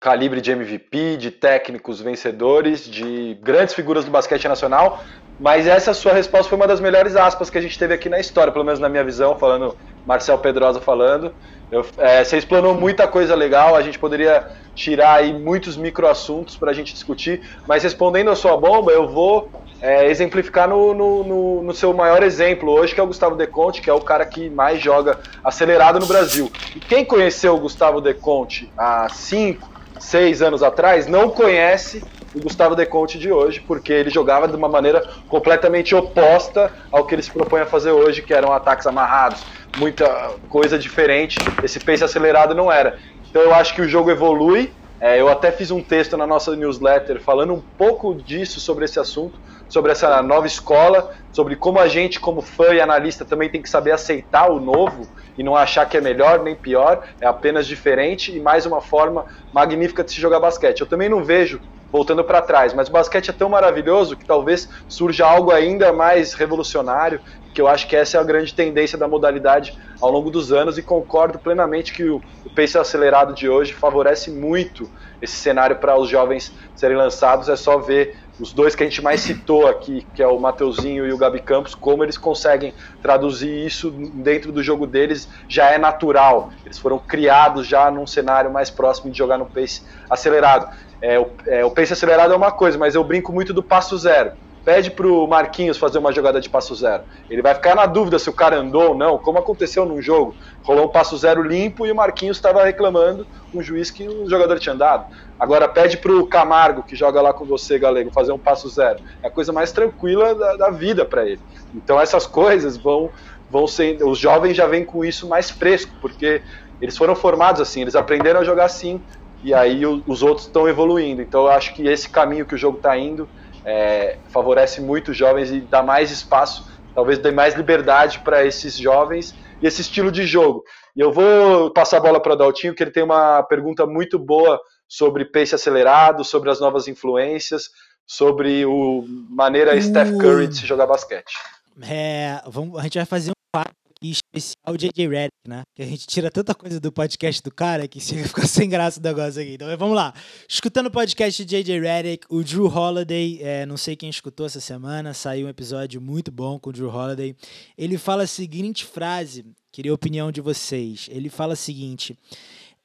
calibre 0.00 0.40
de 0.40 0.52
MVP, 0.52 1.16
de 1.16 1.30
técnicos 1.30 2.00
vencedores, 2.00 2.88
de 2.88 3.36
grandes 3.42 3.74
figuras 3.74 4.04
do 4.04 4.10
basquete 4.10 4.46
nacional, 4.46 5.02
mas 5.40 5.66
essa 5.66 5.92
sua 5.92 6.12
resposta 6.12 6.48
foi 6.48 6.56
uma 6.56 6.66
das 6.66 6.80
melhores 6.80 7.16
aspas 7.16 7.50
que 7.50 7.58
a 7.58 7.60
gente 7.60 7.78
teve 7.78 7.94
aqui 7.94 8.08
na 8.08 8.18
história, 8.18 8.52
pelo 8.52 8.64
menos 8.64 8.80
na 8.80 8.88
minha 8.88 9.04
visão, 9.04 9.36
falando 9.36 9.76
Marcel 10.06 10.38
Pedrosa 10.38 10.80
falando. 10.80 11.32
Eu, 11.70 11.84
é, 11.98 12.24
você 12.24 12.38
explanou 12.38 12.74
muita 12.74 13.06
coisa 13.06 13.34
legal, 13.34 13.76
a 13.76 13.82
gente 13.82 13.98
poderia 13.98 14.48
tirar 14.74 15.14
aí 15.14 15.32
muitos 15.32 15.76
microassuntos 15.76 16.56
para 16.56 16.70
a 16.70 16.74
gente 16.74 16.92
discutir, 16.92 17.42
mas 17.66 17.82
respondendo 17.82 18.30
a 18.30 18.36
sua 18.36 18.56
bomba, 18.56 18.90
eu 18.92 19.08
vou 19.08 19.50
é, 19.80 20.06
exemplificar 20.08 20.68
no, 20.68 20.94
no, 20.94 21.24
no, 21.24 21.62
no, 21.62 21.74
seu 21.74 21.92
maior 21.92 22.22
exemplo 22.22 22.70
hoje, 22.70 22.94
que 22.94 23.00
é 23.00 23.02
o 23.02 23.06
Gustavo 23.06 23.36
Deconte, 23.36 23.80
que 23.80 23.90
é 23.90 23.92
o 23.92 24.00
cara 24.00 24.24
que 24.24 24.48
mais 24.48 24.80
joga 24.80 25.18
acelerado 25.42 26.00
no 26.00 26.06
Brasil. 26.06 26.50
E 26.74 26.80
quem 26.80 27.04
conheceu 27.04 27.54
o 27.54 27.60
Gustavo 27.60 28.00
Deconte 28.00 28.72
há 28.76 29.08
5, 29.08 29.68
6 29.98 30.42
anos 30.42 30.62
atrás, 30.62 31.06
não 31.06 31.30
conhece 31.30 32.02
o 32.34 32.40
Gustavo 32.40 32.74
Deconte 32.76 33.18
de 33.18 33.32
hoje, 33.32 33.60
porque 33.60 33.92
ele 33.92 34.10
jogava 34.10 34.46
de 34.46 34.54
uma 34.54 34.68
maneira 34.68 35.06
completamente 35.28 35.94
oposta 35.94 36.70
ao 36.90 37.04
que 37.04 37.14
ele 37.14 37.22
se 37.22 37.30
propõe 37.30 37.60
a 37.60 37.66
fazer 37.66 37.90
hoje, 37.90 38.22
que 38.22 38.34
eram 38.34 38.52
ataques 38.52 38.86
amarrados, 38.86 39.44
muita 39.76 40.34
coisa 40.48 40.78
diferente. 40.78 41.38
Esse 41.62 41.80
pace 41.80 42.04
acelerado 42.04 42.54
não 42.54 42.70
era. 42.70 42.98
Então 43.30 43.42
eu 43.42 43.54
acho 43.54 43.74
que 43.74 43.82
o 43.82 43.88
jogo 43.88 44.10
evolui. 44.10 44.72
É, 45.00 45.20
eu 45.20 45.28
até 45.28 45.52
fiz 45.52 45.70
um 45.70 45.80
texto 45.80 46.16
na 46.16 46.26
nossa 46.26 46.56
newsletter 46.56 47.20
falando 47.20 47.54
um 47.54 47.62
pouco 47.78 48.14
disso 48.14 48.58
sobre 48.58 48.84
esse 48.84 48.98
assunto, 48.98 49.38
sobre 49.68 49.92
essa 49.92 50.20
nova 50.22 50.46
escola, 50.46 51.12
sobre 51.32 51.54
como 51.54 51.78
a 51.78 51.86
gente, 51.86 52.18
como 52.18 52.42
fã 52.42 52.74
e 52.74 52.80
analista, 52.80 53.24
também 53.24 53.48
tem 53.48 53.62
que 53.62 53.70
saber 53.70 53.92
aceitar 53.92 54.50
o 54.50 54.58
novo 54.58 55.06
e 55.38 55.42
não 55.44 55.54
achar 55.54 55.86
que 55.86 55.96
é 55.96 56.00
melhor 56.00 56.42
nem 56.42 56.56
pior, 56.56 57.00
é 57.20 57.26
apenas 57.26 57.66
diferente 57.66 58.36
e 58.36 58.40
mais 58.40 58.66
uma 58.66 58.80
forma 58.80 59.24
magnífica 59.52 60.02
de 60.02 60.10
se 60.10 60.20
jogar 60.20 60.40
basquete. 60.40 60.80
Eu 60.80 60.86
também 60.86 61.08
não 61.08 61.24
vejo, 61.24 61.60
voltando 61.90 62.24
para 62.24 62.42
trás, 62.42 62.74
mas 62.74 62.88
o 62.88 62.92
basquete 62.92 63.30
é 63.30 63.32
tão 63.32 63.48
maravilhoso 63.48 64.16
que 64.16 64.26
talvez 64.26 64.68
surja 64.88 65.24
algo 65.24 65.52
ainda 65.52 65.92
mais 65.92 66.34
revolucionário 66.34 67.20
porque 67.58 67.62
eu 67.62 67.68
acho 67.68 67.88
que 67.88 67.96
essa 67.96 68.16
é 68.16 68.20
a 68.20 68.24
grande 68.24 68.54
tendência 68.54 68.96
da 68.96 69.08
modalidade 69.08 69.74
ao 70.00 70.10
longo 70.10 70.30
dos 70.30 70.52
anos 70.52 70.78
e 70.78 70.82
concordo 70.82 71.40
plenamente 71.40 71.92
que 71.92 72.04
o, 72.04 72.22
o 72.44 72.50
pace 72.54 72.78
acelerado 72.78 73.34
de 73.34 73.48
hoje 73.48 73.72
favorece 73.72 74.30
muito 74.30 74.88
esse 75.20 75.36
cenário 75.36 75.76
para 75.76 75.98
os 75.98 76.08
jovens 76.08 76.52
serem 76.74 76.96
lançados. 76.96 77.48
É 77.48 77.56
só 77.56 77.78
ver 77.78 78.16
os 78.40 78.52
dois 78.52 78.74
que 78.74 78.82
a 78.82 78.86
gente 78.86 79.02
mais 79.02 79.20
citou 79.20 79.66
aqui, 79.66 80.06
que 80.14 80.22
é 80.22 80.26
o 80.26 80.38
Mateuzinho 80.38 81.06
e 81.06 81.12
o 81.12 81.18
Gabi 81.18 81.40
Campos, 81.40 81.74
como 81.74 82.04
eles 82.04 82.16
conseguem 82.16 82.72
traduzir 83.02 83.66
isso 83.66 83.90
dentro 83.90 84.52
do 84.52 84.62
jogo 84.62 84.86
deles, 84.86 85.28
já 85.48 85.70
é 85.70 85.78
natural. 85.78 86.50
Eles 86.64 86.78
foram 86.78 86.98
criados 86.98 87.66
já 87.66 87.90
num 87.90 88.06
cenário 88.06 88.50
mais 88.50 88.70
próximo 88.70 89.10
de 89.10 89.18
jogar 89.18 89.38
no 89.38 89.46
pace 89.46 89.82
acelerado. 90.08 90.68
É, 91.00 91.18
o, 91.18 91.30
é, 91.46 91.64
o 91.64 91.70
pace 91.70 91.92
acelerado 91.92 92.32
é 92.32 92.36
uma 92.36 92.52
coisa, 92.52 92.78
mas 92.78 92.94
eu 92.94 93.02
brinco 93.04 93.32
muito 93.32 93.52
do 93.52 93.62
passo 93.62 93.96
zero 93.98 94.32
pede 94.68 94.90
pro 94.90 95.26
Marquinhos 95.26 95.78
fazer 95.78 95.96
uma 95.96 96.12
jogada 96.12 96.42
de 96.42 96.50
passo 96.50 96.74
zero. 96.74 97.02
Ele 97.30 97.40
vai 97.40 97.54
ficar 97.54 97.74
na 97.74 97.86
dúvida 97.86 98.18
se 98.18 98.28
o 98.28 98.34
cara 98.34 98.58
andou 98.58 98.88
ou 98.88 98.94
não, 98.94 99.16
como 99.16 99.38
aconteceu 99.38 99.86
num 99.86 100.02
jogo. 100.02 100.36
Rolou 100.62 100.84
um 100.84 100.88
passo 100.88 101.16
zero 101.16 101.42
limpo 101.42 101.86
e 101.86 101.90
o 101.90 101.96
Marquinhos 101.96 102.36
estava 102.36 102.62
reclamando 102.62 103.26
um 103.54 103.62
juiz 103.62 103.90
que 103.90 104.06
o 104.06 104.28
jogador 104.28 104.58
tinha 104.58 104.74
andado. 104.74 105.06
Agora 105.40 105.66
pede 105.66 105.96
pro 105.96 106.26
Camargo, 106.26 106.82
que 106.82 106.94
joga 106.94 107.22
lá 107.22 107.32
com 107.32 107.46
você, 107.46 107.78
Galego, 107.78 108.10
fazer 108.12 108.30
um 108.30 108.38
passo 108.38 108.68
zero. 108.68 108.98
É 109.22 109.28
a 109.28 109.30
coisa 109.30 109.54
mais 109.54 109.72
tranquila 109.72 110.34
da, 110.34 110.56
da 110.56 110.68
vida 110.68 111.02
para 111.02 111.24
ele. 111.24 111.40
Então 111.74 111.98
essas 111.98 112.26
coisas 112.26 112.76
vão, 112.76 113.08
vão 113.50 113.66
ser. 113.66 114.04
Os 114.04 114.18
jovens 114.18 114.54
já 114.54 114.66
vêm 114.66 114.84
com 114.84 115.02
isso 115.02 115.26
mais 115.26 115.50
fresco, 115.50 115.92
porque 115.98 116.42
eles 116.78 116.94
foram 116.94 117.16
formados 117.16 117.62
assim, 117.62 117.80
eles 117.80 117.96
aprenderam 117.96 118.40
a 118.40 118.44
jogar 118.44 118.66
assim, 118.66 119.00
e 119.42 119.54
aí 119.54 119.86
os 119.86 120.22
outros 120.22 120.46
estão 120.46 120.68
evoluindo. 120.68 121.22
Então 121.22 121.44
eu 121.44 121.50
acho 121.52 121.72
que 121.72 121.88
esse 121.88 122.06
caminho 122.10 122.44
que 122.44 122.54
o 122.54 122.58
jogo 122.58 122.76
está 122.76 122.98
indo 122.98 123.26
é, 123.68 124.16
favorece 124.30 124.80
muito 124.80 125.10
os 125.10 125.16
jovens 125.16 125.50
e 125.50 125.60
dá 125.60 125.82
mais 125.82 126.10
espaço, 126.10 126.66
talvez 126.94 127.18
dê 127.18 127.30
mais 127.30 127.54
liberdade 127.54 128.20
para 128.20 128.42
esses 128.46 128.78
jovens 128.78 129.34
e 129.60 129.66
esse 129.66 129.82
estilo 129.82 130.10
de 130.10 130.26
jogo. 130.26 130.64
E 130.96 131.00
eu 131.00 131.12
vou 131.12 131.70
passar 131.70 131.98
a 131.98 132.00
bola 132.00 132.20
para 132.20 132.32
o 132.32 132.36
Daltinho, 132.36 132.74
que 132.74 132.82
ele 132.82 132.90
tem 132.90 133.02
uma 133.02 133.42
pergunta 133.42 133.86
muito 133.86 134.18
boa 134.18 134.58
sobre 134.88 135.26
pace 135.26 135.54
acelerado, 135.54 136.24
sobre 136.24 136.50
as 136.50 136.60
novas 136.60 136.88
influências, 136.88 137.68
sobre 138.06 138.64
o 138.64 139.04
maneira 139.28 139.76
uh. 139.76 139.82
Steph 139.82 140.16
Curry 140.18 140.46
de 140.46 140.56
se 140.56 140.66
jogar 140.66 140.86
basquete. 140.86 141.34
É, 141.82 142.40
vamos, 142.46 142.78
a 142.78 142.82
gente 142.84 142.96
vai 142.96 143.04
fazer 143.04 143.32
um 143.32 143.60
aqui 143.98 144.12
especial 144.12 144.76
JJ 144.76 145.08
Redick, 145.08 145.34
né? 145.46 145.62
Que 145.74 145.82
a 145.82 145.86
gente 145.86 146.06
tira 146.06 146.30
tanta 146.30 146.54
coisa 146.54 146.78
do 146.80 146.92
podcast 146.92 147.42
do 147.42 147.52
cara 147.52 147.86
que 147.88 148.00
chega 148.00 148.22
a 148.22 148.28
ficar 148.28 148.46
sem 148.48 148.68
graça 148.68 149.00
o 149.00 149.02
negócio 149.02 149.42
aqui. 149.42 149.54
Então 149.54 149.76
vamos 149.76 149.96
lá. 149.96 150.14
Escutando 150.48 150.86
o 150.86 150.90
podcast 150.90 151.44
de 151.44 151.62
JJ 151.62 151.80
Redick, 151.80 152.26
o 152.30 152.42
Drew 152.42 152.66
Holiday, 152.66 153.40
é, 153.42 153.66
não 153.66 153.76
sei 153.76 153.96
quem 153.96 154.08
escutou 154.08 154.46
essa 154.46 154.60
semana, 154.60 155.12
saiu 155.12 155.46
um 155.46 155.50
episódio 155.50 156.00
muito 156.00 156.30
bom 156.30 156.58
com 156.58 156.70
o 156.70 156.72
Drew 156.72 156.88
Holiday. 156.88 157.36
Ele 157.76 157.98
fala 157.98 158.22
a 158.22 158.26
seguinte 158.26 158.84
frase, 158.84 159.44
queria 159.72 159.90
a 159.90 159.94
opinião 159.94 160.30
de 160.30 160.40
vocês. 160.40 161.08
Ele 161.10 161.28
fala 161.28 161.54
o 161.54 161.56
seguinte: 161.56 162.16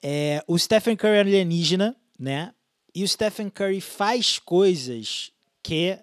é, 0.02 0.44
o 0.48 0.58
Stephen 0.58 0.96
Curry 0.96 1.18
é 1.18 1.20
alienígena, 1.20 1.96
né? 2.20 2.52
E 2.96 3.04
o 3.04 3.08
Stephen 3.08 3.50
Curry 3.50 3.82
faz 3.82 4.38
coisas 4.38 5.32
que 5.64 5.98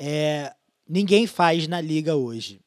é, 0.00 0.52
ninguém 0.88 1.26
faz 1.26 1.68
na 1.68 1.80
liga 1.80 2.16
hoje. 2.16 2.60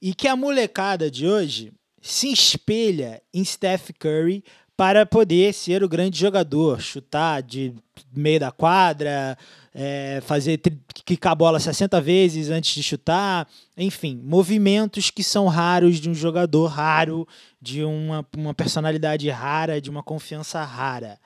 E 0.00 0.14
que 0.14 0.26
a 0.26 0.36
molecada 0.36 1.10
de 1.10 1.26
hoje 1.26 1.72
se 2.00 2.32
espelha 2.32 3.22
em 3.32 3.44
Steph 3.44 3.90
Curry 3.98 4.42
para 4.80 5.04
poder 5.04 5.52
ser 5.52 5.84
o 5.84 5.88
grande 5.88 6.18
jogador, 6.18 6.80
chutar 6.80 7.42
de 7.42 7.74
meio 8.16 8.40
da 8.40 8.50
quadra, 8.50 9.36
é, 9.74 10.22
fazer 10.22 10.58
quicar 11.04 11.32
a 11.32 11.34
bola 11.34 11.60
60 11.60 12.00
vezes 12.00 12.48
antes 12.48 12.74
de 12.74 12.82
chutar, 12.82 13.46
enfim, 13.76 14.18
movimentos 14.24 15.10
que 15.10 15.22
são 15.22 15.48
raros 15.48 16.00
de 16.00 16.08
um 16.08 16.14
jogador 16.14 16.66
raro, 16.68 17.28
de 17.60 17.84
uma, 17.84 18.26
uma 18.34 18.54
personalidade 18.54 19.28
rara, 19.28 19.82
de 19.82 19.90
uma 19.90 20.02
confiança 20.02 20.64
rara. 20.64 21.18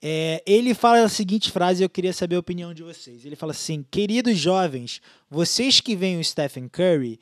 É, 0.00 0.40
ele 0.46 0.72
fala 0.72 1.02
a 1.02 1.08
seguinte 1.08 1.50
frase, 1.50 1.82
eu 1.82 1.88
queria 1.88 2.12
saber 2.12 2.36
a 2.36 2.40
opinião 2.40 2.72
de 2.72 2.84
vocês. 2.84 3.24
Ele 3.24 3.34
fala 3.34 3.50
assim: 3.50 3.84
queridos 3.90 4.38
jovens, 4.38 5.00
vocês 5.28 5.80
que 5.80 5.96
veem 5.96 6.20
o 6.20 6.24
Stephen 6.24 6.68
Curry 6.68 7.18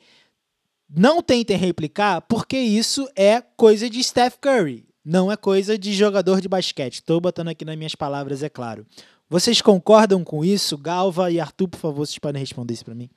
não 0.89 1.21
tentem 1.21 1.57
replicar, 1.57 2.21
porque 2.21 2.57
isso 2.57 3.09
é 3.15 3.41
coisa 3.41 3.89
de 3.89 4.03
Steph 4.03 4.37
Curry, 4.39 4.87
não 5.03 5.31
é 5.31 5.37
coisa 5.37 5.77
de 5.77 5.93
jogador 5.93 6.41
de 6.41 6.47
basquete. 6.47 6.95
Estou 6.95 7.19
botando 7.21 7.49
aqui 7.49 7.65
nas 7.65 7.75
minhas 7.75 7.95
palavras, 7.95 8.43
é 8.43 8.49
claro. 8.49 8.85
Vocês 9.29 9.61
concordam 9.61 10.23
com 10.23 10.45
isso? 10.45 10.77
Galva 10.77 11.31
e 11.31 11.39
Arthur, 11.39 11.67
por 11.67 11.79
favor, 11.79 12.05
vocês 12.05 12.19
podem 12.19 12.39
responder 12.39 12.73
isso 12.73 12.85
para 12.85 12.95
mim. 12.95 13.09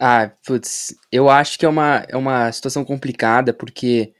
Ah, 0.00 0.32
putz, 0.44 0.94
eu 1.12 1.30
acho 1.30 1.58
que 1.58 1.64
é 1.64 1.68
uma, 1.68 2.04
é 2.08 2.16
uma 2.16 2.50
situação 2.50 2.84
complicada, 2.84 3.52
porque 3.52 4.12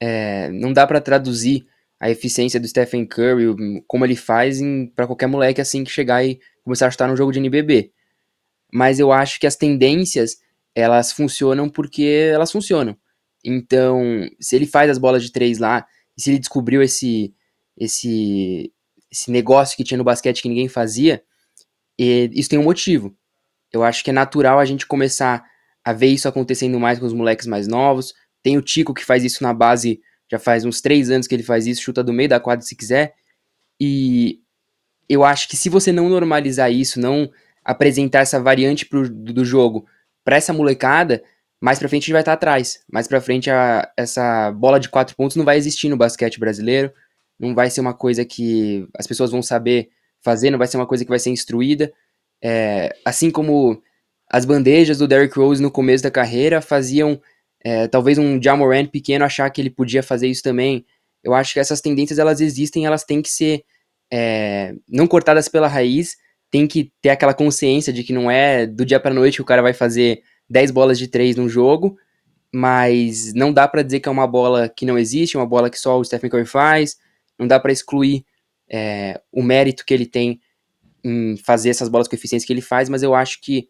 é, 0.00 0.50
não 0.50 0.72
dá 0.72 0.86
para 0.86 1.00
traduzir 1.00 1.66
a 1.98 2.10
eficiência 2.10 2.60
do 2.60 2.68
Stephen 2.68 3.06
Curry, 3.06 3.82
como 3.86 4.04
ele 4.04 4.14
faz 4.14 4.60
para 4.94 5.06
qualquer 5.06 5.26
moleque 5.26 5.60
assim 5.60 5.82
que 5.82 5.90
chegar 5.90 6.24
e 6.24 6.38
começar 6.62 6.86
a 6.86 6.90
chutar 6.90 7.08
no 7.08 7.16
jogo 7.16 7.32
de 7.32 7.38
NBB. 7.38 7.90
Mas 8.72 9.00
eu 9.00 9.10
acho 9.10 9.40
que 9.40 9.46
as 9.46 9.56
tendências 9.56 10.36
elas 10.76 11.10
funcionam 11.10 11.70
porque 11.70 12.30
elas 12.30 12.52
funcionam. 12.52 12.94
Então, 13.42 14.28
se 14.38 14.54
ele 14.54 14.66
faz 14.66 14.90
as 14.90 14.98
bolas 14.98 15.22
de 15.22 15.32
três 15.32 15.58
lá, 15.58 15.86
e 16.16 16.20
se 16.20 16.30
ele 16.30 16.38
descobriu 16.38 16.82
esse, 16.82 17.34
esse, 17.78 18.70
esse 19.10 19.30
negócio 19.30 19.74
que 19.74 19.82
tinha 19.82 19.96
no 19.96 20.04
basquete 20.04 20.42
que 20.42 20.48
ninguém 20.50 20.68
fazia, 20.68 21.22
isso 21.98 22.50
tem 22.50 22.58
um 22.58 22.64
motivo. 22.64 23.16
Eu 23.72 23.82
acho 23.82 24.04
que 24.04 24.10
é 24.10 24.12
natural 24.12 24.58
a 24.58 24.66
gente 24.66 24.86
começar 24.86 25.42
a 25.82 25.94
ver 25.94 26.08
isso 26.08 26.28
acontecendo 26.28 26.78
mais 26.78 26.98
com 26.98 27.06
os 27.06 27.14
moleques 27.14 27.46
mais 27.46 27.66
novos. 27.66 28.12
Tem 28.42 28.58
o 28.58 28.62
Tico 28.62 28.92
que 28.92 29.04
faz 29.04 29.24
isso 29.24 29.42
na 29.42 29.54
base, 29.54 30.00
já 30.30 30.38
faz 30.38 30.66
uns 30.66 30.82
três 30.82 31.10
anos 31.10 31.26
que 31.26 31.34
ele 31.34 31.42
faz 31.42 31.66
isso, 31.66 31.80
chuta 31.80 32.04
do 32.04 32.12
meio 32.12 32.28
da 32.28 32.38
quadra 32.38 32.66
se 32.66 32.76
quiser. 32.76 33.14
E 33.80 34.40
eu 35.08 35.24
acho 35.24 35.48
que 35.48 35.56
se 35.56 35.70
você 35.70 35.90
não 35.90 36.10
normalizar 36.10 36.70
isso, 36.70 37.00
não 37.00 37.30
apresentar 37.64 38.20
essa 38.20 38.38
variante 38.38 38.84
pro, 38.84 39.08
do 39.08 39.44
jogo 39.44 39.86
para 40.26 40.34
essa 40.34 40.52
molecada, 40.52 41.22
mais 41.62 41.78
pra 41.78 41.88
frente 41.88 42.02
a 42.02 42.06
gente 42.06 42.12
vai 42.12 42.20
estar 42.20 42.32
tá 42.32 42.34
atrás. 42.34 42.80
Mais 42.92 43.06
pra 43.06 43.20
frente 43.20 43.48
a, 43.48 43.88
essa 43.96 44.50
bola 44.50 44.80
de 44.80 44.88
quatro 44.88 45.14
pontos 45.14 45.36
não 45.36 45.44
vai 45.44 45.56
existir 45.56 45.88
no 45.88 45.96
basquete 45.96 46.40
brasileiro. 46.40 46.92
Não 47.38 47.54
vai 47.54 47.70
ser 47.70 47.80
uma 47.80 47.94
coisa 47.94 48.24
que 48.24 48.88
as 48.98 49.06
pessoas 49.06 49.30
vão 49.30 49.40
saber 49.40 49.88
fazer, 50.20 50.50
não 50.50 50.58
vai 50.58 50.66
ser 50.66 50.78
uma 50.78 50.86
coisa 50.86 51.04
que 51.04 51.08
vai 51.08 51.20
ser 51.20 51.30
instruída. 51.30 51.92
É, 52.42 52.92
assim 53.04 53.30
como 53.30 53.80
as 54.28 54.44
bandejas 54.44 54.98
do 54.98 55.06
Derrick 55.06 55.38
Rose 55.38 55.62
no 55.62 55.70
começo 55.70 56.02
da 56.02 56.10
carreira 56.10 56.60
faziam 56.60 57.20
é, 57.64 57.86
talvez 57.86 58.18
um 58.18 58.42
Jamoran 58.42 58.84
pequeno 58.86 59.24
achar 59.24 59.48
que 59.50 59.60
ele 59.60 59.70
podia 59.70 60.02
fazer 60.02 60.26
isso 60.26 60.42
também. 60.42 60.84
Eu 61.22 61.34
acho 61.34 61.52
que 61.54 61.60
essas 61.60 61.80
tendências 61.80 62.18
elas 62.18 62.40
existem, 62.40 62.84
elas 62.84 63.04
têm 63.04 63.22
que 63.22 63.30
ser 63.30 63.64
é, 64.12 64.74
não 64.88 65.06
cortadas 65.06 65.48
pela 65.48 65.68
raiz, 65.68 66.16
tem 66.50 66.66
que 66.66 66.92
ter 67.00 67.10
aquela 67.10 67.34
consciência 67.34 67.92
de 67.92 68.02
que 68.02 68.12
não 68.12 68.30
é 68.30 68.66
do 68.66 68.84
dia 68.84 69.00
para 69.00 69.14
noite 69.14 69.36
que 69.36 69.42
o 69.42 69.46
cara 69.46 69.62
vai 69.62 69.72
fazer 69.72 70.22
10 70.48 70.70
bolas 70.70 70.98
de 70.98 71.08
3 71.08 71.36
num 71.36 71.48
jogo, 71.48 71.98
mas 72.52 73.34
não 73.34 73.52
dá 73.52 73.66
para 73.66 73.82
dizer 73.82 74.00
que 74.00 74.08
é 74.08 74.12
uma 74.12 74.26
bola 74.26 74.68
que 74.68 74.86
não 74.86 74.98
existe, 74.98 75.36
uma 75.36 75.46
bola 75.46 75.68
que 75.68 75.78
só 75.78 75.98
o 75.98 76.04
Stephen 76.04 76.30
Curry 76.30 76.46
faz, 76.46 76.96
não 77.38 77.46
dá 77.46 77.58
para 77.58 77.72
excluir 77.72 78.24
é, 78.68 79.20
o 79.32 79.42
mérito 79.42 79.84
que 79.84 79.92
ele 79.92 80.06
tem 80.06 80.40
em 81.04 81.36
fazer 81.36 81.70
essas 81.70 81.88
bolas 81.88 82.08
com 82.08 82.16
eficiência 82.16 82.46
que 82.46 82.52
ele 82.52 82.60
faz, 82.60 82.88
mas 82.88 83.02
eu 83.02 83.14
acho 83.14 83.40
que 83.40 83.68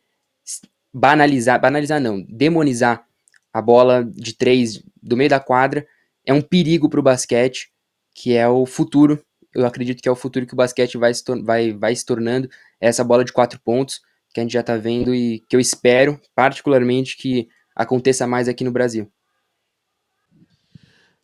banalizar, 0.93 1.61
banalizar 1.61 2.01
não, 2.01 2.23
demonizar 2.23 3.05
a 3.53 3.61
bola 3.61 4.05
de 4.05 4.35
três 4.35 4.83
do 5.03 5.17
meio 5.17 5.31
da 5.31 5.41
quadra 5.41 5.87
é 6.25 6.33
um 6.33 6.43
perigo 6.43 6.89
para 6.89 7.01
o 7.01 7.03
basquete, 7.03 7.71
que 8.15 8.35
é 8.35 8.49
o 8.49 8.67
futuro 8.67 9.23
eu 9.57 9.67
acredito 9.67 10.03
que 10.03 10.09
é 10.09 10.13
o 10.13 10.17
futuro 10.17 10.47
que 10.47 10.53
o 10.53 10.57
basquete 10.57 10.99
vai 10.99 11.15
se, 11.15 11.25
vai, 11.43 11.73
vai 11.73 11.97
se 11.97 12.05
tornando 12.05 12.49
essa 12.79 13.03
bola 13.03 13.25
de 13.25 13.33
quatro 13.33 13.59
pontos 13.61 14.01
que 14.33 14.41
a 14.41 14.43
gente 14.43 14.53
já 14.53 14.61
está 14.61 14.77
vendo 14.77 15.15
e 15.15 15.41
que 15.49 15.57
eu 15.57 15.61
espero, 15.61 16.21
particularmente, 16.35 17.17
que 17.17 17.49
aconteça 17.75 18.27
mais 18.27 18.49
aqui 18.49 18.63
no 18.63 18.71
Brasil. 18.71 19.11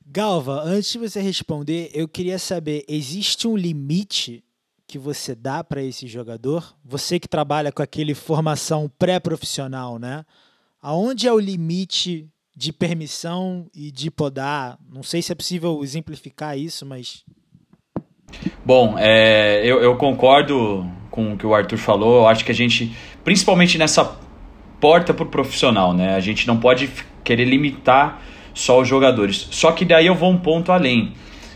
Galva, 0.07 0.62
antes 0.62 0.93
de 0.93 0.99
você 0.99 1.20
responder, 1.20 1.91
eu 1.95 2.09
queria 2.09 2.39
saber: 2.39 2.85
existe 2.89 3.47
um 3.47 3.57
limite 3.57 4.43
que 4.87 4.99
você 4.99 5.35
dá 5.35 5.62
para 5.62 5.83
esse 5.83 6.07
jogador? 6.07 6.74
Você 6.83 7.20
que 7.20 7.28
trabalha 7.28 7.70
com 7.70 7.83
aquele 7.83 8.14
formação 8.14 8.91
pré-profissional, 8.99 9.99
né? 9.99 10.24
Aonde 10.80 11.28
é 11.28 11.33
o 11.33 11.39
limite 11.39 12.30
de 12.57 12.72
permissão 12.72 13.70
e 13.74 13.91
de 13.91 14.11
podar? 14.11 14.78
Não 14.89 15.03
sei 15.03 15.20
se 15.20 15.33
é 15.33 15.35
possível 15.35 15.83
exemplificar 15.83 16.59
isso, 16.59 16.85
mas 16.85 17.24
Bom, 18.64 18.97
é, 18.99 19.61
eu, 19.64 19.80
eu, 19.83 19.97
concordo 19.97 20.87
com 21.11 21.33
o 21.33 21.37
que 21.37 21.47
o 21.47 21.55
Arthur 21.55 21.78
falou. 21.78 22.20
Eu 22.20 22.28
acho 22.28 22.45
que 22.45 22.53
a 22.53 22.55
gente, 22.55 22.93
principalmente 23.24 23.76
nessa 23.78 24.16
porta 24.80 25.14
para 25.14 25.24
o 25.24 25.26
profissional, 25.26 25.93
né? 25.93 26.14
A 26.14 26.20
gente 26.20 26.47
não 26.47 26.57
pode 26.57 26.91
querer 27.22 27.45
limitar 27.45 28.20
só 28.55 28.80
os 28.80 28.89
jogadores. 28.89 29.49
Só 29.51 29.72
que 29.72 29.85
daí 29.85 30.07
eu 30.07 30.14
vou 30.14 30.30
um 30.30 30.39
ponto 30.39 30.72
além. 30.72 31.12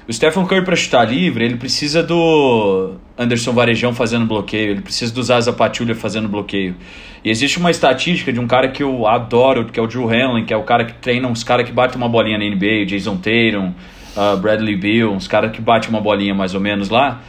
O 0.08 0.12
Stephen 0.12 0.46
Curry 0.46 0.64
para 0.64 0.76
chutar 0.76 1.02
livre, 1.04 1.44
ele 1.44 1.56
precisa 1.56 2.00
do 2.00 2.92
Anderson 3.18 3.52
Varejão 3.52 3.92
fazendo 3.92 4.24
bloqueio, 4.24 4.70
ele 4.70 4.80
precisa 4.80 5.12
do 5.12 5.20
Zaza 5.20 5.52
Pachulia 5.52 5.96
fazendo 5.96 6.28
bloqueio. 6.28 6.76
E 7.24 7.30
existe 7.30 7.58
uma 7.58 7.72
estatística 7.72 8.32
de 8.32 8.38
um 8.38 8.46
cara 8.46 8.68
que 8.68 8.84
eu 8.84 9.04
adoro, 9.04 9.64
que 9.64 9.80
é 9.80 9.82
o 9.82 9.86
Drew 9.88 10.08
Hanlon, 10.08 10.44
que 10.44 10.54
é 10.54 10.56
o 10.56 10.62
cara 10.62 10.84
que 10.84 10.92
treina 10.94 11.26
uns 11.26 11.42
caras 11.42 11.66
que 11.66 11.72
batem 11.72 11.96
uma 11.96 12.08
bolinha 12.08 12.38
na 12.38 12.44
NBA, 12.44 12.86
Jason 12.86 13.16
Tatum, 13.16 13.74
uh, 14.16 14.36
Bradley 14.36 14.76
Beal, 14.76 15.10
uns 15.10 15.28
caras 15.28 15.52
que 15.52 15.60
batem 15.60 15.90
uma 15.90 16.00
bolinha 16.00 16.34
mais 16.34 16.54
ou 16.54 16.60
menos 16.60 16.88
lá. 16.88 17.22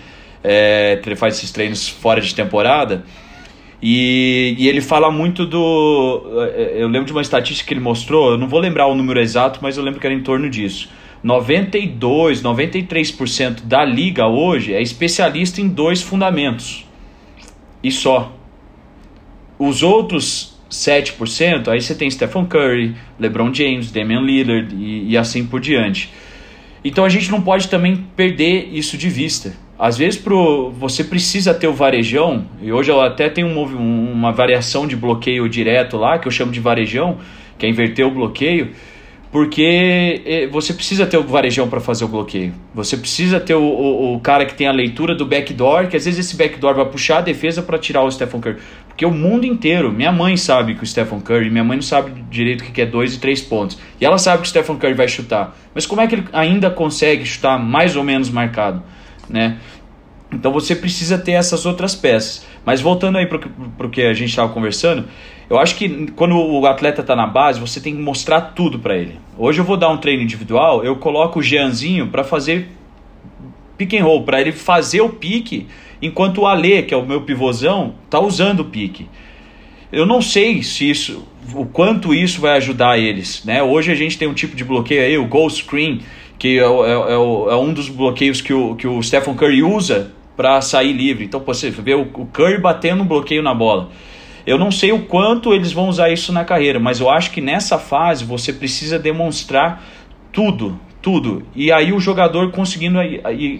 É, 0.43 1.01
ele 1.05 1.15
faz 1.15 1.37
esses 1.37 1.51
treinos 1.51 1.87
fora 1.89 2.21
de 2.21 2.33
temporada. 2.33 3.03
E, 3.81 4.55
e, 4.57 4.67
ele 4.67 4.81
fala 4.81 5.11
muito 5.11 5.45
do. 5.45 6.23
É, 6.55 6.75
eu 6.77 6.87
lembro 6.87 7.05
de 7.05 7.11
uma 7.11 7.21
estatística 7.21 7.67
que 7.67 7.73
ele 7.73 7.81
mostrou, 7.81 8.31
eu 8.31 8.37
não 8.37 8.47
vou 8.47 8.59
lembrar 8.59 8.87
o 8.87 8.95
número 8.95 9.19
exato, 9.19 9.59
mas 9.61 9.77
eu 9.77 9.83
lembro 9.83 9.99
que 9.99 10.07
era 10.07 10.15
em 10.15 10.23
torno 10.23 10.49
disso 10.49 10.89
92, 11.23 12.41
93% 12.41 13.61
da 13.63 13.83
liga 13.83 14.27
hoje 14.27 14.73
é 14.73 14.81
especialista 14.81 15.61
em 15.61 15.67
dois 15.67 16.01
fundamentos. 16.01 16.85
E 17.83 17.91
só. 17.91 18.33
Os 19.59 19.81
outros 19.81 20.57
7%, 20.69 21.67
aí 21.69 21.81
você 21.81 21.95
tem 21.95 22.09
Stephen 22.11 22.45
Curry, 22.45 22.95
LeBron 23.19 23.53
James, 23.53 23.91
Damian 23.91 24.21
Lillard 24.21 24.75
e, 24.75 25.09
e 25.09 25.17
assim 25.17 25.45
por 25.45 25.59
diante. 25.59 26.11
Então 26.83 27.03
a 27.03 27.09
gente 27.09 27.29
não 27.31 27.41
pode 27.41 27.67
também 27.67 28.05
perder 28.15 28.69
isso 28.71 28.97
de 28.97 29.09
vista. 29.09 29.53
Às 29.77 29.97
vezes 29.97 30.19
pro, 30.19 30.71
você 30.71 31.03
precisa 31.03 31.53
ter 31.53 31.67
o 31.67 31.73
varejão, 31.73 32.45
e 32.61 32.71
hoje 32.71 32.91
eu 32.91 32.99
até 32.99 33.29
tenho 33.29 33.47
um, 33.47 34.11
uma 34.11 34.31
variação 34.31 34.87
de 34.87 34.95
bloqueio 34.95 35.47
direto 35.47 35.97
lá, 35.97 36.17
que 36.17 36.27
eu 36.27 36.31
chamo 36.31 36.51
de 36.51 36.59
varejão, 36.59 37.17
que 37.57 37.65
é 37.65 37.69
inverter 37.69 38.05
o 38.05 38.11
bloqueio 38.11 38.71
porque 39.31 40.21
eh, 40.25 40.47
você 40.47 40.73
precisa 40.73 41.05
ter 41.05 41.17
o 41.17 41.23
varejão 41.23 41.67
para 41.67 41.79
fazer 41.79 42.05
o 42.05 42.07
bloqueio. 42.07 42.53
Você 42.73 42.95
precisa 42.95 43.39
ter 43.39 43.55
o, 43.55 43.61
o, 43.61 44.15
o, 44.15 44.19
cara 44.19 44.45
que 44.45 44.53
tem 44.53 44.67
a 44.67 44.71
leitura 44.71 45.13
do 45.13 45.25
backdoor, 45.25 45.87
que 45.87 45.97
às 45.97 46.05
vezes 46.05 46.25
esse 46.25 46.37
backdoor 46.37 46.75
vai 46.75 46.85
puxar 46.85 47.17
a 47.17 47.21
defesa 47.21 47.61
para 47.61 47.77
tirar 47.77 48.03
o 48.03 48.11
Stephen 48.11 48.39
Curry. 48.39 48.57
Porque 48.97 49.05
o 49.05 49.11
mundo 49.11 49.45
inteiro, 49.45 49.93
minha 49.93 50.11
mãe 50.11 50.35
sabe 50.35 50.73
que 50.73 50.81
o 50.81 50.87
Stephen 50.87 51.19
Curry, 51.19 51.51
minha 51.51 51.63
mãe 51.63 51.77
não 51.77 51.83
sabe 51.83 52.19
direito 52.31 52.61
o 52.61 52.63
que 52.63 52.81
é 52.81 52.85
dois 52.85 53.13
e 53.13 53.19
três 53.19 53.39
pontos. 53.39 53.77
E 54.01 54.03
ela 54.03 54.17
sabe 54.17 54.41
que 54.41 54.47
o 54.47 54.49
Stephen 54.49 54.75
Curry 54.75 54.95
vai 54.95 55.07
chutar. 55.07 55.55
Mas 55.71 55.85
como 55.85 56.01
é 56.01 56.07
que 56.07 56.15
ele 56.15 56.25
ainda 56.33 56.71
consegue 56.71 57.23
chutar 57.23 57.59
mais 57.59 57.95
ou 57.95 58.03
menos 58.03 58.27
marcado? 58.31 58.81
Né? 59.29 59.59
Então 60.33 60.51
você 60.51 60.75
precisa 60.75 61.15
ter 61.15 61.33
essas 61.33 61.63
outras 61.63 61.93
peças. 61.93 62.43
Mas 62.65 62.81
voltando 62.81 63.19
aí 63.19 63.27
para 63.27 63.85
o 63.85 63.89
que 63.91 64.01
a 64.01 64.13
gente 64.13 64.29
estava 64.29 64.51
conversando, 64.51 65.05
eu 65.47 65.59
acho 65.59 65.75
que 65.75 66.11
quando 66.15 66.35
o 66.35 66.65
atleta 66.65 67.01
está 67.01 67.15
na 67.15 67.27
base, 67.27 67.59
você 67.59 67.79
tem 67.79 67.95
que 67.95 68.01
mostrar 68.01 68.41
tudo 68.41 68.79
para 68.79 68.97
ele. 68.97 69.19
Hoje 69.37 69.61
eu 69.61 69.63
vou 69.63 69.77
dar 69.77 69.89
um 69.89 69.97
treino 69.97 70.23
individual, 70.23 70.83
eu 70.83 70.95
coloco 70.95 71.37
o 71.37 71.43
Jeanzinho 71.43 72.07
para 72.07 72.23
fazer 72.23 72.67
pick 73.77 73.93
and 73.93 74.03
roll, 74.03 74.23
para 74.23 74.41
ele 74.41 74.51
fazer 74.51 75.01
o 75.01 75.09
pique, 75.09 75.67
enquanto 76.01 76.41
o 76.41 76.47
Ale, 76.47 76.83
que 76.83 76.93
é 76.93 76.97
o 76.97 77.05
meu 77.05 77.21
pivôzão, 77.21 77.95
tá 78.09 78.19
usando 78.19 78.61
o 78.61 78.65
pique. 78.65 79.07
Eu 79.91 80.05
não 80.05 80.21
sei 80.21 80.63
se 80.63 80.89
isso, 80.89 81.25
o 81.53 81.65
quanto 81.65 82.13
isso 82.13 82.41
vai 82.41 82.57
ajudar 82.57 82.97
eles, 82.97 83.43
né? 83.45 83.63
Hoje 83.63 83.91
a 83.91 83.95
gente 83.95 84.17
tem 84.17 84.27
um 84.27 84.33
tipo 84.33 84.55
de 84.55 84.63
bloqueio 84.63 85.01
aí, 85.01 85.17
o 85.17 85.25
goal 85.25 85.49
screen, 85.49 86.01
que 86.37 86.59
é, 86.59 86.61
é, 86.61 86.63
é, 86.63 87.13
é 87.13 87.55
um 87.55 87.73
dos 87.73 87.89
bloqueios 87.89 88.41
que 88.41 88.53
o, 88.53 88.75
que 88.75 88.87
o 88.87 89.01
Stephen 89.01 89.33
Curry 89.33 89.63
usa 89.63 90.11
para 90.35 90.61
sair 90.61 90.93
livre. 90.93 91.25
Então 91.25 91.39
você 91.39 91.69
vê 91.69 91.95
o, 91.95 92.01
o 92.01 92.25
Curry 92.27 92.59
batendo 92.59 93.03
um 93.03 93.07
bloqueio 93.07 93.41
na 93.41 93.53
bola. 93.53 93.89
Eu 94.45 94.57
não 94.57 94.71
sei 94.71 94.93
o 94.93 95.05
quanto 95.05 95.53
eles 95.53 95.73
vão 95.73 95.89
usar 95.89 96.09
isso 96.09 96.31
na 96.31 96.45
carreira, 96.45 96.79
mas 96.79 97.01
eu 97.01 97.09
acho 97.09 97.31
que 97.31 97.41
nessa 97.41 97.77
fase 97.77 98.23
você 98.23 98.53
precisa 98.53 98.97
demonstrar 98.97 99.83
tudo, 100.31 100.79
tudo. 101.07 101.43
E 101.55 101.71
aí 101.71 101.93
o 101.93 102.01
jogador 102.01 102.51
conseguindo, 102.51 102.99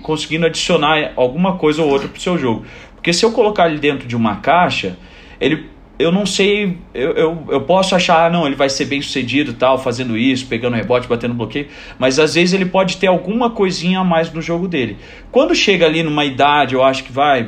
conseguindo 0.01 0.45
adicionar 0.45 1.13
alguma 1.15 1.55
coisa 1.55 1.81
ou 1.81 1.89
outra 1.89 2.09
para 2.09 2.17
o 2.17 2.21
seu 2.21 2.37
jogo. 2.37 2.65
Porque 2.93 3.13
se 3.13 3.23
eu 3.23 3.31
colocar 3.31 3.69
ele 3.69 3.79
dentro 3.79 4.05
de 4.05 4.17
uma 4.17 4.35
caixa, 4.35 4.97
ele 5.39 5.69
eu 5.97 6.11
não 6.11 6.25
sei, 6.25 6.77
eu, 6.93 7.11
eu, 7.11 7.47
eu 7.49 7.61
posso 7.61 7.95
achar, 7.95 8.25
ah, 8.25 8.29
não, 8.29 8.45
ele 8.45 8.55
vai 8.55 8.69
ser 8.69 8.83
bem 8.83 9.01
sucedido 9.01 9.53
tal, 9.53 9.79
fazendo 9.79 10.17
isso, 10.17 10.45
pegando 10.45 10.75
rebote, 10.75 11.07
batendo 11.07 11.33
bloqueio, 11.33 11.69
mas 11.97 12.19
às 12.19 12.35
vezes 12.35 12.53
ele 12.53 12.65
pode 12.65 12.97
ter 12.97 13.07
alguma 13.07 13.49
coisinha 13.49 14.01
a 14.01 14.03
mais 14.03 14.31
no 14.31 14.41
jogo 14.41 14.67
dele. 14.67 14.97
Quando 15.31 15.55
chega 15.55 15.85
ali 15.85 16.03
numa 16.03 16.25
idade, 16.25 16.75
eu 16.75 16.83
acho 16.83 17.03
que 17.05 17.11
vai, 17.13 17.47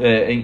é, 0.00 0.42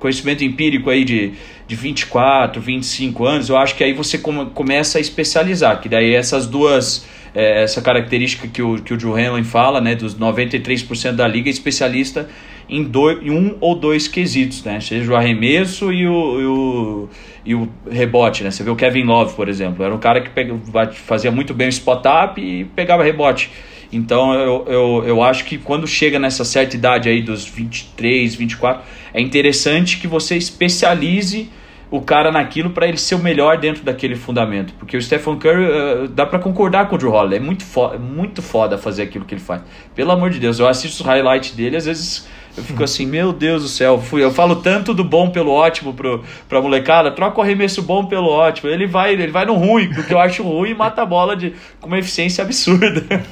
conhecimento 0.00 0.42
empírico 0.42 0.90
aí 0.90 1.04
de, 1.04 1.34
de 1.68 1.76
24, 1.76 2.60
25 2.60 3.24
anos, 3.26 3.48
eu 3.48 3.56
acho 3.56 3.76
que 3.76 3.84
aí 3.84 3.92
você 3.92 4.18
come, 4.18 4.46
começa 4.46 4.98
a 4.98 5.00
especializar, 5.00 5.80
que 5.80 5.88
daí 5.88 6.14
essas 6.14 6.46
duas, 6.46 7.06
é, 7.34 7.62
essa 7.62 7.80
característica 7.80 8.48
que 8.48 8.62
o, 8.62 8.76
que 8.82 8.94
o 8.94 8.98
Joe 8.98 9.20
Hanlon 9.20 9.44
fala, 9.44 9.80
né, 9.80 9.94
dos 9.94 10.16
93% 10.16 11.12
da 11.12 11.26
liga, 11.26 11.48
especialista 11.48 12.28
em, 12.68 12.82
dois, 12.84 13.22
em 13.22 13.30
um 13.30 13.56
ou 13.60 13.74
dois 13.74 14.08
quesitos, 14.08 14.64
né, 14.64 14.80
seja 14.80 15.10
o 15.10 15.16
arremesso 15.16 15.92
e 15.92 16.06
o, 16.06 16.40
e 16.40 16.46
o, 16.46 17.08
e 17.44 17.54
o 17.54 17.68
rebote, 17.90 18.44
né, 18.44 18.50
você 18.50 18.62
vê 18.62 18.70
o 18.70 18.76
Kevin 18.76 19.04
Love, 19.04 19.34
por 19.34 19.48
exemplo, 19.48 19.84
era 19.84 19.94
um 19.94 19.98
cara 19.98 20.20
que 20.20 20.30
pega, 20.30 20.56
fazia 20.92 21.30
muito 21.30 21.54
bem 21.54 21.66
o 21.66 21.70
spot-up 21.70 22.40
e 22.40 22.64
pegava 22.64 23.02
rebote, 23.02 23.50
então 23.92 24.32
eu, 24.34 24.64
eu, 24.68 25.04
eu 25.06 25.22
acho 25.22 25.44
que 25.44 25.58
quando 25.58 25.86
chega 25.86 26.18
nessa 26.18 26.44
certa 26.44 26.76
idade 26.76 27.08
aí 27.08 27.22
dos 27.22 27.44
23, 27.46 28.36
24, 28.36 28.82
é 29.12 29.20
interessante 29.20 29.98
que 29.98 30.06
você 30.06 30.36
especialize 30.36 31.48
o 31.90 32.00
cara 32.00 32.30
naquilo 32.30 32.70
para 32.70 32.86
ele 32.86 32.96
ser 32.96 33.16
o 33.16 33.18
melhor 33.18 33.58
dentro 33.58 33.82
daquele 33.82 34.14
fundamento. 34.14 34.72
Porque 34.74 34.96
o 34.96 35.02
Stephen 35.02 35.36
Curry, 35.36 35.64
uh, 35.64 36.08
dá 36.08 36.24
para 36.24 36.38
concordar 36.38 36.88
com 36.88 36.94
o 36.94 36.98
Drew 36.98 37.12
Holiday, 37.12 37.38
é 37.38 37.42
muito, 37.42 37.64
foda, 37.64 37.98
muito 37.98 38.40
foda 38.40 38.78
fazer 38.78 39.02
aquilo 39.02 39.24
que 39.24 39.34
ele 39.34 39.40
faz. 39.40 39.62
Pelo 39.94 40.12
amor 40.12 40.30
de 40.30 40.38
Deus, 40.38 40.60
eu 40.60 40.68
assisto 40.68 41.02
os 41.02 41.06
highlights 41.06 41.52
dele, 41.52 41.76
às 41.76 41.86
vezes 41.86 42.28
eu 42.56 42.64
fico 42.64 42.82
assim, 42.82 43.06
meu 43.06 43.32
Deus 43.32 43.62
do 43.62 43.68
céu, 43.68 44.02
eu 44.12 44.30
falo 44.30 44.56
tanto 44.56 44.92
do 44.92 45.04
bom 45.04 45.30
pelo 45.30 45.50
ótimo 45.50 45.94
pro, 45.94 46.24
pra 46.48 46.60
molecada, 46.60 47.10
troca 47.10 47.38
o 47.38 47.42
arremesso 47.42 47.82
bom 47.82 48.04
pelo 48.06 48.28
ótimo. 48.28 48.68
Ele 48.68 48.86
vai, 48.86 49.12
ele 49.12 49.28
vai 49.28 49.44
no 49.44 49.54
ruim, 49.54 49.92
porque 49.92 50.12
eu 50.12 50.18
acho 50.18 50.42
ruim 50.42 50.70
e 50.70 50.74
mata 50.74 51.02
a 51.02 51.06
bola 51.06 51.36
de, 51.36 51.54
com 51.80 51.86
uma 51.86 51.98
eficiência 51.98 52.42
absurda. 52.42 53.04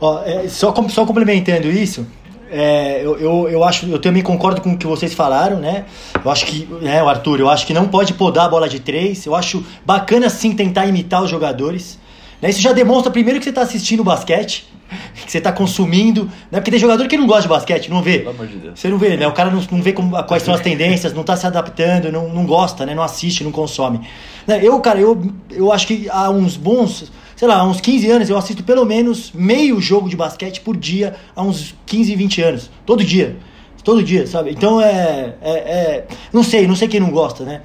Ó, 0.00 0.22
é, 0.24 0.48
só, 0.48 0.74
só 0.88 1.04
complementando 1.04 1.68
isso, 1.68 2.06
é, 2.50 3.00
eu, 3.04 3.18
eu, 3.18 3.48
eu, 3.48 3.64
acho, 3.64 3.86
eu 3.86 3.98
também 3.98 4.22
concordo 4.22 4.60
com 4.60 4.72
o 4.72 4.76
que 4.76 4.86
vocês 4.86 5.14
falaram, 5.14 5.58
né? 5.58 5.84
Eu 6.22 6.30
acho 6.30 6.44
que, 6.46 6.66
né, 6.82 7.02
o 7.02 7.08
Arthur, 7.08 7.38
eu 7.40 7.48
acho 7.48 7.66
que 7.66 7.72
não 7.72 7.86
pode 7.86 8.14
podar 8.14 8.46
a 8.46 8.48
bola 8.48 8.68
de 8.68 8.80
três. 8.80 9.24
Eu 9.24 9.34
acho 9.34 9.64
bacana 9.86 10.28
sim 10.28 10.52
tentar 10.52 10.86
imitar 10.86 11.22
os 11.22 11.30
jogadores. 11.30 11.98
Né? 12.42 12.50
Isso 12.50 12.60
já 12.60 12.72
demonstra 12.72 13.10
primeiro 13.10 13.38
que 13.38 13.44
você 13.44 13.50
está 13.50 13.62
assistindo 13.62 14.02
basquete, 14.02 14.68
que 15.24 15.30
você 15.30 15.38
está 15.38 15.52
consumindo, 15.52 16.24
né? 16.50 16.58
Porque 16.58 16.72
tem 16.72 16.80
jogador 16.80 17.06
que 17.06 17.16
não 17.16 17.26
gosta 17.26 17.42
de 17.42 17.48
basquete, 17.48 17.88
não 17.88 18.02
vê. 18.02 18.18
Pelo 18.18 18.30
amor 18.30 18.46
de 18.48 18.56
Deus. 18.56 18.80
Você 18.80 18.88
não 18.88 18.98
vê, 18.98 19.16
né? 19.16 19.28
O 19.28 19.32
cara 19.32 19.50
não, 19.50 19.62
não 19.70 19.82
vê 19.82 19.92
como, 19.92 20.20
quais 20.24 20.42
são 20.42 20.52
as 20.52 20.60
tendências, 20.60 21.12
não 21.12 21.20
está 21.20 21.36
se 21.36 21.46
adaptando, 21.46 22.10
não, 22.10 22.28
não 22.28 22.44
gosta, 22.44 22.84
né? 22.84 22.94
Não 22.94 23.02
assiste, 23.02 23.44
não 23.44 23.52
consome. 23.52 24.00
Né? 24.46 24.58
Eu, 24.60 24.80
cara, 24.80 24.98
eu, 24.98 25.22
eu 25.50 25.70
acho 25.70 25.86
que 25.86 26.08
há 26.10 26.30
uns 26.30 26.56
bons 26.56 27.12
sei 27.40 27.48
lá, 27.48 27.56
há 27.56 27.64
uns 27.64 27.80
15 27.80 28.10
anos 28.10 28.28
eu 28.28 28.36
assisto 28.36 28.62
pelo 28.62 28.84
menos 28.84 29.32
meio 29.32 29.80
jogo 29.80 30.10
de 30.10 30.14
basquete 30.14 30.60
por 30.60 30.76
dia, 30.76 31.16
há 31.34 31.40
uns 31.40 31.74
15, 31.86 32.14
20 32.14 32.42
anos. 32.42 32.70
Todo 32.84 33.02
dia. 33.02 33.38
Todo 33.82 34.02
dia, 34.02 34.26
sabe? 34.26 34.50
Então 34.50 34.78
é. 34.78 35.36
é, 35.40 35.50
é 35.50 36.06
não 36.30 36.42
sei, 36.42 36.68
não 36.68 36.76
sei 36.76 36.86
quem 36.86 37.00
não 37.00 37.10
gosta, 37.10 37.42
né? 37.42 37.62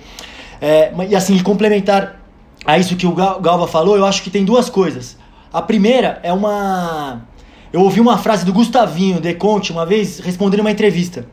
É, 0.61 0.93
e 1.09 1.13
assim, 1.13 1.37
complementar 1.39 2.21
a 2.65 2.79
isso 2.79 2.95
que 2.95 3.05
o 3.05 3.11
Galva 3.13 3.67
falou, 3.67 3.97
eu 3.97 4.05
acho 4.05 4.23
que 4.23 4.29
tem 4.29 4.45
duas 4.45 4.69
coisas. 4.69 5.17
A 5.51 5.61
primeira 5.61 6.21
é 6.23 6.31
uma. 6.31 7.27
Eu 7.73 7.81
ouvi 7.81 7.99
uma 7.99 8.17
frase 8.17 8.45
do 8.45 8.53
Gustavinho 8.53 9.19
De 9.19 9.33
Conte 9.33 9.73
uma 9.73 9.85
vez 9.85 10.19
respondendo 10.19 10.61
uma 10.61 10.71
entrevista. 10.71 11.27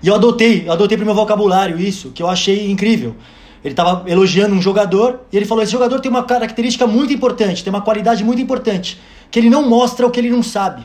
E 0.00 0.06
eu 0.06 0.14
adotei, 0.14 0.62
eu 0.68 0.72
adotei 0.72 0.96
pro 0.96 1.04
meu 1.04 1.14
vocabulário 1.16 1.76
isso, 1.76 2.12
que 2.14 2.22
eu 2.22 2.28
achei 2.28 2.70
incrível. 2.70 3.16
Ele 3.64 3.72
estava 3.72 4.08
elogiando 4.10 4.54
um 4.54 4.62
jogador 4.62 5.20
e 5.32 5.36
ele 5.36 5.46
falou: 5.46 5.62
esse 5.62 5.72
jogador 5.72 6.00
tem 6.00 6.10
uma 6.10 6.24
característica 6.24 6.86
muito 6.86 7.12
importante, 7.12 7.62
tem 7.62 7.72
uma 7.72 7.82
qualidade 7.82 8.24
muito 8.24 8.42
importante, 8.42 9.00
que 9.30 9.38
ele 9.38 9.48
não 9.48 9.68
mostra 9.68 10.06
o 10.06 10.10
que 10.10 10.18
ele 10.18 10.30
não 10.30 10.42
sabe. 10.42 10.84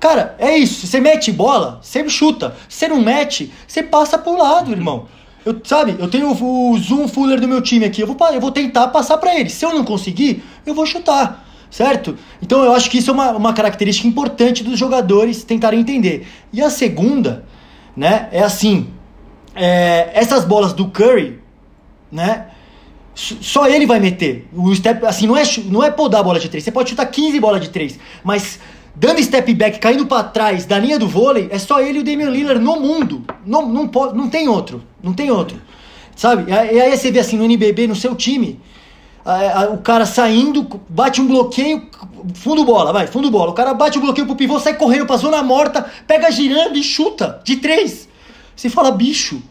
Cara, 0.00 0.34
é 0.38 0.56
isso. 0.56 0.86
Você 0.86 0.98
mete 0.98 1.30
bola, 1.30 1.78
você 1.82 2.08
chuta. 2.08 2.56
Você 2.66 2.88
não 2.88 3.02
mete, 3.02 3.52
você 3.68 3.82
passa 3.82 4.16
pro 4.16 4.36
lado, 4.36 4.72
irmão. 4.72 5.06
Eu, 5.44 5.60
sabe, 5.62 5.96
eu 5.98 6.08
tenho 6.08 6.30
o, 6.30 6.78
zoom 6.78 7.06
fuller 7.06 7.38
do 7.38 7.46
meu 7.46 7.60
time 7.60 7.84
aqui. 7.84 8.00
Eu 8.00 8.06
vou, 8.06 8.16
eu 8.28 8.40
vou 8.40 8.50
tentar 8.50 8.88
passar 8.88 9.18
para 9.18 9.38
ele. 9.38 9.50
Se 9.50 9.64
eu 9.64 9.74
não 9.74 9.84
conseguir, 9.84 10.42
eu 10.64 10.74
vou 10.74 10.86
chutar. 10.86 11.46
Certo? 11.70 12.16
Então 12.42 12.64
eu 12.64 12.72
acho 12.72 12.90
que 12.90 12.98
isso 12.98 13.10
é 13.10 13.14
uma, 13.14 13.30
uma 13.30 13.52
característica 13.52 14.08
importante 14.08 14.64
dos 14.64 14.78
jogadores 14.78 15.44
tentarem 15.44 15.78
entender. 15.78 16.26
E 16.52 16.60
a 16.60 16.68
segunda, 16.68 17.44
né, 17.96 18.28
é 18.32 18.42
assim: 18.42 18.88
é, 19.54 20.10
essas 20.14 20.44
bolas 20.44 20.72
do 20.72 20.88
Curry, 20.88 21.39
né? 22.10 22.46
Só 23.14 23.66
ele 23.66 23.86
vai 23.86 24.00
meter. 24.00 24.48
O 24.54 24.74
step, 24.74 25.04
assim, 25.04 25.26
não 25.26 25.36
é, 25.36 25.42
não 25.66 25.82
é 25.82 25.90
podar 25.90 26.20
a 26.20 26.24
bola 26.24 26.40
de 26.40 26.48
três. 26.48 26.64
Você 26.64 26.72
pode 26.72 26.90
chutar 26.90 27.06
15 27.06 27.38
bolas 27.40 27.60
de 27.60 27.68
três, 27.68 27.98
mas 28.24 28.58
dando 28.94 29.22
step 29.22 29.52
back, 29.54 29.78
caindo 29.78 30.06
para 30.06 30.24
trás 30.24 30.64
da 30.64 30.78
linha 30.78 30.98
do 30.98 31.08
vôlei, 31.08 31.48
é 31.50 31.58
só 31.58 31.80
ele 31.80 31.98
e 31.98 32.00
o 32.02 32.04
Damian 32.04 32.30
Lillard 32.30 32.62
no 32.62 32.80
mundo. 32.80 33.24
Não, 33.44 33.66
não, 33.66 33.88
pode, 33.88 34.16
não 34.16 34.28
tem 34.28 34.48
outro. 34.48 34.82
Não 35.02 35.12
tem 35.12 35.30
outro. 35.30 35.60
Sabe? 36.16 36.50
E 36.50 36.54
aí 36.54 36.96
você 36.96 37.10
vê 37.10 37.18
assim 37.18 37.36
no 37.36 37.44
NBB, 37.44 37.86
no 37.86 37.96
seu 37.96 38.14
time, 38.14 38.60
o 39.72 39.78
cara 39.78 40.06
saindo, 40.06 40.66
bate 40.88 41.20
um 41.20 41.26
bloqueio, 41.26 41.88
fundo 42.34 42.64
bola, 42.64 42.92
vai, 42.92 43.06
fundo 43.06 43.30
bola. 43.30 43.50
O 43.50 43.54
cara 43.54 43.74
bate 43.74 43.98
o 43.98 44.00
bloqueio 44.00 44.26
pro 44.26 44.36
pivô, 44.36 44.58
sai 44.58 44.74
correndo 44.74 45.06
pra 45.06 45.16
zona 45.16 45.42
morta, 45.42 45.86
pega 46.06 46.30
girando 46.30 46.76
e 46.76 46.82
chuta 46.82 47.40
de 47.44 47.56
três. 47.56 48.08
Você 48.56 48.68
fala, 48.68 48.90
bicho, 48.90 49.42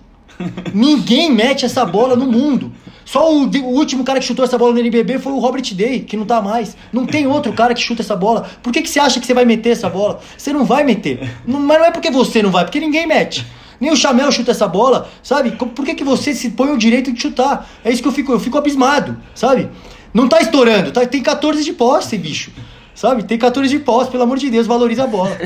ninguém 0.74 1.32
mete 1.32 1.66
essa 1.66 1.86
bola 1.86 2.16
no 2.16 2.26
mundo. 2.26 2.72
Só 3.06 3.34
o, 3.34 3.46
o, 3.46 3.74
último 3.74 4.04
cara 4.04 4.20
que 4.20 4.26
chutou 4.26 4.46
essa 4.46 4.58
bola 4.58 4.72
no 4.72 4.80
NBB 4.80 5.18
foi 5.18 5.34
o 5.34 5.40
Robert 5.40 5.74
Day, 5.74 6.02
que 6.02 6.16
não 6.16 6.26
tá 6.26 6.42
mais. 6.42 6.78
Não 6.94 7.08
tem 7.08 7.26
outro 7.26 7.52
cara 7.54 7.74
que 7.74 7.82
chuta 7.82 8.04
essa 8.04 8.16
bola. 8.16 8.48
Por 8.62 8.72
que, 8.72 8.84
que 8.84 8.90
você 8.90 9.00
acha 9.00 9.20
que 9.20 9.26
você 9.26 9.34
vai 9.34 9.46
meter 9.46 9.72
essa 9.72 9.90
bola? 9.90 10.20
Você 10.38 10.54
não 10.54 10.64
vai 10.64 10.84
meter. 10.84 11.28
Não, 11.46 11.60
mas 11.60 11.80
não 11.80 11.86
é 11.88 11.92
porque 11.92 12.12
você 12.12 12.44
não 12.44 12.52
vai, 12.52 12.66
porque 12.66 12.80
ninguém 12.80 13.08
mete. 13.08 13.46
Nem 13.80 13.92
o 13.92 13.96
Chamel 13.96 14.32
chuta 14.32 14.52
essa 14.52 14.68
bola, 14.68 15.10
sabe? 15.24 15.52
Por 15.52 15.86
que, 15.86 15.96
que 15.96 16.04
você 16.04 16.36
se 16.36 16.52
põe 16.52 16.72
o 16.72 16.78
direito 16.78 17.12
de 17.12 17.20
chutar? 17.20 17.68
É 17.84 17.92
isso 17.92 18.02
que 18.02 18.08
eu 18.08 18.12
fico, 18.12 18.32
eu 18.32 18.40
fico 18.40 18.58
abismado, 18.58 19.18
sabe? 19.34 19.70
Não 20.14 20.28
tá 20.28 20.40
estourando, 20.42 20.92
tá, 20.92 21.06
tem 21.06 21.24
14 21.24 21.64
de 21.64 21.74
posse, 21.74 22.18
bicho. 22.18 22.52
Sabe? 22.94 23.24
Tem 23.24 23.40
14 23.40 23.70
de 23.70 23.80
posse, 23.80 24.12
pelo 24.12 24.24
amor 24.24 24.38
de 24.38 24.50
Deus, 24.50 24.68
valoriza 24.68 25.06
a 25.06 25.08
bola. 25.08 25.32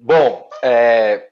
Bom, 0.00 0.46
é, 0.64 1.26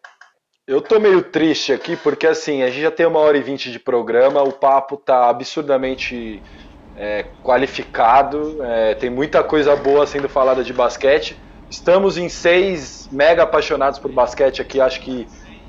eu 0.66 0.82
tô 0.82 1.00
meio 1.00 1.22
triste 1.22 1.72
aqui 1.72 1.96
porque 1.96 2.26
assim, 2.26 2.62
a 2.62 2.68
gente 2.68 2.82
já 2.82 2.90
tem 2.90 3.06
uma 3.06 3.18
hora 3.18 3.38
e 3.38 3.42
vinte 3.42 3.72
de 3.72 3.78
programa, 3.78 4.42
o 4.42 4.52
papo 4.52 4.96
tá 4.96 5.30
absurdamente 5.30 6.42
é, 6.96 7.24
qualificado, 7.42 8.62
é, 8.62 8.94
tem 8.94 9.08
muita 9.08 9.42
coisa 9.42 9.74
boa 9.74 10.06
sendo 10.06 10.28
falada 10.28 10.62
de 10.62 10.72
basquete. 10.72 11.36
Estamos 11.70 12.18
em 12.18 12.28
seis 12.28 13.08
mega 13.10 13.44
apaixonados 13.44 13.98
por 13.98 14.12
basquete 14.12 14.60
aqui. 14.60 14.78
Acho 14.78 15.00
que 15.00 15.26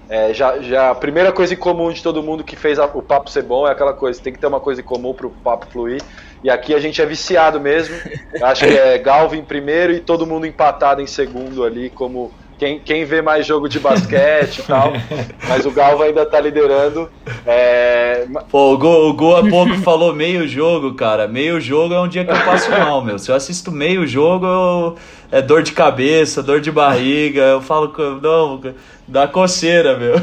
é, 0.09 0.33
já, 0.33 0.59
já 0.59 0.89
a 0.89 0.95
primeira 0.95 1.31
coisa 1.31 1.53
em 1.53 1.57
comum 1.57 1.89
de 1.91 2.03
todo 2.03 2.21
mundo 2.21 2.43
que 2.43 2.57
fez 2.57 2.77
a, 2.77 2.85
o 2.85 3.01
papo 3.01 3.29
ser 3.29 3.43
bom 3.43 3.65
é 3.65 3.71
aquela 3.71 3.93
coisa, 3.93 4.21
tem 4.21 4.33
que 4.33 4.39
ter 4.39 4.47
uma 4.47 4.59
coisa 4.59 4.81
em 4.81 4.83
comum 4.83 5.13
para 5.13 5.27
o 5.27 5.29
papo 5.29 5.65
fluir. 5.67 6.01
E 6.43 6.49
aqui 6.49 6.75
a 6.75 6.79
gente 6.79 7.01
é 7.01 7.05
viciado 7.05 7.61
mesmo. 7.61 7.95
Acho 8.41 8.65
que 8.67 8.77
é 8.77 8.97
Galvin 8.99 9.39
em 9.39 9.45
primeiro 9.45 9.93
e 9.93 10.01
todo 10.01 10.27
mundo 10.27 10.45
empatado 10.45 11.01
em 11.01 11.07
segundo 11.07 11.63
ali, 11.63 11.89
como 11.89 12.33
quem, 12.63 12.79
quem 12.79 13.03
vê 13.03 13.21
mais 13.21 13.45
jogo 13.45 13.67
de 13.67 13.77
basquete 13.77 14.59
e 14.59 14.63
tal, 14.63 14.93
mas 15.49 15.65
o 15.65 15.71
Galva 15.71 16.05
ainda 16.05 16.25
tá 16.25 16.39
liderando. 16.39 17.09
É... 17.45 18.25
Pô, 18.49 18.73
o 18.73 18.77
Gol, 18.77 19.09
o 19.09 19.13
Gol 19.13 19.35
há 19.35 19.49
pouco 19.49 19.75
falou 19.83 20.13
meio 20.13 20.47
jogo, 20.47 20.93
cara. 20.93 21.27
Meio 21.27 21.59
jogo 21.59 21.93
é 21.93 21.99
um 21.99 22.07
dia 22.07 22.23
que 22.23 22.31
eu 22.31 22.45
passo 22.45 22.71
mal, 22.71 23.03
meu. 23.03 23.19
Se 23.19 23.29
eu 23.29 23.35
assisto 23.35 23.69
meio 23.69 24.07
jogo, 24.07 24.45
eu... 24.45 24.95
é 25.29 25.41
dor 25.41 25.61
de 25.61 25.73
cabeça, 25.73 26.41
dor 26.41 26.61
de 26.61 26.71
barriga. 26.71 27.41
Eu 27.41 27.61
falo, 27.61 27.93
não, 28.21 28.61
dá 29.05 29.27
coceira, 29.27 29.97
meu. 29.97 30.15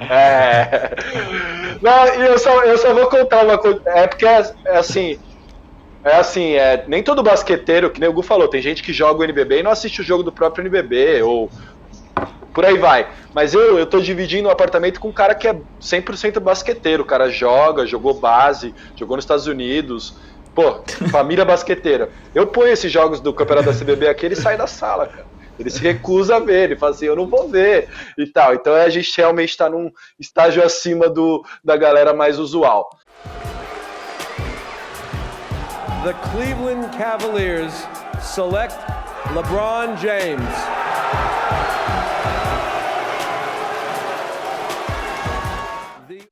É. 0.00 0.96
Não, 1.82 2.06
eu 2.06 2.38
só, 2.38 2.62
eu 2.64 2.78
só 2.78 2.94
vou 2.94 3.06
contar 3.08 3.44
uma 3.44 3.58
coisa. 3.58 3.82
É 3.84 4.06
porque, 4.06 4.24
é 4.24 4.78
assim, 4.78 5.18
é 6.04 6.16
assim, 6.16 6.52
é, 6.52 6.84
nem 6.86 7.02
todo 7.02 7.22
basqueteiro, 7.22 7.90
que 7.90 7.98
nem 7.98 8.08
o 8.08 8.12
Gu 8.12 8.22
falou, 8.22 8.46
tem 8.46 8.60
gente 8.60 8.82
que 8.82 8.92
joga 8.92 9.20
o 9.20 9.24
NBB 9.24 9.60
e 9.60 9.62
não 9.62 9.70
assiste 9.70 10.02
o 10.02 10.04
jogo 10.04 10.22
do 10.22 10.30
próprio 10.30 10.62
NBB, 10.62 11.22
ou 11.22 11.50
por 12.52 12.64
aí 12.64 12.76
vai. 12.76 13.08
Mas 13.32 13.54
eu, 13.54 13.78
eu 13.78 13.86
tô 13.86 13.98
dividindo 13.98 14.48
um 14.48 14.52
apartamento 14.52 15.00
com 15.00 15.08
um 15.08 15.12
cara 15.12 15.34
que 15.34 15.48
é 15.48 15.58
100% 15.80 16.38
basqueteiro, 16.40 17.02
o 17.02 17.06
cara 17.06 17.30
joga, 17.30 17.86
jogou 17.86 18.12
base, 18.12 18.74
jogou 18.94 19.16
nos 19.16 19.24
Estados 19.24 19.46
Unidos, 19.46 20.14
pô, 20.54 20.82
família 21.10 21.44
basqueteira. 21.44 22.10
Eu 22.34 22.46
ponho 22.46 22.72
esses 22.72 22.92
jogos 22.92 23.18
do 23.18 23.32
campeonato 23.32 23.72
da 23.72 23.78
CBB 23.78 24.06
aqui, 24.06 24.26
ele 24.26 24.36
sai 24.36 24.58
da 24.58 24.66
sala, 24.66 25.06
cara. 25.06 25.26
Ele 25.58 25.70
se 25.70 25.80
recusa 25.80 26.36
a 26.36 26.40
ver, 26.40 26.64
ele 26.64 26.76
fala 26.76 26.92
assim, 26.92 27.06
eu 27.06 27.16
não 27.16 27.26
vou 27.26 27.48
ver 27.48 27.88
e 28.18 28.26
tal. 28.26 28.54
Então 28.54 28.74
a 28.74 28.88
gente 28.88 29.12
realmente 29.16 29.50
está 29.50 29.70
num 29.70 29.90
estágio 30.18 30.62
acima 30.62 31.08
do, 31.08 31.44
da 31.64 31.76
galera 31.76 32.12
mais 32.12 32.38
usual. 32.38 32.90
The 36.04 36.12
Cleveland 36.32 36.92
Cavaliers 36.92 37.72
select 38.20 38.76
LeBron 39.32 39.96
James. 39.96 40.54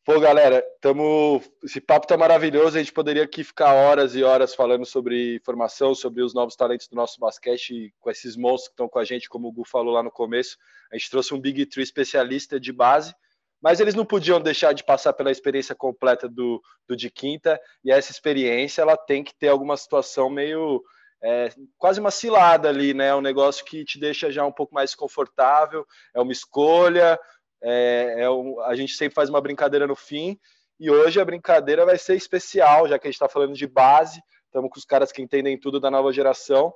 Pô, 0.05 0.21
galera, 0.21 0.63
tamo... 0.79 1.43
esse 1.65 1.81
papo 1.81 2.07
tá 2.07 2.19
maravilhoso. 2.19 2.77
A 2.77 2.81
gente 2.81 2.93
poderia 2.93 3.23
aqui 3.23 3.43
ficar 3.43 3.73
horas 3.73 4.15
e 4.15 4.23
horas 4.23 4.55
falando 4.55 4.85
sobre 4.85 5.41
formação, 5.43 5.95
sobre 5.95 6.23
os 6.23 6.35
novos 6.35 6.55
talentos 6.55 6.87
do 6.87 6.95
nosso 6.95 7.19
basquete, 7.19 7.95
com 7.99 8.11
esses 8.11 8.37
monstros 8.37 8.69
que 8.69 8.73
estão 8.75 8.91
com 8.91 8.99
a 8.99 9.05
gente, 9.05 9.27
como 9.27 9.49
o 9.49 9.53
Gu 9.53 9.65
falou 9.65 9.95
lá 9.95 10.03
no 10.03 10.11
começo. 10.11 10.59
A 10.93 10.99
gente 10.99 11.11
trouxe 11.11 11.33
um 11.33 11.41
Big 11.41 11.65
Three 11.65 11.83
especialista 11.83 12.61
de 12.61 12.75
base 12.75 13.15
mas 13.63 13.79
eles 13.79 13.95
não 13.95 14.05
podiam 14.05 14.41
deixar 14.41 14.73
de 14.73 14.83
passar 14.83 15.13
pela 15.13 15.31
experiência 15.31 15.75
completa 15.75 16.29
do, 16.29 16.61
do 16.89 16.97
de 16.97 17.09
quinta, 17.09 17.61
e 17.85 17.93
essa 17.93 18.11
experiência 18.11 18.83
ela 18.83 18.97
tem 18.97 19.23
que 19.23 19.35
ter 19.35 19.49
alguma 19.49 19.77
situação 19.77 20.29
meio 20.29 20.83
é, 21.23 21.51
quase 21.79 22.01
uma 22.01 22.11
cilada 22.11 22.69
ali, 22.69 22.93
né? 22.93 23.15
Um 23.15 23.21
negócio 23.21 23.65
que 23.65 23.85
te 23.85 24.01
deixa 24.01 24.33
já 24.33 24.45
um 24.45 24.51
pouco 24.51 24.75
mais 24.75 24.95
confortável, 24.97 25.87
é 26.13 26.21
uma 26.21 26.33
escolha, 26.33 27.17
é, 27.63 28.17
é 28.25 28.31
um, 28.31 28.61
a 28.63 28.75
gente 28.75 28.95
sempre 28.95 29.15
faz 29.15 29.29
uma 29.29 29.41
brincadeira 29.41 29.87
no 29.87 29.95
fim, 29.95 30.37
e 30.81 30.91
hoje 30.91 31.21
a 31.21 31.25
brincadeira 31.25 31.87
vai 31.87 31.97
ser 31.97 32.17
especial, 32.17 32.89
já 32.89 32.99
que 32.99 33.07
a 33.07 33.11
gente 33.11 33.15
está 33.15 33.29
falando 33.29 33.55
de 33.55 33.69
base, 33.69 34.21
estamos 34.47 34.69
com 34.69 34.79
os 34.79 34.85
caras 34.85 35.13
que 35.13 35.23
entendem 35.23 35.57
tudo 35.57 35.79
da 35.79 35.89
nova 35.89 36.13
geração. 36.13 36.75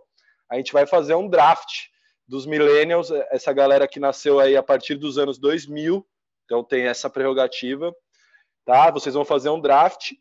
A 0.48 0.54
gente 0.54 0.72
vai 0.72 0.86
fazer 0.86 1.16
um 1.16 1.28
draft 1.28 1.88
dos 2.28 2.46
millennials, 2.46 3.10
essa 3.30 3.52
galera 3.52 3.88
que 3.88 3.98
nasceu 3.98 4.38
aí 4.38 4.56
a 4.56 4.62
partir 4.62 4.94
dos 4.94 5.18
anos 5.18 5.38
2000, 5.40 6.06
então 6.46 6.64
tem 6.64 6.86
essa 6.86 7.10
prerrogativa, 7.10 7.94
tá? 8.64 8.90
Vocês 8.90 9.14
vão 9.14 9.24
fazer 9.24 9.50
um 9.50 9.60
draft 9.60 10.12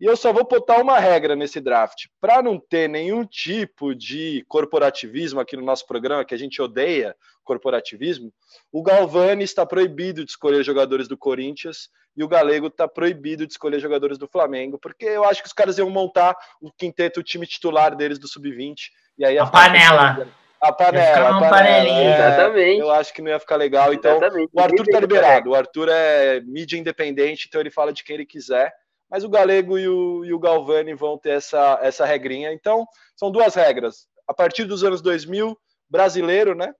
e 0.00 0.04
eu 0.04 0.16
só 0.16 0.32
vou 0.32 0.46
botar 0.46 0.80
uma 0.80 0.98
regra 0.98 1.34
nesse 1.34 1.60
draft. 1.60 2.06
Para 2.20 2.40
não 2.40 2.58
ter 2.58 2.88
nenhum 2.88 3.24
tipo 3.24 3.94
de 3.94 4.44
corporativismo 4.46 5.40
aqui 5.40 5.56
no 5.56 5.64
nosso 5.64 5.86
programa, 5.86 6.24
que 6.24 6.34
a 6.34 6.38
gente 6.38 6.60
odeia 6.62 7.16
corporativismo, 7.42 8.32
o 8.70 8.82
Galvani 8.82 9.42
está 9.42 9.64
proibido 9.64 10.24
de 10.24 10.30
escolher 10.30 10.62
jogadores 10.62 11.08
do 11.08 11.16
Corinthians 11.16 11.88
e 12.14 12.22
o 12.22 12.28
Galego 12.28 12.66
está 12.66 12.86
proibido 12.86 13.46
de 13.46 13.52
escolher 13.52 13.80
jogadores 13.80 14.18
do 14.18 14.28
Flamengo, 14.28 14.78
porque 14.78 15.06
eu 15.06 15.24
acho 15.24 15.40
que 15.40 15.48
os 15.48 15.52
caras 15.52 15.78
iam 15.78 15.88
montar 15.88 16.36
o 16.60 16.70
quinteto, 16.70 17.20
o 17.20 17.22
time 17.22 17.46
titular 17.46 17.96
deles 17.96 18.18
do 18.18 18.28
Sub-20. 18.28 18.90
E 19.16 19.24
aí 19.24 19.38
a, 19.38 19.44
a 19.44 19.50
panela. 19.50 20.28
A 20.60 20.72
panela, 20.72 21.36
a 21.36 21.50
panela. 21.50 21.88
É, 21.88 22.14
Exatamente. 22.14 22.80
Eu 22.80 22.90
acho 22.90 23.14
que 23.14 23.22
não 23.22 23.30
ia 23.30 23.38
ficar 23.38 23.56
legal. 23.56 23.92
Então, 23.94 24.16
Exatamente. 24.16 24.50
o 24.52 24.60
Arthur 24.60 24.86
tá 24.86 25.00
liberado. 25.00 25.50
O 25.50 25.54
Arthur 25.54 25.88
é 25.88 26.40
mídia 26.40 26.76
independente, 26.76 27.46
então 27.48 27.60
ele 27.60 27.70
fala 27.70 27.92
de 27.92 28.02
quem 28.02 28.14
ele 28.14 28.26
quiser. 28.26 28.72
Mas 29.10 29.24
o 29.24 29.28
Galego 29.28 29.78
e 29.78 29.88
o, 29.88 30.24
e 30.24 30.32
o 30.32 30.38
Galvani 30.38 30.94
vão 30.94 31.16
ter 31.16 31.30
essa, 31.30 31.78
essa 31.82 32.04
regrinha. 32.04 32.52
Então, 32.52 32.86
são 33.16 33.30
duas 33.30 33.54
regras. 33.54 34.06
A 34.26 34.34
partir 34.34 34.64
dos 34.64 34.84
anos 34.84 35.00
2000, 35.00 35.56
brasileiro, 35.88 36.54
né? 36.54 36.74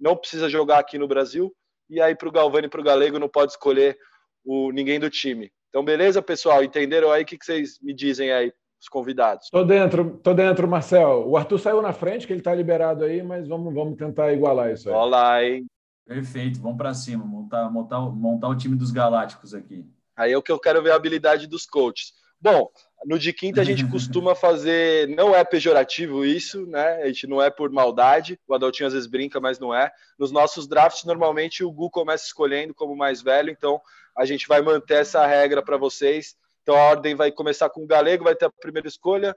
Não 0.00 0.16
precisa 0.16 0.48
jogar 0.48 0.78
aqui 0.78 0.96
no 0.96 1.08
Brasil. 1.08 1.54
E 1.90 2.00
aí, 2.00 2.14
para 2.14 2.28
o 2.28 2.32
Galvani 2.32 2.66
e 2.66 2.70
para 2.70 2.80
o 2.80 2.84
Galego, 2.84 3.18
não 3.18 3.28
pode 3.28 3.52
escolher 3.52 3.98
o, 4.44 4.72
ninguém 4.72 4.98
do 4.98 5.10
time. 5.10 5.52
Então, 5.68 5.84
beleza, 5.84 6.22
pessoal? 6.22 6.64
Entenderam 6.64 7.10
aí? 7.10 7.22
O 7.22 7.26
que, 7.26 7.36
que 7.36 7.44
vocês 7.44 7.78
me 7.82 7.92
dizem 7.92 8.32
aí? 8.32 8.52
Os 8.84 8.88
convidados. 8.88 9.48
Tô 9.50 9.64
dentro, 9.64 10.18
tô 10.22 10.34
dentro, 10.34 10.68
Marcel. 10.68 11.26
O 11.26 11.36
Arthur 11.36 11.58
saiu 11.58 11.82
na 11.82 11.92
frente, 11.92 12.26
que 12.26 12.32
ele 12.32 12.40
está 12.40 12.54
liberado 12.54 13.04
aí, 13.04 13.22
mas 13.22 13.48
vamos, 13.48 13.72
vamos 13.74 13.96
tentar 13.96 14.32
igualar 14.32 14.70
isso 14.70 14.88
aí. 14.88 14.94
Olá, 14.94 15.44
hein? 15.44 15.66
Perfeito, 16.06 16.60
vamos 16.60 16.76
para 16.76 16.92
cima, 16.92 17.24
montar, 17.24 17.70
montar, 17.70 18.00
montar 18.00 18.48
o 18.48 18.56
time 18.56 18.76
dos 18.76 18.90
Galácticos 18.90 19.54
aqui. 19.54 19.86
Aí 20.14 20.32
é 20.32 20.38
o 20.38 20.42
que 20.42 20.52
eu 20.52 20.58
quero 20.58 20.82
ver 20.82 20.92
a 20.92 20.96
habilidade 20.96 21.46
dos 21.46 21.64
coaches. 21.64 22.12
Bom, 22.38 22.68
no 23.06 23.18
de 23.18 23.32
quinta 23.32 23.62
a 23.62 23.64
gente 23.64 23.86
costuma 23.88 24.34
fazer, 24.34 25.08
não 25.08 25.34
é 25.34 25.42
pejorativo 25.44 26.22
isso, 26.22 26.66
né? 26.66 27.02
A 27.02 27.06
gente 27.06 27.26
não 27.26 27.40
é 27.40 27.48
por 27.48 27.70
maldade, 27.70 28.38
o 28.46 28.54
Adaltinho 28.54 28.86
às 28.86 28.92
vezes 28.92 29.08
brinca, 29.08 29.40
mas 29.40 29.58
não 29.58 29.74
é. 29.74 29.90
Nos 30.18 30.30
nossos 30.30 30.68
drafts, 30.68 31.04
normalmente 31.04 31.64
o 31.64 31.72
Gu 31.72 31.90
começa 31.90 32.26
escolhendo 32.26 32.74
como 32.74 32.94
mais 32.94 33.22
velho, 33.22 33.48
então 33.48 33.80
a 34.14 34.26
gente 34.26 34.46
vai 34.46 34.60
manter 34.60 34.98
essa 34.98 35.26
regra 35.26 35.62
para 35.62 35.78
vocês. 35.78 36.36
Então 36.64 36.74
a 36.76 36.88
ordem 36.88 37.14
vai 37.14 37.30
começar 37.30 37.68
com 37.68 37.84
o 37.84 37.86
Galego, 37.86 38.24
vai 38.24 38.34
ter 38.34 38.46
a 38.46 38.50
primeira 38.50 38.88
escolha, 38.88 39.36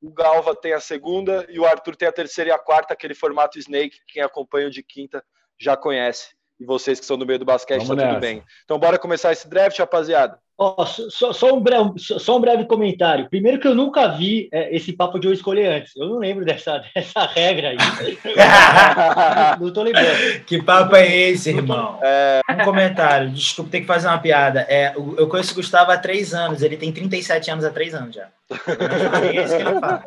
o 0.00 0.10
Galva 0.10 0.56
tem 0.56 0.72
a 0.72 0.80
segunda 0.80 1.46
e 1.50 1.60
o 1.60 1.66
Arthur 1.66 1.94
tem 1.94 2.08
a 2.08 2.12
terceira 2.12 2.50
e 2.50 2.52
a 2.52 2.58
quarta, 2.58 2.94
aquele 2.94 3.14
formato 3.14 3.58
Snake, 3.58 3.98
quem 4.08 4.22
acompanha 4.22 4.68
o 4.68 4.70
de 4.70 4.82
quinta 4.82 5.22
já 5.60 5.76
conhece. 5.76 6.34
E 6.58 6.64
vocês 6.64 6.98
que 6.98 7.04
são 7.04 7.18
do 7.18 7.26
meio 7.26 7.38
do 7.38 7.44
basquete, 7.44 7.82
Vamos 7.82 7.88
tá 7.88 7.94
nessa. 7.96 8.08
tudo 8.14 8.20
bem. 8.20 8.42
Então 8.64 8.78
bora 8.78 8.98
começar 8.98 9.30
esse 9.30 9.46
draft, 9.46 9.78
rapaziada. 9.78 10.40
Oh, 10.56 10.86
só, 10.86 11.32
só, 11.32 11.52
um 11.52 11.60
breve, 11.60 11.90
só 11.98 12.36
um 12.36 12.40
breve 12.40 12.64
comentário. 12.64 13.28
Primeiro 13.28 13.58
que 13.58 13.66
eu 13.66 13.74
nunca 13.74 14.06
vi 14.06 14.48
é, 14.52 14.74
esse 14.74 14.92
papo 14.92 15.18
de 15.18 15.26
eu 15.26 15.32
escolher 15.32 15.66
antes. 15.66 15.96
Eu 15.96 16.08
não 16.08 16.18
lembro 16.18 16.44
dessa, 16.44 16.80
dessa 16.94 17.26
regra 17.26 17.70
aí. 17.70 17.76
não 19.60 19.72
tô 19.72 19.82
lembrando. 19.82 20.44
Que 20.46 20.62
papo 20.62 20.94
é 20.94 21.06
esse, 21.06 21.50
irmão? 21.50 21.98
É... 22.00 22.40
Um 22.48 22.64
comentário. 22.64 23.30
Desculpa, 23.30 23.70
ter 23.72 23.80
que 23.80 23.86
fazer 23.86 24.06
uma 24.06 24.18
piada. 24.18 24.64
É, 24.68 24.94
eu 24.94 25.26
conheço 25.26 25.52
o 25.52 25.56
Gustavo 25.56 25.90
há 25.90 25.98
três 25.98 26.32
anos. 26.32 26.62
Ele 26.62 26.76
tem 26.76 26.92
37 26.92 27.50
anos 27.50 27.64
há 27.64 27.70
três 27.70 27.92
anos 27.92 28.14
já. 28.14 28.28
É 28.50 29.42
isso 29.42 29.56
que 29.56 29.62
ele 29.62 29.80
fala. 29.80 30.04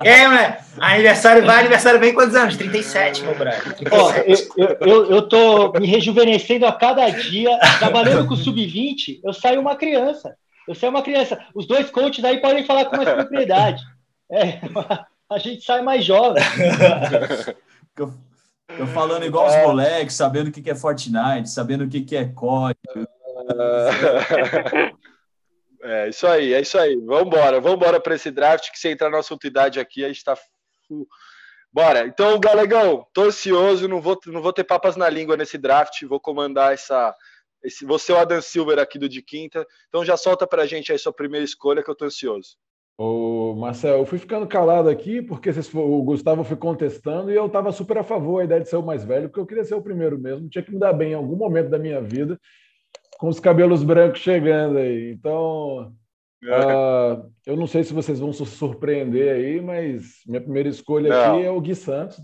Aí, 0.00 0.28
moleque? 0.28 0.62
Aniversário 0.78 1.44
vai, 1.44 1.60
aniversário 1.60 1.98
vem 1.98 2.12
quantos 2.12 2.36
anos? 2.36 2.56
37, 2.56 3.22
meu 3.24 3.34
brother. 3.34 3.76
Oh, 3.90 4.10
eu, 4.60 4.76
eu, 4.80 5.10
eu 5.10 5.22
tô 5.22 5.72
me 5.72 5.86
rejuvenescendo 5.86 6.66
a 6.66 6.72
cada 6.72 7.08
dia. 7.08 7.58
Trabalhando 7.78 8.26
com 8.26 8.34
o 8.34 8.36
Sub-20, 8.36 9.20
eu 9.24 9.32
saio 9.40 9.60
uma 9.60 9.76
criança. 9.76 10.36
Eu 10.68 10.74
saio 10.74 10.90
uma 10.90 11.02
criança. 11.02 11.42
Os 11.54 11.66
dois 11.66 11.90
coaches 11.90 12.24
aí 12.24 12.40
podem 12.40 12.64
falar 12.64 12.86
com 12.86 12.96
mais 12.96 13.08
propriedade. 13.10 13.82
É, 14.30 14.60
a 15.30 15.38
gente 15.38 15.64
sai 15.64 15.82
mais 15.82 16.04
jovem. 16.04 16.42
Tô 17.94 18.86
falando 18.94 19.24
igual 19.24 19.48
os 19.48 19.54
é. 19.54 19.66
moleques, 19.66 20.14
sabendo 20.14 20.48
o 20.48 20.52
que 20.52 20.70
é 20.70 20.74
Fortnite, 20.74 21.50
sabendo 21.50 21.84
o 21.84 21.88
que 21.88 22.16
é 22.16 22.26
código. 22.26 22.80
É 25.82 26.10
isso 26.10 26.26
aí, 26.26 26.52
é 26.52 26.60
isso 26.60 26.78
aí. 26.78 26.94
Vamos 26.96 27.34
embora 27.72 27.98
para 27.98 28.14
esse 28.14 28.30
draft 28.30 28.70
que 28.70 28.78
se 28.78 28.90
entrar 28.90 29.08
na 29.08 29.18
assunto 29.18 29.46
idade 29.46 29.80
aqui, 29.80 30.04
a 30.04 30.08
gente 30.08 30.18
está 30.18 30.36
Bora. 31.72 32.06
Então, 32.06 32.38
Galegão, 32.40 33.06
tô 33.12 33.24
ansioso, 33.24 33.86
não 33.86 34.00
vou, 34.00 34.18
não 34.26 34.42
vou 34.42 34.52
ter 34.52 34.64
papas 34.64 34.96
na 34.96 35.08
língua 35.08 35.36
nesse 35.36 35.56
draft, 35.56 36.02
vou 36.04 36.18
comandar 36.18 36.74
essa. 36.74 37.14
Esse, 37.62 37.84
você 37.84 38.12
é 38.12 38.14
o 38.14 38.18
Adam 38.18 38.40
Silver 38.40 38.78
aqui 38.78 38.98
do 38.98 39.08
de 39.08 39.22
quinta. 39.22 39.66
Então 39.88 40.04
já 40.04 40.16
solta 40.16 40.46
pra 40.46 40.66
gente 40.66 40.92
aí 40.92 40.98
sua 40.98 41.12
primeira 41.12 41.44
escolha 41.44 41.82
que 41.82 41.90
eu 41.90 41.94
tô 41.94 42.04
ansioso. 42.04 42.56
Ô, 42.98 43.54
Marcel, 43.54 43.98
eu 43.98 44.06
fui 44.06 44.18
ficando 44.18 44.46
calado 44.46 44.88
aqui 44.88 45.22
porque 45.22 45.50
o 45.74 46.02
Gustavo 46.02 46.44
foi 46.44 46.56
contestando 46.56 47.30
e 47.30 47.34
eu 47.34 47.46
estava 47.46 47.72
super 47.72 47.98
a 47.98 48.04
favor 48.04 48.38
da 48.38 48.44
ideia 48.44 48.60
de 48.60 48.68
ser 48.68 48.76
o 48.76 48.82
mais 48.82 49.04
velho, 49.04 49.28
porque 49.28 49.40
eu 49.40 49.46
queria 49.46 49.64
ser 49.64 49.74
o 49.74 49.82
primeiro 49.82 50.18
mesmo. 50.18 50.48
Tinha 50.50 50.62
que 50.62 50.70
me 50.70 50.78
dar 50.78 50.92
bem 50.92 51.12
em 51.12 51.14
algum 51.14 51.36
momento 51.36 51.70
da 51.70 51.78
minha 51.78 52.00
vida, 52.02 52.38
com 53.18 53.28
os 53.28 53.40
cabelos 53.40 53.82
brancos 53.82 54.20
chegando 54.20 54.76
aí. 54.78 55.12
Então, 55.12 55.94
Uh, 56.42 57.30
eu 57.44 57.54
não 57.54 57.66
sei 57.66 57.84
se 57.84 57.92
vocês 57.92 58.18
vão 58.18 58.32
se 58.32 58.44
surpreender 58.46 59.34
aí, 59.34 59.60
mas 59.60 60.22
minha 60.26 60.40
primeira 60.40 60.70
escolha 60.70 61.10
não. 61.10 61.34
aqui 61.34 61.44
é 61.44 61.50
o 61.50 61.60
Gui 61.60 61.74
Santos, 61.74 62.18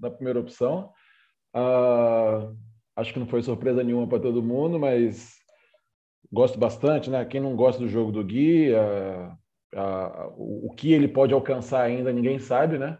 na 0.00 0.10
primeira 0.10 0.40
opção. 0.40 0.90
Uh, 1.54 2.56
acho 3.00 3.12
que 3.12 3.18
não 3.18 3.26
foi 3.26 3.42
surpresa 3.42 3.82
nenhuma 3.82 4.06
para 4.06 4.20
todo 4.20 4.42
mundo, 4.42 4.78
mas 4.78 5.34
gosto 6.30 6.58
bastante, 6.58 7.10
né? 7.10 7.24
Quem 7.24 7.40
não 7.40 7.56
gosta 7.56 7.82
do 7.82 7.88
jogo 7.88 8.12
do 8.12 8.22
Gui, 8.22 8.70
uh, 8.72 9.36
o, 10.36 10.68
o, 10.68 10.74
que 10.74 10.92
ele 10.92 11.08
pode 11.08 11.34
alcançar 11.34 11.82
ainda 11.82 12.12
ninguém 12.12 12.38
sabe, 12.38 12.78
né? 12.78 12.98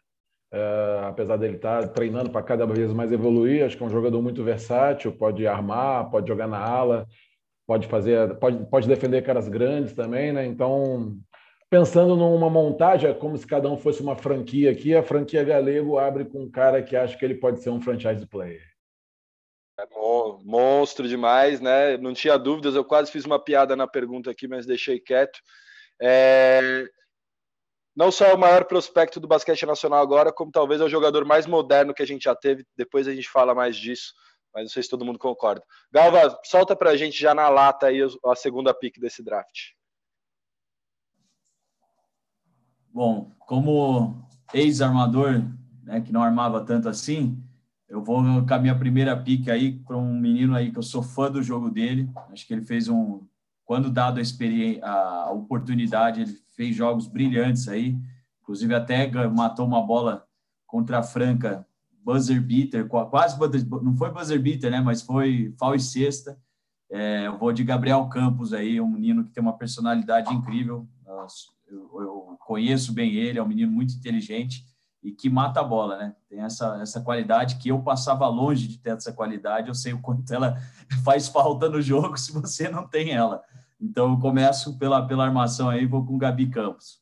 apesar 1.06 1.36
dele 1.36 1.56
estar 1.56 1.82
tá 1.82 1.88
treinando 1.88 2.30
para 2.30 2.42
cada 2.42 2.66
vez 2.66 2.92
mais 2.92 3.12
evoluir, 3.12 3.64
acho 3.64 3.76
que 3.76 3.82
é 3.82 3.86
um 3.86 3.90
jogador 3.90 4.20
muito 4.20 4.42
versátil, 4.42 5.12
pode 5.12 5.46
armar, 5.46 6.10
pode 6.10 6.26
jogar 6.26 6.48
na 6.48 6.58
ala, 6.58 7.06
pode 7.66 7.86
fazer, 7.86 8.34
pode, 8.36 8.66
pode 8.68 8.88
defender 8.88 9.22
caras 9.22 9.48
grandes 9.48 9.92
também, 9.92 10.32
né? 10.32 10.44
Então, 10.44 11.16
pensando 11.70 12.16
numa 12.16 12.50
montagem, 12.50 13.08
é 13.08 13.14
como 13.14 13.36
se 13.36 13.46
cada 13.46 13.70
um 13.70 13.76
fosse 13.76 14.02
uma 14.02 14.16
franquia 14.16 14.72
aqui, 14.72 14.94
a 14.94 15.04
franquia 15.04 15.44
Galego 15.44 15.98
abre 15.98 16.24
com 16.24 16.42
um 16.42 16.50
cara 16.50 16.82
que 16.82 16.96
acha 16.96 17.16
que 17.16 17.24
ele 17.24 17.36
pode 17.36 17.62
ser 17.62 17.70
um 17.70 17.80
franchise 17.80 18.26
player. 18.26 18.62
É 19.80 19.86
monstro 20.44 21.08
demais, 21.08 21.60
né? 21.60 21.96
Não 21.96 22.12
tinha 22.12 22.38
dúvidas, 22.38 22.74
eu 22.74 22.84
quase 22.84 23.10
fiz 23.10 23.24
uma 23.24 23.42
piada 23.42 23.74
na 23.74 23.86
pergunta 23.86 24.30
aqui, 24.30 24.46
mas 24.46 24.66
deixei 24.66 25.00
quieto. 25.00 25.40
É... 26.00 26.86
Não 27.96 28.12
só 28.12 28.26
é 28.26 28.34
o 28.34 28.38
maior 28.38 28.64
prospecto 28.64 29.18
do 29.18 29.26
basquete 29.26 29.66
nacional 29.66 30.00
agora, 30.00 30.32
como 30.32 30.52
talvez 30.52 30.80
é 30.80 30.84
o 30.84 30.88
jogador 30.88 31.24
mais 31.24 31.46
moderno 31.46 31.94
que 31.94 32.02
a 32.02 32.06
gente 32.06 32.24
já 32.24 32.34
teve. 32.34 32.64
Depois 32.76 33.08
a 33.08 33.14
gente 33.14 33.28
fala 33.28 33.54
mais 33.54 33.76
disso 33.76 34.12
mas 34.52 34.64
não 34.64 34.68
sei 34.68 34.82
se 34.82 34.90
todo 34.90 35.04
mundo 35.04 35.18
concorda. 35.18 35.64
Galva, 35.92 36.38
solta 36.44 36.74
pra 36.74 36.96
gente 36.96 37.20
já 37.20 37.34
na 37.34 37.48
lata 37.48 37.86
aí 37.86 38.00
a 38.02 38.36
segunda 38.36 38.74
pick 38.74 38.98
desse 38.98 39.22
draft. 39.22 39.72
Bom, 42.92 43.30
como 43.38 44.16
ex-armador, 44.52 45.44
né, 45.84 46.00
que 46.00 46.12
não 46.12 46.22
armava 46.22 46.64
tanto 46.64 46.88
assim, 46.88 47.40
eu 47.90 48.02
vou 48.02 48.22
com 48.46 48.54
a 48.54 48.58
minha 48.58 48.78
primeira 48.78 49.16
pick 49.16 49.48
aí 49.48 49.72
para 49.72 49.96
um 49.96 50.14
menino 50.14 50.54
aí 50.54 50.70
que 50.70 50.78
eu 50.78 50.82
sou 50.82 51.02
fã 51.02 51.28
do 51.28 51.42
jogo 51.42 51.68
dele. 51.68 52.08
Acho 52.30 52.46
que 52.46 52.54
ele 52.54 52.62
fez 52.62 52.88
um, 52.88 53.20
quando 53.64 53.90
dado 53.90 54.18
a, 54.18 54.22
experiência, 54.22 54.86
a 54.86 55.32
oportunidade, 55.32 56.20
ele 56.20 56.38
fez 56.54 56.76
jogos 56.76 57.08
brilhantes 57.08 57.66
aí. 57.66 57.98
Inclusive 58.40 58.72
até 58.74 59.10
matou 59.28 59.66
uma 59.66 59.84
bola 59.84 60.24
contra 60.68 61.00
a 61.00 61.02
Franca 61.02 61.66
buzzer 62.02 62.40
beater, 62.40 62.88
quase 62.88 63.38
não 63.82 63.96
foi 63.96 64.10
buzzer 64.10 64.40
beater, 64.40 64.70
né? 64.70 64.80
Mas 64.80 65.02
foi 65.02 65.52
fal 65.58 65.74
e 65.74 65.80
sexta. 65.80 66.38
É, 66.88 67.26
eu 67.26 67.38
vou 67.38 67.52
de 67.52 67.64
Gabriel 67.64 68.08
Campos 68.08 68.52
aí, 68.52 68.80
um 68.80 68.88
menino 68.88 69.24
que 69.24 69.32
tem 69.32 69.42
uma 69.42 69.58
personalidade 69.58 70.32
incrível. 70.32 70.88
Eu, 71.68 72.00
eu, 72.00 72.36
conheço 72.46 72.92
bem 72.92 73.14
ele, 73.14 73.38
é 73.38 73.42
um 73.42 73.48
menino 73.48 73.70
muito 73.70 73.94
inteligente 73.94 74.64
e 75.02 75.12
que 75.12 75.30
mata 75.30 75.60
a 75.60 75.64
bola, 75.64 75.96
né? 75.96 76.14
Tem 76.28 76.40
essa, 76.40 76.78
essa 76.82 77.00
qualidade 77.00 77.56
que 77.56 77.70
eu 77.70 77.80
passava 77.80 78.26
longe 78.28 78.68
de 78.68 78.78
ter 78.78 78.90
essa 78.90 79.12
qualidade. 79.12 79.68
Eu 79.68 79.74
sei 79.74 79.92
o 79.92 80.00
quanto 80.00 80.32
ela 80.32 80.56
faz 81.04 81.28
falta 81.28 81.68
no 81.68 81.80
jogo 81.80 82.16
se 82.16 82.32
você 82.32 82.68
não 82.68 82.86
tem 82.86 83.12
ela. 83.12 83.42
Então 83.80 84.12
eu 84.12 84.18
começo 84.18 84.78
pela, 84.78 85.06
pela 85.06 85.24
armação 85.24 85.70
aí, 85.70 85.86
vou 85.86 86.04
com 86.04 86.14
o 86.14 86.18
Gabi 86.18 86.50
Campos. 86.50 87.00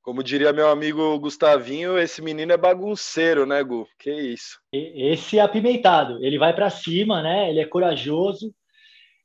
Como 0.00 0.22
diria 0.22 0.52
meu 0.52 0.68
amigo 0.68 1.18
Gustavinho, 1.18 1.98
esse 1.98 2.20
menino 2.20 2.52
é 2.52 2.58
bagunceiro, 2.58 3.46
né, 3.46 3.64
Gu? 3.64 3.88
Que 3.98 4.12
isso. 4.12 4.60
Esse 4.70 5.38
é 5.38 5.40
apimentado. 5.40 6.22
Ele 6.22 6.38
vai 6.38 6.54
para 6.54 6.68
cima, 6.68 7.22
né? 7.22 7.48
Ele 7.48 7.60
é 7.60 7.66
corajoso. 7.66 8.54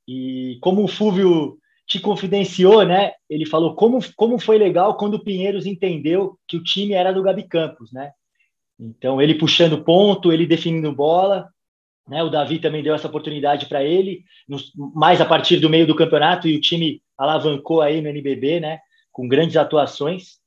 E 0.07 0.57
como 0.61 0.84
o 0.84 0.88
Fúvio 0.88 1.60
te 1.90 1.99
confidenciou, 1.99 2.86
né? 2.86 3.14
Ele 3.28 3.48
falou 3.48 3.74
como, 3.74 3.99
como 4.16 4.38
foi 4.38 4.60
legal 4.60 4.95
quando 4.95 5.16
o 5.16 5.24
Pinheiros 5.24 5.66
entendeu 5.66 6.38
que 6.48 6.56
o 6.56 6.64
time 6.64 6.94
era 6.94 7.11
do 7.11 7.24
Gabi 7.24 7.48
Campos, 7.48 7.91
né? 7.91 8.11
Então, 8.80 9.20
ele 9.20 9.34
puxando 9.34 9.84
ponto, 9.84 10.32
ele 10.32 10.45
definindo 10.45 10.94
bola, 10.94 11.49
né? 12.07 12.22
O 12.22 12.30
Davi 12.30 12.60
também 12.60 12.84
deu 12.84 12.94
essa 12.94 13.07
oportunidade 13.07 13.66
para 13.66 13.84
ele, 13.84 14.24
mais 14.94 15.20
a 15.20 15.26
partir 15.26 15.57
do 15.60 15.68
meio 15.68 15.88
do 15.88 15.95
campeonato, 15.95 16.48
e 16.48 16.56
o 16.56 16.61
time 16.61 17.02
alavancou 17.18 17.82
aí 17.82 18.02
no 18.02 18.07
NBB, 18.07 18.60
né? 18.60 18.80
Com 19.11 19.28
grandes 19.28 19.57
atuações. 19.57 20.38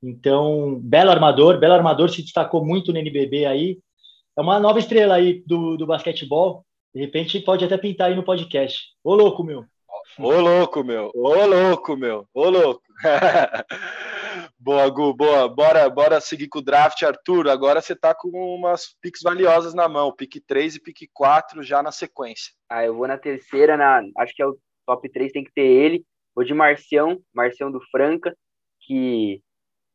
Então, 0.00 0.80
belo 0.80 1.10
armador, 1.10 1.58
belo 1.58 1.74
armador 1.74 2.08
se 2.08 2.22
destacou 2.22 2.64
muito 2.64 2.92
no 2.92 3.00
NBB 3.00 3.46
aí. 3.46 3.78
É 4.38 4.40
uma 4.40 4.60
nova 4.60 4.78
estrela 4.78 5.16
aí 5.16 5.42
do, 5.44 5.76
do 5.76 5.86
basquetebol. 5.86 6.64
De 6.94 7.00
repente 7.00 7.40
pode 7.40 7.64
até 7.64 7.76
pintar 7.76 8.10
aí 8.10 8.14
no 8.14 8.22
podcast. 8.22 8.80
Ô 9.02 9.16
louco, 9.16 9.42
meu. 9.42 9.64
Ô 10.18 10.40
louco, 10.40 10.84
meu. 10.84 11.10
Ô 11.14 11.46
louco, 11.46 11.96
meu. 11.96 12.26
Ô 12.32 12.48
louco. 12.48 12.82
boa, 14.58 14.88
Gu, 14.88 15.14
boa. 15.14 15.48
Bora, 15.48 15.88
bora 15.88 16.20
seguir 16.20 16.48
com 16.48 16.58
o 16.58 16.62
draft, 16.62 17.02
Arthur. 17.02 17.48
Agora 17.48 17.80
você 17.80 17.96
tá 17.96 18.14
com 18.14 18.28
umas 18.28 18.96
piques 19.00 19.22
valiosas 19.22 19.74
na 19.74 19.88
mão. 19.88 20.14
Pique 20.14 20.40
3 20.40 20.76
e 20.76 20.80
pique 20.80 21.08
4 21.12 21.62
já 21.62 21.82
na 21.82 21.92
sequência. 21.92 22.52
Ah, 22.68 22.84
eu 22.84 22.94
vou 22.94 23.08
na 23.08 23.18
terceira, 23.18 23.76
na, 23.76 24.02
acho 24.18 24.34
que 24.34 24.42
é 24.42 24.46
o 24.46 24.56
top 24.86 25.08
3, 25.08 25.32
tem 25.32 25.44
que 25.44 25.52
ter 25.52 25.66
ele. 25.66 26.04
Vou 26.34 26.44
de 26.44 26.52
Marcião, 26.52 27.20
Marcião 27.32 27.70
do 27.70 27.80
Franca, 27.90 28.36
que 28.80 29.40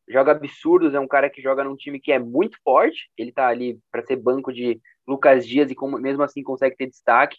joga 0.08 0.32
absurdos, 0.32 0.94
é 0.94 1.00
um 1.00 1.06
cara 1.06 1.30
que 1.30 1.40
joga 1.40 1.62
num 1.62 1.76
time 1.76 2.00
que 2.00 2.10
é 2.10 2.18
muito 2.18 2.58
forte, 2.64 3.08
ele 3.16 3.30
tá 3.30 3.46
ali 3.46 3.78
para 3.92 4.04
ser 4.04 4.16
banco 4.16 4.52
de 4.52 4.80
Lucas 5.06 5.46
Dias 5.46 5.70
e 5.70 5.74
como, 5.74 5.98
mesmo 5.98 6.22
assim 6.22 6.42
consegue 6.42 6.76
ter 6.76 6.88
destaque. 6.88 7.36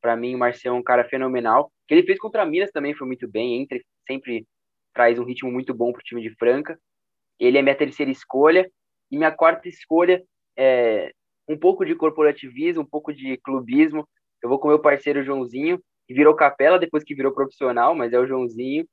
Para 0.00 0.16
mim, 0.16 0.34
o 0.34 0.38
Marcião 0.38 0.76
é 0.76 0.78
um 0.78 0.82
cara 0.82 1.04
fenomenal. 1.04 1.72
O 1.84 1.86
que 1.86 1.94
ele 1.94 2.06
fez 2.06 2.18
contra 2.18 2.42
a 2.42 2.46
Minas 2.46 2.70
também 2.70 2.94
foi 2.94 3.06
muito 3.06 3.28
bem, 3.28 3.60
entre 3.60 3.84
sempre 4.06 4.46
traz 4.92 5.18
um 5.18 5.24
ritmo 5.24 5.50
muito 5.50 5.74
bom 5.74 5.92
pro 5.92 6.02
time 6.02 6.22
de 6.22 6.34
Franca. 6.36 6.78
Ele 7.38 7.58
é 7.58 7.62
minha 7.62 7.74
terceira 7.76 8.10
escolha 8.10 8.70
e 9.10 9.16
minha 9.16 9.32
quarta 9.32 9.68
escolha 9.68 10.22
é 10.56 11.12
um 11.48 11.58
pouco 11.58 11.84
de 11.84 11.94
corporativismo, 11.94 12.82
um 12.82 12.86
pouco 12.86 13.12
de 13.12 13.36
clubismo. 13.38 14.08
Eu 14.42 14.48
vou 14.48 14.58
com 14.58 14.68
meu 14.68 14.78
parceiro 14.78 15.24
Joãozinho, 15.24 15.78
que 16.06 16.14
virou 16.14 16.34
capela 16.34 16.78
depois 16.78 17.04
que 17.04 17.14
virou 17.14 17.34
profissional, 17.34 17.94
mas 17.94 18.12
é 18.12 18.18
o 18.18 18.26
Joãozinho 18.26 18.86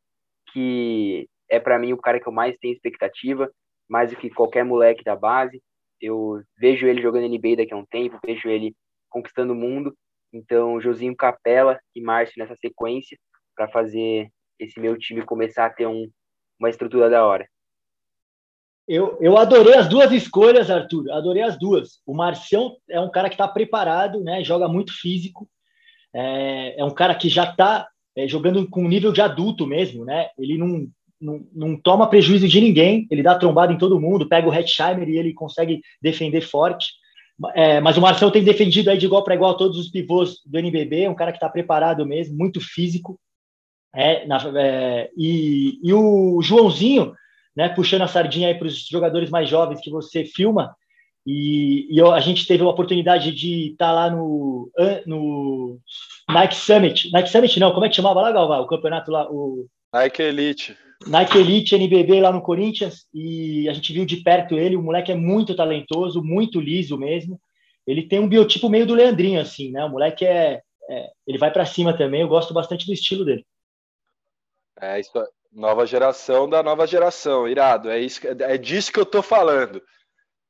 que 0.51 1.27
é 1.49 1.59
para 1.59 1.79
mim 1.79 1.93
o 1.93 1.97
cara 1.97 2.19
que 2.19 2.27
eu 2.27 2.33
mais 2.33 2.57
tenho 2.57 2.73
expectativa, 2.73 3.49
mais 3.89 4.09
do 4.09 4.17
que 4.17 4.29
qualquer 4.29 4.63
moleque 4.63 5.03
da 5.03 5.15
base. 5.15 5.61
Eu 5.99 6.41
vejo 6.57 6.87
ele 6.87 7.01
jogando 7.01 7.27
NBA 7.27 7.57
daqui 7.57 7.73
a 7.73 7.77
um 7.77 7.85
tempo, 7.85 8.19
vejo 8.25 8.49
ele 8.49 8.75
conquistando 9.09 9.53
o 9.53 9.55
mundo. 9.55 9.95
Então, 10.33 10.79
Josinho 10.79 11.15
Capela 11.15 11.79
e 11.95 12.01
Márcio 12.01 12.39
nessa 12.39 12.55
sequência 12.55 13.17
para 13.55 13.67
fazer 13.67 14.29
esse 14.57 14.79
meu 14.79 14.97
time 14.97 15.23
começar 15.23 15.65
a 15.65 15.69
ter 15.69 15.87
um, 15.87 16.09
uma 16.59 16.69
estrutura 16.69 17.09
da 17.09 17.25
hora. 17.25 17.47
Eu, 18.87 19.17
eu 19.21 19.37
adorei 19.37 19.75
as 19.75 19.87
duas 19.87 20.11
escolhas, 20.11 20.69
Arthur. 20.69 21.11
Adorei 21.11 21.43
as 21.43 21.57
duas. 21.57 22.01
O 22.05 22.13
Marcião 22.13 22.75
é 22.89 22.99
um 22.99 23.09
cara 23.09 23.29
que 23.29 23.35
está 23.35 23.47
preparado, 23.47 24.23
né? 24.23 24.43
Joga 24.43 24.67
muito 24.67 24.93
físico. 24.93 25.47
É, 26.13 26.79
é 26.79 26.83
um 26.83 26.93
cara 26.93 27.15
que 27.15 27.29
já 27.29 27.49
está 27.49 27.87
é, 28.15 28.27
jogando 28.27 28.67
com 28.69 28.87
nível 28.87 29.11
de 29.11 29.21
adulto 29.21 29.65
mesmo, 29.65 30.03
né? 30.03 30.29
Ele 30.37 30.57
não, 30.57 30.87
não, 31.19 31.47
não, 31.53 31.77
toma 31.77 32.09
prejuízo 32.09 32.47
de 32.47 32.59
ninguém, 32.59 33.07
ele 33.09 33.23
dá 33.23 33.37
trombada 33.37 33.71
em 33.71 33.77
todo 33.77 33.99
mundo, 33.99 34.27
pega 34.27 34.49
o 34.49 34.53
Hetzheimer 34.53 35.07
e 35.07 35.17
ele 35.17 35.33
consegue 35.33 35.81
defender 36.01 36.41
forte. 36.41 36.91
É, 37.53 37.79
mas 37.79 37.97
o 37.97 38.01
Marcelo 38.01 38.31
tem 38.31 38.43
defendido 38.43 38.89
aí 38.89 38.97
de 38.97 39.05
igual 39.05 39.23
para 39.23 39.35
igual 39.35 39.55
todos 39.57 39.77
os 39.77 39.89
pivôs 39.89 40.39
do 40.45 40.57
NBB, 40.57 41.07
um 41.07 41.15
cara 41.15 41.31
que 41.31 41.37
está 41.37 41.49
preparado 41.49 42.05
mesmo, 42.05 42.37
muito 42.37 42.59
físico. 42.59 43.19
É, 43.93 44.25
na, 44.25 44.37
é, 44.57 45.09
e, 45.17 45.79
e, 45.83 45.93
o 45.93 46.41
Joãozinho, 46.41 47.13
né, 47.55 47.69
puxando 47.69 48.03
a 48.03 48.07
sardinha 48.07 48.47
aí 48.47 48.55
para 48.55 48.67
os 48.67 48.87
jogadores 48.87 49.29
mais 49.29 49.49
jovens 49.49 49.81
que 49.81 49.89
você 49.89 50.23
filma, 50.23 50.73
e, 51.25 51.87
e, 51.89 52.01
a 52.01 52.19
gente 52.19 52.47
teve 52.47 52.63
a 52.63 52.67
oportunidade 52.67 53.31
de 53.31 53.71
estar 53.71 53.87
tá 53.87 53.91
lá 53.91 54.09
no, 54.09 54.71
no 55.05 55.79
Nike 56.29 56.55
Summit. 56.55 57.11
Nike 57.11 57.29
Summit 57.29 57.59
não, 57.59 57.73
como 57.73 57.85
é 57.85 57.89
que 57.89 57.95
chamava 57.95 58.21
lá, 58.21 58.31
Galvão? 58.31 58.61
O 58.61 58.67
campeonato 58.67 59.11
lá, 59.11 59.29
o... 59.29 59.67
Nike 59.93 60.21
Elite. 60.21 60.77
Nike 61.07 61.37
Elite 61.37 61.75
NBB 61.75 62.21
lá 62.21 62.31
no 62.31 62.41
Corinthians 62.41 63.07
e 63.13 63.67
a 63.67 63.73
gente 63.73 63.91
viu 63.91 64.05
de 64.05 64.17
perto 64.17 64.57
ele, 64.57 64.75
o 64.75 64.81
moleque 64.81 65.11
é 65.11 65.15
muito 65.15 65.55
talentoso, 65.55 66.23
muito 66.23 66.59
liso 66.59 66.97
mesmo. 66.97 67.39
Ele 67.85 68.07
tem 68.07 68.19
um 68.19 68.27
biotipo 68.27 68.69
meio 68.69 68.85
do 68.85 68.93
Leandrinho 68.93 69.41
assim, 69.41 69.71
né? 69.71 69.83
O 69.83 69.89
moleque 69.89 70.25
é, 70.25 70.61
é 70.89 71.09
ele 71.25 71.37
vai 71.37 71.51
para 71.51 71.65
cima 71.65 71.97
também, 71.97 72.21
eu 72.21 72.27
gosto 72.27 72.53
bastante 72.53 72.85
do 72.85 72.93
estilo 72.93 73.25
dele. 73.25 73.45
É 74.79 74.99
isso, 74.99 75.11
nova 75.51 75.85
geração 75.85 76.47
da 76.47 76.61
nova 76.61 76.85
geração, 76.85 77.47
irado. 77.47 77.89
É 77.89 77.99
isso, 77.99 78.21
é 78.27 78.57
disso 78.57 78.91
que 78.91 78.99
eu 78.99 79.05
tô 79.05 79.21
falando. 79.21 79.81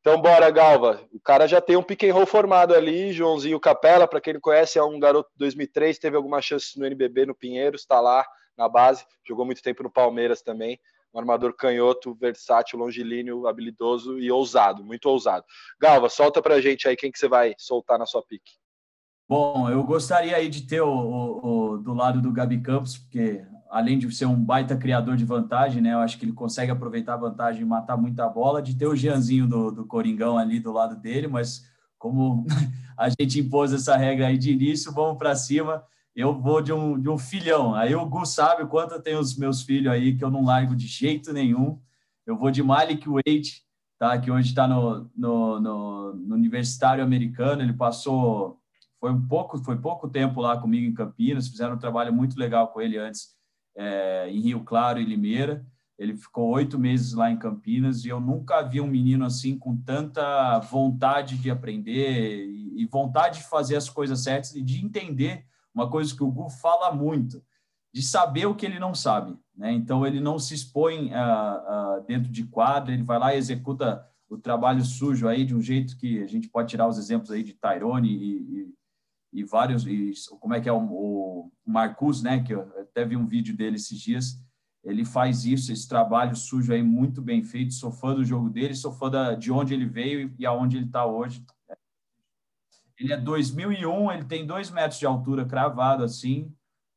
Então 0.02 0.19
bora, 0.19 0.49
Galva. 0.49 1.02
O 1.14 1.19
cara 1.19 1.48
já 1.48 1.61
tem 1.61 1.78
um 1.78 1.84
pick 1.84 2.03
and 2.03 2.14
roll 2.14 2.26
formado 2.26 2.73
ali, 2.73 3.14
Joãozinho 3.14 3.60
Capela, 3.60 4.07
para 4.07 4.19
quem 4.19 4.34
não 4.34 4.41
conhece, 4.41 4.78
é 4.78 4.84
um 4.84 4.99
garoto 4.99 5.30
de 5.32 5.38
2003, 5.38 5.99
teve 5.99 6.18
alguma 6.18 6.41
chance 6.41 6.78
no 6.78 6.86
NBB 6.86 7.28
no 7.28 7.36
Pinheiros, 7.36 7.82
está 7.82 8.02
lá 8.02 8.26
na 8.62 8.70
base, 8.70 9.06
jogou 9.28 9.46
muito 9.46 9.62
tempo 9.62 9.84
no 9.84 9.90
Palmeiras 9.90 10.42
também. 10.42 10.80
Um 11.14 11.20
armador 11.20 11.54
canhoto, 11.54 12.16
versátil, 12.16 12.80
longilíneo, 12.80 13.48
habilidoso 13.48 14.18
e 14.18 14.32
ousado, 14.32 14.84
muito 14.84 15.08
ousado. 15.08 15.44
Galva, 15.80 16.08
solta 16.08 16.42
pra 16.42 16.62
gente 16.62 16.88
aí 16.88 16.96
quem 16.96 17.12
que 17.12 17.20
você 17.20 17.28
vai 17.28 17.54
soltar 17.58 18.00
na 18.00 18.06
sua 18.06 18.24
pique. 18.24 18.54
Bom, 19.28 19.70
eu 19.70 19.84
gostaria 19.84 20.36
aí 20.36 20.48
de 20.48 20.68
ter 20.68 20.82
o, 20.82 20.90
o, 20.90 21.72
o, 21.74 21.78
do 21.78 21.94
lado 21.94 22.22
do 22.22 22.32
Gabi 22.32 22.62
Campos, 22.62 22.98
porque 22.98 23.46
além 23.70 23.98
de 23.98 24.14
ser 24.14 24.26
um 24.26 24.36
baita 24.36 24.76
criador 24.76 25.16
de 25.16 25.26
vantagem, 25.26 25.82
né? 25.82 25.94
Eu 25.94 26.00
acho 26.00 26.18
que 26.18 26.26
ele 26.26 26.34
consegue 26.34 26.72
aproveitar 26.72 27.14
a 27.14 27.18
vantagem 27.18 27.62
e 27.62 27.66
matar 27.66 27.98
muita 27.98 28.28
bola, 28.28 28.62
de 28.62 28.76
ter 28.76 28.88
o 28.88 28.96
Jeanzinho 28.96 29.48
do, 29.48 29.72
do 29.72 29.86
Coringão 29.86 30.38
ali 30.38 30.60
do 30.60 30.72
lado 30.72 30.98
dele, 30.98 31.28
mas 31.28 31.66
como 31.98 32.46
a 32.98 33.10
gente 33.10 33.40
impôs 33.40 33.72
essa 33.72 33.96
regra 33.96 34.28
aí 34.28 34.38
de 34.38 34.52
início, 34.52 34.92
vamos 34.92 35.18
para 35.18 35.36
cima. 35.36 35.84
Eu 36.16 36.40
vou 36.40 36.62
de 36.62 36.74
um, 36.74 37.00
de 37.00 37.10
um 37.10 37.18
filhão. 37.18 37.74
Aí 37.74 37.96
o 37.96 38.06
Gu 38.06 38.26
sabe 38.26 38.64
o 38.64 38.68
quanto 38.68 38.94
eu 38.96 39.02
tenho 39.02 39.20
os 39.20 39.38
meus 39.38 39.62
filhos 39.62 39.94
aí, 39.94 40.18
que 40.18 40.24
eu 40.24 40.32
não 40.32 40.44
largo 40.44 40.76
de 40.76 40.88
jeito 40.88 41.32
nenhum. 41.32 41.80
Eu 42.26 42.38
vou 42.38 42.52
de 42.52 42.62
Malik 42.62 43.08
Wade, 43.08 43.64
tá? 43.98 44.18
que 44.20 44.30
hoje 44.30 44.50
está 44.50 44.68
no, 44.68 45.10
no, 45.16 45.60
no, 45.60 46.14
no 46.14 46.36
Universitário 46.36 47.04
Americano. 47.04 47.62
Ele 47.62 47.74
passou, 47.74 48.60
foi 49.00 49.12
um 49.12 49.28
pouco, 49.28 49.58
foi 49.60 49.78
pouco 49.78 50.10
tempo 50.10 50.42
lá 50.42 50.58
comigo 50.58 50.86
em 50.86 50.94
Campinas, 50.94 51.48
fizeram 51.48 51.76
um 51.76 51.80
trabalho 51.80 52.14
muito 52.14 52.38
legal 52.38 52.68
com 52.68 52.82
ele 52.82 52.98
antes 52.98 53.30
é, 53.76 54.30
em 54.30 54.42
Rio 54.42 54.64
Claro 54.64 55.00
e 55.00 55.06
Limeira. 55.06 55.66
Ele 55.98 56.18
ficou 56.18 56.50
oito 56.50 56.80
meses 56.80 57.14
lá 57.14 57.30
em 57.30 57.38
Campinas 57.38 58.04
e 58.04 58.10
eu 58.10 58.20
nunca 58.20 58.64
vi 58.64 58.82
um 58.82 58.88
menino 58.88 59.24
assim 59.24 59.58
com 59.58 59.78
tanta 59.78 60.60
vontade 60.60 61.38
de 61.38 61.52
aprender 61.52 62.48
e, 62.76 62.86
vontade 62.88 63.38
de 63.38 63.48
fazer 63.48 63.76
as 63.76 63.88
coisas 63.88 64.24
certas 64.24 64.56
e 64.56 64.62
de 64.64 64.84
entender 64.84 65.46
uma 65.73 65.89
coisa 65.89 66.15
que 66.15 66.23
o 66.23 66.31
Gu 66.31 66.49
fala 66.49 66.91
muito, 66.91 67.43
de 67.93 68.02
saber 68.02 68.45
o 68.45 68.56
que 68.56 68.65
ele 68.65 68.80
não 68.80 68.95
sabe. 68.95 69.38
Né? 69.56 69.72
Então, 69.73 70.06
ele 70.06 70.19
não 70.19 70.39
se 70.39 70.53
expõe 70.53 71.11
uh, 71.11 71.99
uh, 71.99 72.06
dentro 72.07 72.31
de 72.31 72.45
quadra, 72.45 72.93
ele 72.93 73.03
vai 73.03 73.19
lá 73.19 73.34
e 73.34 73.38
executa 73.38 74.06
o 74.30 74.38
trabalho 74.38 74.84
sujo 74.84 75.27
aí 75.27 75.43
de 75.43 75.56
um 75.56 75.61
jeito 75.61 75.98
que 75.98 76.22
a 76.23 76.27
gente 76.27 76.48
pode 76.48 76.69
tirar 76.69 76.88
os 76.88 76.98
exemplos 76.98 77.31
aí 77.31 77.43
de 77.43 77.53
Tyrone 77.53 78.10
e, 78.10 78.61
e 78.61 78.73
e 79.34 79.43
vários, 79.43 79.85
e 79.88 80.11
como 80.39 80.53
é 80.53 80.60
que 80.60 80.68
é 80.68 80.73
o, 80.73 80.77
o 80.77 81.52
Marcus, 81.65 82.22
né, 82.22 82.43
que 82.43 82.53
eu 82.53 82.61
até 82.80 83.06
vi 83.06 83.15
um 83.15 83.26
vídeo 83.26 83.56
dele 83.56 83.77
esses 83.77 83.99
dias, 83.99 84.38
ele 84.84 85.06
faz 85.06 85.45
isso, 85.45 85.72
esse 85.72 85.88
trabalho 85.88 86.35
sujo 86.35 86.73
aí 86.73 86.84
muito 86.84 87.22
bem 87.22 87.43
feito, 87.43 87.73
sou 87.73 87.91
fã 87.91 88.14
do 88.14 88.26
jogo 88.26 88.49
dele, 88.49 88.73
sou 88.73 88.91
fã 88.91 89.10
da, 89.10 89.35
de 89.35 89.52
onde 89.52 89.73
ele 89.73 89.85
veio 89.85 90.34
e 90.38 90.45
aonde 90.45 90.76
ele 90.77 90.88
está 90.88 91.06
hoje. 91.06 91.45
Ele 93.02 93.14
é 93.14 93.18
2001, 93.18 94.11
ele 94.11 94.26
tem 94.26 94.45
dois 94.45 94.69
metros 94.69 94.99
de 94.99 95.06
altura 95.06 95.45
cravado 95.45 96.03
assim, 96.03 96.52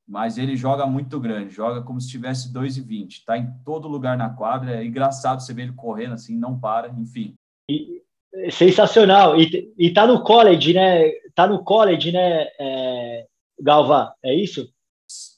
mas 0.06 0.36
ele 0.36 0.56
joga 0.56 0.86
muito 0.86 1.18
grande, 1.18 1.54
joga 1.54 1.82
como 1.82 2.00
se 2.00 2.08
tivesse 2.08 2.52
2,20, 2.52 3.08
está 3.08 3.38
em 3.38 3.50
todo 3.64 3.88
lugar 3.88 4.16
na 4.16 4.28
quadra, 4.28 4.76
é 4.76 4.84
engraçado 4.84 5.40
você 5.40 5.54
ver 5.54 5.62
ele 5.62 5.72
correndo 5.72 6.14
assim, 6.14 6.36
não 6.36 6.58
para, 6.58 6.88
enfim. 6.90 7.34
E, 7.70 8.02
sensacional, 8.50 9.40
e, 9.40 9.72
e 9.78 9.90
tá 9.92 10.06
no 10.06 10.22
college, 10.22 10.74
né, 10.74 11.10
tá 11.34 11.46
no 11.46 11.64
college, 11.64 12.12
né, 12.12 12.48
é, 12.60 13.26
Galva? 13.60 14.14
É 14.22 14.34
isso? 14.34 14.68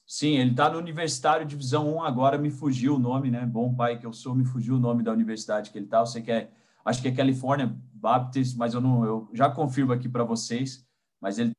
Sim, 0.06 0.38
ele 0.38 0.50
está 0.50 0.70
no 0.70 0.78
Universitário 0.78 1.46
Divisão 1.46 1.96
1 1.96 2.02
agora, 2.02 2.38
me 2.38 2.50
fugiu 2.50 2.96
o 2.96 2.98
nome, 2.98 3.30
né? 3.30 3.44
Bom 3.44 3.74
pai 3.74 3.98
que 3.98 4.06
eu 4.06 4.12
sou, 4.12 4.34
me 4.34 4.44
fugiu 4.44 4.76
o 4.76 4.80
nome 4.80 5.02
da 5.02 5.12
universidade 5.12 5.70
que 5.70 5.78
ele 5.78 5.84
está. 5.84 5.98
Eu 5.98 6.06
sei 6.06 6.22
que 6.22 6.32
é, 6.32 6.48
acho 6.84 7.02
que 7.02 7.08
é 7.08 7.12
California 7.12 7.74
Baptist, 8.06 8.56
mas 8.56 8.72
eu 8.72 8.80
não, 8.80 9.04
eu 9.04 9.28
já 9.32 9.50
confirmo 9.50 9.92
aqui 9.92 10.08
para 10.08 10.22
vocês. 10.22 10.86
Mas 11.20 11.40
ele 11.40 11.50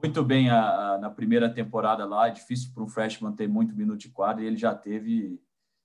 muito 0.00 0.22
bem 0.22 0.48
a, 0.48 0.92
a, 0.94 0.98
na 0.98 1.10
primeira 1.10 1.52
temporada 1.52 2.06
lá. 2.06 2.28
É 2.28 2.30
difícil 2.30 2.70
para 2.72 2.84
um 2.84 2.88
freshman 2.88 3.32
ter 3.32 3.48
muito 3.48 3.74
minuto 3.74 3.98
de 3.98 4.08
quadra 4.10 4.44
e 4.44 4.46
ele 4.46 4.56
já 4.56 4.72
teve, 4.72 5.40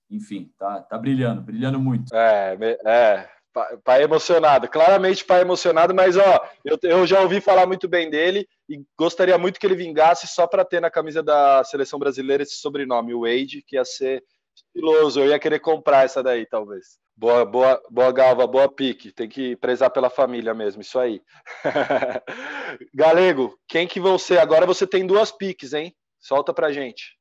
enfim, 0.09 0.53
tá, 0.57 0.81
tá 0.81 0.97
brilhando, 0.97 1.41
brilhando 1.41 1.79
muito. 1.79 2.15
É, 2.15 2.55
é, 2.85 3.29
Pai 3.85 4.03
emocionado, 4.03 4.67
claramente 4.67 5.23
pai 5.23 5.39
emocionado, 5.39 5.95
mas 5.95 6.17
ó, 6.17 6.49
eu, 6.65 6.77
eu 6.83 7.07
já 7.07 7.21
ouvi 7.21 7.39
falar 7.39 7.65
muito 7.65 7.87
bem 7.87 8.09
dele 8.09 8.45
e 8.67 8.83
gostaria 8.99 9.37
muito 9.37 9.57
que 9.57 9.65
ele 9.65 9.77
vingasse 9.77 10.27
só 10.27 10.45
para 10.45 10.65
ter 10.65 10.81
na 10.81 10.91
camisa 10.91 11.23
da 11.23 11.63
seleção 11.63 11.97
brasileira 11.97 12.43
esse 12.43 12.57
sobrenome, 12.57 13.13
o 13.13 13.21
Wade, 13.21 13.63
que 13.65 13.77
ia 13.77 13.85
ser 13.85 14.21
estiloso. 14.53 15.21
Eu 15.21 15.29
ia 15.29 15.39
querer 15.39 15.59
comprar 15.59 16.03
essa 16.03 16.21
daí, 16.21 16.45
talvez. 16.45 16.99
Boa, 17.17 17.45
boa, 17.45 17.81
boa 17.89 18.11
Galva, 18.11 18.45
boa 18.45 18.69
pique. 18.69 19.11
Tem 19.11 19.29
que 19.29 19.55
prezar 19.55 19.89
pela 19.89 20.09
família 20.09 20.53
mesmo, 20.53 20.81
isso 20.81 20.99
aí. 20.99 21.21
Galego, 22.93 23.57
quem 23.67 23.87
que 23.87 23.99
você? 23.99 24.37
Agora 24.37 24.65
você 24.65 24.85
tem 24.85 25.07
duas 25.07 25.31
piques, 25.31 25.73
hein? 25.73 25.95
Solta 26.19 26.53
pra 26.53 26.73
gente. 26.73 27.17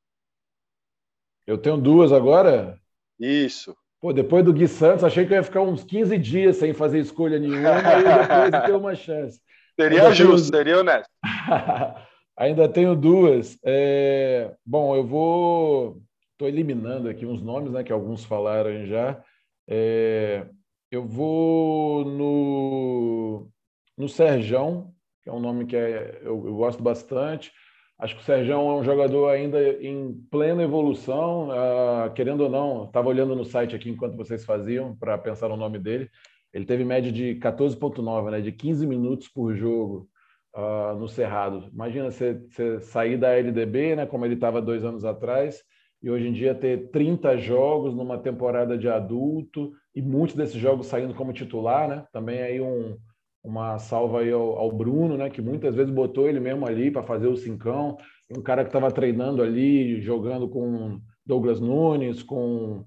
Eu 1.47 1.59
tenho 1.59 1.77
duas 1.77 2.13
agora? 2.13 2.79
Isso. 3.21 3.77
Pô, 4.01 4.13
depois 4.13 4.45
do 4.45 4.53
Gui 4.53 4.67
Santos, 4.67 5.05
achei 5.05 5.25
que 5.25 5.33
eu 5.33 5.37
ia 5.37 5.43
ficar 5.43 5.61
uns 5.61 5.85
15 5.85 6.19
dias 6.19 6.57
sem 6.57 6.73
fazer 6.73 6.99
escolha 6.99 7.39
nenhuma 7.39 7.71
e 7.71 8.51
depois 8.51 8.67
ter 8.67 8.75
uma 8.75 8.95
chance. 8.95 9.41
Seria 9.79 10.03
Ainda 10.03 10.15
justo, 10.15 10.51
tenho... 10.51 10.63
seria 10.63 10.79
honesto. 10.79 11.11
Ainda 12.37 12.69
tenho 12.69 12.95
duas. 12.95 13.59
É... 13.65 14.53
Bom, 14.65 14.95
eu 14.95 15.05
vou. 15.05 16.03
Estou 16.33 16.49
eliminando 16.49 17.09
aqui 17.09 17.25
uns 17.25 17.43
nomes, 17.43 17.73
né, 17.73 17.83
que 17.83 17.93
alguns 17.93 18.25
falaram 18.25 18.87
já. 18.87 19.23
É... 19.69 20.47
Eu 20.91 21.05
vou 21.05 22.05
no, 22.05 23.49
no 23.97 24.09
Serjão, 24.09 24.93
que 25.23 25.29
é 25.29 25.33
um 25.33 25.41
nome 25.41 25.67
que 25.67 25.77
é... 25.77 26.21
eu, 26.23 26.47
eu 26.47 26.55
gosto 26.57 26.83
bastante. 26.83 27.53
Acho 27.99 28.17
que 28.17 28.23
o 28.23 28.25
Sérgio 28.25 28.53
é 28.53 28.59
um 28.59 28.83
jogador 28.83 29.29
ainda 29.31 29.59
em 29.81 30.13
plena 30.31 30.65
evolução, 30.65 31.49
uh, 31.49 32.13
querendo 32.13 32.43
ou 32.43 32.51
não, 32.51 32.85
estava 32.87 33.09
olhando 33.09 33.37
no 33.37 33.45
site 33.45 33.77
aqui 33.77 33.89
enquanto 33.89 34.17
vocês 34.17 34.45
faziam 34.45 34.97
para 34.97 35.17
pensar 35.17 35.49
no 35.49 35.57
nome 35.57 35.79
dele. 35.79 36.11
Ele 36.53 36.65
teve 36.65 36.85
média 36.85 37.13
de 37.13 37.37
14,9, 37.37 38.31
né, 38.31 38.41
de 38.41 38.51
15 38.51 38.87
minutos 38.87 39.29
por 39.29 39.55
jogo 39.55 40.09
uh, 40.57 40.99
no 40.99 41.09
Cerrado. 41.09 41.71
Imagina 41.73 42.11
você, 42.11 42.35
você 42.35 42.81
sair 42.81 43.17
da 43.17 43.39
LDB, 43.39 43.97
né, 43.97 44.07
como 44.07 44.25
ele 44.25 44.35
estava 44.35 44.61
dois 44.61 44.85
anos 44.85 45.05
atrás, 45.05 45.63
e 46.05 46.11
hoje 46.11 46.29
em 46.29 46.33
dia 46.35 46.55
ter 46.55 46.91
30 46.91 47.39
jogos 47.39 47.95
numa 47.95 48.19
temporada 48.19 48.77
de 48.77 48.87
adulto, 48.87 49.73
e 49.95 50.03
muitos 50.03 50.37
desses 50.37 50.57
jogos 50.57 50.87
saindo 50.87 51.15
como 51.15 51.33
titular, 51.33 51.89
né? 51.89 52.05
Também 52.13 52.43
aí 52.43 52.61
um, 52.61 52.99
uma 53.43 53.79
salva 53.79 54.21
aí 54.21 54.31
ao, 54.31 54.59
ao, 54.59 54.71
Bruno, 54.71 55.17
né, 55.17 55.31
que 55.31 55.41
muitas 55.41 55.75
vezes 55.75 55.91
botou 55.91 56.29
ele 56.29 56.39
mesmo 56.41 56.67
ali 56.67 56.91
para 56.91 57.03
fazer 57.03 57.27
o 57.27 57.39
cincão, 57.39 57.97
um 58.37 58.43
cara 58.43 58.65
que 58.65 58.69
estava 58.69 58.93
treinando 58.93 59.43
ali, 59.43 59.99
jogando 60.03 60.47
com 60.47 61.01
Douglas 61.25 61.59
Nunes, 61.59 62.23
com 62.23 62.85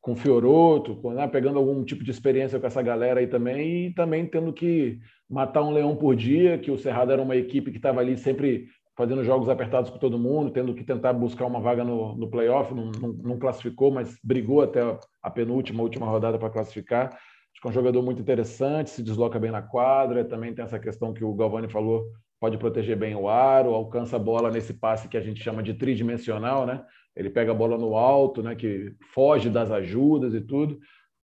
com 0.00 0.14
Fioroto, 0.14 0.96
com, 0.96 1.12
né, 1.12 1.26
pegando 1.26 1.58
algum 1.58 1.84
tipo 1.84 2.04
de 2.04 2.10
experiência 2.10 2.58
com 2.60 2.66
essa 2.66 2.80
galera 2.80 3.20
aí 3.20 3.26
também 3.26 3.86
e 3.86 3.94
também 3.94 4.24
tendo 4.26 4.52
que 4.52 4.98
matar 5.28 5.62
um 5.62 5.70
leão 5.70 5.96
por 5.96 6.14
dia, 6.14 6.56
que 6.56 6.70
o 6.70 6.78
Cerrado 6.78 7.12
era 7.12 7.20
uma 7.20 7.36
equipe 7.36 7.70
que 7.70 7.76
estava 7.76 8.00
ali 8.00 8.16
sempre 8.16 8.68
fazendo 8.98 9.22
jogos 9.22 9.48
apertados 9.48 9.90
com 9.90 9.96
todo 9.96 10.18
mundo, 10.18 10.50
tendo 10.50 10.74
que 10.74 10.82
tentar 10.82 11.12
buscar 11.12 11.46
uma 11.46 11.60
vaga 11.60 11.84
no, 11.84 12.16
no 12.16 12.28
playoff, 12.28 12.74
não, 12.74 12.90
não, 12.90 13.12
não 13.12 13.38
classificou, 13.38 13.92
mas 13.92 14.18
brigou 14.24 14.60
até 14.60 14.80
a 15.22 15.30
penúltima, 15.30 15.84
última 15.84 16.04
rodada 16.04 16.36
para 16.36 16.50
classificar. 16.50 17.06
Acho 17.06 17.62
que 17.62 17.68
é 17.68 17.70
um 17.70 17.72
jogador 17.72 18.02
muito 18.02 18.20
interessante, 18.20 18.90
se 18.90 19.00
desloca 19.00 19.38
bem 19.38 19.52
na 19.52 19.62
quadra, 19.62 20.24
também 20.24 20.52
tem 20.52 20.64
essa 20.64 20.80
questão 20.80 21.12
que 21.12 21.22
o 21.22 21.32
Galvani 21.32 21.70
falou, 21.70 22.10
pode 22.40 22.58
proteger 22.58 22.96
bem 22.96 23.14
o 23.14 23.28
aro, 23.28 23.72
alcança 23.72 24.16
a 24.16 24.18
bola 24.18 24.50
nesse 24.50 24.74
passe 24.74 25.08
que 25.08 25.16
a 25.16 25.20
gente 25.20 25.40
chama 25.40 25.62
de 25.62 25.74
tridimensional, 25.74 26.66
né? 26.66 26.84
Ele 27.14 27.30
pega 27.30 27.52
a 27.52 27.54
bola 27.54 27.78
no 27.78 27.94
alto, 27.96 28.42
né? 28.42 28.56
Que 28.56 28.96
foge 29.14 29.48
das 29.48 29.70
ajudas 29.70 30.34
e 30.34 30.40
tudo. 30.40 30.76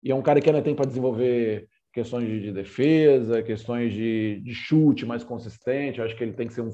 E 0.03 0.11
é 0.11 0.15
um 0.15 0.21
cara 0.21 0.39
que 0.39 0.47
ainda 0.47 0.61
tem 0.61 0.75
para 0.75 0.85
desenvolver 0.85 1.67
questões 1.91 2.27
de, 2.27 2.39
de, 2.39 2.51
defesa, 2.51 3.41
questões 3.41 3.91
de, 3.93 4.41
de 4.41 4.53
chute 4.53 5.07
mais 5.07 5.23
consistente. 5.23 6.01
acho 6.01 6.15
que 6.15 6.23
ele 6.23 6.33
tem 6.33 6.47
que 6.47 6.53
ser 6.53 6.61
um 6.61 6.71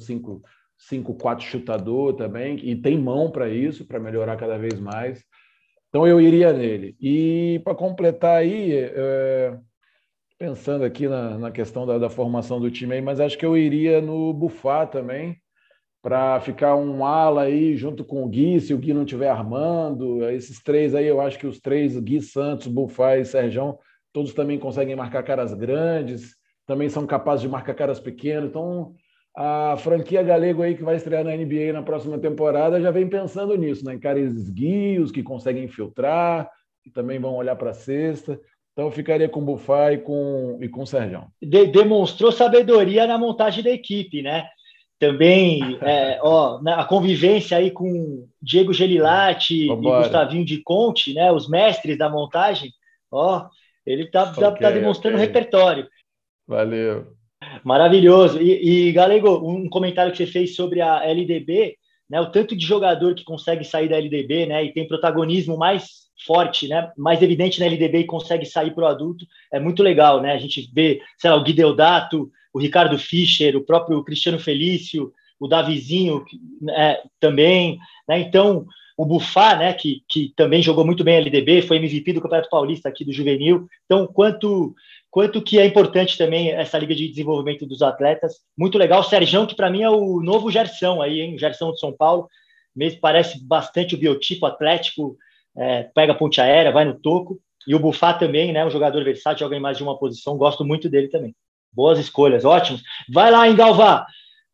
5-4 0.80 1.42
chutador 1.42 2.16
também, 2.16 2.58
e 2.64 2.76
tem 2.76 2.98
mão 2.98 3.30
para 3.30 3.50
isso, 3.50 3.86
para 3.86 4.00
melhorar 4.00 4.38
cada 4.38 4.58
vez 4.58 4.80
mais. 4.80 5.24
Então 5.90 6.08
eu 6.08 6.22
iria 6.22 6.54
nele. 6.54 6.96
E 7.02 7.60
para 7.64 7.76
completar 7.76 8.38
aí, 8.38 8.72
é, 8.74 9.58
pensando 10.38 10.84
aqui 10.84 11.08
na, 11.08 11.38
na 11.38 11.52
questão 11.52 11.86
da, 11.86 11.98
da, 11.98 12.10
formação 12.10 12.60
do 12.60 12.72
time 12.72 12.96
aí, 12.96 13.02
mas 13.02 13.20
acho 13.20 13.38
que 13.38 13.46
eu 13.46 13.58
iria 13.58 14.00
no 14.00 14.34
Bufá 14.34 14.86
também, 14.86 15.38
para 16.02 16.40
ficar 16.40 16.76
um 16.78 17.06
ala 17.06 17.42
aí 17.42 17.76
junto 17.76 18.06
com 18.06 18.24
o 18.24 18.30
Gui, 18.30 18.62
se 18.62 18.74
o 18.74 18.78
Gui 18.78 18.94
não 18.94 19.04
estiver 19.04 19.30
armando. 19.30 20.24
Esses 20.30 20.64
três 20.64 20.96
aí, 20.96 21.06
eu 21.06 21.20
acho 21.20 21.38
que 21.38 21.48
os 21.48 21.60
três, 21.60 22.00
Gui 22.00 22.22
Santos, 22.22 22.68
Bufá 22.68 23.18
e 23.18 23.26
Serjão, 23.26 23.78
todos 24.14 24.34
também 24.34 24.58
conseguem 24.58 24.96
marcar 24.96 25.24
caras 25.24 25.54
grandes, 25.54 26.36
também 26.66 26.88
são 26.88 27.06
capazes 27.06 27.42
de 27.42 27.50
marcar 27.50 27.74
caras 27.74 28.00
pequenas. 28.00 28.50
Então, 28.50 28.96
a 29.42 29.78
franquia 29.78 30.22
galego 30.22 30.62
aí 30.62 30.76
que 30.76 30.84
vai 30.84 30.98
estrear 30.98 31.24
na 31.24 31.34
NBA 31.34 31.72
na 31.72 31.82
próxima 31.82 32.20
temporada 32.20 32.82
já 32.82 32.92
vem 32.92 33.08
pensando 33.08 33.56
nisso, 33.56 33.86
né? 33.86 33.94
em 33.94 34.00
caras 34.00 34.34
esguios 34.34 35.14
que 35.14 35.24
conseguem 35.24 35.64
infiltrar, 35.64 36.52
que 36.84 36.90
também 36.90 37.20
vão 37.20 37.36
olhar 37.36 37.56
para 37.56 37.70
a 37.70 37.74
cesta. 37.74 38.38
Então 38.74 38.88
eu 38.88 38.92
ficaria 38.92 39.30
com 39.30 39.40
o 39.40 39.46
Bufá 39.46 39.94
e 39.94 40.00
com, 40.00 40.60
e 40.62 40.68
com 40.68 40.82
o 40.82 40.86
Sérgio. 40.86 41.24
De, 41.42 41.68
demonstrou 41.68 42.34
sabedoria 42.34 43.08
na 43.08 43.18
montagem 43.18 43.64
da 43.64 43.70
equipe, 43.70 44.22
né? 44.22 44.46
Também 45.00 45.80
é, 45.84 46.20
ó, 46.22 46.60
a 46.68 46.84
convivência 46.84 47.56
aí 47.56 47.72
com 47.72 48.28
Diego 48.42 48.74
Gelilati 48.74 49.72
e 49.72 49.74
Gustavinho 49.74 50.44
de 50.44 50.62
Conte, 50.62 51.14
né? 51.14 51.32
Os 51.32 51.48
mestres 51.48 51.98
da 51.98 52.10
montagem, 52.10 52.74
ó, 53.10 53.48
ele 53.86 54.06
tá, 54.12 54.34
okay, 54.34 54.60
tá 54.60 54.70
demonstrando 54.70 55.16
okay. 55.16 55.28
repertório. 55.28 55.88
Valeu. 56.46 57.19
Maravilhoso. 57.64 58.42
E, 58.42 58.88
e, 58.88 58.92
Galego, 58.92 59.38
um 59.48 59.70
comentário 59.70 60.12
que 60.12 60.18
você 60.18 60.28
fez 60.28 60.56
sobre 60.56 60.82
a 60.82 61.04
LDB, 61.04 61.78
né? 62.10 62.20
O 62.20 62.32
tanto 62.32 62.56
de 62.56 62.66
jogador 62.66 63.14
que 63.16 63.24
consegue 63.24 63.64
sair 63.64 63.88
da 63.88 63.98
LDB, 63.98 64.46
né? 64.46 64.64
E 64.64 64.74
tem 64.74 64.88
protagonismo 64.88 65.58
mais 65.58 66.10
forte, 66.26 66.68
né, 66.68 66.92
mais 66.98 67.22
evidente 67.22 67.60
na 67.60 67.66
LDB 67.66 68.00
e 68.00 68.06
consegue 68.06 68.46
sair 68.46 68.72
para 68.72 68.84
o 68.84 68.88
adulto, 68.88 69.26
é 69.52 69.60
muito 69.60 69.82
legal, 69.82 70.22
né? 70.22 70.34
A 70.34 70.38
gente 70.38 70.70
vê, 70.74 71.02
sei 71.18 71.30
lá, 71.30 71.38
o 71.38 71.44
Guideodato, 71.44 72.30
o 72.54 72.60
Ricardo 72.60 72.98
Fischer, 72.98 73.56
o 73.56 73.64
próprio 73.64 74.04
Cristiano 74.04 74.40
Felício, 74.40 75.14
o 75.40 75.48
Davizinho 75.48 76.26
né, 76.62 76.98
também, 77.20 77.80
né? 78.08 78.20
Então, 78.20 78.66
o 78.98 79.06
Bufá, 79.06 79.56
né, 79.56 79.72
que, 79.74 80.04
que 80.10 80.34
também 80.36 80.62
jogou 80.62 80.86
muito 80.86 81.06
bem 81.06 81.16
a 81.16 81.20
LDB, 81.20 81.62
foi 81.62 81.78
MVP 81.78 82.12
do 82.12 82.22
Campeonato 82.22 82.50
Paulista 82.50 82.90
aqui 82.90 83.06
do 83.06 83.14
Juvenil. 83.14 83.66
Então, 83.86 84.06
quanto 84.06 84.76
quanto 85.12 85.42
que 85.42 85.60
é 85.60 85.66
importante 85.66 86.18
também 86.18 86.52
essa 86.52 86.78
liga 86.78 86.94
de 86.94 87.08
desenvolvimento 87.08 87.66
dos 87.66 87.82
atletas. 87.82 88.36
Muito 88.58 88.78
legal. 88.78 89.02
O 89.02 89.04
Serjão, 89.04 89.46
que 89.46 89.56
para 89.56 89.70
mim 89.70 89.82
é 89.82 89.90
o 89.90 90.22
novo 90.22 90.52
Gersão 90.52 91.02
aí, 91.02 91.22
hein? 91.22 91.38
Gersão 91.38 91.72
de 91.72 91.80
São 91.80 91.92
Paulo. 91.92 92.28
Mesmo 92.76 93.00
parece 93.00 93.44
bastante 93.44 93.96
o 93.96 93.98
biotipo 93.98 94.46
atlético, 94.46 95.18
é, 95.58 95.84
pega 95.84 96.14
a 96.14 96.16
ponte 96.16 96.40
aérea, 96.40 96.72
vai 96.72 96.86
no 96.86 97.00
toco. 97.00 97.40
E 97.68 97.76
o 97.76 97.80
Bufá 97.80 98.14
também, 98.14 98.54
né? 98.54 98.66
Um 98.66 98.70
jogador 98.70 99.04
versátil, 99.04 99.46
joga 99.46 99.56
em 99.56 99.60
mais 99.60 99.78
de 99.78 99.84
uma 99.84 99.98
posição. 99.98 100.38
Gosto 100.38 100.64
muito 100.64 100.90
dele 100.90 101.08
também. 101.08 101.36
Boas 101.74 102.00
escolhas, 102.00 102.46
ótimos. 102.46 102.82
Vai 103.12 103.32
lá, 103.32 103.48
hein, 103.48 103.56
Galvá. 103.56 104.06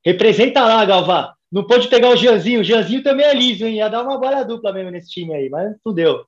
Representa 0.04 0.64
lá, 0.64 0.84
Galvá. 0.86 1.35
Não 1.56 1.66
pode 1.66 1.88
pegar 1.88 2.10
o 2.10 2.18
Jeanzinho. 2.18 2.60
O 2.60 2.64
Jeanzinho 2.66 3.02
também 3.02 3.26
é 3.26 3.34
liso, 3.34 3.66
hein? 3.66 3.78
Ia 3.78 3.88
dar 3.88 4.04
uma 4.04 4.20
bola 4.20 4.44
dupla 4.44 4.74
mesmo 4.74 4.92
nesse 4.92 5.10
time 5.10 5.34
aí, 5.34 5.50
mas 5.50 5.74
não 5.86 5.94
deu. 5.94 6.26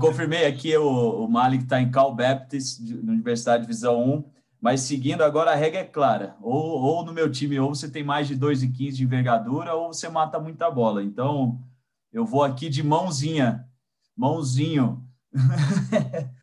Confirmei 0.00 0.46
aqui 0.46 0.76
o, 0.76 1.24
o 1.24 1.28
Malik 1.28 1.64
está 1.64 1.80
em 1.80 1.90
Cal 1.90 2.14
Baptist, 2.14 2.78
na 3.02 3.10
Universidade 3.10 3.62
Divisão 3.62 4.00
1. 4.00 4.24
Mas 4.60 4.82
seguindo 4.82 5.22
agora, 5.22 5.50
a 5.50 5.56
regra 5.56 5.80
é 5.80 5.84
clara. 5.84 6.36
Ou, 6.40 6.80
ou 6.80 7.04
no 7.04 7.12
meu 7.12 7.28
time, 7.28 7.58
ou 7.58 7.74
você 7.74 7.90
tem 7.90 8.04
mais 8.04 8.28
de 8.28 8.36
2,15 8.36 8.92
de 8.92 9.02
envergadura, 9.02 9.74
ou 9.74 9.92
você 9.92 10.08
mata 10.08 10.38
muita 10.38 10.70
bola. 10.70 11.02
Então, 11.02 11.58
eu 12.12 12.24
vou 12.24 12.44
aqui 12.44 12.68
de 12.68 12.84
mãozinha, 12.84 13.64
mãozinho. 14.16 15.04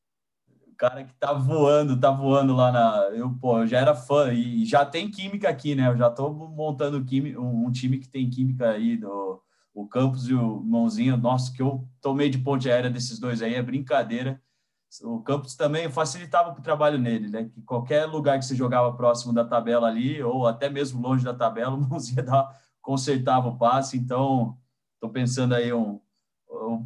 cara 0.78 1.04
que 1.04 1.14
tá 1.16 1.34
voando, 1.34 2.00
tá 2.00 2.12
voando 2.12 2.56
lá 2.56 2.72
na. 2.72 3.10
Eu, 3.16 3.32
pô, 3.32 3.60
eu 3.60 3.68
já 3.68 3.80
era 3.80 3.96
fã 3.96 4.32
e 4.34 4.66
já 4.66 4.86
tem 4.86 5.10
química 5.10 5.50
aqui, 5.50 5.76
né? 5.76 5.88
Eu 5.88 5.98
já 5.98 6.10
tô 6.10 6.32
montando 6.32 6.98
um 7.40 7.72
time 7.72 7.98
que 7.98 8.08
tem 8.08 8.30
química 8.30 8.70
aí 8.72 8.98
do 8.98 9.42
o 9.74 9.88
Campos 9.88 10.28
e 10.28 10.34
o 10.34 10.62
Mãozinho. 10.62 11.18
Nossa, 11.18 11.54
que 11.54 11.62
eu 11.62 11.88
tomei 12.02 12.30
de 12.30 12.40
ponte 12.40 12.70
aérea 12.70 12.90
desses 12.90 13.20
dois 13.20 13.42
aí 13.42 13.56
é 13.56 13.62
brincadeira. 13.62 14.42
O 15.04 15.22
Campos 15.22 15.56
também 15.56 15.90
facilitava 15.90 16.52
o 16.52 16.62
trabalho 16.62 16.98
nele, 16.98 17.30
né? 17.30 17.46
Que 17.46 17.62
qualquer 17.62 18.06
lugar 18.06 18.40
que 18.40 18.46
você 18.46 18.56
jogava 18.56 18.94
próximo 18.94 19.34
da 19.34 19.46
tabela 19.46 19.88
ali, 19.88 20.22
ou 20.24 20.48
até 20.48 20.70
mesmo 20.70 21.02
longe 21.02 21.24
da 21.24 21.34
tabela, 21.34 21.76
o 21.76 21.90
Mãozinho 21.90 22.24
dava, 22.24 22.56
consertava 22.82 23.50
o 23.50 23.58
passe. 23.58 23.98
Então, 23.98 24.58
Estou 24.98 25.12
pensando 25.12 25.54
aí 25.54 25.72
um, 25.72 26.02
um, 26.50 26.86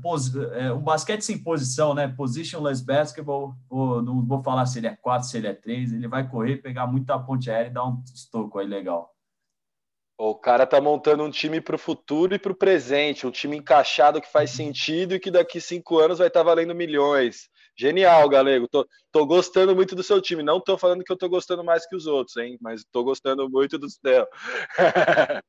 é, 0.54 0.74
um, 0.74 0.80
basquete 0.80 1.22
sem 1.22 1.38
posição, 1.42 1.94
né? 1.94 2.08
Positionless 2.08 2.84
basketball. 2.84 3.56
Não 3.70 4.26
vou 4.26 4.42
falar 4.44 4.66
se 4.66 4.80
ele 4.80 4.88
é 4.88 4.96
4, 4.96 5.28
se 5.28 5.38
ele 5.38 5.48
é 5.48 5.54
3. 5.54 5.94
Ele 5.94 6.08
vai 6.08 6.28
correr, 6.28 6.58
pegar 6.58 6.88
muita 6.88 7.20
ponte 7.20 7.50
aérea 7.50 7.70
e 7.70 7.74
dar 7.74 7.86
um 7.86 8.02
estoco 8.14 8.60
aí 8.60 8.68
legal. 8.68 9.14
O 10.18 10.36
cara 10.36 10.68
tá 10.68 10.80
montando 10.80 11.24
um 11.24 11.32
time 11.32 11.60
para 11.60 11.76
o 11.76 11.80
futuro 11.80 12.36
e 12.36 12.40
para 12.40 12.52
o 12.52 12.56
presente, 12.56 13.26
um 13.26 13.32
time 13.32 13.58
encaixado 13.58 14.22
que 14.22 14.32
faz 14.32 14.52
sentido 14.52 15.16
e 15.16 15.20
que 15.20 15.32
daqui 15.32 15.60
cinco 15.60 15.98
anos 15.98 16.20
vai 16.20 16.28
estar 16.28 16.42
tá 16.42 16.44
valendo 16.44 16.76
milhões. 16.76 17.50
Genial, 17.76 18.30
Galego. 18.30 18.68
Tô, 18.68 18.88
tô 19.12 19.26
gostando 19.26 19.76
muito 19.76 19.96
do 19.96 20.04
seu 20.04 20.22
time. 20.22 20.44
Não 20.44 20.60
tô 20.60 20.78
falando 20.78 21.04
que 21.04 21.12
eu 21.12 21.18
tô 21.18 21.28
gostando 21.28 21.64
mais 21.64 21.88
que 21.88 21.96
os 21.96 22.06
outros, 22.06 22.38
hein? 22.38 22.58
Mas 22.62 22.86
tô 22.92 23.04
gostando 23.04 23.50
muito 23.50 23.80
do 23.80 23.90
seu. 23.90 24.28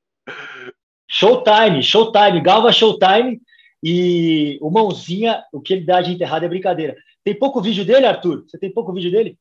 Showtime, 1.06 1.82
Showtime, 1.82 2.40
Galva 2.40 2.72
Showtime 2.72 3.38
e 3.82 4.58
o 4.60 4.70
Mãozinha, 4.70 5.42
o 5.52 5.60
que 5.60 5.72
ele 5.72 5.84
dá 5.84 6.00
de 6.00 6.12
enterrada 6.12 6.46
é 6.46 6.48
brincadeira. 6.48 6.96
Tem 7.24 7.36
pouco 7.36 7.60
vídeo 7.60 7.84
dele, 7.84 8.06
Arthur? 8.06 8.44
Você 8.46 8.58
tem 8.58 8.72
pouco 8.72 8.92
vídeo 8.92 9.10
dele? 9.10 9.36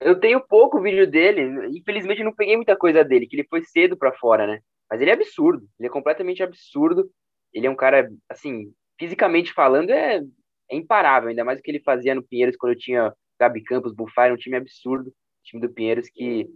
Eu 0.00 0.18
tenho 0.18 0.40
pouco 0.40 0.80
vídeo 0.80 1.06
dele. 1.06 1.68
Infelizmente, 1.76 2.22
não 2.22 2.34
peguei 2.34 2.56
muita 2.56 2.76
coisa 2.76 3.04
dele, 3.04 3.26
que 3.26 3.36
ele 3.36 3.46
foi 3.48 3.62
cedo 3.64 3.96
para 3.96 4.12
fora, 4.12 4.46
né? 4.46 4.60
Mas 4.90 5.00
ele 5.00 5.10
é 5.10 5.14
absurdo. 5.14 5.68
Ele 5.78 5.88
é 5.88 5.90
completamente 5.90 6.42
absurdo. 6.42 7.10
Ele 7.52 7.66
é 7.66 7.70
um 7.70 7.76
cara, 7.76 8.10
assim, 8.28 8.72
fisicamente 8.98 9.52
falando, 9.52 9.90
é, 9.90 10.22
é 10.70 10.76
imparável. 10.76 11.28
Ainda 11.28 11.44
mais 11.44 11.58
o 11.58 11.62
que 11.62 11.70
ele 11.70 11.80
fazia 11.80 12.14
no 12.14 12.22
Pinheiros 12.22 12.56
quando 12.56 12.72
eu 12.72 12.78
tinha 12.78 13.12
Gabi 13.38 13.62
Campos, 13.62 13.94
Bufar, 13.94 14.32
um 14.32 14.36
time 14.36 14.56
absurdo. 14.56 15.10
O 15.10 15.44
time 15.44 15.62
do 15.62 15.72
Pinheiros 15.72 16.08
que 16.10 16.48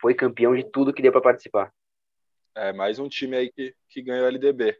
foi 0.00 0.14
campeão 0.14 0.54
de 0.54 0.64
tudo 0.70 0.92
que 0.92 1.02
deu 1.02 1.12
para 1.12 1.20
participar. 1.20 1.72
É, 2.54 2.72
mais 2.72 2.98
um 2.98 3.08
time 3.08 3.36
aí 3.36 3.52
que, 3.52 3.74
que 3.88 4.02
ganhou 4.02 4.24
o 4.24 4.28
LDB. 4.28 4.76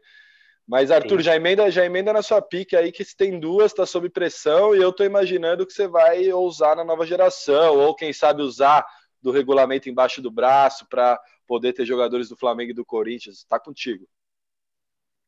Mas, 0.71 0.89
Arthur, 0.89 1.19
já 1.19 1.35
emenda, 1.35 1.69
já 1.69 1.83
emenda 1.83 2.13
na 2.13 2.21
sua 2.21 2.41
pique 2.41 2.77
aí 2.77 2.93
que 2.93 3.03
se 3.03 3.13
tem 3.13 3.37
duas, 3.37 3.73
está 3.73 3.85
sob 3.85 4.09
pressão, 4.09 4.73
e 4.73 4.79
eu 4.81 4.91
estou 4.91 5.05
imaginando 5.05 5.67
que 5.67 5.73
você 5.73 5.85
vai 5.85 6.31
ousar 6.31 6.77
na 6.77 6.85
nova 6.85 7.05
geração, 7.05 7.77
ou 7.77 7.93
quem 7.93 8.13
sabe 8.13 8.41
usar 8.41 8.85
do 9.21 9.31
regulamento 9.31 9.89
embaixo 9.89 10.21
do 10.21 10.31
braço 10.31 10.87
para 10.87 11.19
poder 11.45 11.73
ter 11.73 11.85
jogadores 11.85 12.29
do 12.29 12.37
Flamengo 12.37 12.71
e 12.71 12.73
do 12.73 12.85
Corinthians. 12.85 13.39
Está 13.39 13.59
contigo. 13.59 14.07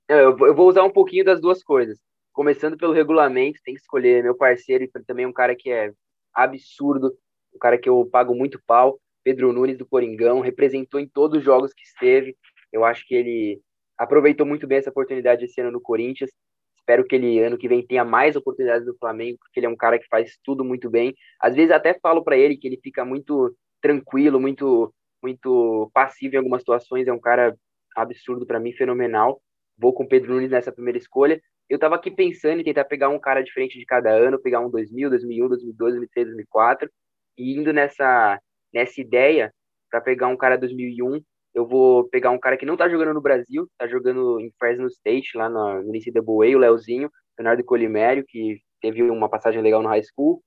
Eu 0.08 0.56
vou 0.56 0.70
usar 0.70 0.84
um 0.84 0.90
pouquinho 0.90 1.26
das 1.26 1.42
duas 1.42 1.62
coisas. 1.62 2.00
Começando 2.32 2.78
pelo 2.78 2.94
regulamento, 2.94 3.60
tem 3.66 3.74
que 3.74 3.82
escolher 3.82 4.24
meu 4.24 4.38
parceiro 4.38 4.86
e 4.86 4.92
também 5.06 5.26
um 5.26 5.34
cara 5.34 5.58
que 5.58 5.70
é 5.70 5.92
absurdo, 6.34 7.14
um 7.54 7.60
cara 7.60 7.78
que 7.78 7.90
eu 7.90 8.08
pago 8.10 8.34
muito 8.34 8.64
pau, 8.66 8.98
Pedro 9.26 9.52
Nunes 9.52 9.78
do 9.78 9.86
Coringão, 9.86 10.40
representou 10.40 11.02
em 11.02 11.08
todos 11.08 11.40
os 11.40 11.44
jogos 11.44 11.74
que 11.74 11.84
esteve. 11.84 12.38
Eu 12.72 12.86
acho 12.86 13.06
que 13.06 13.14
ele 13.14 13.62
aproveitou 14.04 14.46
muito 14.46 14.68
bem 14.68 14.78
essa 14.78 14.90
oportunidade 14.90 15.46
esse 15.46 15.60
ano 15.62 15.72
no 15.72 15.82
Corinthians. 15.82 16.30
Espero 16.78 17.06
que 17.06 17.16
ele 17.16 17.40
ano 17.40 17.58
que 17.58 17.68
vem 17.68 17.86
tenha 17.86 18.04
mais 18.04 18.36
oportunidades 18.36 18.86
no 18.86 18.98
Flamengo, 18.98 19.38
porque 19.40 19.60
ele 19.60 19.68
é 19.68 19.70
um 19.70 19.76
cara 19.76 19.98
que 19.98 20.08
faz 20.08 20.38
tudo 20.44 20.64
muito 20.66 20.90
bem. 20.90 21.16
Às 21.40 21.56
vezes 21.56 21.72
até 21.72 21.98
falo 22.02 22.24
para 22.24 22.38
ele 22.38 22.58
que 22.58 22.68
ele 22.68 22.80
fica 22.82 23.06
muito 23.06 23.56
tranquilo, 23.82 24.40
muito 24.40 24.94
muito 25.22 25.90
passivo 25.94 26.36
em 26.36 26.38
algumas 26.38 26.62
situações, 26.62 27.08
é 27.08 27.14
um 27.14 27.20
cara 27.20 27.56
absurdo 27.96 28.46
para 28.46 28.60
mim, 28.60 28.74
fenomenal. 28.74 29.42
Vou 29.78 29.94
com 29.94 30.06
Pedro 30.06 30.34
Nunes 30.34 30.52
nessa 30.52 30.72
primeira 30.72 30.98
escolha. 30.98 31.42
Eu 31.70 31.76
estava 31.76 31.96
aqui 31.96 32.12
pensando 32.12 32.60
em 32.60 32.64
tentar 32.64 32.84
pegar 32.84 33.08
um 33.08 33.20
cara 33.20 33.42
diferente 33.42 33.80
de 33.80 33.86
cada 33.86 34.12
ano, 34.12 34.42
pegar 34.42 34.60
um 34.60 34.70
2000, 34.70 35.10
2001, 35.10 35.48
2002, 35.48 35.92
2003, 35.94 36.28
2004, 36.28 36.90
e 37.38 37.58
indo 37.58 37.72
nessa 37.72 38.40
nessa 38.74 39.00
ideia 39.00 39.54
para 39.90 40.02
pegar 40.02 40.28
um 40.28 40.36
cara 40.36 40.58
2001, 40.58 41.22
eu 41.54 41.68
vou 41.68 42.08
pegar 42.10 42.32
um 42.32 42.40
cara 42.40 42.58
que 42.58 42.66
não 42.66 42.76
tá 42.78 42.90
jogando 42.90 43.14
no 43.14 43.22
Brasil, 43.22 43.68
tá 43.78 43.88
jogando 43.88 44.40
em 44.40 44.52
Fresno 44.58 44.88
State, 44.88 45.38
lá 45.38 45.50
no, 45.50 45.84
no 45.84 45.92
NCAA, 45.92 46.56
o 46.56 46.60
Leozinho, 46.60 47.10
Leonardo 47.38 47.64
Colimério, 47.64 48.26
que 48.28 48.60
teve 48.82 49.04
uma 49.04 49.30
passagem 49.30 49.62
legal 49.62 49.82
no 49.82 49.90
high 49.90 50.04
school 50.04 50.42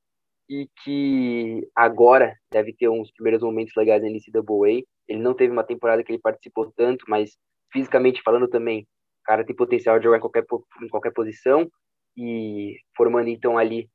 e 0.48 0.68
que 0.82 1.66
agora 1.74 2.34
deve 2.50 2.72
ter 2.72 2.88
uns 2.88 3.10
primeiros 3.12 3.42
momentos 3.42 3.72
legais 3.76 4.02
na 4.02 4.08
NCAA. 4.08 4.82
Ele 5.08 5.20
não 5.20 5.34
teve 5.34 5.52
uma 5.52 5.64
temporada 5.64 6.02
que 6.02 6.12
ele 6.12 6.20
participou 6.20 6.72
tanto, 6.76 7.04
mas 7.08 7.36
fisicamente 7.72 8.22
falando 8.22 8.48
também, 8.48 8.82
o 8.82 9.24
cara 9.24 9.44
tem 9.44 9.54
potencial 9.54 9.98
de 9.98 10.04
jogar 10.04 10.18
em 10.18 10.20
qualquer, 10.20 10.44
em 10.82 10.88
qualquer 10.88 11.12
posição 11.12 11.68
e 12.16 12.76
formando 12.96 13.28
então 13.28 13.58
ali 13.58 13.88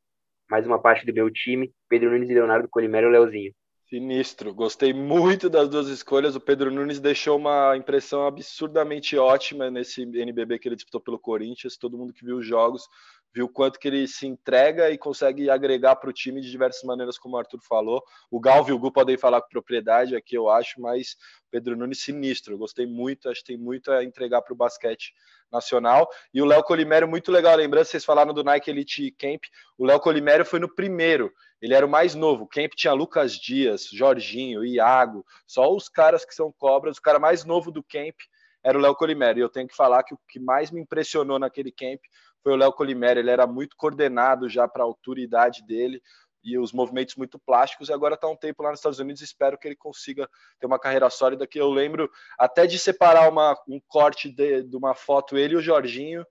mais 0.50 0.66
uma 0.68 0.82
parte 0.82 1.06
do 1.06 1.14
meu 1.14 1.32
time, 1.32 1.72
Pedro 1.90 2.12
Nunes 2.12 2.30
e 2.30 2.34
Leonardo 2.34 2.68
Colimério 2.70 3.10
e 3.10 3.12
Leozinho. 3.12 3.54
Sinistro. 3.92 4.54
Gostei 4.54 4.94
muito 4.94 5.50
das 5.50 5.68
duas 5.68 5.90
escolhas. 5.90 6.34
O 6.34 6.40
Pedro 6.40 6.72
Nunes 6.72 6.98
deixou 6.98 7.38
uma 7.38 7.76
impressão 7.76 8.26
absurdamente 8.26 9.18
ótima 9.18 9.70
nesse 9.70 10.04
NBB 10.04 10.60
que 10.60 10.70
ele 10.70 10.78
disputou 10.78 11.02
pelo 11.02 11.20
Corinthians. 11.20 11.76
Todo 11.76 11.98
mundo 11.98 12.14
que 12.14 12.24
viu 12.24 12.38
os 12.38 12.46
jogos 12.46 12.88
viu 13.34 13.48
quanto 13.48 13.80
que 13.80 13.88
ele 13.88 14.08
se 14.08 14.28
entrega 14.28 14.90
e 14.90 14.98
consegue 14.98 15.50
agregar 15.50 15.96
para 15.96 16.10
o 16.10 16.14
time 16.14 16.42
de 16.42 16.52
diversas 16.52 16.84
maneiras, 16.84 17.18
como 17.18 17.36
o 17.36 17.40
Arthur 17.40 17.62
falou. 17.62 18.04
O 18.30 18.40
Gal 18.40 18.68
e 18.68 18.72
o 18.72 18.80
Gu 18.80 18.92
podem 18.92 19.18
falar 19.18 19.42
com 19.42 19.50
propriedade 19.50 20.16
aqui, 20.16 20.36
eu 20.36 20.50
acho, 20.50 20.82
mas 20.82 21.16
Pedro 21.50 21.76
Nunes 21.76 22.02
sinistro. 22.02 22.58
Gostei 22.58 22.86
muito, 22.86 23.30
acho 23.30 23.42
que 23.42 23.48
tem 23.48 23.58
muito 23.58 23.92
a 23.92 24.04
entregar 24.04 24.42
para 24.42 24.54
o 24.54 24.58
basquete 24.58 25.14
nacional. 25.52 26.08
E 26.34 26.42
o 26.42 26.46
Léo 26.46 26.64
Colimério, 26.64 27.08
muito 27.08 27.32
legal, 27.32 27.56
lembrança, 27.56 27.92
vocês 27.92 28.06
falaram 28.06 28.34
do 28.34 28.44
Nike 28.44 28.70
Elite 28.70 29.12
Camp. 29.12 29.42
O 29.78 29.86
Léo 29.86 30.00
Colimério 30.00 30.46
foi 30.46 30.60
no 30.60 30.74
primeiro, 30.74 31.32
ele 31.62 31.76
era 31.76 31.86
o 31.86 31.90
mais 31.90 32.16
novo. 32.16 32.46
O 32.46 32.48
camp 32.48 32.72
tinha 32.76 32.92
Lucas 32.92 33.34
Dias, 33.34 33.88
Jorginho, 33.92 34.66
Iago, 34.66 35.24
só 35.46 35.74
os 35.74 35.88
caras 35.88 36.26
que 36.26 36.34
são 36.34 36.52
cobras. 36.52 36.98
O 36.98 37.02
cara 37.02 37.20
mais 37.20 37.46
novo 37.46 37.72
do 37.72 37.84
camp 37.84 38.16
era 38.64 38.78
o 38.78 38.82
Léo 38.82 38.96
Colimério. 38.96 39.42
E 39.42 39.44
eu 39.44 39.50
tenho 39.50 39.68
que 39.68 39.76
falar 39.76 40.04
que 40.04 40.14
o 40.14 40.20
que 40.28 40.40
mais 40.40 40.72
me 40.72 40.82
impressionou 40.82 41.38
naquele 41.38 41.72
camp 41.72 42.00
foi 42.44 42.54
o 42.54 42.56
Léo 42.56 42.74
Colimério. 42.74 43.20
Ele 43.20 43.32
era 43.32 43.48
muito 43.48 43.76
coordenado 43.76 44.50
já 44.50 44.68
para 44.68 44.84
a 44.84 44.86
altura 44.86 45.20
e 45.20 45.24
idade 45.24 45.64
dele 45.66 46.02
e 46.44 46.58
os 46.58 46.72
movimentos 46.74 47.16
muito 47.16 47.40
plásticos. 47.40 47.90
E 47.90 47.94
agora 47.94 48.16
está 48.16 48.28
um 48.28 48.36
tempo 48.36 48.64
lá 48.64 48.70
nos 48.70 48.80
Estados 48.80 49.00
Unidos. 49.00 49.22
Espero 49.22 49.58
que 49.58 49.68
ele 49.68 49.76
consiga 49.76 50.30
ter 50.60 50.66
uma 50.66 50.80
carreira 50.80 51.10
sólida. 51.10 51.48
Que 51.48 51.60
eu 51.60 51.70
lembro 51.70 52.10
até 52.38 52.66
de 52.66 52.80
separar 52.80 53.30
uma, 53.30 53.56
um 53.68 53.80
corte 53.88 54.30
de, 54.30 54.64
de 54.64 54.76
uma 54.76 54.96
foto, 54.96 55.38
ele 55.38 55.54
e 55.54 55.58
o 55.58 55.62
Jorginho, 55.62 56.26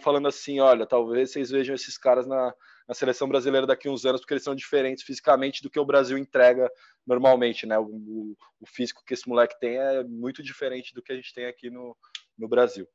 falando 0.00 0.28
assim: 0.28 0.60
olha, 0.60 0.86
talvez 0.86 1.32
vocês 1.32 1.50
vejam 1.50 1.74
esses 1.74 1.96
caras 1.96 2.26
na, 2.26 2.54
na 2.86 2.94
seleção 2.94 3.28
brasileira 3.28 3.66
daqui 3.66 3.88
a 3.88 3.90
uns 3.90 4.04
anos, 4.04 4.20
porque 4.20 4.34
eles 4.34 4.44
são 4.44 4.54
diferentes 4.54 5.04
fisicamente 5.04 5.62
do 5.62 5.70
que 5.70 5.80
o 5.80 5.84
Brasil 5.84 6.18
entrega 6.18 6.70
normalmente, 7.06 7.66
né? 7.66 7.78
O, 7.78 7.84
o, 7.84 8.36
o 8.60 8.66
físico 8.66 9.02
que 9.06 9.14
esse 9.14 9.28
moleque 9.28 9.58
tem 9.58 9.78
é 9.78 10.04
muito 10.04 10.42
diferente 10.42 10.94
do 10.94 11.02
que 11.02 11.12
a 11.12 11.16
gente 11.16 11.32
tem 11.32 11.46
aqui 11.46 11.70
no, 11.70 11.96
no 12.38 12.48
Brasil. 12.48 12.86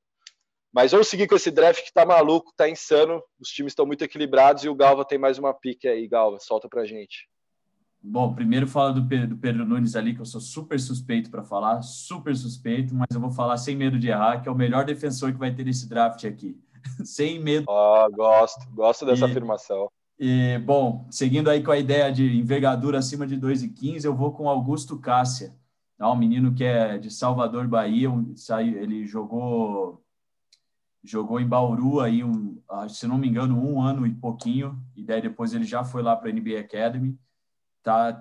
Mas 0.76 0.92
vamos 0.92 1.08
seguir 1.08 1.26
com 1.26 1.36
esse 1.36 1.50
draft 1.50 1.82
que 1.86 1.94
tá 1.94 2.06
maluco, 2.06 2.52
tá 2.54 2.70
insano. 2.70 3.24
Os 3.40 3.48
times 3.48 3.72
estão 3.72 3.86
muito 3.86 4.04
equilibrados 4.04 4.66
e 4.66 4.68
o 4.68 4.76
Galva 4.76 5.06
tem 5.06 5.18
mais 5.18 5.40
uma 5.40 5.54
pique 5.54 5.88
aí, 5.88 6.06
Galva. 6.06 6.38
Solta 6.42 6.68
pra 6.68 6.84
gente. 6.84 7.30
Bom, 8.04 8.36
primeiro 8.36 8.68
fala 8.68 8.92
do 8.92 9.08
Pedro, 9.08 9.30
do 9.30 9.38
Pedro 9.38 9.66
Nunes 9.66 9.96
ali, 9.96 10.14
que 10.14 10.20
eu 10.20 10.26
sou 10.26 10.42
super 10.42 10.78
suspeito 10.78 11.32
para 11.32 11.46
falar, 11.46 11.82
super 11.82 12.36
suspeito, 12.36 12.94
mas 12.94 13.08
eu 13.14 13.22
vou 13.22 13.32
falar 13.32 13.56
sem 13.56 13.74
medo 13.74 13.98
de 13.98 14.10
errar, 14.10 14.42
que 14.42 14.50
é 14.50 14.52
o 14.52 14.56
melhor 14.56 14.84
defensor 14.84 15.32
que 15.32 15.40
vai 15.40 15.56
ter 15.56 15.64
nesse 15.64 15.88
draft 15.88 16.26
aqui. 16.26 16.60
sem 17.06 17.40
medo. 17.40 17.66
Oh, 17.70 18.12
gosto, 18.12 18.70
gosto 18.74 19.06
dessa 19.06 19.28
e, 19.28 19.32
afirmação. 19.32 19.90
E, 20.20 20.60
bom, 20.60 21.08
seguindo 21.10 21.50
aí 21.50 21.64
com 21.64 21.72
a 21.72 21.80
ideia 21.80 22.12
de 22.12 22.38
envergadura 22.38 23.00
acima 23.00 23.26
de 23.26 23.38
2,15, 23.38 24.04
eu 24.04 24.14
vou 24.14 24.34
com 24.34 24.50
Augusto 24.50 25.00
Cássia, 25.00 25.56
tá? 25.98 26.12
um 26.12 26.18
menino 26.18 26.54
que 26.54 26.66
é 26.66 26.98
de 26.98 27.10
Salvador, 27.10 27.66
Bahia, 27.66 28.10
ele 28.60 29.08
jogou 29.08 30.05
jogou 31.06 31.40
em 31.40 31.48
Bauru 31.48 32.00
aí, 32.00 32.24
um, 32.24 32.62
se 32.90 33.08
não 33.08 33.18
me 33.18 33.28
engano, 33.28 33.58
um 33.58 33.82
ano 33.82 34.06
e 34.06 34.14
pouquinho, 34.14 34.82
e 34.96 35.04
daí 35.04 35.22
depois 35.22 35.54
ele 35.54 35.66
já 35.66 35.84
foi 35.84 36.02
lá 36.02 36.16
para 36.16 36.30
a 36.30 36.34
NBA 36.34 36.60
Academy, 36.60 37.18
tá 37.84 38.20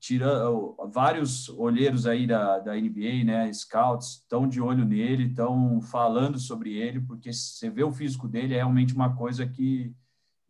tirando 0.00 0.76
vários 0.92 1.48
olheiros 1.50 2.06
aí 2.06 2.26
da, 2.26 2.58
da 2.58 2.74
NBA, 2.74 3.24
né, 3.24 3.52
scouts, 3.52 4.20
estão 4.22 4.48
de 4.48 4.60
olho 4.60 4.84
nele, 4.84 5.28
estão 5.28 5.80
falando 5.80 6.38
sobre 6.38 6.74
ele, 6.74 7.00
porque 7.00 7.32
você 7.32 7.70
vê 7.70 7.84
o 7.84 7.92
físico 7.92 8.26
dele, 8.26 8.54
é 8.54 8.56
realmente 8.56 8.94
uma 8.94 9.14
coisa 9.14 9.46
que 9.46 9.94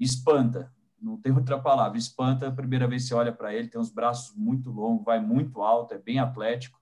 espanta, 0.01 0.73
não 1.01 1.19
tem 1.19 1.32
outra 1.32 1.59
palavra, 1.59 1.98
espanta 1.98 2.48
a 2.48 2.53
primeira 2.53 2.89
vez 2.89 3.03
que 3.03 3.09
você 3.09 3.15
olha 3.15 3.32
para 3.32 3.55
ele, 3.55 3.69
tem 3.69 3.81
os 3.81 3.90
braços 3.90 4.35
muito 4.35 4.70
longos, 4.70 5.05
vai 5.05 5.20
muito 5.20 5.61
alto, 5.61 5.93
é 5.93 5.98
bem 5.98 6.19
atlético, 6.19 6.81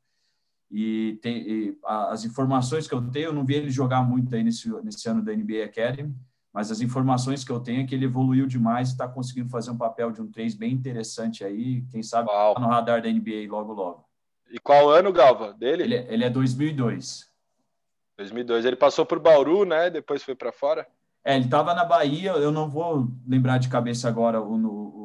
e, 0.71 1.19
tem, 1.23 1.37
e 1.49 1.79
as 1.85 2.25
informações 2.25 2.87
que 2.89 2.95
eu 2.95 3.03
tenho, 3.11 3.27
eu 3.27 3.33
não 3.33 3.45
vi 3.45 3.55
ele 3.55 3.71
jogar 3.71 4.03
muito 4.03 4.35
aí 4.35 4.43
nesse, 4.43 4.69
nesse 4.83 5.09
ano 5.09 5.23
da 5.23 5.33
NBA 5.35 5.65
Academy, 5.65 6.15
mas 6.53 6.71
as 6.71 6.81
informações 6.81 7.45
que 7.45 7.51
eu 7.51 7.61
tenho 7.61 7.83
é 7.83 7.85
que 7.85 7.95
ele 7.95 8.05
evoluiu 8.05 8.47
demais 8.47 8.89
e 8.89 8.93
está 8.93 9.09
conseguindo 9.09 9.51
fazer 9.51 9.71
um 9.71 9.77
papel 9.77 10.13
de 10.13 10.23
um 10.23 10.31
3 10.31 10.55
bem 10.55 10.73
interessante 10.73 11.45
aí, 11.45 11.83
quem 11.91 12.03
sabe 12.03 12.29
tá 12.29 12.55
no 12.59 12.69
radar 12.69 13.03
da 13.03 13.09
NBA 13.09 13.47
logo 13.49 13.73
logo. 13.73 14.05
E 14.51 14.59
qual 14.59 14.89
ano, 14.89 15.13
Galva, 15.13 15.53
dele? 15.53 15.83
Ele, 15.83 15.95
ele 16.09 16.25
é 16.25 16.31
2002. 16.31 17.29
2002. 18.17 18.65
Ele 18.65 18.77
passou 18.77 19.05
por 19.05 19.19
Bauru, 19.19 19.65
né? 19.65 19.91
Depois 19.91 20.23
foi 20.23 20.37
para 20.37 20.53
fora? 20.53 20.87
É, 21.25 21.35
ele 21.35 21.47
estava 21.47 21.75
na 21.75 21.85
Bahia, 21.85 22.33
eu 22.33 22.53
não 22.53 22.69
vou 22.69 23.09
lembrar 23.27 23.59
de 23.59 23.69
cabeça 23.69 24.09
agora 24.09 24.41
o, 24.41 24.55
o, 24.55 24.67
o, 24.67 25.04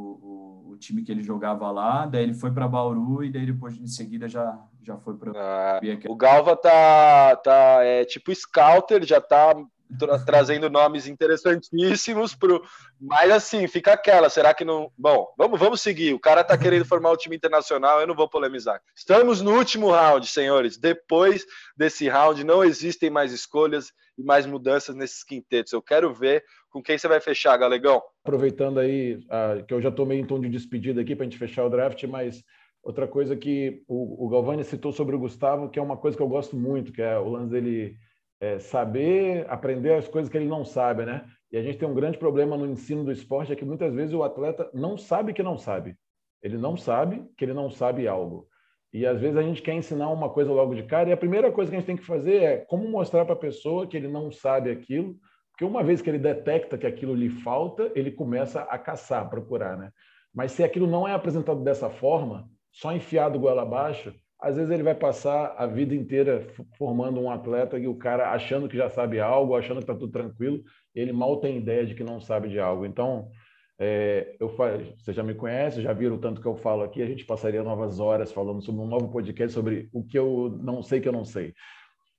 time 0.80 1.04
que 1.04 1.12
ele 1.12 1.22
jogava 1.22 1.70
lá, 1.72 2.06
daí 2.06 2.24
ele 2.24 2.34
foi 2.34 2.52
para 2.52 2.68
Bauru 2.68 3.24
e 3.24 3.32
daí 3.32 3.46
depois 3.46 3.78
em 3.78 3.88
seguida 3.88 4.28
já, 4.28 4.58
já 4.82 4.98
foi 4.98 5.16
para. 5.16 5.32
Ah, 5.36 5.80
o 6.08 6.16
Galva 6.16 6.56
tá, 6.56 7.36
tá 7.36 7.84
é, 7.84 8.06
tipo 8.06 8.34
scouter, 8.34 9.06
já 9.06 9.22
tá 9.22 9.54
tra 9.98 10.20
trazendo 10.20 10.70
nomes 10.70 11.08
interessantíssimos 11.08 12.36
pro. 12.36 12.62
Mas 13.00 13.32
assim, 13.32 13.68
fica 13.68 13.94
aquela, 13.94 14.30
será 14.30 14.54
que 14.54 14.66
não. 14.66 14.92
Bom, 14.98 15.28
vamos, 15.38 15.60
vamos 15.60 15.82
seguir. 15.82 16.14
O 16.14 16.20
cara 16.20 16.44
tá 16.44 16.58
querendo 16.58 16.86
formar 16.86 17.12
o 17.12 17.18
time 17.18 17.36
internacional, 17.36 18.00
eu 18.00 18.08
não 18.08 18.16
vou 18.16 18.30
polemizar. 18.30 18.82
Estamos 18.96 19.42
no 19.42 19.56
último 19.58 19.92
round, 19.92 20.28
senhores. 20.28 20.78
Depois 20.78 21.46
desse 21.76 22.08
round, 22.08 22.44
não 22.44 22.64
existem 22.64 23.10
mais 23.10 23.32
escolhas 23.32 23.92
e 24.18 24.24
mais 24.24 24.46
mudanças 24.46 24.96
nesses 24.96 25.24
quintetos. 25.24 25.74
Eu 25.74 25.82
quero 25.82 26.14
ver 26.14 26.44
com 26.70 26.84
quem 26.84 26.98
você 26.98 27.08
vai 27.08 27.20
fechar, 27.20 27.58
Galegão. 27.58 28.02
Aproveitando 28.24 28.80
aí, 28.80 29.20
que 29.68 29.74
eu 29.74 29.82
já 29.82 29.90
tomei 29.90 30.20
em 30.20 30.26
tom 30.26 30.40
de 30.40 30.50
despedida 30.50 31.02
aqui 31.02 31.16
para 31.16 31.26
a 31.26 31.30
gente 31.30 31.40
fechar 31.40 31.66
o 31.66 31.70
draft, 31.70 32.04
mas 32.04 32.44
Outra 32.82 33.08
coisa 33.08 33.36
que 33.36 33.84
o, 33.88 34.26
o 34.26 34.30
Galvani 34.30 34.64
citou 34.64 34.92
sobre 34.92 35.16
o 35.16 35.20
Gustavo, 35.20 35.70
que 35.70 35.78
é 35.78 35.82
uma 35.82 35.98
coisa 35.98 36.16
que 36.16 36.24
eu 36.24 36.30
gosto 36.30 36.56
muito, 36.56 36.94
que 36.94 37.02
é 37.02 37.18
o 37.20 37.30
lance 37.30 37.52
dele 37.52 37.98
é, 38.40 38.60
saber 38.60 39.46
aprender 39.50 39.94
as 39.94 40.08
coisas 40.08 40.32
que 40.32 40.38
ele 40.38 40.48
não 40.48 40.64
sabe, 40.64 41.06
né? 41.06 41.26
E 41.52 41.58
a 41.58 41.62
gente 41.62 41.78
tem 41.78 41.88
um 41.88 41.94
grande 41.94 42.18
problema 42.18 42.56
no 42.56 42.66
ensino 42.66 43.04
do 43.04 43.12
esporte, 43.12 43.52
é 43.52 43.56
que 43.56 43.66
muitas 43.66 43.94
vezes 43.94 44.14
o 44.14 44.24
atleta 44.24 44.70
não 44.74 44.98
sabe 44.98 45.34
que 45.34 45.44
não 45.44 45.58
sabe. 45.58 45.96
Ele 46.42 46.58
não 46.58 46.78
sabe 46.78 47.26
que 47.38 47.44
ele 47.44 47.54
não 47.54 47.70
sabe 47.70 48.08
algo. 48.08 48.48
E 48.94 49.06
às 49.06 49.20
vezes 49.20 49.38
a 49.38 49.44
gente 49.44 49.62
quer 49.62 49.74
ensinar 49.74 50.10
uma 50.10 50.30
coisa 50.30 50.52
logo 50.52 50.74
de 50.74 50.84
cara, 50.84 51.10
e 51.10 51.12
a 51.12 51.18
primeira 51.18 51.52
coisa 51.52 51.70
que 51.70 51.76
a 51.76 51.80
gente 51.80 51.88
tem 51.88 51.98
que 51.98 52.06
fazer 52.06 52.42
é 52.42 52.58
como 52.58 52.88
mostrar 52.88 53.26
para 53.26 53.34
a 53.34 53.40
pessoa 53.40 53.88
que 53.88 53.98
ele 53.98 54.08
não 54.08 54.32
sabe 54.32 54.72
aquilo, 54.72 55.16
porque 55.52 55.66
uma 55.66 55.84
vez 55.84 56.02
que 56.02 56.10
ele 56.10 56.18
detecta 56.18 56.78
que 56.78 56.88
aquilo 56.88 57.14
lhe 57.14 57.30
falta, 57.30 57.92
ele 57.94 58.12
começa 58.12 58.62
a 58.62 58.78
caçar, 58.80 59.30
procurar, 59.30 59.78
né? 59.78 59.92
Mas 60.34 60.54
se 60.54 60.64
aquilo 60.64 60.88
não 60.88 61.08
é 61.08 61.14
apresentado 61.14 61.62
dessa 61.64 61.90
forma, 61.90 62.48
só 62.72 62.94
enfiado 62.94 63.40
goela 63.40 63.64
abaixo, 63.64 64.14
às 64.42 64.56
vezes 64.56 64.72
ele 64.72 64.84
vai 64.84 64.96
passar 64.96 65.54
a 65.58 65.68
vida 65.68 65.94
inteira 65.94 66.48
formando 66.78 67.20
um 67.20 67.30
atleta 67.30 67.78
e 67.78 67.88
o 67.88 67.96
cara 67.96 68.32
achando 68.32 68.70
que 68.70 68.78
já 68.78 68.90
sabe 68.90 69.20
algo, 69.20 69.56
achando 69.56 69.78
que 69.78 69.84
está 69.84 69.94
tudo 69.94 70.12
tranquilo, 70.12 70.64
ele 70.96 71.12
mal 71.12 71.38
tem 71.38 71.58
ideia 71.58 71.86
de 71.86 71.94
que 71.94 72.04
não 72.04 72.22
sabe 72.22 72.48
de 72.48 72.60
algo. 72.60 72.86
Então, 72.86 73.30
é, 73.78 74.36
eu 74.40 74.50
você 74.98 75.12
já 75.12 75.24
me 75.24 75.34
conhece, 75.34 75.82
já 75.82 75.92
viram 75.92 76.16
o 76.16 76.20
tanto 76.20 76.42
que 76.42 76.48
eu 76.48 76.56
falo 76.56 76.84
aqui, 76.84 77.02
a 77.02 77.06
gente 77.06 77.26
passaria 77.26 77.64
novas 77.64 78.00
horas 78.00 78.32
falando 78.32 78.62
sobre 78.62 78.82
um 78.82 78.88
novo 78.88 79.10
podcast 79.10 79.54
sobre 79.54 79.90
o 79.92 80.04
que 80.04 80.18
eu 80.18 80.58
não 80.62 80.82
sei 80.82 81.02
que 81.02 81.08
eu 81.08 81.14
não 81.14 81.26
sei. 81.26 81.54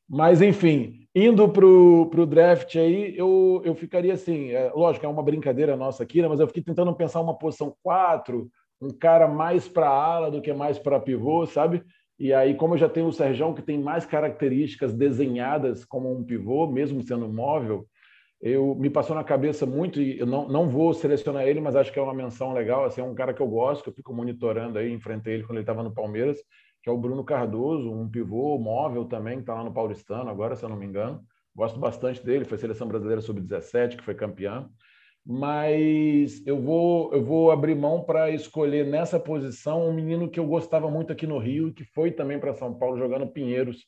Mas, 0.08 0.42
enfim, 0.42 1.06
indo 1.14 1.48
para 1.48 1.64
o 1.64 2.26
draft 2.26 2.74
aí, 2.76 3.16
eu, 3.16 3.62
eu 3.64 3.74
ficaria 3.76 4.12
assim, 4.12 4.50
é, 4.50 4.70
lógico, 4.74 5.06
é 5.06 5.08
uma 5.08 5.22
brincadeira 5.22 5.76
nossa 5.76 6.02
aqui, 6.02 6.20
né, 6.20 6.28
mas 6.28 6.40
eu 6.40 6.48
fiquei 6.48 6.62
tentando 6.62 6.92
pensar 6.94 7.20
uma 7.20 7.38
posição 7.38 7.74
4, 7.82 8.50
um 8.82 8.90
cara 8.90 9.28
mais 9.28 9.68
para 9.68 9.88
ala 9.88 10.30
do 10.30 10.42
que 10.42 10.52
mais 10.52 10.78
para 10.78 10.98
pivô, 10.98 11.46
sabe? 11.46 11.84
E 12.20 12.34
aí, 12.34 12.54
como 12.54 12.74
eu 12.74 12.78
já 12.78 12.86
tenho 12.86 13.06
o 13.06 13.12
Serjão, 13.12 13.54
que 13.54 13.62
tem 13.62 13.80
mais 13.80 14.04
características 14.04 14.92
desenhadas 14.92 15.86
como 15.86 16.14
um 16.14 16.22
pivô, 16.22 16.66
mesmo 16.66 17.02
sendo 17.02 17.26
móvel, 17.26 17.88
eu 18.42 18.74
me 18.74 18.90
passou 18.90 19.16
na 19.16 19.24
cabeça 19.24 19.64
muito, 19.64 20.02
e 20.02 20.18
eu 20.18 20.26
não, 20.26 20.46
não 20.46 20.68
vou 20.68 20.92
selecionar 20.92 21.44
ele, 21.48 21.62
mas 21.62 21.74
acho 21.74 21.90
que 21.90 21.98
é 21.98 22.02
uma 22.02 22.12
menção 22.12 22.52
legal, 22.52 22.84
assim, 22.84 23.00
é 23.00 23.04
um 23.04 23.14
cara 23.14 23.32
que 23.32 23.40
eu 23.40 23.48
gosto, 23.48 23.84
que 23.84 23.88
eu 23.88 23.94
fico 23.94 24.12
monitorando 24.12 24.78
aí, 24.78 24.92
enfrentei 24.92 25.32
ele 25.32 25.44
quando 25.44 25.56
ele 25.56 25.62
estava 25.62 25.82
no 25.82 25.94
Palmeiras, 25.94 26.38
que 26.82 26.90
é 26.90 26.92
o 26.92 26.98
Bruno 26.98 27.24
Cardoso, 27.24 27.90
um 27.90 28.06
pivô 28.06 28.58
móvel 28.58 29.06
também, 29.06 29.36
que 29.36 29.42
está 29.44 29.54
lá 29.54 29.64
no 29.64 29.72
Paulistano 29.72 30.28
agora, 30.28 30.54
se 30.54 30.62
eu 30.62 30.68
não 30.68 30.76
me 30.76 30.84
engano. 30.84 31.22
Gosto 31.56 31.80
bastante 31.80 32.22
dele, 32.22 32.44
foi 32.44 32.58
seleção 32.58 32.86
brasileira 32.86 33.22
sub-17, 33.22 33.96
que 33.96 34.04
foi 34.04 34.14
campeão 34.14 34.68
mas 35.24 36.44
eu 36.46 36.60
vou 36.60 37.12
eu 37.12 37.22
vou 37.22 37.50
abrir 37.50 37.74
mão 37.74 38.02
para 38.02 38.30
escolher 38.30 38.86
nessa 38.86 39.20
posição 39.20 39.88
um 39.88 39.92
menino 39.92 40.30
que 40.30 40.40
eu 40.40 40.46
gostava 40.46 40.90
muito 40.90 41.12
aqui 41.12 41.26
no 41.26 41.38
Rio 41.38 41.72
que 41.72 41.84
foi 41.84 42.10
também 42.10 42.38
para 42.38 42.54
São 42.54 42.74
Paulo 42.74 42.98
jogando 42.98 43.26
Pinheiros, 43.26 43.86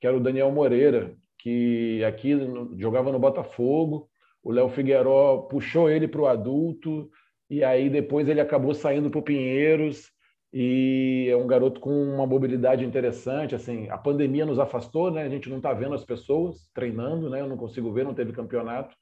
que 0.00 0.06
era 0.06 0.16
o 0.16 0.20
Daniel 0.20 0.50
Moreira, 0.52 1.16
que 1.38 2.04
aqui 2.04 2.36
jogava 2.76 3.10
no 3.10 3.18
Botafogo. 3.18 4.08
O 4.42 4.52
Léo 4.52 4.68
Figueiró 4.68 5.38
puxou 5.48 5.88
ele 5.88 6.06
para 6.06 6.20
o 6.20 6.26
adulto 6.26 7.10
e 7.48 7.64
aí 7.64 7.88
depois 7.88 8.28
ele 8.28 8.40
acabou 8.40 8.74
saindo 8.74 9.10
para 9.10 9.20
o 9.20 9.22
Pinheiros 9.22 10.10
e 10.52 11.26
é 11.30 11.36
um 11.36 11.46
garoto 11.46 11.80
com 11.80 11.90
uma 11.90 12.26
mobilidade 12.26 12.84
interessante. 12.84 13.54
Assim, 13.54 13.88
a 13.88 13.96
pandemia 13.96 14.44
nos 14.44 14.58
afastou, 14.58 15.10
né? 15.10 15.22
A 15.22 15.28
gente 15.28 15.48
não 15.48 15.56
está 15.56 15.72
vendo 15.72 15.94
as 15.94 16.04
pessoas 16.04 16.70
treinando, 16.74 17.30
né? 17.30 17.40
Eu 17.40 17.48
não 17.48 17.56
consigo 17.56 17.90
ver, 17.90 18.04
não 18.04 18.14
teve 18.14 18.32
campeonato 18.32 18.94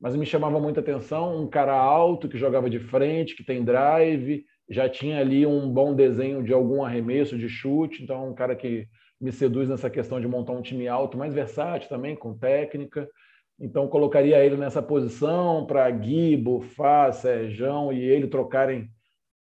mas 0.00 0.14
me 0.14 0.26
chamava 0.26 0.60
muita 0.60 0.80
atenção 0.80 1.42
um 1.42 1.48
cara 1.48 1.74
alto 1.74 2.28
que 2.28 2.38
jogava 2.38 2.68
de 2.68 2.78
frente, 2.78 3.34
que 3.34 3.44
tem 3.44 3.64
drive, 3.64 4.44
já 4.68 4.88
tinha 4.88 5.20
ali 5.20 5.46
um 5.46 5.70
bom 5.70 5.94
desenho 5.94 6.42
de 6.42 6.52
algum 6.52 6.84
arremesso, 6.84 7.38
de 7.38 7.48
chute, 7.48 8.02
então 8.02 8.16
é 8.16 8.28
um 8.28 8.34
cara 8.34 8.54
que 8.56 8.86
me 9.20 9.32
seduz 9.32 9.68
nessa 9.68 9.88
questão 9.88 10.20
de 10.20 10.28
montar 10.28 10.52
um 10.52 10.62
time 10.62 10.88
alto, 10.88 11.16
mais 11.16 11.32
versátil 11.32 11.88
também, 11.88 12.14
com 12.14 12.36
técnica. 12.36 13.08
Então, 13.58 13.88
colocaria 13.88 14.44
ele 14.44 14.56
nessa 14.56 14.82
posição 14.82 15.64
para 15.66 15.90
Gui, 15.90 16.36
Bufá, 16.36 17.10
Serjão 17.12 17.90
e 17.92 18.02
ele 18.02 18.26
trocarem 18.26 18.90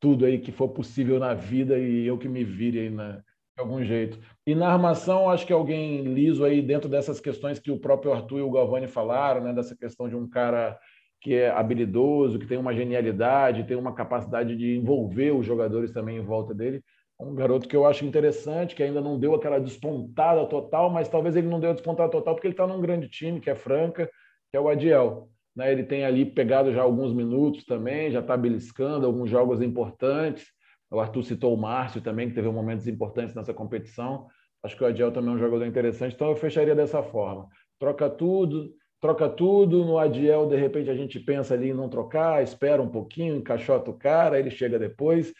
tudo 0.00 0.24
aí 0.24 0.40
que 0.40 0.50
for 0.50 0.70
possível 0.70 1.20
na 1.20 1.34
vida 1.34 1.78
e 1.78 2.04
eu 2.04 2.18
que 2.18 2.28
me 2.28 2.42
vire 2.42 2.80
aí 2.80 2.90
na, 2.90 3.18
de 3.18 3.24
algum 3.58 3.84
jeito. 3.84 4.18
E 4.44 4.54
na 4.54 4.68
armação, 4.68 5.30
acho 5.30 5.46
que 5.46 5.52
alguém 5.52 6.02
liso 6.02 6.44
aí 6.44 6.60
dentro 6.60 6.88
dessas 6.88 7.20
questões 7.20 7.60
que 7.60 7.70
o 7.70 7.78
próprio 7.78 8.12
Arthur 8.12 8.40
e 8.40 8.42
o 8.42 8.50
Galvani 8.50 8.88
falaram, 8.88 9.40
né? 9.40 9.52
dessa 9.52 9.76
questão 9.76 10.08
de 10.08 10.16
um 10.16 10.28
cara 10.28 10.78
que 11.20 11.34
é 11.34 11.50
habilidoso, 11.50 12.40
que 12.40 12.46
tem 12.46 12.58
uma 12.58 12.74
genialidade, 12.74 13.62
tem 13.62 13.76
uma 13.76 13.94
capacidade 13.94 14.56
de 14.56 14.76
envolver 14.76 15.30
os 15.30 15.46
jogadores 15.46 15.92
também 15.92 16.16
em 16.16 16.24
volta 16.24 16.52
dele. 16.52 16.82
Um 17.20 17.36
garoto 17.36 17.68
que 17.68 17.76
eu 17.76 17.86
acho 17.86 18.04
interessante, 18.04 18.74
que 18.74 18.82
ainda 18.82 19.00
não 19.00 19.16
deu 19.16 19.32
aquela 19.32 19.60
despontada 19.60 20.44
total, 20.46 20.90
mas 20.90 21.08
talvez 21.08 21.36
ele 21.36 21.46
não 21.46 21.60
deu 21.60 21.70
a 21.70 21.74
despontada 21.74 22.10
total 22.10 22.34
porque 22.34 22.48
ele 22.48 22.54
está 22.54 22.66
num 22.66 22.80
grande 22.80 23.08
time, 23.08 23.40
que 23.40 23.48
é 23.48 23.54
Franca, 23.54 24.10
que 24.50 24.56
é 24.56 24.60
o 24.60 24.68
Adiel. 24.68 25.28
Né? 25.54 25.70
Ele 25.70 25.84
tem 25.84 26.04
ali 26.04 26.24
pegado 26.24 26.72
já 26.72 26.82
alguns 26.82 27.12
minutos 27.12 27.64
também, 27.64 28.10
já 28.10 28.18
está 28.18 28.36
beliscando 28.36 29.06
alguns 29.06 29.30
jogos 29.30 29.62
importantes. 29.62 30.46
O 30.92 31.00
Arthur 31.00 31.22
citou 31.24 31.54
o 31.54 31.56
Márcio 31.56 32.02
também, 32.02 32.28
que 32.28 32.34
teve 32.34 32.48
momentos 32.50 32.86
importantes 32.86 33.34
nessa 33.34 33.54
competição. 33.54 34.26
Acho 34.62 34.76
que 34.76 34.84
o 34.84 34.86
Adiel 34.86 35.10
também 35.10 35.32
é 35.32 35.34
um 35.34 35.38
jogador 35.38 35.64
interessante, 35.64 36.14
então 36.14 36.28
eu 36.28 36.36
fecharia 36.36 36.74
dessa 36.74 37.02
forma. 37.02 37.48
Troca 37.78 38.08
tudo, 38.10 38.70
troca 39.00 39.28
tudo, 39.28 39.84
no 39.84 39.98
Adiel, 39.98 40.46
de 40.46 40.56
repente, 40.56 40.90
a 40.90 40.94
gente 40.94 41.18
pensa 41.18 41.54
ali 41.54 41.70
em 41.70 41.74
não 41.74 41.88
trocar, 41.88 42.42
espera 42.42 42.80
um 42.80 42.88
pouquinho, 42.88 43.36
encaixota 43.36 43.90
o 43.90 43.98
cara, 43.98 44.38
ele 44.38 44.50
chega 44.50 44.78
depois, 44.78 45.32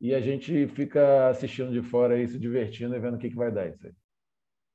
e 0.00 0.12
a 0.12 0.20
gente 0.20 0.66
fica 0.68 1.28
assistindo 1.28 1.72
de 1.72 1.80
fora 1.80 2.14
aí, 2.14 2.26
se 2.26 2.38
divertindo 2.38 2.94
e 2.94 2.98
vendo 2.98 3.14
o 3.14 3.18
que, 3.18 3.30
que 3.30 3.36
vai 3.36 3.50
dar 3.50 3.68
isso 3.68 3.86
aí. 3.86 3.92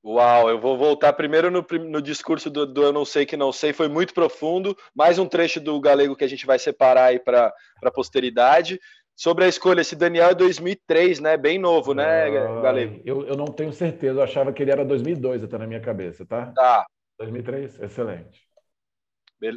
Uau, 0.03 0.49
eu 0.49 0.59
vou 0.59 0.75
voltar 0.75 1.13
primeiro 1.13 1.51
no, 1.51 1.63
no 1.87 2.01
discurso 2.01 2.49
do, 2.49 2.65
do, 2.65 2.81
Eu 2.81 2.91
Não 2.91 3.05
Sei 3.05 3.23
Que 3.23 3.37
Não 3.37 3.51
Sei, 3.51 3.71
foi 3.71 3.87
muito 3.87 4.15
profundo. 4.15 4.75
Mais 4.95 5.19
um 5.19 5.27
trecho 5.27 5.61
do 5.61 5.79
galego 5.79 6.15
que 6.15 6.23
a 6.23 6.27
gente 6.27 6.43
vai 6.43 6.57
separar 6.57 7.05
aí 7.05 7.19
para 7.19 7.53
a 7.83 7.91
posteridade. 7.91 8.79
Sobre 9.15 9.45
a 9.45 9.47
escolha, 9.47 9.81
esse 9.81 9.95
Daniel 9.95 10.29
é 10.29 10.35
2003, 10.35 11.19
né? 11.19 11.37
Bem 11.37 11.59
novo, 11.59 11.93
né, 11.93 12.25
ah, 12.25 12.61
galego? 12.61 13.01
Eu, 13.05 13.25
eu 13.27 13.35
não 13.35 13.45
tenho 13.45 13.71
certeza, 13.71 14.19
eu 14.19 14.23
achava 14.23 14.51
que 14.51 14.63
ele 14.63 14.71
era 14.71 14.83
2002 14.83 15.43
até 15.43 15.57
na 15.57 15.67
minha 15.67 15.79
cabeça, 15.81 16.25
tá? 16.25 16.47
Tá. 16.47 16.85
2003, 17.19 17.79
excelente. 17.81 18.50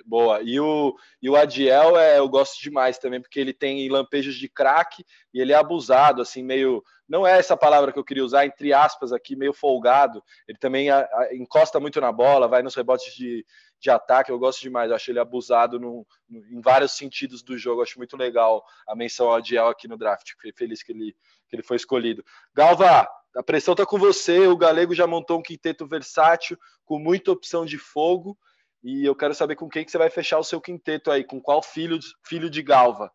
Boa. 0.06 0.40
E 0.43 0.59
o, 0.59 0.97
e 1.20 1.28
o 1.28 1.36
Adiel 1.36 1.98
é, 1.98 2.19
eu 2.19 2.28
gosto 2.28 2.61
demais 2.62 2.98
também, 2.98 3.20
porque 3.20 3.39
ele 3.39 3.52
tem 3.52 3.89
lampejos 3.89 4.35
de 4.36 4.48
craque 4.48 5.05
e 5.32 5.40
ele 5.40 5.52
é 5.52 5.56
abusado, 5.56 6.23
assim, 6.23 6.43
meio. 6.43 6.82
Não 7.06 7.27
é 7.27 7.39
essa 7.39 7.55
palavra 7.55 7.93
que 7.93 7.98
eu 7.98 8.05
queria 8.05 8.24
usar, 8.24 8.47
entre 8.47 8.73
aspas, 8.73 9.12
aqui, 9.12 9.36
meio 9.36 9.52
folgado. 9.52 10.23
Ele 10.48 10.56
também 10.59 10.89
a, 10.89 11.01
a, 11.01 11.35
encosta 11.35 11.78
muito 11.78 12.01
na 12.01 12.11
bola, 12.11 12.48
vai 12.48 12.62
nos 12.62 12.74
rebotes 12.74 13.15
de, 13.15 13.44
de 13.78 13.90
ataque. 13.90 14.32
Eu 14.32 14.39
gosto 14.39 14.62
demais, 14.62 14.89
eu 14.89 14.97
acho 14.97 15.11
ele 15.11 15.20
abusado 15.20 15.78
no, 15.78 16.06
no, 16.28 16.47
em 16.47 16.62
vários 16.62 16.93
sentidos 16.93 17.43
do 17.43 17.59
jogo. 17.59 17.81
Eu 17.81 17.82
acho 17.82 17.98
muito 17.98 18.16
legal 18.16 18.65
a 18.89 18.97
menção 18.97 19.27
ao 19.27 19.35
Adiel 19.35 19.69
aqui 19.69 19.86
no 19.86 19.98
draft. 19.98 20.31
Fiquei 20.31 20.52
feliz 20.52 20.82
que 20.82 20.93
ele, 20.93 21.15
que 21.48 21.56
ele 21.56 21.62
foi 21.62 21.77
escolhido. 21.77 22.24
Galva, 22.55 23.06
a 23.36 23.43
pressão 23.43 23.74
tá 23.74 23.85
com 23.85 23.98
você. 23.98 24.47
O 24.47 24.56
Galego 24.56 24.94
já 24.94 25.06
montou 25.06 25.39
um 25.39 25.43
quinteto 25.43 25.86
versátil, 25.86 26.59
com 26.86 26.98
muita 26.98 27.32
opção 27.32 27.66
de 27.66 27.77
fogo. 27.77 28.39
E 28.85 29.02
eu 29.02 29.16
quero 29.16 29.35
saber 29.35 29.56
com 29.56 29.69
quem 29.69 29.82
que 29.82 29.90
você 29.90 29.97
vai 29.97 30.11
fechar 30.11 30.39
o 30.39 30.44
seu 30.44 30.61
quinteto 30.61 31.11
aí, 31.11 31.24
com 31.24 31.40
qual 31.40 31.62
filho, 31.62 31.98
filho 32.23 32.51
de 32.51 32.62
Galva. 32.62 33.11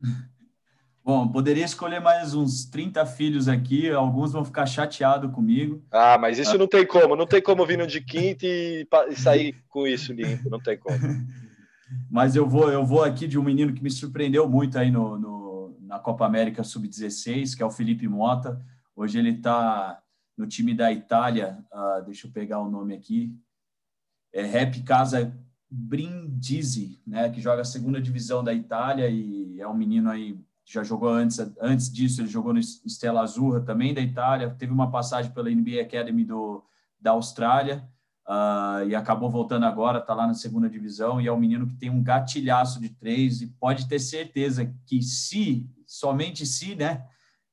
Bom, 1.04 1.26
poderia 1.26 1.64
escolher 1.64 2.00
mais 2.00 2.34
uns 2.34 2.66
30 2.66 3.06
filhos 3.06 3.48
aqui, 3.48 3.88
alguns 3.88 4.32
vão 4.32 4.44
ficar 4.44 4.66
chateados 4.66 5.32
comigo. 5.32 5.82
Ah, 5.90 6.18
mas 6.18 6.38
isso 6.38 6.56
ah. 6.56 6.58
não 6.58 6.66
tem 6.66 6.86
como, 6.86 7.16
não 7.16 7.26
tem 7.26 7.40
como 7.40 7.64
vir 7.64 7.78
no 7.78 7.86
de 7.86 8.02
quinta 8.02 8.44
e, 8.44 8.86
e 9.08 9.16
sair 9.16 9.56
com 9.70 9.86
isso 9.86 10.12
limpo, 10.12 10.50
não 10.50 10.60
tem 10.60 10.76
como. 10.76 10.98
mas 12.10 12.36
eu 12.36 12.46
vou, 12.46 12.70
eu 12.70 12.84
vou 12.84 13.02
aqui 13.02 13.26
de 13.26 13.38
um 13.38 13.42
menino 13.42 13.72
que 13.72 13.82
me 13.82 13.90
surpreendeu 13.90 14.46
muito 14.46 14.78
aí 14.78 14.90
no, 14.90 15.18
no 15.18 15.78
na 15.80 15.98
Copa 15.98 16.26
América 16.26 16.62
Sub-16, 16.62 17.56
que 17.56 17.62
é 17.62 17.66
o 17.66 17.70
Felipe 17.70 18.06
Mota. 18.06 18.60
Hoje 18.94 19.18
ele 19.18 19.30
está 19.30 20.02
no 20.36 20.46
time 20.46 20.74
da 20.74 20.92
Itália, 20.92 21.64
uh, 21.72 22.04
deixa 22.04 22.26
eu 22.26 22.30
pegar 22.30 22.60
o 22.60 22.70
nome 22.70 22.94
aqui, 22.94 23.32
é, 24.32 24.42
Rap 24.42 24.82
Casa 24.82 25.36
Brindisi, 25.70 27.00
né, 27.06 27.28
que 27.28 27.40
joga 27.40 27.62
a 27.62 27.64
segunda 27.64 28.00
divisão 28.00 28.42
da 28.42 28.54
Itália 28.54 29.08
e 29.08 29.60
é 29.60 29.68
um 29.68 29.74
menino 29.74 30.10
aí 30.10 30.38
já 30.64 30.84
jogou 30.84 31.08
antes, 31.08 31.38
antes 31.60 31.90
disso, 31.90 32.20
ele 32.20 32.28
jogou 32.28 32.52
no 32.52 32.60
Stella 32.60 33.22
Azurra 33.22 33.60
também 33.60 33.94
da 33.94 34.02
Itália, 34.02 34.54
teve 34.58 34.70
uma 34.70 34.90
passagem 34.90 35.32
pela 35.32 35.48
NBA 35.48 35.80
Academy 35.80 36.24
do, 36.24 36.62
da 37.00 37.12
Austrália 37.12 37.88
uh, 38.28 38.86
e 38.86 38.94
acabou 38.94 39.30
voltando 39.30 39.64
agora, 39.64 39.98
está 39.98 40.12
lá 40.12 40.26
na 40.26 40.34
segunda 40.34 40.68
divisão 40.68 41.20
e 41.20 41.26
é 41.26 41.32
um 41.32 41.38
menino 41.38 41.66
que 41.66 41.74
tem 41.74 41.88
um 41.88 42.02
gatilhaço 42.02 42.80
de 42.80 42.90
três 42.90 43.40
e 43.40 43.46
pode 43.46 43.88
ter 43.88 43.98
certeza 43.98 44.70
que 44.84 45.00
se, 45.02 45.66
somente 45.86 46.44
se, 46.44 46.74
né, 46.74 47.02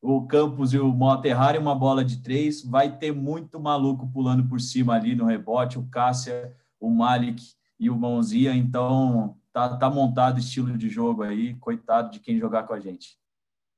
o 0.01 0.27
Campos 0.27 0.73
e 0.73 0.77
o 0.77 0.93
Mota 0.93 1.27
errarem 1.27 1.59
uma 1.59 1.73
bola 1.73 2.03
de 2.03 2.17
três, 2.17 2.61
vai 2.63 2.97
ter 2.97 3.13
muito 3.13 3.61
maluco 3.61 4.07
pulando 4.09 4.45
por 4.47 4.59
cima 4.59 4.93
ali 4.93 5.15
no 5.15 5.25
rebote, 5.25 5.79
o 5.79 5.87
Cássia 5.87 6.53
o 6.85 6.91
Malik 6.91 7.41
e 7.79 7.89
o 7.89 7.95
Mãozia, 7.95 8.53
então 8.53 9.35
tá, 9.51 9.75
tá 9.77 9.89
montado 9.89 10.39
estilo 10.39 10.77
de 10.77 10.89
jogo 10.89 11.23
aí, 11.23 11.55
coitado 11.55 12.11
de 12.11 12.19
quem 12.19 12.39
jogar 12.39 12.63
com 12.63 12.73
a 12.73 12.79
gente. 12.79 13.17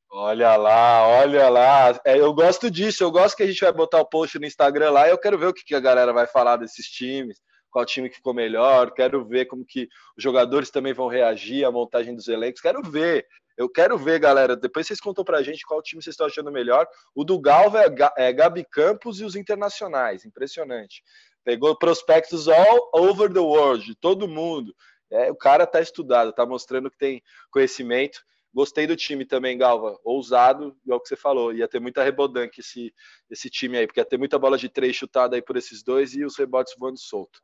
Olha 0.10 0.56
lá, 0.56 1.08
olha 1.08 1.50
lá. 1.50 2.00
É, 2.06 2.20
eu 2.20 2.34
gosto 2.34 2.72
disso, 2.72 3.04
eu 3.04 3.12
gosto 3.12 3.36
que 3.36 3.44
a 3.44 3.48
gente 3.48 3.60
vai 3.60 3.72
botar 3.74 4.00
o 4.00 4.06
post 4.06 4.40
no 4.40 4.46
Instagram 4.46 4.92
lá 4.92 5.08
eu 5.10 5.18
quero 5.18 5.38
ver 5.38 5.48
o 5.48 5.54
que, 5.54 5.64
que 5.64 5.76
a 5.76 5.80
galera 5.80 6.14
vai 6.14 6.26
falar 6.26 6.58
desses 6.58 6.86
times, 6.88 7.40
qual 7.70 7.86
time 7.86 8.10
que 8.10 8.16
ficou 8.16 8.34
melhor, 8.34 8.92
quero 8.92 9.26
ver 9.26 9.46
como 9.46 9.66
que 9.66 9.88
os 10.18 10.24
jogadores 10.24 10.70
também 10.70 10.94
vão 10.94 11.08
reagir 11.08 11.66
à 11.66 11.72
montagem 11.72 12.16
dos 12.16 12.28
elencos, 12.28 12.62
quero 12.62 12.82
ver. 12.82 13.26
Eu 13.58 13.68
quero 13.68 13.98
ver, 13.98 14.20
galera. 14.20 14.56
Depois 14.56 14.86
vocês 14.86 15.00
contam 15.00 15.26
pra 15.26 15.42
gente 15.42 15.66
qual 15.66 15.82
time 15.82 16.02
vocês 16.02 16.14
estão 16.14 16.28
achando 16.28 16.52
melhor. 16.52 16.88
O 17.16 17.24
do 17.24 17.42
Galva 17.42 17.82
é, 17.82 18.28
é 18.28 18.32
Gabi 18.32 18.64
Campos 18.64 19.20
e 19.20 19.26
os 19.26 19.36
internacionais. 19.36 20.24
Impressionante. 20.26 21.02
Pegou 21.48 21.74
prospectos 21.78 22.50
all 22.50 22.90
over 22.92 23.32
the 23.32 23.40
world, 23.40 23.96
todo 24.02 24.28
mundo. 24.28 24.76
É, 25.10 25.32
o 25.32 25.36
cara 25.38 25.66
tá 25.66 25.80
estudado, 25.80 26.34
tá 26.34 26.46
mostrando 26.46 26.92
que 26.92 26.98
tem 26.98 27.24
conhecimento. 27.50 28.20
Gostei 28.54 28.86
do 28.86 28.98
time 28.98 29.24
também, 29.24 29.58
Galva. 29.58 29.98
Ousado, 30.04 30.76
igual 30.84 31.00
que 31.00 31.08
você 31.08 31.16
falou. 31.16 31.54
Ia 31.54 31.66
ter 31.66 31.80
muita 31.80 32.04
rebodanque 32.04 32.60
esse, 32.60 32.94
esse 33.30 33.50
time 33.50 33.78
aí, 33.78 33.88
porque 33.88 34.02
ia 34.02 34.06
ter 34.06 34.18
muita 34.18 34.38
bola 34.38 34.58
de 34.58 34.68
três 34.68 34.94
chutada 34.98 35.38
aí 35.38 35.42
por 35.42 35.56
esses 35.56 35.82
dois 35.82 36.14
e 36.16 36.26
os 36.26 36.38
rebotes 36.38 36.74
voando 36.78 37.00
solto. 37.00 37.40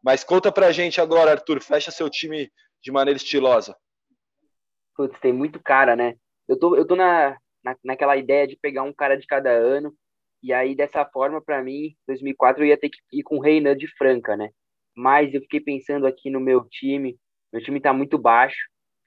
Mas 0.00 0.22
conta 0.22 0.52
pra 0.52 0.70
gente 0.70 1.00
agora, 1.00 1.32
Arthur. 1.32 1.60
Fecha 1.60 1.90
seu 1.90 2.08
time 2.08 2.52
de 2.80 2.92
maneira 2.92 3.16
estilosa. 3.16 3.76
Putz, 4.94 5.18
tem 5.18 5.32
muito 5.32 5.60
cara, 5.60 5.96
né? 5.96 6.14
Eu 6.46 6.56
tô, 6.56 6.76
eu 6.76 6.86
tô 6.86 6.94
na, 6.94 7.36
na, 7.64 7.76
naquela 7.82 8.16
ideia 8.16 8.46
de 8.46 8.56
pegar 8.56 8.84
um 8.84 8.92
cara 8.92 9.18
de 9.18 9.26
cada 9.26 9.50
ano 9.50 9.92
e 10.42 10.52
aí, 10.52 10.74
dessa 10.74 11.04
forma, 11.04 11.40
para 11.40 11.62
mim, 11.62 11.94
2004 12.06 12.62
eu 12.62 12.68
ia 12.68 12.78
ter 12.78 12.88
que 12.88 12.98
ir 13.12 13.22
com 13.22 13.36
o 13.36 13.40
Reinan 13.40 13.76
de 13.76 13.86
Franca, 13.96 14.36
né? 14.36 14.50
Mas 14.96 15.34
eu 15.34 15.40
fiquei 15.42 15.60
pensando 15.60 16.06
aqui 16.06 16.30
no 16.30 16.40
meu 16.40 16.64
time. 16.64 17.18
Meu 17.52 17.62
time 17.62 17.80
tá 17.80 17.92
muito 17.92 18.18
baixo. 18.18 18.58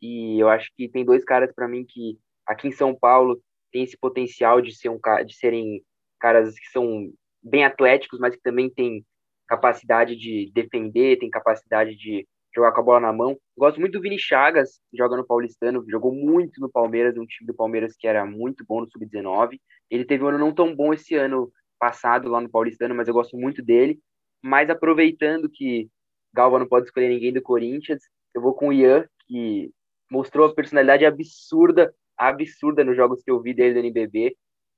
E 0.02 0.40
eu 0.40 0.50
acho 0.50 0.70
que 0.76 0.90
tem 0.90 1.04
dois 1.04 1.24
caras 1.24 1.52
para 1.54 1.68
mim 1.68 1.86
que 1.88 2.20
aqui 2.46 2.68
em 2.68 2.72
São 2.72 2.94
Paulo 2.94 3.42
tem 3.72 3.84
esse 3.84 3.98
potencial 3.98 4.62
de, 4.62 4.76
ser 4.76 4.90
um, 4.90 5.00
de 5.26 5.34
serem 5.34 5.84
caras 6.20 6.54
que 6.54 6.68
são 6.72 7.12
bem 7.42 7.66
atléticos, 7.66 8.20
mas 8.20 8.36
que 8.36 8.42
também 8.42 8.70
têm 8.70 9.06
capacidade 9.48 10.16
de 10.16 10.52
defender, 10.54 11.18
tem 11.20 11.30
capacidade 11.30 11.96
de 11.96 12.28
jogar 12.56 12.72
com 12.72 12.82
a 12.82 12.84
bola 12.84 13.00
na 13.00 13.14
mão. 13.14 13.38
Gosto 13.58 13.80
muito 13.80 13.94
do 13.94 14.02
Vini 14.02 14.20
Chagas, 14.20 14.80
que 14.90 14.98
joga 14.98 15.18
no 15.18 15.26
Paulistano, 15.26 15.84
jogou 15.90 16.14
muito 16.14 16.62
no 16.62 16.70
Palmeiras, 16.70 17.18
um 17.18 17.26
time 17.26 17.48
do 17.48 17.54
Palmeiras 17.54 17.96
que 17.98 18.08
era 18.08 18.26
muito 18.26 18.64
bom 18.68 18.82
no 18.82 18.90
Sub-19. 18.90 19.60
Ele 19.90 20.06
teve 20.06 20.24
um 20.24 20.28
ano 20.28 20.38
não 20.38 20.54
tão 20.54 20.76
bom 20.76 20.94
esse 20.94 21.16
ano 21.16 21.52
passado 21.80 22.30
lá 22.30 22.40
no 22.40 22.50
Paulistano, 22.50 22.96
mas 22.96 23.08
eu 23.08 23.14
gosto 23.14 23.36
muito 23.38 23.62
dele. 23.64 24.00
Mas 24.42 24.70
aproveitando 24.70 25.50
que 25.50 25.90
Galva 26.34 26.60
não 26.60 26.68
pode 26.68 26.86
escolher 26.86 27.10
ninguém 27.10 27.34
do 27.34 27.42
Corinthians, 27.42 28.02
eu 28.34 28.42
vou 28.42 28.54
com 28.54 28.70
o 28.70 28.74
Ian, 28.74 29.08
que 29.28 29.72
mostrou 30.10 30.48
a 30.48 30.54
personalidade 30.54 31.06
absurda, 31.06 31.94
absurda 32.18 32.84
nos 32.84 32.96
jogos 32.96 33.24
que 33.24 33.32
eu 33.32 33.42
vi 33.42 33.54
dele 33.54 33.74
no 33.74 33.80
NBB. 33.80 34.36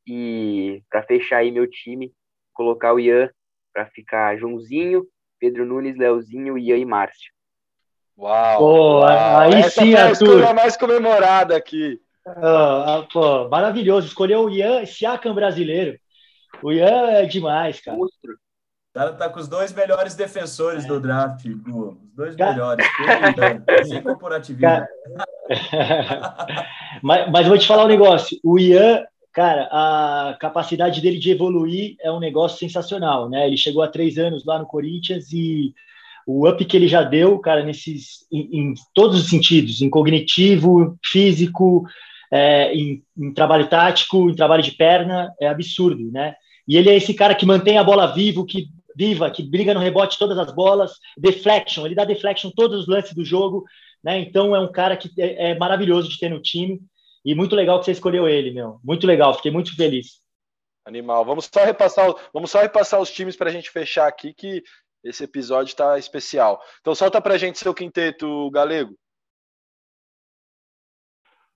E 0.08 0.84
para 0.90 1.04
fechar 1.04 1.38
aí 1.38 1.52
meu 1.52 1.68
time, 1.70 2.14
colocar 2.54 2.94
o 2.94 3.00
Ian 3.00 3.30
para 3.74 3.88
ficar 3.88 4.38
Joãozinho, 4.38 5.06
Pedro 5.40 5.66
Nunes, 5.66 5.98
Leozinho, 5.98 6.58
Ian 6.58 6.78
e 6.78 6.86
Márcio. 6.86 7.35
Uau! 8.18 8.58
Pô, 8.58 9.00
uau. 9.00 9.40
aí 9.40 9.54
Essa 9.56 9.82
sim, 9.82 9.94
a 9.94 10.08
Arthur. 10.08 10.54
mais 10.54 10.78
comemorada 10.78 11.56
aqui. 11.56 12.00
Ah, 12.26 13.06
pô, 13.12 13.48
maravilhoso. 13.50 14.08
Escolheu 14.08 14.46
o 14.46 14.50
Ian 14.50 14.86
Siakam 14.86 15.36
brasileiro. 15.36 15.98
O 16.64 16.72
Ian 16.72 17.12
é 17.12 17.26
demais, 17.26 17.80
cara. 17.82 17.98
O 17.98 18.08
cara 18.94 19.14
tá 19.14 19.30
com 19.30 19.40
os 19.40 19.48
dois 19.48 19.74
melhores 19.74 20.16
defensores 20.16 20.86
é. 20.86 20.88
do 20.88 21.00
draft, 21.00 21.46
Os 21.46 22.16
dois 22.16 22.36
cara... 22.36 22.54
melhores. 22.54 22.86
Sem 23.88 24.02
corporativismo. 24.02 24.62
Cara... 24.62 24.88
mas, 27.04 27.30
mas 27.30 27.48
vou 27.48 27.58
te 27.58 27.68
falar 27.68 27.84
um 27.84 27.90
negócio. 27.90 28.40
O 28.42 28.58
Ian, 28.58 29.04
cara, 29.34 29.68
a 29.70 30.38
capacidade 30.40 31.02
dele 31.02 31.20
de 31.20 31.30
evoluir 31.30 31.98
é 32.02 32.10
um 32.10 32.20
negócio 32.20 32.58
sensacional, 32.58 33.30
né? 33.30 33.46
Ele 33.46 33.58
chegou 33.58 33.84
há 33.84 33.88
três 33.88 34.18
anos 34.18 34.46
lá 34.46 34.58
no 34.58 34.66
Corinthians 34.66 35.32
e 35.34 35.76
o 36.26 36.50
up 36.50 36.64
que 36.66 36.76
ele 36.76 36.88
já 36.88 37.04
deu, 37.04 37.38
cara, 37.40 37.64
nesses, 37.64 38.26
em, 38.32 38.60
em 38.60 38.74
todos 38.94 39.20
os 39.20 39.30
sentidos, 39.30 39.82
em 39.82 39.90
cognitivo, 39.90 40.98
físico, 41.04 41.86
é, 42.32 42.74
em, 42.74 43.04
em, 43.18 43.34
trabalho 43.34 43.68
tático, 43.68 44.30
em 44.30 44.36
trabalho 44.36 44.64
de 44.64 44.72
perna, 44.72 45.32
é 45.40 45.48
absurdo, 45.48 46.12
né? 46.12 46.36
E 46.68 46.78
ele 46.78 46.90
é 46.90 46.96
esse 46.96 47.14
cara 47.14 47.36
que 47.36 47.46
mantém 47.46 47.78
a 47.78 47.84
bola 47.84 48.14
vivo, 48.14 48.46
que 48.46 48.68
viva, 48.96 49.30
que 49.30 49.44
briga 49.44 49.74
no 49.74 49.80
rebote 49.80 50.18
todas 50.18 50.38
as 50.38 50.54
bolas, 50.54 50.94
deflection, 51.18 51.86
ele 51.86 51.96
dá 51.96 52.06
deflection 52.06 52.50
todos 52.50 52.82
os 52.82 52.88
lances 52.88 53.14
do 53.14 53.24
jogo, 53.24 53.64
né? 54.04 54.20
Então 54.20 54.56
é 54.56 54.60
um 54.60 54.72
cara 54.72 54.98
que 54.98 55.10
é, 55.20 55.52
é 55.52 55.58
maravilhoso 55.58 56.10
de 56.10 56.18
ter 56.18 56.30
no 56.30 56.42
time 56.42 56.80
e 57.24 57.36
muito 57.36 57.56
legal 57.56 57.80
que 57.80 57.86
você 57.86 57.92
escolheu 57.92 58.28
ele, 58.28 58.52
meu. 58.52 58.80
Muito 58.84 59.06
legal, 59.06 59.34
fiquei 59.34 59.52
muito 59.52 59.76
feliz. 59.76 60.24
Animal. 60.86 61.26
Vamos 61.26 61.50
só 61.52 61.66
repassar, 61.66 62.14
vamos 62.32 62.52
só 62.52 62.62
repassar 62.62 63.02
os 63.02 63.10
times 63.10 63.36
para 63.36 63.50
a 63.50 63.54
gente 63.54 63.72
fechar 63.72 64.08
aqui 64.08 64.34
que 64.34 64.64
esse 65.06 65.24
episódio 65.24 65.72
está 65.72 65.98
especial. 65.98 66.60
Então 66.82 66.96
solta 66.96 67.22
para 67.22 67.36
a 67.36 67.38
gente 67.38 67.60
seu 67.60 67.74
quinteto 67.74 68.50
galego. 68.52 68.96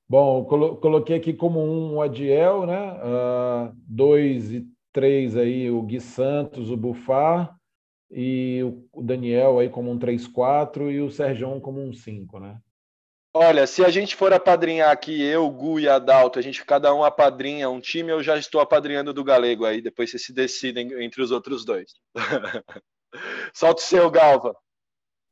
Bom, 0.08 0.44
coloquei 0.46 1.18
aqui 1.18 1.34
como 1.34 1.60
um 1.62 1.96
o 1.96 2.02
Adiel, 2.02 2.66
né? 2.66 2.94
Uh, 2.94 3.74
dois 3.88 4.52
e 4.52 4.68
três 4.92 5.38
aí 5.38 5.70
o 5.70 5.82
Gui 5.84 6.00
Santos, 6.00 6.72
o 6.72 6.78
Bufar 6.78 7.56
e 8.10 8.62
o 8.92 9.04
Daniel 9.04 9.60
aí 9.60 9.70
como 9.70 9.92
um 9.92 10.00
3-4 10.00 10.92
e 10.92 11.00
o 11.00 11.12
Serjão 11.12 11.60
como 11.60 11.80
um 11.80 11.94
5, 11.94 12.40
né? 12.40 12.60
Olha, 13.32 13.68
se 13.68 13.86
a 13.86 13.92
gente 13.92 14.16
for 14.16 14.34
apadrinhar 14.34 14.90
aqui, 14.90 15.22
eu, 15.22 15.48
Gu 15.52 15.82
e 15.82 15.88
Adalto, 15.88 16.40
a 16.40 16.42
gente 16.42 16.66
cada 16.66 16.94
um 16.96 17.04
apadrinha 17.04 17.70
um 17.70 17.80
time, 17.80 18.12
eu 18.12 18.24
já 18.24 18.36
estou 18.36 18.60
apadrinhando 18.60 19.14
do 19.14 19.24
Galego 19.24 19.66
aí, 19.66 19.82
depois 19.82 20.10
vocês 20.10 20.26
se 20.26 20.34
decidem 20.34 20.92
entre 21.04 21.22
os 21.22 21.30
outros 21.30 21.64
dois. 21.64 21.94
Solta 23.54 23.82
o 23.82 23.86
seu, 23.86 24.10
Galva. 24.10 24.56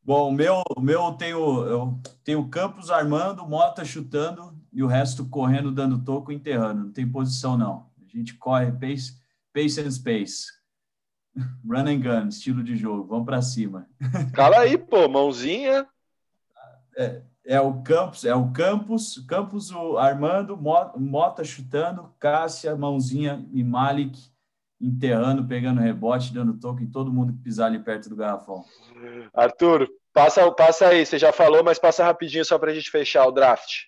Bom, 0.04 0.30
o 0.30 0.32
meu, 0.32 0.64
o 0.76 0.82
meu 0.82 1.12
tenho, 1.14 1.66
eu 1.66 2.02
tenho 2.24 2.48
Campos 2.48 2.90
armando, 2.90 3.46
Mota 3.46 3.84
chutando 3.84 4.58
e 4.72 4.82
o 4.82 4.88
resto 4.88 5.28
correndo, 5.28 5.72
dando 5.72 6.04
toco 6.04 6.32
e 6.32 6.36
enterrando. 6.36 6.86
Não 6.86 6.92
tem 6.94 7.06
posição, 7.06 7.58
não. 7.58 7.90
A 8.02 8.18
gente 8.18 8.34
corre 8.36 8.72
pace, 8.72 9.22
pace 9.54 9.82
and 9.82 9.92
space. 9.92 10.46
Run 11.68 11.88
and 11.88 12.00
gun, 12.00 12.28
estilo 12.30 12.64
de 12.64 12.78
jogo. 12.78 13.08
Vamos 13.08 13.26
para 13.26 13.42
cima. 13.42 13.88
Cala 14.34 14.60
aí, 14.60 14.78
pô, 14.78 15.10
mãozinha. 15.10 15.86
É, 16.96 17.22
é 17.46 17.62
o 17.62 17.82
Campos, 17.82 18.24
é 18.24 18.34
o 18.34 18.52
Campos, 18.52 19.20
Campos 19.28 19.72
o 19.72 19.98
Armando, 19.98 20.58
Mota 20.58 21.44
chutando, 21.44 22.14
Cássia, 22.18 22.76
mãozinha 22.76 23.46
e 23.52 23.64
Malik 23.64 24.32
enterrando, 24.80 25.48
pegando 25.48 25.82
rebote, 25.82 26.34
dando 26.34 26.60
toque 26.60 26.84
em 26.84 26.92
todo 26.92 27.12
mundo 27.12 27.34
que 27.34 27.40
pisar 27.40 27.68
ali 27.68 27.80
perto 27.80 28.10
do 28.10 28.16
garrafão. 28.16 28.64
Arthur, 29.34 29.90
passa, 30.14 30.52
passa 30.52 30.88
aí, 30.88 31.06
você 31.06 31.18
já 31.18 31.32
falou, 31.32 31.64
mas 31.64 31.80
passa 31.80 32.04
rapidinho 32.04 32.46
só 32.46 32.58
para 32.60 32.72
a 32.72 32.74
gente 32.74 32.90
fechar 32.90 33.26
o 33.28 33.32
draft. 33.32 33.86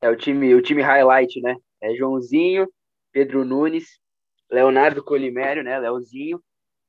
É 0.00 0.10
o 0.10 0.16
time, 0.16 0.54
o 0.54 0.62
time 0.62 0.82
highlight, 0.82 1.40
né? 1.40 1.56
É 1.80 1.94
Joãozinho, 1.94 2.68
Pedro 3.12 3.44
Nunes, 3.44 3.98
Leonardo 4.50 5.02
Colimério, 5.02 5.62
né? 5.62 5.78
Leozinho, 5.78 6.40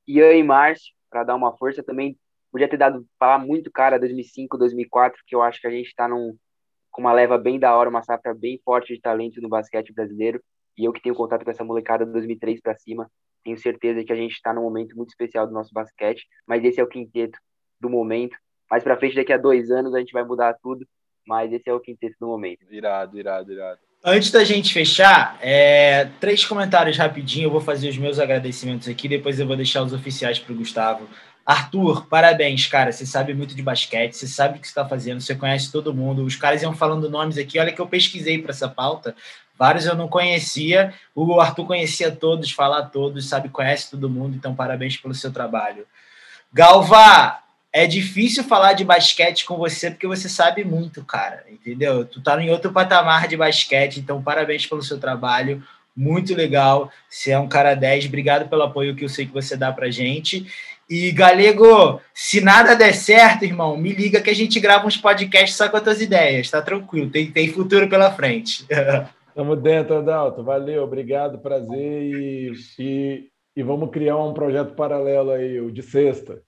Ian 0.06 0.32
e 0.34 0.42
Márcio, 0.42 0.92
para 1.10 1.24
dar 1.24 1.34
uma 1.34 1.56
força 1.56 1.82
também. 1.82 2.18
Podia 2.50 2.68
ter 2.68 2.76
dado 2.76 3.06
falar 3.18 3.38
muito 3.38 3.70
cara 3.70 3.98
2005, 3.98 4.56
2004, 4.56 5.22
que 5.26 5.34
eu 5.34 5.42
acho 5.42 5.60
que 5.60 5.66
a 5.66 5.70
gente 5.70 5.86
está 5.86 6.08
com 6.08 7.02
uma 7.02 7.12
leva 7.12 7.38
bem 7.38 7.58
da 7.58 7.74
hora, 7.76 7.90
uma 7.90 8.02
safra 8.02 8.34
bem 8.34 8.60
forte 8.64 8.94
de 8.94 9.00
talento 9.00 9.40
no 9.40 9.48
basquete 9.48 9.92
brasileiro. 9.92 10.42
E 10.78 10.84
eu 10.84 10.92
que 10.92 11.02
tenho 11.02 11.14
contato 11.14 11.44
com 11.44 11.50
essa 11.50 11.64
molecada 11.64 12.06
de 12.06 12.12
2003 12.12 12.60
para 12.60 12.76
cima, 12.76 13.10
tenho 13.44 13.58
certeza 13.58 14.04
que 14.04 14.12
a 14.12 14.16
gente 14.16 14.32
está 14.32 14.54
num 14.54 14.62
momento 14.62 14.96
muito 14.96 15.08
especial 15.08 15.46
do 15.46 15.52
nosso 15.52 15.72
basquete. 15.72 16.24
Mas 16.46 16.64
esse 16.64 16.80
é 16.80 16.84
o 16.84 16.88
quinteto 16.88 17.38
do 17.80 17.90
momento. 17.90 18.36
Mais 18.70 18.84
para 18.84 18.96
frente, 18.96 19.16
daqui 19.16 19.32
a 19.32 19.38
dois 19.38 19.70
anos, 19.70 19.94
a 19.94 19.98
gente 19.98 20.12
vai 20.12 20.24
mudar 20.24 20.54
tudo. 20.62 20.86
Mas 21.26 21.52
esse 21.52 21.68
é 21.68 21.74
o 21.74 21.80
quinteto 21.80 22.14
do 22.20 22.28
momento. 22.28 22.60
Irado, 22.70 23.18
irado, 23.18 23.52
irado. 23.52 23.80
Antes 24.04 24.30
da 24.30 24.44
gente 24.44 24.72
fechar, 24.72 25.36
é, 25.42 26.04
três 26.20 26.44
comentários 26.44 26.96
rapidinho. 26.96 27.46
Eu 27.46 27.50
vou 27.50 27.60
fazer 27.60 27.88
os 27.88 27.98
meus 27.98 28.20
agradecimentos 28.20 28.88
aqui, 28.88 29.08
depois 29.08 29.40
eu 29.40 29.46
vou 29.46 29.56
deixar 29.56 29.82
os 29.82 29.92
oficiais 29.92 30.38
para 30.38 30.52
o 30.52 30.56
Gustavo. 30.56 31.08
Arthur, 31.44 32.06
parabéns, 32.06 32.66
cara. 32.66 32.92
Você 32.92 33.06
sabe 33.06 33.34
muito 33.34 33.56
de 33.56 33.62
basquete, 33.62 34.12
você 34.12 34.28
sabe 34.28 34.58
o 34.58 34.60
que 34.60 34.66
está 34.66 34.86
fazendo, 34.86 35.20
você 35.20 35.34
conhece 35.34 35.72
todo 35.72 35.94
mundo. 35.94 36.22
Os 36.22 36.36
caras 36.36 36.62
iam 36.62 36.74
falando 36.74 37.10
nomes 37.10 37.38
aqui. 37.38 37.58
Olha 37.58 37.72
que 37.72 37.80
eu 37.80 37.86
pesquisei 37.86 38.40
para 38.40 38.50
essa 38.50 38.68
pauta. 38.68 39.16
Vários 39.58 39.86
eu 39.86 39.96
não 39.96 40.06
conhecia, 40.06 40.94
o 41.14 41.40
Arthur 41.40 41.66
conhecia 41.66 42.12
todos, 42.12 42.52
fala 42.52 42.82
todos, 42.82 43.28
sabe, 43.28 43.48
conhece 43.48 43.90
todo 43.90 44.08
mundo, 44.08 44.36
então 44.36 44.54
parabéns 44.54 44.96
pelo 44.96 45.14
seu 45.14 45.32
trabalho. 45.32 45.84
Galva, 46.52 47.40
é 47.72 47.86
difícil 47.86 48.44
falar 48.44 48.74
de 48.74 48.84
basquete 48.84 49.44
com 49.44 49.56
você 49.56 49.90
porque 49.90 50.06
você 50.06 50.28
sabe 50.28 50.64
muito, 50.64 51.04
cara, 51.04 51.44
entendeu? 51.50 52.04
Tu 52.04 52.20
tá 52.20 52.40
em 52.40 52.50
outro 52.50 52.72
patamar 52.72 53.26
de 53.26 53.36
basquete, 53.36 53.98
então 53.98 54.22
parabéns 54.22 54.64
pelo 54.64 54.82
seu 54.82 54.98
trabalho, 54.98 55.62
muito 55.94 56.34
legal. 56.34 56.90
Você 57.10 57.32
é 57.32 57.38
um 57.38 57.48
cara 57.48 57.74
10, 57.74 58.06
obrigado 58.06 58.48
pelo 58.48 58.62
apoio 58.62 58.94
que 58.94 59.04
eu 59.04 59.08
sei 59.08 59.26
que 59.26 59.32
você 59.32 59.56
dá 59.56 59.72
pra 59.72 59.90
gente. 59.90 60.46
E 60.88 61.10
Galego, 61.10 62.00
se 62.14 62.40
nada 62.40 62.74
der 62.74 62.94
certo, 62.94 63.44
irmão, 63.44 63.76
me 63.76 63.92
liga 63.92 64.20
que 64.22 64.30
a 64.30 64.34
gente 64.34 64.58
grava 64.60 64.86
uns 64.86 64.96
podcasts 64.96 65.56
só 65.56 65.68
com 65.68 65.76
as 65.76 65.82
tuas 65.82 66.00
ideias, 66.00 66.48
tá 66.48 66.62
tranquilo, 66.62 67.10
tem, 67.10 67.30
tem 67.30 67.52
futuro 67.52 67.88
pela 67.88 68.12
frente. 68.12 68.64
Tamo 69.38 69.54
dentro, 69.54 69.98
Adalto. 69.98 70.42
Valeu, 70.42 70.82
obrigado, 70.82 71.38
prazer. 71.38 72.02
E, 72.02 72.52
e, 72.76 73.28
e, 73.54 73.62
vamos 73.62 73.88
criar 73.90 74.16
um 74.16 74.34
projeto 74.34 74.74
paralelo 74.74 75.30
aí, 75.30 75.60
o 75.60 75.70
de 75.70 75.80
sexta. 75.80 76.42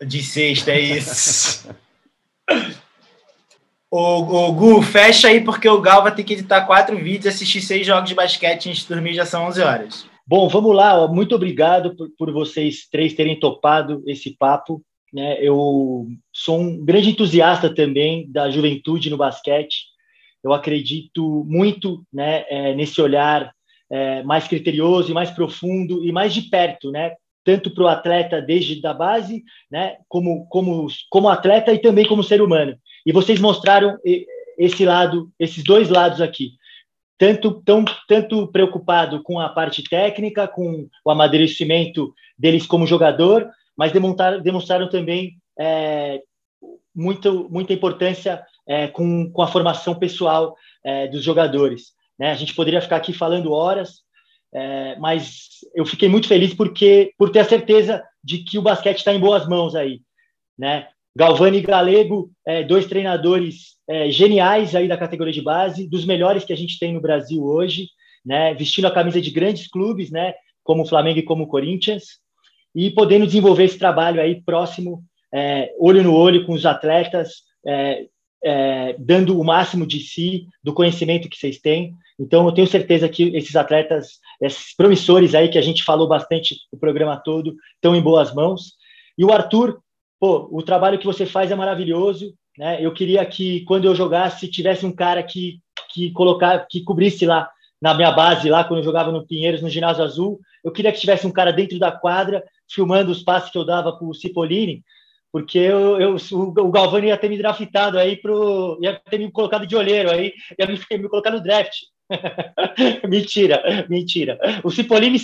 De 0.00 0.22
sexta, 0.22 0.70
é 0.70 0.80
isso. 0.80 1.68
ô, 3.90 4.18
ô, 4.20 4.52
Gu, 4.52 4.82
fecha 4.82 5.26
aí, 5.26 5.40
porque 5.40 5.68
o 5.68 5.80
Gal 5.80 6.04
vai 6.04 6.14
ter 6.14 6.22
que 6.22 6.34
editar 6.34 6.64
quatro 6.64 6.96
vídeos 6.96 7.24
e 7.24 7.28
assistir 7.30 7.60
seis 7.60 7.84
jogos 7.84 8.08
de 8.08 8.14
basquete 8.14 8.68
antes 8.68 8.82
de 8.82 8.88
dormir, 8.88 9.14
já 9.14 9.26
são 9.26 9.48
11 9.48 9.60
horas. 9.60 10.06
Bom, 10.24 10.48
vamos 10.48 10.76
lá. 10.76 11.08
Muito 11.08 11.34
obrigado 11.34 11.96
por, 11.96 12.08
por 12.16 12.32
vocês 12.32 12.86
três 12.88 13.14
terem 13.14 13.40
topado 13.40 14.00
esse 14.06 14.36
papo. 14.38 14.80
Né? 15.12 15.38
Eu 15.40 16.06
sou 16.32 16.60
um 16.60 16.84
grande 16.84 17.10
entusiasta 17.10 17.74
também 17.74 18.30
da 18.30 18.48
juventude 18.48 19.10
no 19.10 19.16
basquete 19.16 19.90
eu 20.42 20.52
acredito 20.52 21.44
muito 21.46 22.04
né, 22.12 22.44
é, 22.48 22.74
nesse 22.74 23.00
olhar 23.00 23.52
é, 23.90 24.22
mais 24.22 24.48
criterioso 24.48 25.10
e 25.10 25.14
mais 25.14 25.30
profundo 25.30 26.04
e 26.04 26.10
mais 26.10 26.32
de 26.32 26.42
perto, 26.42 26.90
né? 26.90 27.12
Tanto 27.44 27.70
para 27.74 27.84
o 27.84 27.88
atleta 27.88 28.40
desde 28.40 28.80
da 28.80 28.94
base, 28.94 29.44
né? 29.70 29.96
Como, 30.08 30.46
como, 30.46 30.86
como 31.10 31.28
atleta 31.28 31.72
e 31.72 31.78
também 31.78 32.06
como 32.06 32.22
ser 32.22 32.40
humano. 32.40 32.76
E 33.04 33.12
vocês 33.12 33.40
mostraram 33.40 33.98
esse 34.58 34.84
lado, 34.84 35.30
esses 35.38 35.62
dois 35.62 35.88
lados 35.88 36.20
aqui. 36.20 36.52
Tanto, 37.18 37.62
tão, 37.64 37.84
tanto 38.08 38.46
preocupado 38.48 39.22
com 39.22 39.38
a 39.38 39.48
parte 39.48 39.82
técnica, 39.82 40.48
com 40.48 40.88
o 41.04 41.10
amadurecimento 41.10 42.14
deles 42.38 42.66
como 42.66 42.86
jogador, 42.86 43.48
mas 43.76 43.92
demonstraram, 43.92 44.40
demonstraram 44.40 44.88
também 44.88 45.36
é, 45.58 46.20
muito, 46.94 47.48
muita 47.50 47.72
importância 47.72 48.42
é, 48.66 48.88
com, 48.88 49.30
com 49.30 49.42
a 49.42 49.48
formação 49.48 49.94
pessoal 49.94 50.56
é, 50.84 51.08
dos 51.08 51.22
jogadores. 51.22 51.92
Né? 52.18 52.30
A 52.30 52.34
gente 52.34 52.54
poderia 52.54 52.80
ficar 52.80 52.96
aqui 52.96 53.12
falando 53.12 53.52
horas, 53.52 54.00
é, 54.54 54.96
mas 54.98 55.48
eu 55.74 55.84
fiquei 55.86 56.08
muito 56.08 56.28
feliz 56.28 56.54
porque 56.54 57.12
por 57.18 57.30
ter 57.30 57.40
a 57.40 57.44
certeza 57.44 58.02
de 58.22 58.38
que 58.38 58.58
o 58.58 58.62
basquete 58.62 58.98
está 58.98 59.12
em 59.12 59.20
boas 59.20 59.48
mãos 59.48 59.74
aí. 59.74 60.00
Né? 60.58 60.86
Galvani 61.16 61.58
e 61.58 61.62
Galego, 61.62 62.30
é, 62.46 62.62
dois 62.62 62.86
treinadores 62.86 63.76
é, 63.88 64.10
geniais 64.10 64.74
aí 64.74 64.88
da 64.88 64.96
categoria 64.96 65.32
de 65.32 65.42
base, 65.42 65.88
dos 65.88 66.04
melhores 66.04 66.44
que 66.44 66.52
a 66.52 66.56
gente 66.56 66.78
tem 66.78 66.92
no 66.92 67.00
Brasil 67.00 67.42
hoje, 67.44 67.88
né? 68.24 68.54
vestindo 68.54 68.86
a 68.86 68.92
camisa 68.92 69.20
de 69.20 69.30
grandes 69.30 69.66
clubes, 69.66 70.10
né? 70.10 70.34
como 70.62 70.82
o 70.82 70.86
Flamengo 70.86 71.18
e 71.18 71.24
como 71.24 71.44
o 71.44 71.48
Corinthians, 71.48 72.20
e 72.74 72.90
podendo 72.90 73.26
desenvolver 73.26 73.64
esse 73.64 73.78
trabalho 73.78 74.20
aí 74.20 74.40
próximo, 74.42 75.04
é, 75.32 75.72
olho 75.78 76.02
no 76.02 76.14
olho 76.14 76.46
com 76.46 76.52
os 76.52 76.64
atletas, 76.64 77.42
é, 77.66 78.06
é, 78.44 78.96
dando 78.98 79.38
o 79.38 79.44
máximo 79.44 79.86
de 79.86 80.00
si, 80.00 80.48
do 80.62 80.74
conhecimento 80.74 81.28
que 81.28 81.38
vocês 81.38 81.58
têm. 81.58 81.94
Então, 82.18 82.46
eu 82.46 82.52
tenho 82.52 82.66
certeza 82.66 83.08
que 83.08 83.34
esses 83.36 83.56
atletas, 83.56 84.20
esses 84.40 84.74
promissores 84.74 85.34
aí, 85.34 85.48
que 85.48 85.58
a 85.58 85.62
gente 85.62 85.84
falou 85.84 86.08
bastante 86.08 86.56
o 86.70 86.76
programa 86.76 87.16
todo, 87.16 87.56
estão 87.74 87.94
em 87.94 88.02
boas 88.02 88.34
mãos. 88.34 88.72
E 89.16 89.24
o 89.24 89.32
Arthur, 89.32 89.80
pô, 90.18 90.48
o 90.50 90.62
trabalho 90.62 90.98
que 90.98 91.06
você 91.06 91.24
faz 91.24 91.50
é 91.50 91.54
maravilhoso. 91.54 92.34
Né? 92.58 92.84
Eu 92.84 92.92
queria 92.92 93.24
que, 93.24 93.60
quando 93.62 93.84
eu 93.84 93.94
jogasse, 93.94 94.48
tivesse 94.48 94.84
um 94.84 94.92
cara 94.92 95.22
que, 95.22 95.60
que, 95.92 96.10
colocar, 96.12 96.66
que 96.68 96.82
cobrisse 96.82 97.24
lá 97.24 97.48
na 97.80 97.94
minha 97.94 98.12
base, 98.12 98.48
lá 98.48 98.62
quando 98.62 98.78
eu 98.78 98.84
jogava 98.84 99.10
no 99.10 99.26
Pinheiros, 99.26 99.62
no 99.62 99.68
Ginásio 99.68 100.04
Azul. 100.04 100.40
Eu 100.64 100.70
queria 100.70 100.92
que 100.92 101.00
tivesse 101.00 101.26
um 101.26 101.32
cara 101.32 101.52
dentro 101.52 101.78
da 101.78 101.90
quadra, 101.90 102.42
filmando 102.70 103.10
os 103.10 103.22
passes 103.22 103.50
que 103.50 103.58
eu 103.58 103.64
dava 103.64 103.92
para 103.92 104.06
o 104.06 104.14
Cipollini, 104.14 104.82
porque 105.32 105.58
eu, 105.58 105.98
eu, 105.98 106.16
o 106.30 106.70
Galvani 106.70 107.06
ia 107.06 107.16
ter 107.16 107.30
me 107.30 107.38
draftado 107.38 107.98
aí 107.98 108.16
pro. 108.16 108.78
ia 108.82 109.00
ter 109.08 109.18
me 109.18 109.32
colocado 109.32 109.66
de 109.66 109.74
olheiro 109.74 110.10
aí, 110.10 110.34
ia 110.58 110.66
me, 110.66 110.78
me 110.98 111.08
colocar 111.08 111.30
no 111.30 111.42
draft. 111.42 111.72
mentira, 113.08 113.86
mentira. 113.88 114.38
O 114.62 114.70
Cipolini. 114.70 115.18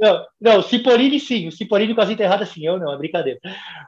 Não, 0.00 0.26
não, 0.40 0.58
o 0.58 0.62
Cipollini 0.62 1.20
sim, 1.20 1.46
o 1.46 1.52
Cipollini 1.52 1.94
com 1.94 2.00
as 2.00 2.10
enterradas 2.10 2.48
sim, 2.48 2.66
eu 2.66 2.76
não, 2.76 2.92
é 2.92 2.98
brincadeira. 2.98 3.38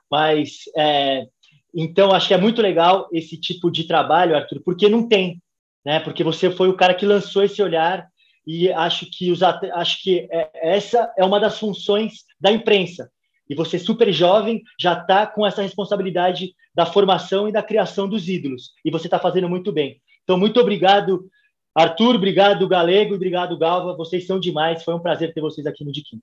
Mas, 0.08 0.60
é, 0.76 1.26
então, 1.74 2.12
acho 2.12 2.28
que 2.28 2.34
é 2.34 2.38
muito 2.38 2.62
legal 2.62 3.08
esse 3.12 3.36
tipo 3.36 3.68
de 3.68 3.88
trabalho, 3.88 4.36
Arthur, 4.36 4.62
porque 4.64 4.88
não 4.88 5.08
tem, 5.08 5.42
né? 5.84 5.98
Porque 5.98 6.22
você 6.22 6.52
foi 6.52 6.68
o 6.68 6.76
cara 6.76 6.94
que 6.94 7.04
lançou 7.04 7.42
esse 7.42 7.60
olhar 7.60 8.06
e 8.46 8.70
acho 8.70 9.06
que 9.10 9.32
os 9.32 9.42
acho 9.42 10.02
que 10.02 10.28
é, 10.30 10.50
essa 10.54 11.12
é 11.18 11.24
uma 11.24 11.40
das 11.40 11.58
funções 11.58 12.22
da 12.40 12.52
imprensa. 12.52 13.10
E 13.48 13.54
você 13.54 13.78
super 13.78 14.12
jovem 14.12 14.62
já 14.78 14.94
está 14.94 15.26
com 15.26 15.46
essa 15.46 15.62
responsabilidade 15.62 16.54
da 16.74 16.86
formação 16.86 17.48
e 17.48 17.52
da 17.52 17.62
criação 17.62 18.08
dos 18.08 18.28
ídolos. 18.28 18.72
E 18.84 18.90
você 18.90 19.06
está 19.06 19.18
fazendo 19.18 19.48
muito 19.48 19.72
bem. 19.72 20.00
Então, 20.22 20.38
muito 20.38 20.58
obrigado, 20.58 21.28
Arthur, 21.74 22.16
obrigado, 22.16 22.66
Galego, 22.68 23.14
obrigado, 23.14 23.58
Galva. 23.58 23.96
Vocês 23.96 24.26
são 24.26 24.40
demais. 24.40 24.82
Foi 24.82 24.94
um 24.94 25.00
prazer 25.00 25.34
ter 25.34 25.40
vocês 25.40 25.66
aqui 25.66 25.84
no 25.84 25.92
Diquim. 25.92 26.20